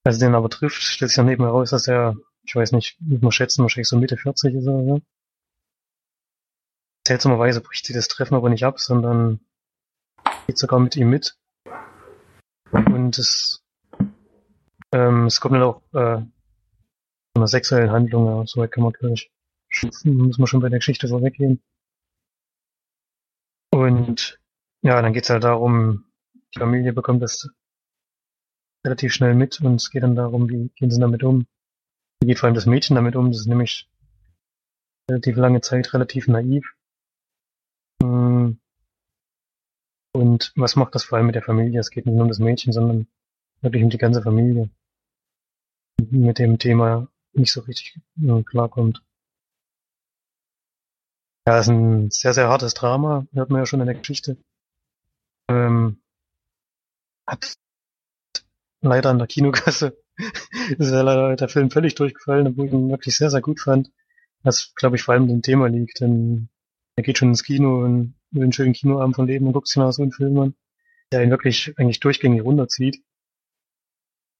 Als 0.03 0.19
er 0.19 0.27
den 0.27 0.33
aber 0.33 0.49
trifft, 0.49 0.81
stellt 0.81 1.11
sich 1.11 1.17
dann 1.17 1.29
eben 1.29 1.43
heraus, 1.43 1.69
dass 1.69 1.87
er, 1.87 2.15
ich 2.45 2.55
weiß 2.55 2.71
nicht, 2.71 2.99
muss 2.99 3.21
man 3.21 3.31
schätzen, 3.31 3.61
wahrscheinlich 3.61 3.87
so 3.87 3.99
Mitte 3.99 4.17
40 4.17 4.55
ist 4.55 4.67
oder 4.67 4.83
so. 4.83 5.01
Seltsamerweise 7.07 7.61
bricht 7.61 7.85
sie 7.85 7.93
das 7.93 8.07
Treffen 8.07 8.33
aber 8.33 8.49
nicht 8.49 8.65
ab, 8.65 8.79
sondern 8.79 9.39
geht 10.47 10.57
sogar 10.57 10.79
mit 10.79 10.95
ihm 10.95 11.11
mit. 11.11 11.37
Und 12.71 13.19
es, 13.19 13.60
ähm, 14.91 15.25
es 15.25 15.39
kommt 15.39 15.55
dann 15.55 15.63
auch 15.63 15.81
äh, 15.93 16.21
einer 17.35 17.47
sexuellen 17.47 17.91
Handlung, 17.91 18.25
ja, 18.25 18.45
so 18.45 18.61
weit 18.61 18.71
kann 18.71 18.83
man 18.83 18.93
gleich, 18.93 19.31
muss 20.03 20.37
man 20.37 20.47
schon 20.47 20.61
bei 20.61 20.69
der 20.69 20.79
Geschichte 20.79 21.07
vorweggehen. 21.07 21.61
Und 23.73 24.39
ja, 24.83 25.01
dann 25.01 25.13
geht's 25.13 25.29
halt 25.29 25.43
darum, 25.43 26.05
die 26.53 26.59
Familie 26.59 26.93
bekommt 26.93 27.21
das 27.21 27.49
relativ 28.85 29.13
schnell 29.13 29.35
mit 29.35 29.61
und 29.61 29.75
es 29.75 29.89
geht 29.91 30.03
dann 30.03 30.15
darum, 30.15 30.49
wie 30.49 30.69
gehen 30.75 30.91
sie 30.91 30.99
damit 30.99 31.23
um. 31.23 31.45
Wie 32.19 32.27
geht 32.27 32.39
vor 32.39 32.47
allem 32.47 32.55
das 32.55 32.65
Mädchen 32.65 32.95
damit 32.95 33.15
um, 33.15 33.31
das 33.31 33.41
ist 33.41 33.47
nämlich 33.47 33.89
relativ 35.09 35.37
lange 35.37 35.61
Zeit 35.61 35.93
relativ 35.93 36.27
naiv. 36.27 36.73
Mm. 38.01 38.53
Und 40.13 40.51
was 40.55 40.75
macht 40.75 40.93
das 40.95 41.03
vor 41.05 41.17
allem 41.17 41.27
mit 41.27 41.35
der 41.35 41.43
Familie? 41.43 41.79
Es 41.79 41.89
geht 41.89 42.05
nicht 42.05 42.15
nur 42.15 42.23
um 42.23 42.29
das 42.29 42.39
Mädchen, 42.39 42.73
sondern 42.73 43.07
wirklich 43.61 43.83
um 43.83 43.89
die 43.89 43.97
ganze 43.97 44.21
Familie. 44.21 44.69
Mit 46.09 46.39
dem 46.39 46.57
Thema 46.57 47.07
nicht 47.33 47.51
so 47.51 47.61
richtig 47.61 47.99
äh, 48.21 48.43
klarkommt. 48.43 49.03
Ja, 51.47 51.57
es 51.57 51.67
ist 51.67 51.71
ein 51.71 52.11
sehr, 52.11 52.33
sehr 52.33 52.49
hartes 52.49 52.73
Drama, 52.73 53.25
hört 53.33 53.49
man 53.49 53.61
ja 53.61 53.65
schon 53.65 53.79
in 53.81 53.87
der 53.87 53.95
Geschichte. 53.95 54.37
Ähm, 55.49 56.01
hat 57.27 57.55
leider 58.81 59.09
an 59.09 59.17
der 59.17 59.27
Kinokasse 59.27 60.01
ist 60.77 60.91
ja 60.91 61.01
leider 61.01 61.35
der 61.35 61.49
Film 61.49 61.71
völlig 61.71 61.95
durchgefallen, 61.95 62.47
obwohl 62.47 62.67
ich 62.67 62.73
ihn 62.73 62.89
wirklich 62.89 63.15
sehr, 63.15 63.29
sehr 63.29 63.41
gut 63.41 63.59
fand. 63.59 63.91
Was, 64.43 64.73
glaube 64.75 64.95
ich, 64.95 65.03
vor 65.03 65.13
allem 65.13 65.27
dem 65.27 65.41
Thema 65.41 65.67
liegt, 65.67 66.01
denn 66.01 66.49
er 66.95 67.03
geht 67.03 67.17
schon 67.17 67.29
ins 67.29 67.43
Kino 67.43 67.83
und 67.83 68.15
will 68.31 68.43
einen 68.43 68.53
schönen 68.53 68.73
Kinoabend 68.73 69.15
von 69.15 69.27
Leben 69.27 69.47
und 69.47 69.53
guckt 69.53 69.67
sich 69.67 69.77
nach 69.77 69.91
so 69.91 70.01
einen 70.01 70.11
Film 70.11 70.37
an, 70.39 70.55
der 71.11 71.23
ihn 71.23 71.29
wirklich 71.29 71.73
eigentlich 71.77 71.99
durchgängig 71.99 72.43
runterzieht. 72.43 73.01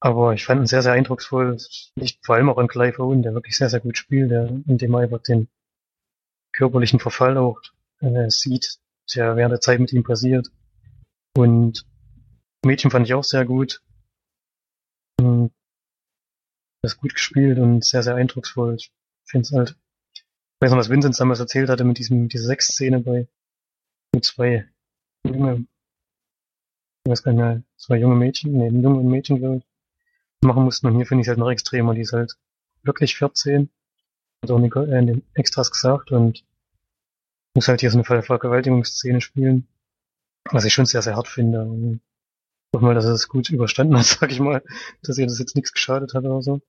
Aber 0.04 0.34
ich 0.34 0.46
fand 0.46 0.62
ihn 0.62 0.66
sehr, 0.66 0.82
sehr 0.82 0.94
eindrucksvoll. 0.94 1.58
Nicht 1.96 2.26
vor 2.26 2.36
allem 2.36 2.50
auch 2.50 2.58
an 2.58 2.68
Clive 2.68 3.00
Owen, 3.00 3.22
der 3.22 3.36
wirklich 3.36 3.56
sehr, 3.56 3.70
sehr 3.70 3.80
gut 3.80 3.98
spielt, 3.98 4.32
der, 4.32 4.48
in 4.48 4.78
dem 4.80 4.94
er 4.96 5.02
einfach 5.02 5.22
den 5.22 5.48
körperlichen 6.54 7.00
Verfall 7.00 7.38
auch 7.38 7.62
äh, 8.00 8.30
sieht, 8.30 8.80
der 9.16 9.36
während 9.36 9.52
der 9.52 9.62
Zeit 9.62 9.80
mit 9.80 9.94
ihm 9.94 10.04
passiert. 10.04 10.50
Und 11.38 11.86
Mädchen 12.66 12.90
fand 12.90 13.06
ich 13.06 13.14
auch 13.14 13.24
sehr 13.24 13.46
gut. 13.46 13.84
Und 15.20 15.54
das 16.82 16.98
gut 16.98 17.14
gespielt 17.14 17.60
und 17.60 17.86
sehr, 17.86 18.02
sehr 18.02 18.16
eindrucksvoll. 18.16 18.76
Ich 18.76 18.92
finde 19.26 19.46
es 19.46 19.52
halt. 19.52 19.78
Ich 20.16 20.24
weiß 20.62 20.72
noch, 20.72 20.80
was 20.80 20.90
Vincent 20.90 21.20
damals 21.20 21.40
erzählt 21.40 21.70
hatte 21.70 21.84
mit 21.84 22.00
diesem, 22.00 22.28
dieser 22.28 22.46
Sexszene 22.46 23.00
bei 23.02 23.28
mit 24.14 24.26
zwei 24.26 24.68
junge, 25.24 25.68
ich 27.06 27.12
weiß 27.12 27.24
gar 27.24 27.34
nicht 27.34 27.42
mehr, 27.42 27.64
zwei 27.78 27.98
junge 27.98 28.16
Mädchen, 28.16 28.54
nee, 28.54 28.68
ein 28.68 28.82
junge 28.82 29.04
Mädchen, 29.04 29.40
glaube 29.40 29.58
ich 29.58 29.71
machen 30.42 30.64
mussten. 30.64 30.88
Und 30.88 30.96
hier 30.96 31.06
finde 31.06 31.22
ich 31.22 31.28
es 31.28 31.30
halt 31.30 31.40
noch 31.40 31.50
extremer. 31.50 31.94
Die 31.94 32.02
ist 32.02 32.14
halt 32.14 32.38
wirklich 32.84 33.16
14. 33.16 33.70
Hat 34.44 34.52
auch 34.52 34.60
Nicole, 34.60 34.94
äh, 34.94 35.00
in 35.00 35.08
den 35.08 35.24
Extras 35.34 35.72
gesagt 35.72 36.12
und 36.12 36.44
muss 37.56 37.68
halt 37.68 37.82
hier 37.82 37.92
so 37.92 38.02
eine 38.02 38.24
Vergewaltigungsszene 38.24 39.22
spielen. 39.22 39.68
Was 40.50 40.66
ich 40.66 40.74
schon 40.74 40.86
sehr, 40.86 41.02
sehr 41.02 41.16
hart 41.16 41.28
finde. 41.28 41.62
Und 41.62 42.02
hoffe 42.74 42.86
mal, 42.86 42.96
dass 42.96 43.06
er 43.06 43.12
das 43.12 43.28
gut 43.28 43.50
überstanden 43.50 43.98
hat, 43.98 44.06
sag 44.20 44.32
ich 44.32 44.40
mal. 44.40 44.64
Dass 45.04 45.18
ihr 45.18 45.28
das 45.28 45.40
jetzt 45.40 45.56
nichts 45.56 45.74
geschadet 45.74 46.14
hat 46.14 46.24
oder 46.24 46.42
so. 46.42 46.62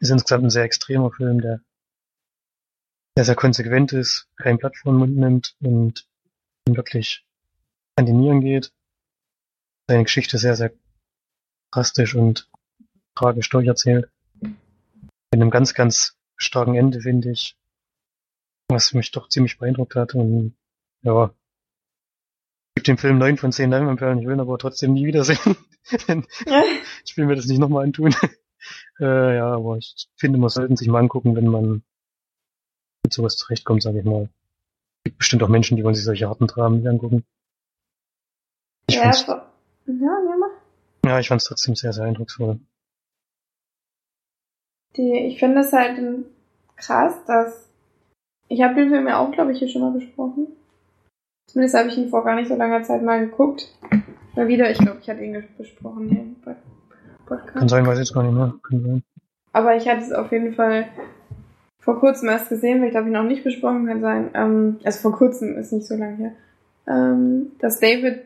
Ist 0.00 0.10
insgesamt 0.10 0.44
ein 0.44 0.50
sehr 0.50 0.64
extremer 0.64 1.10
Film, 1.10 1.40
der 1.40 1.60
sehr, 3.16 3.24
sehr 3.24 3.34
konsequent 3.34 3.92
ist, 3.92 4.28
kein 4.36 4.58
Blatt 4.58 4.76
vor 4.76 4.92
den 4.92 4.98
Mund 4.98 5.16
nimmt 5.16 5.56
und 5.60 6.08
wirklich 6.68 7.26
an 7.96 8.06
die 8.06 8.12
Nieren 8.12 8.40
geht. 8.40 8.72
Seine 9.88 10.04
Geschichte 10.04 10.38
sehr, 10.38 10.54
sehr 10.54 10.72
drastisch 11.72 12.14
und 12.14 12.48
tragisch 13.18 13.48
durcherzählt. 13.48 14.08
Mit 14.40 14.54
einem 15.32 15.50
ganz, 15.50 15.74
ganz 15.74 16.16
starken 16.36 16.74
Ende, 16.74 17.00
finde 17.00 17.30
ich. 17.30 17.56
Was 18.68 18.92
mich 18.92 19.10
doch 19.10 19.28
ziemlich 19.28 19.58
beeindruckt 19.58 19.94
hat. 19.94 20.14
Und 20.14 20.54
ja, 21.02 21.26
ich 21.26 22.74
gebe 22.84 22.84
dem 22.84 22.98
Film 22.98 23.18
neun 23.18 23.36
von 23.36 23.52
zehn 23.52 23.70
Leinwandperlen. 23.70 24.20
Ich 24.20 24.26
will 24.26 24.34
ihn 24.34 24.40
aber 24.40 24.58
trotzdem 24.58 24.92
nie 24.92 25.06
wiedersehen. 25.06 25.56
ich 27.04 27.16
will 27.16 27.26
mir 27.26 27.36
das 27.36 27.46
nicht 27.46 27.58
nochmal 27.58 27.84
antun. 27.84 28.14
äh, 29.00 29.36
ja, 29.36 29.52
aber 29.52 29.78
ich 29.78 30.08
finde, 30.16 30.38
man 30.38 30.50
sollte 30.50 30.76
sich 30.76 30.88
mal 30.88 31.00
angucken, 31.00 31.34
wenn 31.34 31.48
man 31.48 31.82
mit 33.02 33.12
sowas 33.12 33.36
zurechtkommt, 33.36 33.82
sage 33.82 34.00
ich 34.00 34.04
mal. 34.04 34.28
Es 34.98 35.04
gibt 35.04 35.18
bestimmt 35.18 35.42
auch 35.42 35.48
Menschen, 35.48 35.76
die 35.76 35.84
wollen 35.84 35.94
sich 35.94 36.04
solche 36.04 36.28
harten 36.28 36.46
Dramen 36.46 36.78
nicht 36.78 36.88
angucken. 36.88 37.24
Ich 38.86 38.96
ja, 38.96 39.10
ja, 39.10 39.48
ja, 41.04 41.18
ich 41.20 41.28
fand 41.28 41.40
es 41.40 41.46
trotzdem 41.48 41.74
sehr, 41.74 41.92
sehr 41.92 42.04
eindrucksvoll. 42.04 42.60
Die, 44.98 45.14
ich 45.14 45.38
finde 45.38 45.60
es 45.60 45.72
halt 45.72 45.98
krass, 46.76 47.14
dass 47.26 47.68
ich 48.48 48.62
habe 48.62 48.74
den 48.74 48.90
Film 48.90 49.06
ja 49.06 49.18
auch, 49.18 49.30
glaube 49.30 49.52
ich, 49.52 49.58
hier 49.58 49.68
schon 49.68 49.82
mal 49.82 49.92
besprochen. 49.92 50.48
Zumindest 51.46 51.76
habe 51.76 51.88
ich 51.88 51.96
ihn 51.96 52.10
vor 52.10 52.24
gar 52.24 52.34
nicht 52.34 52.48
so 52.48 52.56
langer 52.56 52.82
Zeit 52.82 53.02
mal 53.02 53.20
geguckt. 53.20 53.72
Mal 54.34 54.48
wieder, 54.48 54.70
ich 54.70 54.78
glaube, 54.78 54.98
ich 55.00 55.08
hatte 55.08 55.24
ihn 55.24 55.44
besprochen 55.56 56.08
hier 56.08 56.24
bei 56.44 56.56
Podcast. 57.26 57.54
Kann 57.54 57.68
sein, 57.68 57.86
weiß 57.86 57.94
ich 57.94 58.06
jetzt 58.06 58.14
gar 58.14 58.22
nicht 58.22 58.34
mehr. 58.34 58.54
Kann 58.68 58.82
sein. 58.82 59.02
Aber 59.52 59.76
ich 59.76 59.88
hatte 59.88 60.02
es 60.02 60.12
auf 60.12 60.30
jeden 60.30 60.54
Fall 60.54 60.88
vor 61.80 62.00
kurzem 62.00 62.28
erst 62.28 62.48
gesehen, 62.48 62.80
weil 62.80 62.88
ich 62.88 62.92
glaube, 62.92 63.08
ihn 63.08 63.16
auch 63.16 63.22
nicht 63.22 63.44
besprochen 63.44 63.86
kann 63.86 64.00
sein. 64.00 64.30
Ähm, 64.34 64.78
also 64.84 65.00
vor 65.00 65.16
kurzem 65.16 65.56
ist 65.56 65.72
nicht 65.72 65.86
so 65.86 65.96
lange 65.96 66.16
her. 66.16 66.32
Ähm, 66.86 67.52
dass 67.60 67.80
David 67.80 68.24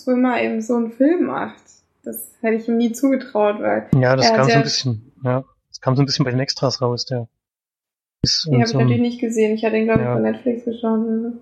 Swimmer 0.00 0.40
eben 0.40 0.60
so 0.60 0.76
einen 0.76 0.92
Film 0.92 1.26
macht. 1.26 1.62
Das 2.04 2.30
hätte 2.40 2.56
ich 2.56 2.68
ihm 2.68 2.78
nie 2.78 2.92
zugetraut, 2.92 3.60
weil 3.60 3.88
Ja, 3.94 4.16
das 4.16 4.32
kam 4.32 4.48
so 4.48 4.52
ein 4.52 4.62
bisschen, 4.62 5.12
ja. 5.22 5.44
Das 5.78 5.82
kam 5.82 5.94
so 5.94 6.02
ein 6.02 6.06
bisschen 6.06 6.24
bei 6.24 6.32
den 6.32 6.40
Extras 6.40 6.82
raus, 6.82 7.06
der 7.06 7.28
ist 8.24 8.46
in 8.46 8.54
habe 8.54 8.64
ich 8.64 8.68
so 8.70 8.78
natürlich 8.78 8.94
einem, 8.94 9.02
nicht 9.02 9.20
gesehen. 9.20 9.54
Ich 9.54 9.64
hatte 9.64 9.76
ihn, 9.76 9.84
glaube 9.84 10.00
ich, 10.00 10.06
Ja. 10.06 10.14
bei 10.14 10.20
Netflix 10.20 10.64
geschaut. 10.64 11.06
So. 11.06 11.32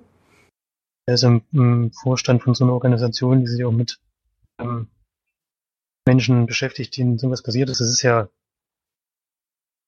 der 1.09 1.14
ist 1.14 1.22
im, 1.22 1.43
im 1.53 1.91
Vorstand 1.93 2.43
von 2.43 2.55
so 2.55 2.64
einer 2.64 2.74
Organisation, 2.74 3.41
die 3.41 3.47
sich 3.47 3.64
auch 3.64 3.72
mit 3.72 3.99
ähm, 4.61 4.89
Menschen 6.07 6.45
beschäftigt, 6.45 6.95
denen 6.99 7.16
sowas 7.16 7.43
passiert 7.43 7.70
ist. 7.70 7.80
Das 7.80 7.89
ist 7.89 8.03
ja, 8.03 8.28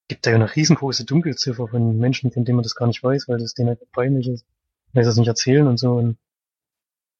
gibt 0.08 0.24
da 0.24 0.30
ja 0.30 0.36
eine 0.36 0.56
riesengroße 0.56 1.04
Dunkelziffer 1.04 1.68
von 1.68 1.98
Menschen, 1.98 2.32
von 2.32 2.46
denen 2.46 2.56
man 2.56 2.62
das 2.62 2.74
gar 2.74 2.86
nicht 2.86 3.02
weiß, 3.02 3.28
weil 3.28 3.36
das 3.38 3.52
denen 3.52 3.68
halt 3.68 3.92
peinlich 3.92 4.28
ist, 4.28 4.46
weil 4.94 5.04
sie 5.04 5.08
das 5.10 5.16
nicht 5.18 5.28
erzählen 5.28 5.66
und 5.66 5.76
so 5.76 5.92
und 5.96 6.16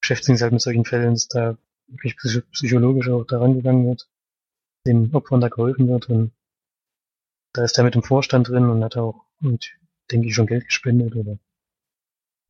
beschäftigen 0.00 0.36
sich 0.38 0.42
halt 0.42 0.52
mit 0.54 0.62
solchen 0.62 0.86
Fällen, 0.86 1.12
dass 1.12 1.28
da 1.28 1.58
wirklich 1.88 2.14
psycho- 2.16 2.48
psychologisch 2.52 3.10
auch 3.10 3.24
daran 3.24 3.52
gegangen 3.54 3.86
wird, 3.86 4.08
den 4.86 5.14
Opfern 5.14 5.42
da 5.42 5.48
geholfen 5.48 5.88
wird 5.88 6.08
und 6.08 6.32
da 7.58 7.64
ist 7.64 7.76
er 7.76 7.82
mit 7.82 7.96
im 7.96 8.04
Vorstand 8.04 8.48
drin 8.48 8.70
und 8.70 8.84
hat 8.84 8.96
auch, 8.96 9.24
und 9.42 9.76
denke 10.12 10.28
ich, 10.28 10.34
schon 10.36 10.46
Geld 10.46 10.66
gespendet 10.66 11.16
oder 11.16 11.38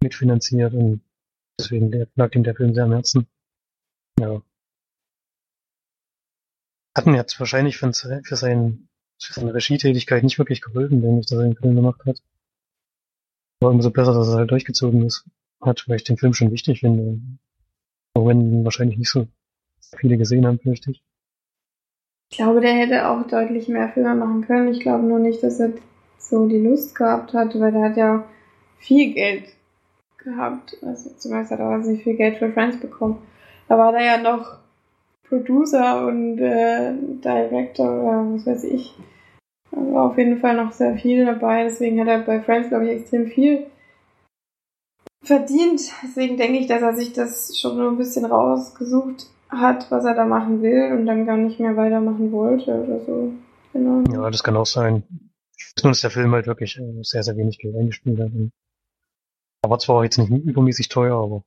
mitfinanziert 0.03 0.75
und 0.75 1.01
deswegen 1.59 1.91
lag 2.15 2.35
ihm 2.35 2.45
der 2.45 2.55
Film 2.55 2.75
sehr 2.75 2.85
am 2.85 2.93
Herzen. 2.93 3.27
Ja. 4.21 4.43
Hat 6.95 7.07
mir 7.07 7.17
jetzt 7.17 7.41
wahrscheinlich 7.41 7.79
für, 7.79 7.91
für, 7.95 8.37
sein, 8.37 8.91
für 9.19 9.33
seine 9.33 9.55
Regietätigkeit 9.55 10.23
nicht 10.25 10.39
wirklich 10.39 10.61
geholfen, 10.61 11.03
wenn 11.03 11.21
ich 11.21 11.27
da 11.27 11.37
seinen 11.37 11.57
Film 11.57 11.75
gemacht 11.75 12.05
hat. 12.05 12.23
Aber 13.61 13.71
umso 13.71 13.91
besser, 13.91 14.13
dass 14.13 14.29
er 14.29 14.35
halt 14.35 14.51
durchgezogen 14.51 15.07
ist, 15.07 15.25
hat, 15.63 15.89
weil 15.89 15.97
ich 15.97 16.05
den 16.05 16.19
Film 16.19 16.35
schon 16.35 16.53
wichtig 16.53 16.81
finde. 16.81 17.19
Auch 18.13 18.27
wenn 18.27 18.63
wahrscheinlich 18.63 18.99
nicht 18.99 19.11
so 19.11 19.27
viele 19.97 20.19
gesehen 20.19 20.47
haben, 20.47 20.59
fürchte 20.59 20.91
ich. 20.91 21.03
Ich 22.31 22.37
glaube, 22.37 22.61
der 22.61 22.75
hätte 22.75 23.09
auch 23.09 23.27
deutlich 23.27 23.69
mehr 23.69 23.89
Filme 23.89 24.15
machen 24.15 24.47
können. 24.47 24.69
Ich 24.69 24.81
glaube 24.81 25.05
nur 25.05 25.19
nicht, 25.19 25.43
dass 25.43 25.61
er 25.61 25.73
so 26.19 26.47
die 26.47 26.59
Lust 26.59 26.95
gehabt 26.95 27.33
hat, 27.33 27.59
weil 27.59 27.75
er 27.75 27.83
hat 27.83 27.97
ja 27.97 28.25
viel 28.79 29.15
Geld 29.15 29.45
gehabt. 30.19 30.77
Also 30.83 31.11
zumindest 31.17 31.53
hat 31.53 31.61
er 31.61 31.71
wahnsinnig 31.71 32.03
viel 32.03 32.17
Geld 32.17 32.37
für 32.37 32.53
Friends 32.53 32.79
bekommen. 32.79 33.19
Da 33.67 33.79
war 33.79 33.95
er 33.95 34.05
ja 34.05 34.19
noch 34.19 34.59
Producer 35.29 36.07
und 36.07 36.39
äh, 36.39 36.93
Director 37.23 38.03
oder 38.03 38.35
was 38.35 38.47
weiß 38.47 38.65
ich. 38.65 38.95
Da 39.71 39.79
war 39.79 40.11
auf 40.11 40.19
jeden 40.19 40.39
Fall 40.39 40.57
noch 40.57 40.73
sehr 40.73 40.97
viel 40.97 41.25
dabei. 41.25 41.65
Deswegen 41.65 42.01
hat 42.01 42.09
er 42.09 42.19
bei 42.21 42.41
Friends, 42.41 42.69
glaube 42.69 42.87
ich, 42.87 43.01
extrem 43.01 43.27
viel 43.27 43.67
verdient. 45.23 45.81
Deswegen 46.03 46.37
denke 46.37 46.59
ich, 46.59 46.67
dass 46.67 46.83
er 46.83 46.95
sich 46.95 47.13
das 47.15 47.59
schon 47.59 47.77
nur 47.77 47.91
ein 47.91 47.99
bisschen 47.99 48.27
rausgesucht 48.27 49.29
hat, 49.49 49.91
was 49.91 50.05
er 50.05 50.15
da 50.15 50.25
machen 50.25 50.63
will 50.63 50.93
und 50.93 51.07
dann 51.07 51.27
gar 51.27 51.37
nicht 51.37 51.59
mehr 51.59 51.77
weitermachen 51.77 52.33
wollte 52.33 52.73
oder 52.73 53.01
so. 53.05 53.33
Genau. 53.73 54.05
Ja, 54.13 54.31
das 54.31 54.43
kann 54.43 54.57
auch 54.57 54.67
sein. 54.67 55.03
Nur, 55.83 55.93
dass 55.93 56.01
der 56.01 56.11
Film 56.11 56.33
halt 56.33 56.47
wirklich 56.47 56.79
äh, 56.79 57.03
sehr, 57.03 57.23
sehr 57.23 57.37
wenig 57.37 57.59
Geld 57.59 57.77
eingespielt 57.77 58.21
hat. 58.21 58.31
Er 59.63 59.71
war 59.71 59.79
zwar 59.79 59.97
auch 59.97 60.03
jetzt 60.03 60.19
nicht 60.19 60.31
übermäßig 60.31 60.89
teuer, 60.89 61.17
aber 61.23 61.45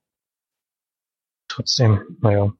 trotzdem, 1.47 2.01
naja. 2.21 2.53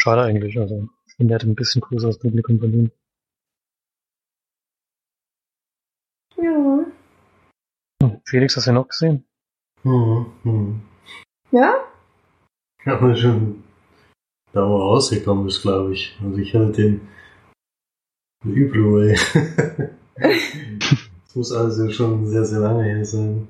Schade 0.00 0.22
eigentlich. 0.22 0.58
Also, 0.58 0.88
ich 1.06 1.14
finde, 1.14 1.32
der 1.32 1.38
hätte 1.38 1.50
ein 1.50 1.54
bisschen 1.54 1.80
größeres 1.80 2.18
Publikum 2.18 2.58
verdient. 2.58 2.92
Ja. 6.36 6.84
Hm, 8.02 8.20
Felix, 8.24 8.56
hast 8.56 8.66
du 8.66 8.70
ihn 8.70 8.74
noch 8.74 8.88
gesehen? 8.88 9.24
Hm, 9.82 10.26
hm. 10.42 10.82
Ja? 11.52 11.74
Aber 12.84 13.14
schon 13.14 13.62
da, 14.52 14.68
wo 14.68 14.76
er 14.76 14.84
rausgekommen 14.84 15.46
ist, 15.48 15.62
glaube 15.62 15.92
ich. 15.92 16.16
Also 16.22 16.38
ich 16.38 16.54
hatte 16.54 16.72
den 16.72 17.00
Üblu, 18.44 19.00
ey. 19.00 19.16
Das 21.32 21.36
muss 21.36 21.52
also 21.52 21.88
schon 21.88 22.26
sehr, 22.26 22.44
sehr 22.44 22.60
lange 22.60 22.82
her 22.84 23.02
sein. 23.06 23.48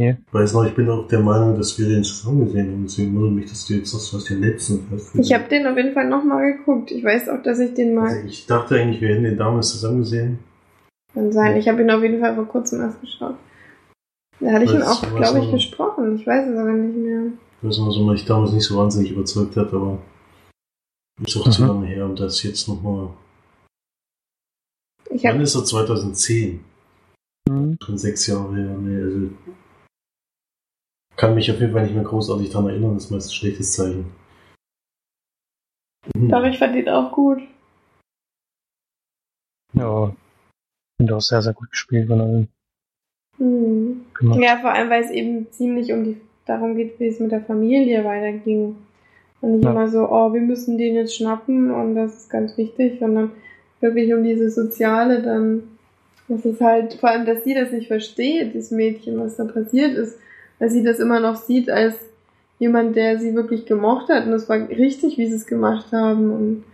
Ja. 0.00 0.10
Ich 0.10 0.32
weiß 0.32 0.52
noch, 0.54 0.64
ich 0.64 0.74
bin 0.76 0.88
auch 0.88 1.08
der 1.08 1.18
Meinung, 1.18 1.56
dass 1.56 1.76
wir 1.76 1.88
den 1.88 2.04
zusammen 2.04 2.44
gesehen 2.46 2.70
haben. 2.70 2.84
Deswegen 2.84 3.16
wundert 3.16 3.32
mich, 3.32 3.50
dass 3.50 3.66
du 3.66 3.74
jetzt 3.74 3.90
sagst, 3.90 4.12
hast 4.12 4.30
den 4.30 4.40
letzten 4.40 4.86
fast 4.88 5.16
Ich 5.16 5.32
habe 5.34 5.48
den 5.48 5.66
auf 5.66 5.76
jeden 5.76 5.92
Fall 5.92 6.08
nochmal 6.08 6.52
geguckt. 6.52 6.92
Ich 6.92 7.02
weiß 7.02 7.28
auch, 7.30 7.42
dass 7.42 7.58
ich 7.58 7.74
den 7.74 7.96
mal. 7.96 8.06
Also 8.08 8.28
ich 8.28 8.46
dachte 8.46 8.76
eigentlich, 8.76 9.00
wir 9.00 9.08
hätten 9.08 9.24
den 9.24 9.36
damals 9.36 9.70
zusammen 9.70 9.98
gesehen. 9.98 10.38
Kann 11.12 11.32
sein. 11.32 11.56
Ich 11.56 11.68
habe 11.68 11.82
ihn 11.82 11.90
auf 11.90 12.02
jeden 12.02 12.20
Fall 12.20 12.36
vor 12.36 12.46
kurzem 12.46 12.82
erst 12.82 13.00
geschaut. 13.00 13.34
Da 14.38 14.52
hatte 14.52 14.64
ich 14.66 14.72
ihn 14.72 14.80
Was- 14.80 14.86
auch, 14.86 15.02
was 15.02 15.16
glaube 15.32 15.44
ich, 15.44 15.50
gesprochen. 15.50 16.14
Ich 16.14 16.24
weiß 16.24 16.48
es 16.48 16.56
aber 16.56 16.70
nicht 16.72 16.96
mehr. 16.96 17.32
Ich 17.60 17.68
weiß 17.68 17.78
noch, 17.78 17.88
was 17.88 17.98
mich 17.98 18.24
damals 18.24 18.52
nicht 18.52 18.64
so 18.64 18.76
wahnsinnig 18.78 19.10
überzeugt 19.10 19.56
hat, 19.56 19.74
aber 19.74 19.98
ist 21.20 21.36
auch 21.36 21.48
zu 21.50 21.62
Mhm. 21.62 21.68
lange 21.68 21.86
her, 21.86 22.04
um 22.06 22.16
das 22.16 22.42
jetzt 22.42 22.68
nochmal. 22.68 23.10
Ich 25.10 25.24
Wann 25.24 25.34
habe 25.34 25.42
ist 25.42 25.54
er? 25.54 25.64
2010. 25.64 26.64
Mhm. 27.48 27.76
Schon 27.82 27.98
sechs 27.98 28.26
Jahre 28.26 28.54
her. 28.54 28.76
Nee, 28.76 29.02
also 29.02 29.30
kann 31.16 31.34
mich 31.34 31.50
auf 31.50 31.58
jeden 31.60 31.72
Fall 31.72 31.84
nicht 31.84 31.94
mehr 31.94 32.04
großartig 32.04 32.50
daran 32.50 32.68
erinnern. 32.68 32.94
Das 32.94 33.04
ist 33.06 33.10
meist 33.10 33.28
ein 33.30 33.32
schlechtes 33.34 33.72
Zeichen. 33.72 34.12
Mhm. 36.14 36.28
doch, 36.28 36.44
ich 36.44 36.58
fand 36.58 36.76
ihn 36.76 36.88
auch 36.88 37.10
gut. 37.12 37.40
Ja. 39.74 40.14
Und 41.00 41.12
auch 41.12 41.20
sehr, 41.20 41.42
sehr 41.42 41.52
gut 41.54 41.70
gespielt 41.70 42.08
von 42.08 42.20
allen 42.20 42.48
Hm. 43.38 44.04
gemacht. 44.14 44.40
Ja, 44.42 44.58
vor 44.58 44.72
allem, 44.72 44.90
weil 44.90 45.04
es 45.04 45.10
eben 45.10 45.50
ziemlich 45.52 45.92
um 45.92 46.04
die 46.04 46.20
darum 46.44 46.74
geht, 46.76 46.98
wie 46.98 47.06
es 47.06 47.20
mit 47.20 47.30
der 47.30 47.44
Familie 47.44 48.04
weiterging. 48.04 48.76
Und 49.40 49.52
nicht 49.52 49.64
Ja. 49.64 49.70
immer 49.70 49.88
so, 49.88 50.08
oh, 50.10 50.32
wir 50.32 50.40
müssen 50.40 50.78
den 50.78 50.94
jetzt 50.94 51.16
schnappen 51.16 51.70
und 51.70 51.94
das 51.94 52.14
ist 52.14 52.30
ganz 52.30 52.56
wichtig, 52.56 52.98
sondern 52.98 53.30
wirklich 53.80 54.12
um 54.12 54.24
diese 54.24 54.50
Soziale 54.50 55.22
dann, 55.22 55.62
das 56.26 56.44
ist 56.44 56.60
halt, 56.60 56.94
vor 56.94 57.10
allem, 57.10 57.24
dass 57.26 57.44
sie 57.44 57.54
das 57.54 57.70
nicht 57.70 57.86
versteht, 57.86 58.54
das 58.54 58.70
Mädchen, 58.70 59.18
was 59.20 59.36
da 59.36 59.44
passiert 59.44 59.96
ist, 59.96 60.18
dass 60.58 60.72
sie 60.72 60.82
das 60.82 60.98
immer 60.98 61.20
noch 61.20 61.36
sieht 61.36 61.70
als 61.70 61.94
jemand, 62.58 62.96
der 62.96 63.18
sie 63.20 63.34
wirklich 63.34 63.66
gemocht 63.66 64.08
hat 64.08 64.26
und 64.26 64.32
das 64.32 64.48
war 64.48 64.58
richtig, 64.68 65.16
wie 65.16 65.28
sie 65.28 65.36
es 65.36 65.46
gemacht 65.46 65.92
haben 65.92 66.32
und 66.32 66.64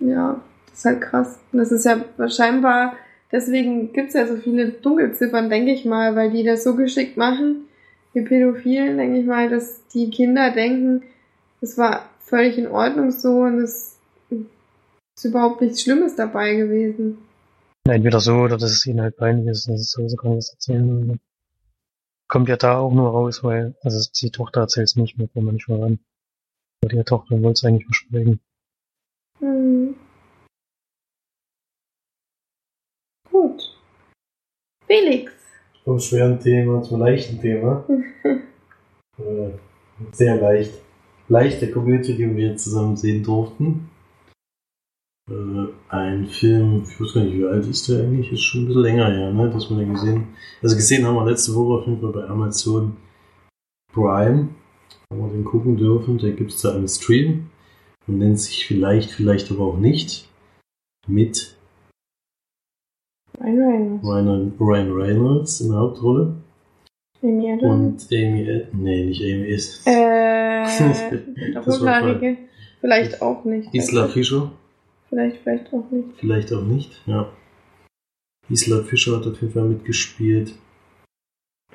ja, 0.00 0.40
das 0.70 0.78
ist 0.78 0.84
halt 0.86 1.00
krass. 1.02 1.38
Und 1.52 1.58
das 1.58 1.70
ist 1.70 1.84
ja 1.84 2.02
scheinbar, 2.28 2.94
deswegen 3.30 3.92
gibt's 3.92 4.14
ja 4.14 4.26
so 4.26 4.36
viele 4.36 4.68
Dunkelziffern, 4.70 5.50
denke 5.50 5.72
ich 5.72 5.84
mal, 5.84 6.16
weil 6.16 6.30
die 6.30 6.44
das 6.44 6.64
so 6.64 6.74
geschickt 6.74 7.18
machen, 7.18 7.66
die 8.14 8.22
Pädophilen, 8.22 8.96
denke 8.96 9.18
ich 9.18 9.26
mal, 9.26 9.48
dass 9.48 9.86
die 9.88 10.10
Kinder 10.10 10.50
denken, 10.50 11.02
es 11.62 11.78
war 11.78 12.10
völlig 12.18 12.58
in 12.58 12.66
Ordnung 12.66 13.10
so 13.12 13.42
und 13.42 13.60
es 13.60 13.96
ist 14.30 15.24
überhaupt 15.24 15.60
nichts 15.60 15.82
Schlimmes 15.82 16.16
dabei 16.16 16.54
gewesen. 16.56 17.18
Entweder 17.88 18.20
so 18.20 18.34
oder 18.34 18.56
dass 18.56 18.70
es 18.70 18.86
ihnen 18.86 19.00
halt 19.00 19.16
peinlich 19.16 19.48
ist, 19.48 19.68
dass 19.68 19.80
es 19.80 19.92
sowieso 19.92 20.16
gar 20.16 20.30
nichts 20.30 20.52
erzählen 20.52 21.08
will. 21.08 21.18
Kommt 22.28 22.48
ja 22.48 22.56
da 22.56 22.78
auch 22.78 22.92
nur 22.92 23.10
raus, 23.10 23.44
weil, 23.44 23.74
also 23.82 24.08
die 24.20 24.30
Tochter 24.30 24.62
erzählt 24.62 24.88
es 24.88 24.96
nicht 24.96 25.18
mehr, 25.18 25.28
kommt 25.28 25.46
manchmal 25.46 25.82
ran. 25.82 25.98
Aber 26.82 26.94
die 26.94 27.04
Tochter 27.04 27.42
wollte 27.42 27.52
es 27.52 27.64
eigentlich 27.64 27.86
versprechen. 27.86 28.40
Hm. 29.38 29.94
Gut. 33.30 33.76
Felix. 34.86 35.32
Vom 35.84 35.98
schweren 35.98 36.40
Thema 36.40 36.82
zum 36.82 37.00
leichten 37.00 37.40
Thema. 37.40 37.84
äh, 39.18 39.50
sehr 40.12 40.36
leicht. 40.36 40.72
Leichte 41.32 41.70
Komödie, 41.70 42.14
die 42.14 42.36
wir 42.36 42.56
zusammen 42.58 42.94
sehen 42.94 43.22
durften. 43.24 43.88
Äh, 45.30 45.68
ein 45.88 46.26
Film, 46.26 46.84
ich 46.86 47.00
weiß 47.00 47.14
gar 47.14 47.24
nicht, 47.24 47.38
wie 47.38 47.46
alt 47.46 47.66
ist 47.66 47.88
der 47.88 48.00
eigentlich? 48.00 48.30
Ist 48.30 48.42
schon 48.42 48.62
ein 48.62 48.66
bisschen 48.66 48.82
länger 48.82 49.10
her, 49.10 49.32
ne, 49.32 49.48
dass 49.48 49.70
wir 49.70 49.78
den 49.78 49.94
gesehen 49.94 50.28
Also 50.62 50.76
gesehen 50.76 51.06
haben 51.06 51.14
wir 51.14 51.24
letzte 51.24 51.54
Woche 51.54 51.80
auf 51.80 51.86
jeden 51.86 52.02
Fall 52.02 52.12
bei 52.12 52.28
Amazon 52.28 52.98
Prime. 53.94 54.50
Haben 55.10 55.20
wir 55.20 55.32
den 55.32 55.44
gucken 55.44 55.78
dürfen. 55.78 56.18
Der 56.18 56.32
gibt 56.32 56.50
es 56.50 56.60
da 56.60 56.76
im 56.76 56.86
Stream. 56.86 57.48
Und 58.06 58.18
nennt 58.18 58.38
sich 58.38 58.66
vielleicht, 58.66 59.10
vielleicht 59.10 59.50
aber 59.50 59.64
auch 59.64 59.78
nicht. 59.78 60.28
Mit 61.06 61.56
Ryan 63.40 63.58
Reynolds. 63.58 64.04
Ryan, 64.04 64.52
Ryan 64.60 64.92
Reynolds 64.92 65.60
in 65.62 65.68
der 65.70 65.78
Hauptrolle. 65.78 66.34
Amy 67.22 67.52
Adams. 67.52 68.04
Und 68.10 68.18
Amy, 68.18 68.50
Ad- 68.50 68.68
nee, 68.72 69.04
nicht 69.06 69.22
Amy 69.22 69.46
ist. 69.48 69.86
Äh, 69.86 70.64
Rothaarige. 71.58 72.36
Vielleicht 72.80 73.22
auch 73.22 73.44
nicht. 73.44 73.72
Isla 73.74 74.08
Fischer. 74.08 74.52
Vielleicht, 75.08 75.36
vielleicht 75.42 75.72
auch 75.72 75.90
nicht. 75.90 76.08
Vielleicht 76.18 76.52
auch 76.52 76.62
nicht, 76.62 77.00
ja. 77.06 77.30
Isla 78.48 78.82
Fischer 78.82 79.16
hat 79.18 79.26
auf 79.26 79.40
jeden 79.40 79.52
Fall 79.52 79.64
mitgespielt. 79.68 80.54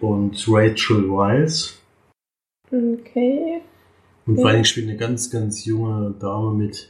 Und 0.02 0.44
Rachel 0.48 1.10
Weisz. 1.10 1.80
Okay. 2.72 3.62
Und 4.26 4.42
vor 4.42 4.52
Dingen 4.52 4.66
spielt 4.66 4.88
eine 4.90 4.98
ganz, 4.98 5.32
ganz 5.32 5.64
junge 5.66 6.14
Dame 6.20 6.54
mit, 6.54 6.90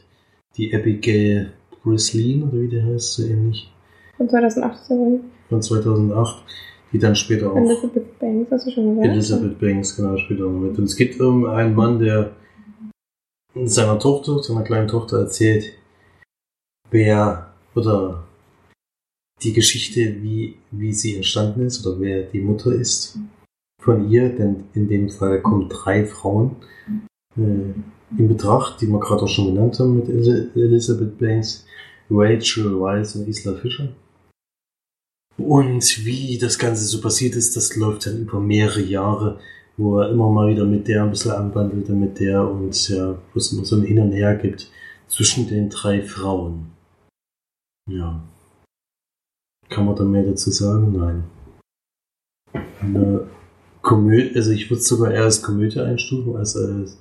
die 0.56 0.74
Abigail 0.74 1.52
Breslin, 1.84 2.42
oder 2.42 2.60
wie 2.60 2.68
der 2.68 2.84
heißt, 2.84 3.14
so 3.14 3.22
ähnlich, 3.24 3.70
Von 4.16 4.28
2018. 4.28 5.20
von 5.48 5.62
2008, 5.62 6.42
die 6.92 6.98
dann 6.98 7.16
später 7.16 7.52
auch 7.52 7.56
Elizabeth 7.56 8.18
Banks, 8.18 8.50
hast 8.50 8.66
du 8.66 8.70
schon 8.70 8.96
gesagt? 8.96 9.06
Elizabeth 9.06 9.58
Banks, 9.58 9.96
genau, 9.96 10.16
später 10.16 10.42
noch 10.42 10.60
mit. 10.60 10.78
Und 10.78 10.84
es 10.84 10.96
geht 10.96 11.20
um 11.20 11.46
einen 11.46 11.74
Mann, 11.74 11.98
der 11.98 12.32
seiner 13.64 13.98
Tochter, 13.98 14.42
seiner 14.42 14.62
kleinen 14.62 14.88
Tochter 14.88 15.18
erzählt, 15.20 15.74
wer 16.90 17.52
oder 17.74 18.24
die 19.42 19.52
Geschichte, 19.52 20.22
wie, 20.22 20.56
wie 20.70 20.92
sie 20.92 21.16
entstanden 21.16 21.62
ist 21.62 21.86
oder 21.86 22.00
wer 22.00 22.22
die 22.22 22.40
Mutter 22.40 22.72
ist 22.72 23.18
von 23.80 24.10
ihr, 24.10 24.30
denn 24.30 24.64
in 24.74 24.88
dem 24.88 25.08
Fall 25.10 25.40
kommen 25.40 25.68
drei 25.68 26.04
Frauen 26.04 26.56
äh, 27.36 27.72
in 28.18 28.28
Betracht, 28.28 28.80
die 28.80 28.86
wir 28.86 28.98
gerade 28.98 29.22
auch 29.22 29.28
schon 29.28 29.54
genannt 29.54 29.78
haben 29.78 29.96
mit 29.96 30.08
El 30.08 30.50
Elizabeth 30.56 31.18
Banks, 31.18 31.66
Rachel 32.10 32.80
Weisz 32.80 33.14
und 33.14 33.28
Isla 33.28 33.54
Fischer. 33.54 33.88
Und 35.38 36.04
wie 36.04 36.36
das 36.36 36.58
Ganze 36.58 36.84
so 36.84 37.00
passiert 37.00 37.36
ist, 37.36 37.56
das 37.56 37.76
läuft 37.76 38.06
dann 38.06 38.22
über 38.22 38.40
mehrere 38.40 38.82
Jahre, 38.82 39.38
wo 39.76 40.00
er 40.00 40.10
immer 40.10 40.28
mal 40.28 40.48
wieder 40.48 40.64
mit 40.64 40.88
der 40.88 41.04
ein 41.04 41.10
bisschen 41.10 41.30
anbandelt 41.30 41.88
und 41.88 42.00
mit 42.00 42.18
der 42.18 42.48
und 42.50 42.88
ja, 42.88 43.12
wo 43.32 43.38
es 43.38 43.52
immer 43.52 43.64
so 43.64 43.76
ein 43.76 43.84
Hin 43.84 44.00
und 44.00 44.12
Her 44.12 44.34
gibt 44.34 44.68
zwischen 45.06 45.46
den 45.46 45.70
drei 45.70 46.02
Frauen. 46.02 46.72
Ja. 47.88 48.20
Kann 49.68 49.86
man 49.86 49.94
da 49.94 50.02
mehr 50.02 50.24
dazu 50.24 50.50
sagen? 50.50 50.92
Nein. 50.92 51.24
Eine 52.80 53.28
Komödie, 53.80 54.34
also 54.34 54.50
ich 54.50 54.68
würde 54.68 54.80
es 54.80 54.88
sogar 54.88 55.12
eher 55.12 55.24
als 55.24 55.42
Komödie 55.42 55.78
einstufen, 55.78 56.36
als 56.36 56.56
als 56.56 56.98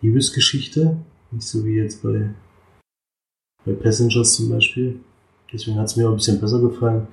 Liebesgeschichte. 0.00 0.96
Nicht 1.30 1.46
so 1.46 1.64
wie 1.64 1.76
jetzt 1.76 2.02
bei, 2.02 2.30
bei 3.64 3.72
Passengers 3.72 4.34
zum 4.34 4.48
Beispiel. 4.48 4.98
Deswegen 5.52 5.78
hat 5.78 5.86
es 5.86 5.96
mir 5.96 6.06
auch 6.06 6.12
ein 6.12 6.16
bisschen 6.16 6.40
besser 6.40 6.60
gefallen. 6.60 7.06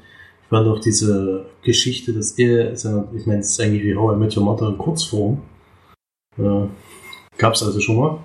Fand 0.49 0.67
auch 0.67 0.79
diese 0.79 1.47
Geschichte, 1.63 2.13
dass 2.13 2.37
er, 2.37 2.71
ich 3.15 3.25
meine, 3.25 3.39
es 3.39 3.49
ist 3.49 3.59
eigentlich 3.59 3.83
wie 3.83 3.95
How 3.95 4.15
I 4.15 4.19
Met 4.19 4.37
Your 4.37 4.43
Mother 4.43 4.69
in 4.69 4.77
Kurzform. 4.77 5.41
Äh, 6.37 6.67
gab's 7.37 7.63
also 7.63 7.79
schon 7.79 7.97
mal. 7.97 8.19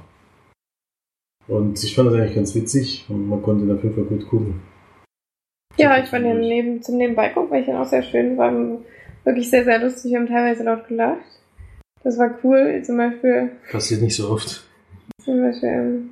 Und 1.48 1.82
ich 1.82 1.94
fand 1.94 2.09
das 2.09 2.14
eigentlich 2.16 2.34
ganz 2.34 2.55
witzig 2.55 3.06
und 3.09 3.28
man 3.28 3.42
konnte 3.42 3.64
ihn 3.64 3.72
auf 3.72 3.82
jeden 3.82 3.94
Fall 3.94 4.05
gut 4.05 4.28
gucken. 4.28 4.62
Ja, 5.76 5.98
ich 5.98 6.09
fand 6.09 6.24
den 6.26 6.40
neben, 6.40 6.82
zum 6.82 6.98
Nebenbeigucken, 6.98 7.51
weil 7.51 7.60
ich 7.60 7.66
den 7.66 7.76
auch 7.76 7.86
sehr 7.86 8.02
schön 8.02 8.36
war. 8.36 8.52
Wirklich 9.24 9.48
sehr, 9.51 9.64
sehr 9.64 9.80
lustig. 9.80 10.12
Wir 10.12 10.18
haben 10.18 10.28
teilweise 10.28 10.62
laut 10.62 10.86
gelacht. 10.88 11.24
Das 12.02 12.18
war 12.18 12.38
cool. 12.44 12.82
Zum 12.84 12.97
Beispiel, 12.98 13.52
Passiert 13.70 14.02
nicht 14.02 14.16
so 14.16 14.30
oft. 14.30 14.66
zum 15.22 15.40
Beispiel, 15.40 15.68
ähm, 15.68 16.10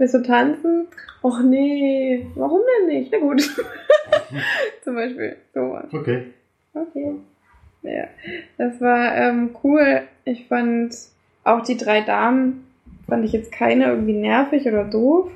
willst 0.00 0.14
du 0.14 0.22
tanzen? 0.22 0.88
Och 1.22 1.40
nee, 1.42 2.26
warum 2.34 2.60
denn 2.78 2.88
nicht? 2.88 3.12
Na 3.12 3.18
gut. 3.18 3.42
zum 4.82 4.94
Beispiel, 4.94 5.36
sowas. 5.54 5.92
Okay. 5.92 6.26
Okay. 6.74 7.14
Ja, 7.82 8.04
das 8.58 8.80
war 8.80 9.14
ähm, 9.16 9.50
cool. 9.62 10.02
Ich 10.24 10.46
fand 10.46 10.94
auch 11.44 11.62
die 11.62 11.76
drei 11.76 12.00
Damen, 12.00 12.66
fand 13.08 13.24
ich 13.24 13.32
jetzt 13.32 13.52
keine 13.52 13.86
irgendwie 13.86 14.14
nervig 14.14 14.66
oder 14.66 14.84
doof. 14.84 15.30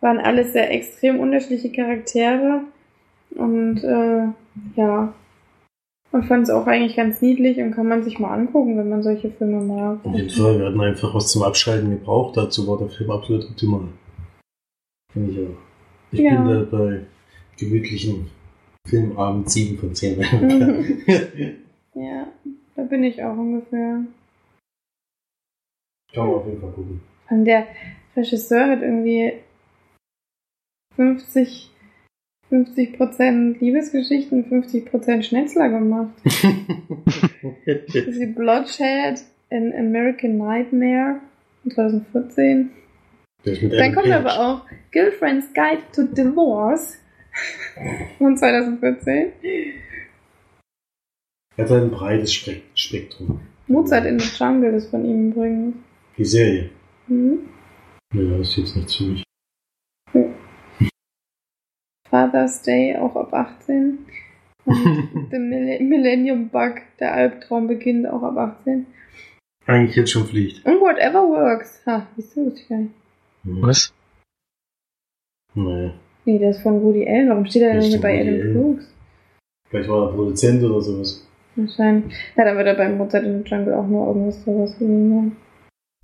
Waren 0.00 0.18
alles 0.18 0.52
sehr 0.52 0.70
extrem 0.72 1.20
unterschiedliche 1.20 1.70
Charaktere. 1.70 2.62
Und 3.30 3.82
äh, 3.84 4.26
ja, 4.76 5.14
und 6.12 6.24
fand 6.26 6.44
es 6.44 6.50
auch 6.50 6.66
eigentlich 6.66 6.96
ganz 6.96 7.20
niedlich 7.22 7.58
und 7.58 7.72
kann 7.72 7.88
man 7.88 8.02
sich 8.04 8.18
mal 8.18 8.32
angucken, 8.34 8.78
wenn 8.78 8.88
man 8.88 9.02
solche 9.02 9.30
Filme 9.30 9.60
mag. 9.62 10.04
Auf 10.04 10.14
jeden 10.14 10.30
Fall, 10.30 10.58
wir 10.58 10.66
hatten 10.66 10.80
einfach 10.80 11.14
was 11.14 11.28
zum 11.32 11.42
Abschalten 11.42 11.90
gebraucht. 11.90 12.36
Dazu 12.36 12.66
war 12.68 12.78
der 12.78 12.88
Film 12.88 13.10
absolut 13.10 13.44
optimal. 13.50 13.88
Finde 15.12 15.32
ich 15.32 15.38
auch. 15.46 15.58
Ich 16.12 16.20
Ja. 16.20 16.30
bin 16.42 16.48
da 16.48 16.62
bei 16.76 17.00
gemütlichen 17.58 18.30
Filmabend 18.86 19.50
7 19.50 19.78
von 19.78 19.94
10. 19.94 20.18
Mhm. 20.18 21.02
Ja, 21.94 22.26
da 22.74 22.82
bin 22.84 23.04
ich 23.04 23.22
auch 23.22 23.36
ungefähr. 23.36 24.02
Kann 26.14 26.26
man 26.26 26.36
auf 26.36 26.46
jeden 26.46 26.60
Fall 26.60 26.70
gucken. 26.72 27.00
Und 27.30 27.44
der 27.44 27.66
Regisseur 28.16 28.66
hat 28.68 28.80
irgendwie 28.82 29.34
50 30.96 31.70
50% 32.52 33.58
Liebesgeschichten, 33.60 34.44
50% 34.44 35.22
Schnetzler 35.22 35.70
gemacht. 35.70 36.12
Sie 38.10 38.26
Bloodshed 38.26 39.20
in 39.48 39.72
American 39.74 40.36
Nightmare 40.36 41.20
2014. 41.72 42.70
Der 43.44 43.52
ist 43.54 43.62
mit 43.62 43.72
Dann 43.72 43.94
kommt 43.94 44.06
Page. 44.06 44.14
aber 44.14 44.38
auch 44.38 44.66
Girlfriend's 44.90 45.46
Guide 45.54 45.82
to 45.94 46.02
Divorce 46.14 46.98
von 48.18 48.36
2014. 48.36 49.32
Er 51.56 51.64
hat 51.64 51.70
halt 51.70 51.84
ein 51.84 51.90
breites 51.90 52.34
Spek 52.34 52.62
Spektrum. 52.74 53.40
Mozart 53.66 54.04
in 54.04 54.18
the 54.18 54.28
Jungle 54.38 54.74
ist 54.74 54.90
von 54.90 55.04
ihm 55.04 55.30
übrigens. 55.30 55.76
Die 56.18 56.24
Serie. 56.24 56.68
Mhm. 57.08 57.40
Ja, 58.14 58.36
das 58.38 58.48
ist 58.50 58.56
jetzt 58.58 58.76
nichts 58.76 58.96
für 58.96 59.04
mich. 59.04 59.24
Father's 62.12 62.60
Day 62.62 62.94
auch 62.96 63.16
ab 63.16 63.32
18. 63.32 63.98
Und 64.66 64.76
The 65.32 65.38
Mille- 65.38 65.80
Millennium 65.82 66.48
Bug, 66.50 66.74
der 67.00 67.14
Albtraum 67.14 67.66
beginnt 67.66 68.06
auch 68.06 68.22
ab 68.22 68.36
18. 68.36 68.86
Eigentlich 69.66 69.96
jetzt 69.96 70.10
schon 70.12 70.26
fliegt. 70.26 70.64
Und 70.66 70.80
Whatever 70.80 71.22
Works. 71.28 71.80
Ha, 71.86 72.06
wieso 72.16 72.44
gar 72.68 72.78
nicht. 72.78 72.92
Hm. 73.44 73.62
Was? 73.62 73.92
Naja. 75.54 75.94
Nee, 76.24 76.38
der 76.38 76.50
ist 76.50 76.60
von 76.62 76.80
Woody 76.82 77.06
Allen. 77.08 77.28
Warum 77.30 77.46
steht 77.46 77.62
er 77.62 77.70
denn 77.72 77.78
Ist 77.80 77.86
hier 77.88 78.00
bei 78.00 78.18
Woody 78.18 78.28
Adam 78.28 78.40
Allen. 78.40 78.54
Brooks? 78.54 78.94
Vielleicht 79.70 79.88
war 79.88 80.06
er 80.08 80.12
Produzent 80.14 80.62
oder 80.62 80.80
sowas. 80.80 81.26
Wahrscheinlich. 81.56 82.14
Ja, 82.36 82.44
dann 82.44 82.56
wird 82.56 82.66
er 82.66 82.74
beim 82.74 82.96
Mozart 82.98 83.24
in 83.24 83.42
the 83.42 83.48
Jungle 83.50 83.74
auch 83.74 83.86
nur 83.86 84.06
irgendwas 84.08 84.44
sowas 84.44 84.78
gesehen 84.78 85.14
haben. 85.14 85.36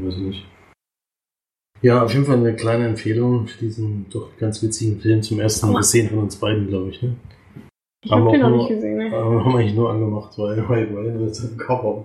Weiß 0.02 0.14
ich 0.16 0.22
nicht. 0.22 0.46
Ja, 1.80 2.02
auf 2.02 2.12
jeden 2.12 2.24
Fall 2.24 2.36
eine 2.36 2.54
kleine 2.54 2.86
Empfehlung 2.86 3.46
für 3.46 3.58
diesen 3.58 4.06
doch 4.10 4.36
ganz 4.38 4.62
witzigen 4.62 5.00
Film. 5.00 5.22
Zum 5.22 5.38
ersten 5.38 5.70
Mal 5.70 5.78
gesehen 5.78 6.08
von 6.08 6.20
uns 6.20 6.36
beiden, 6.36 6.66
glaube 6.66 6.90
ich. 6.90 7.02
Ne? 7.02 7.14
Ich 8.04 8.12
Aber 8.12 8.26
hab 8.26 8.32
den 8.32 8.40
noch 8.40 8.50
nicht 8.50 8.68
gesehen, 8.68 8.96
ne? 8.96 9.10
Haben 9.10 9.44
wir 9.44 9.58
eigentlich 9.58 9.74
nur 9.74 9.90
angemacht, 9.90 10.38
weil, 10.38 10.68
weil, 10.68 10.94
weil 10.94 11.26
das 11.26 11.42
ein 11.42 11.56
Cover. 11.56 12.04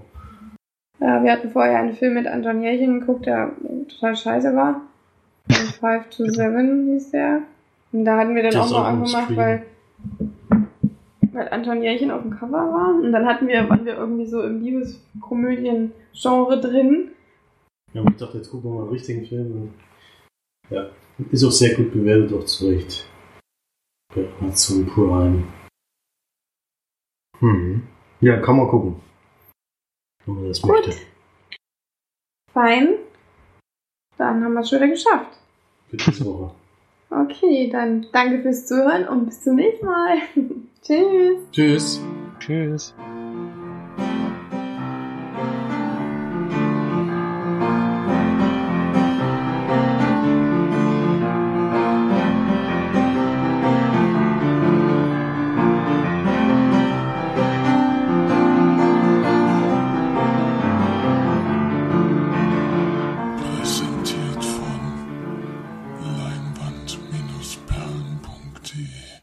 Ja, 0.99 1.23
wir 1.23 1.31
hatten 1.31 1.49
vorher 1.49 1.79
einen 1.79 1.93
Film 1.93 2.13
mit 2.13 2.27
Anton 2.27 2.61
Jährchen 2.61 2.99
geguckt, 2.99 3.25
der 3.25 3.51
total 3.89 4.15
scheiße 4.15 4.55
war. 4.55 4.81
Von 5.49 6.03
5 6.05 6.09
to 6.09 6.25
7 6.25 6.93
hieß 6.93 7.11
der. 7.11 7.41
Und 7.91 8.05
da 8.05 8.17
hatten 8.17 8.35
wir 8.35 8.43
den 8.43 8.53
Das 8.53 8.71
auch 8.71 8.85
ein 8.85 8.95
angemacht, 8.95 9.35
weil, 9.35 9.63
weil 11.31 11.49
Anton 11.49 11.83
Jährchen 11.83 12.11
auf 12.11 12.21
dem 12.21 12.31
Cover 12.31 12.51
war. 12.51 12.95
Und 13.01 13.11
dann 13.11 13.25
hatten 13.25 13.47
wir, 13.47 13.69
waren 13.69 13.85
wir 13.85 13.95
irgendwie 13.95 14.27
so 14.27 14.41
im 14.41 14.61
Liebeskomödien-Genre 14.61 16.61
drin. 16.61 17.09
Ja, 17.93 18.03
ich 18.07 18.17
dachte, 18.17 18.37
jetzt 18.37 18.49
gucken 18.49 18.71
wir 18.71 18.75
mal 18.75 18.81
einen 18.83 18.91
richtigen 18.91 19.25
Film. 19.25 19.73
Ja, 20.69 20.89
ist 21.31 21.43
auch 21.43 21.51
sehr 21.51 21.75
gut 21.75 21.91
bewertet, 21.91 22.33
auch 22.33 22.45
zu 22.45 22.69
Recht. 22.69 23.07
Bei 24.15 24.27
Amazon 24.39 24.85
Prime. 24.87 25.43
Hm. 27.39 27.87
Ja, 28.21 28.39
kann 28.39 28.57
man 28.57 28.67
gucken. 28.67 29.01
Wenn 30.25 30.35
man 30.35 30.47
das 30.47 30.61
Gut. 30.61 30.71
möchte. 30.71 30.93
Fein. 32.51 32.95
Dann 34.17 34.43
haben 34.43 34.53
wir 34.53 34.61
es 34.61 34.69
schon 34.69 34.79
wieder 34.79 34.89
geschafft. 34.89 35.37
Für 35.89 35.97
diese 35.97 36.25
Woche. 36.25 36.55
Okay, 37.09 37.69
dann 37.69 38.07
danke 38.11 38.41
fürs 38.41 38.65
Zuhören 38.65 39.07
und 39.07 39.25
bis 39.25 39.43
zum 39.43 39.55
nächsten 39.55 39.85
Mal. 39.85 40.17
Tschüss. 40.81 41.51
Tschüss. 41.51 42.01
Tschüss. 42.39 42.95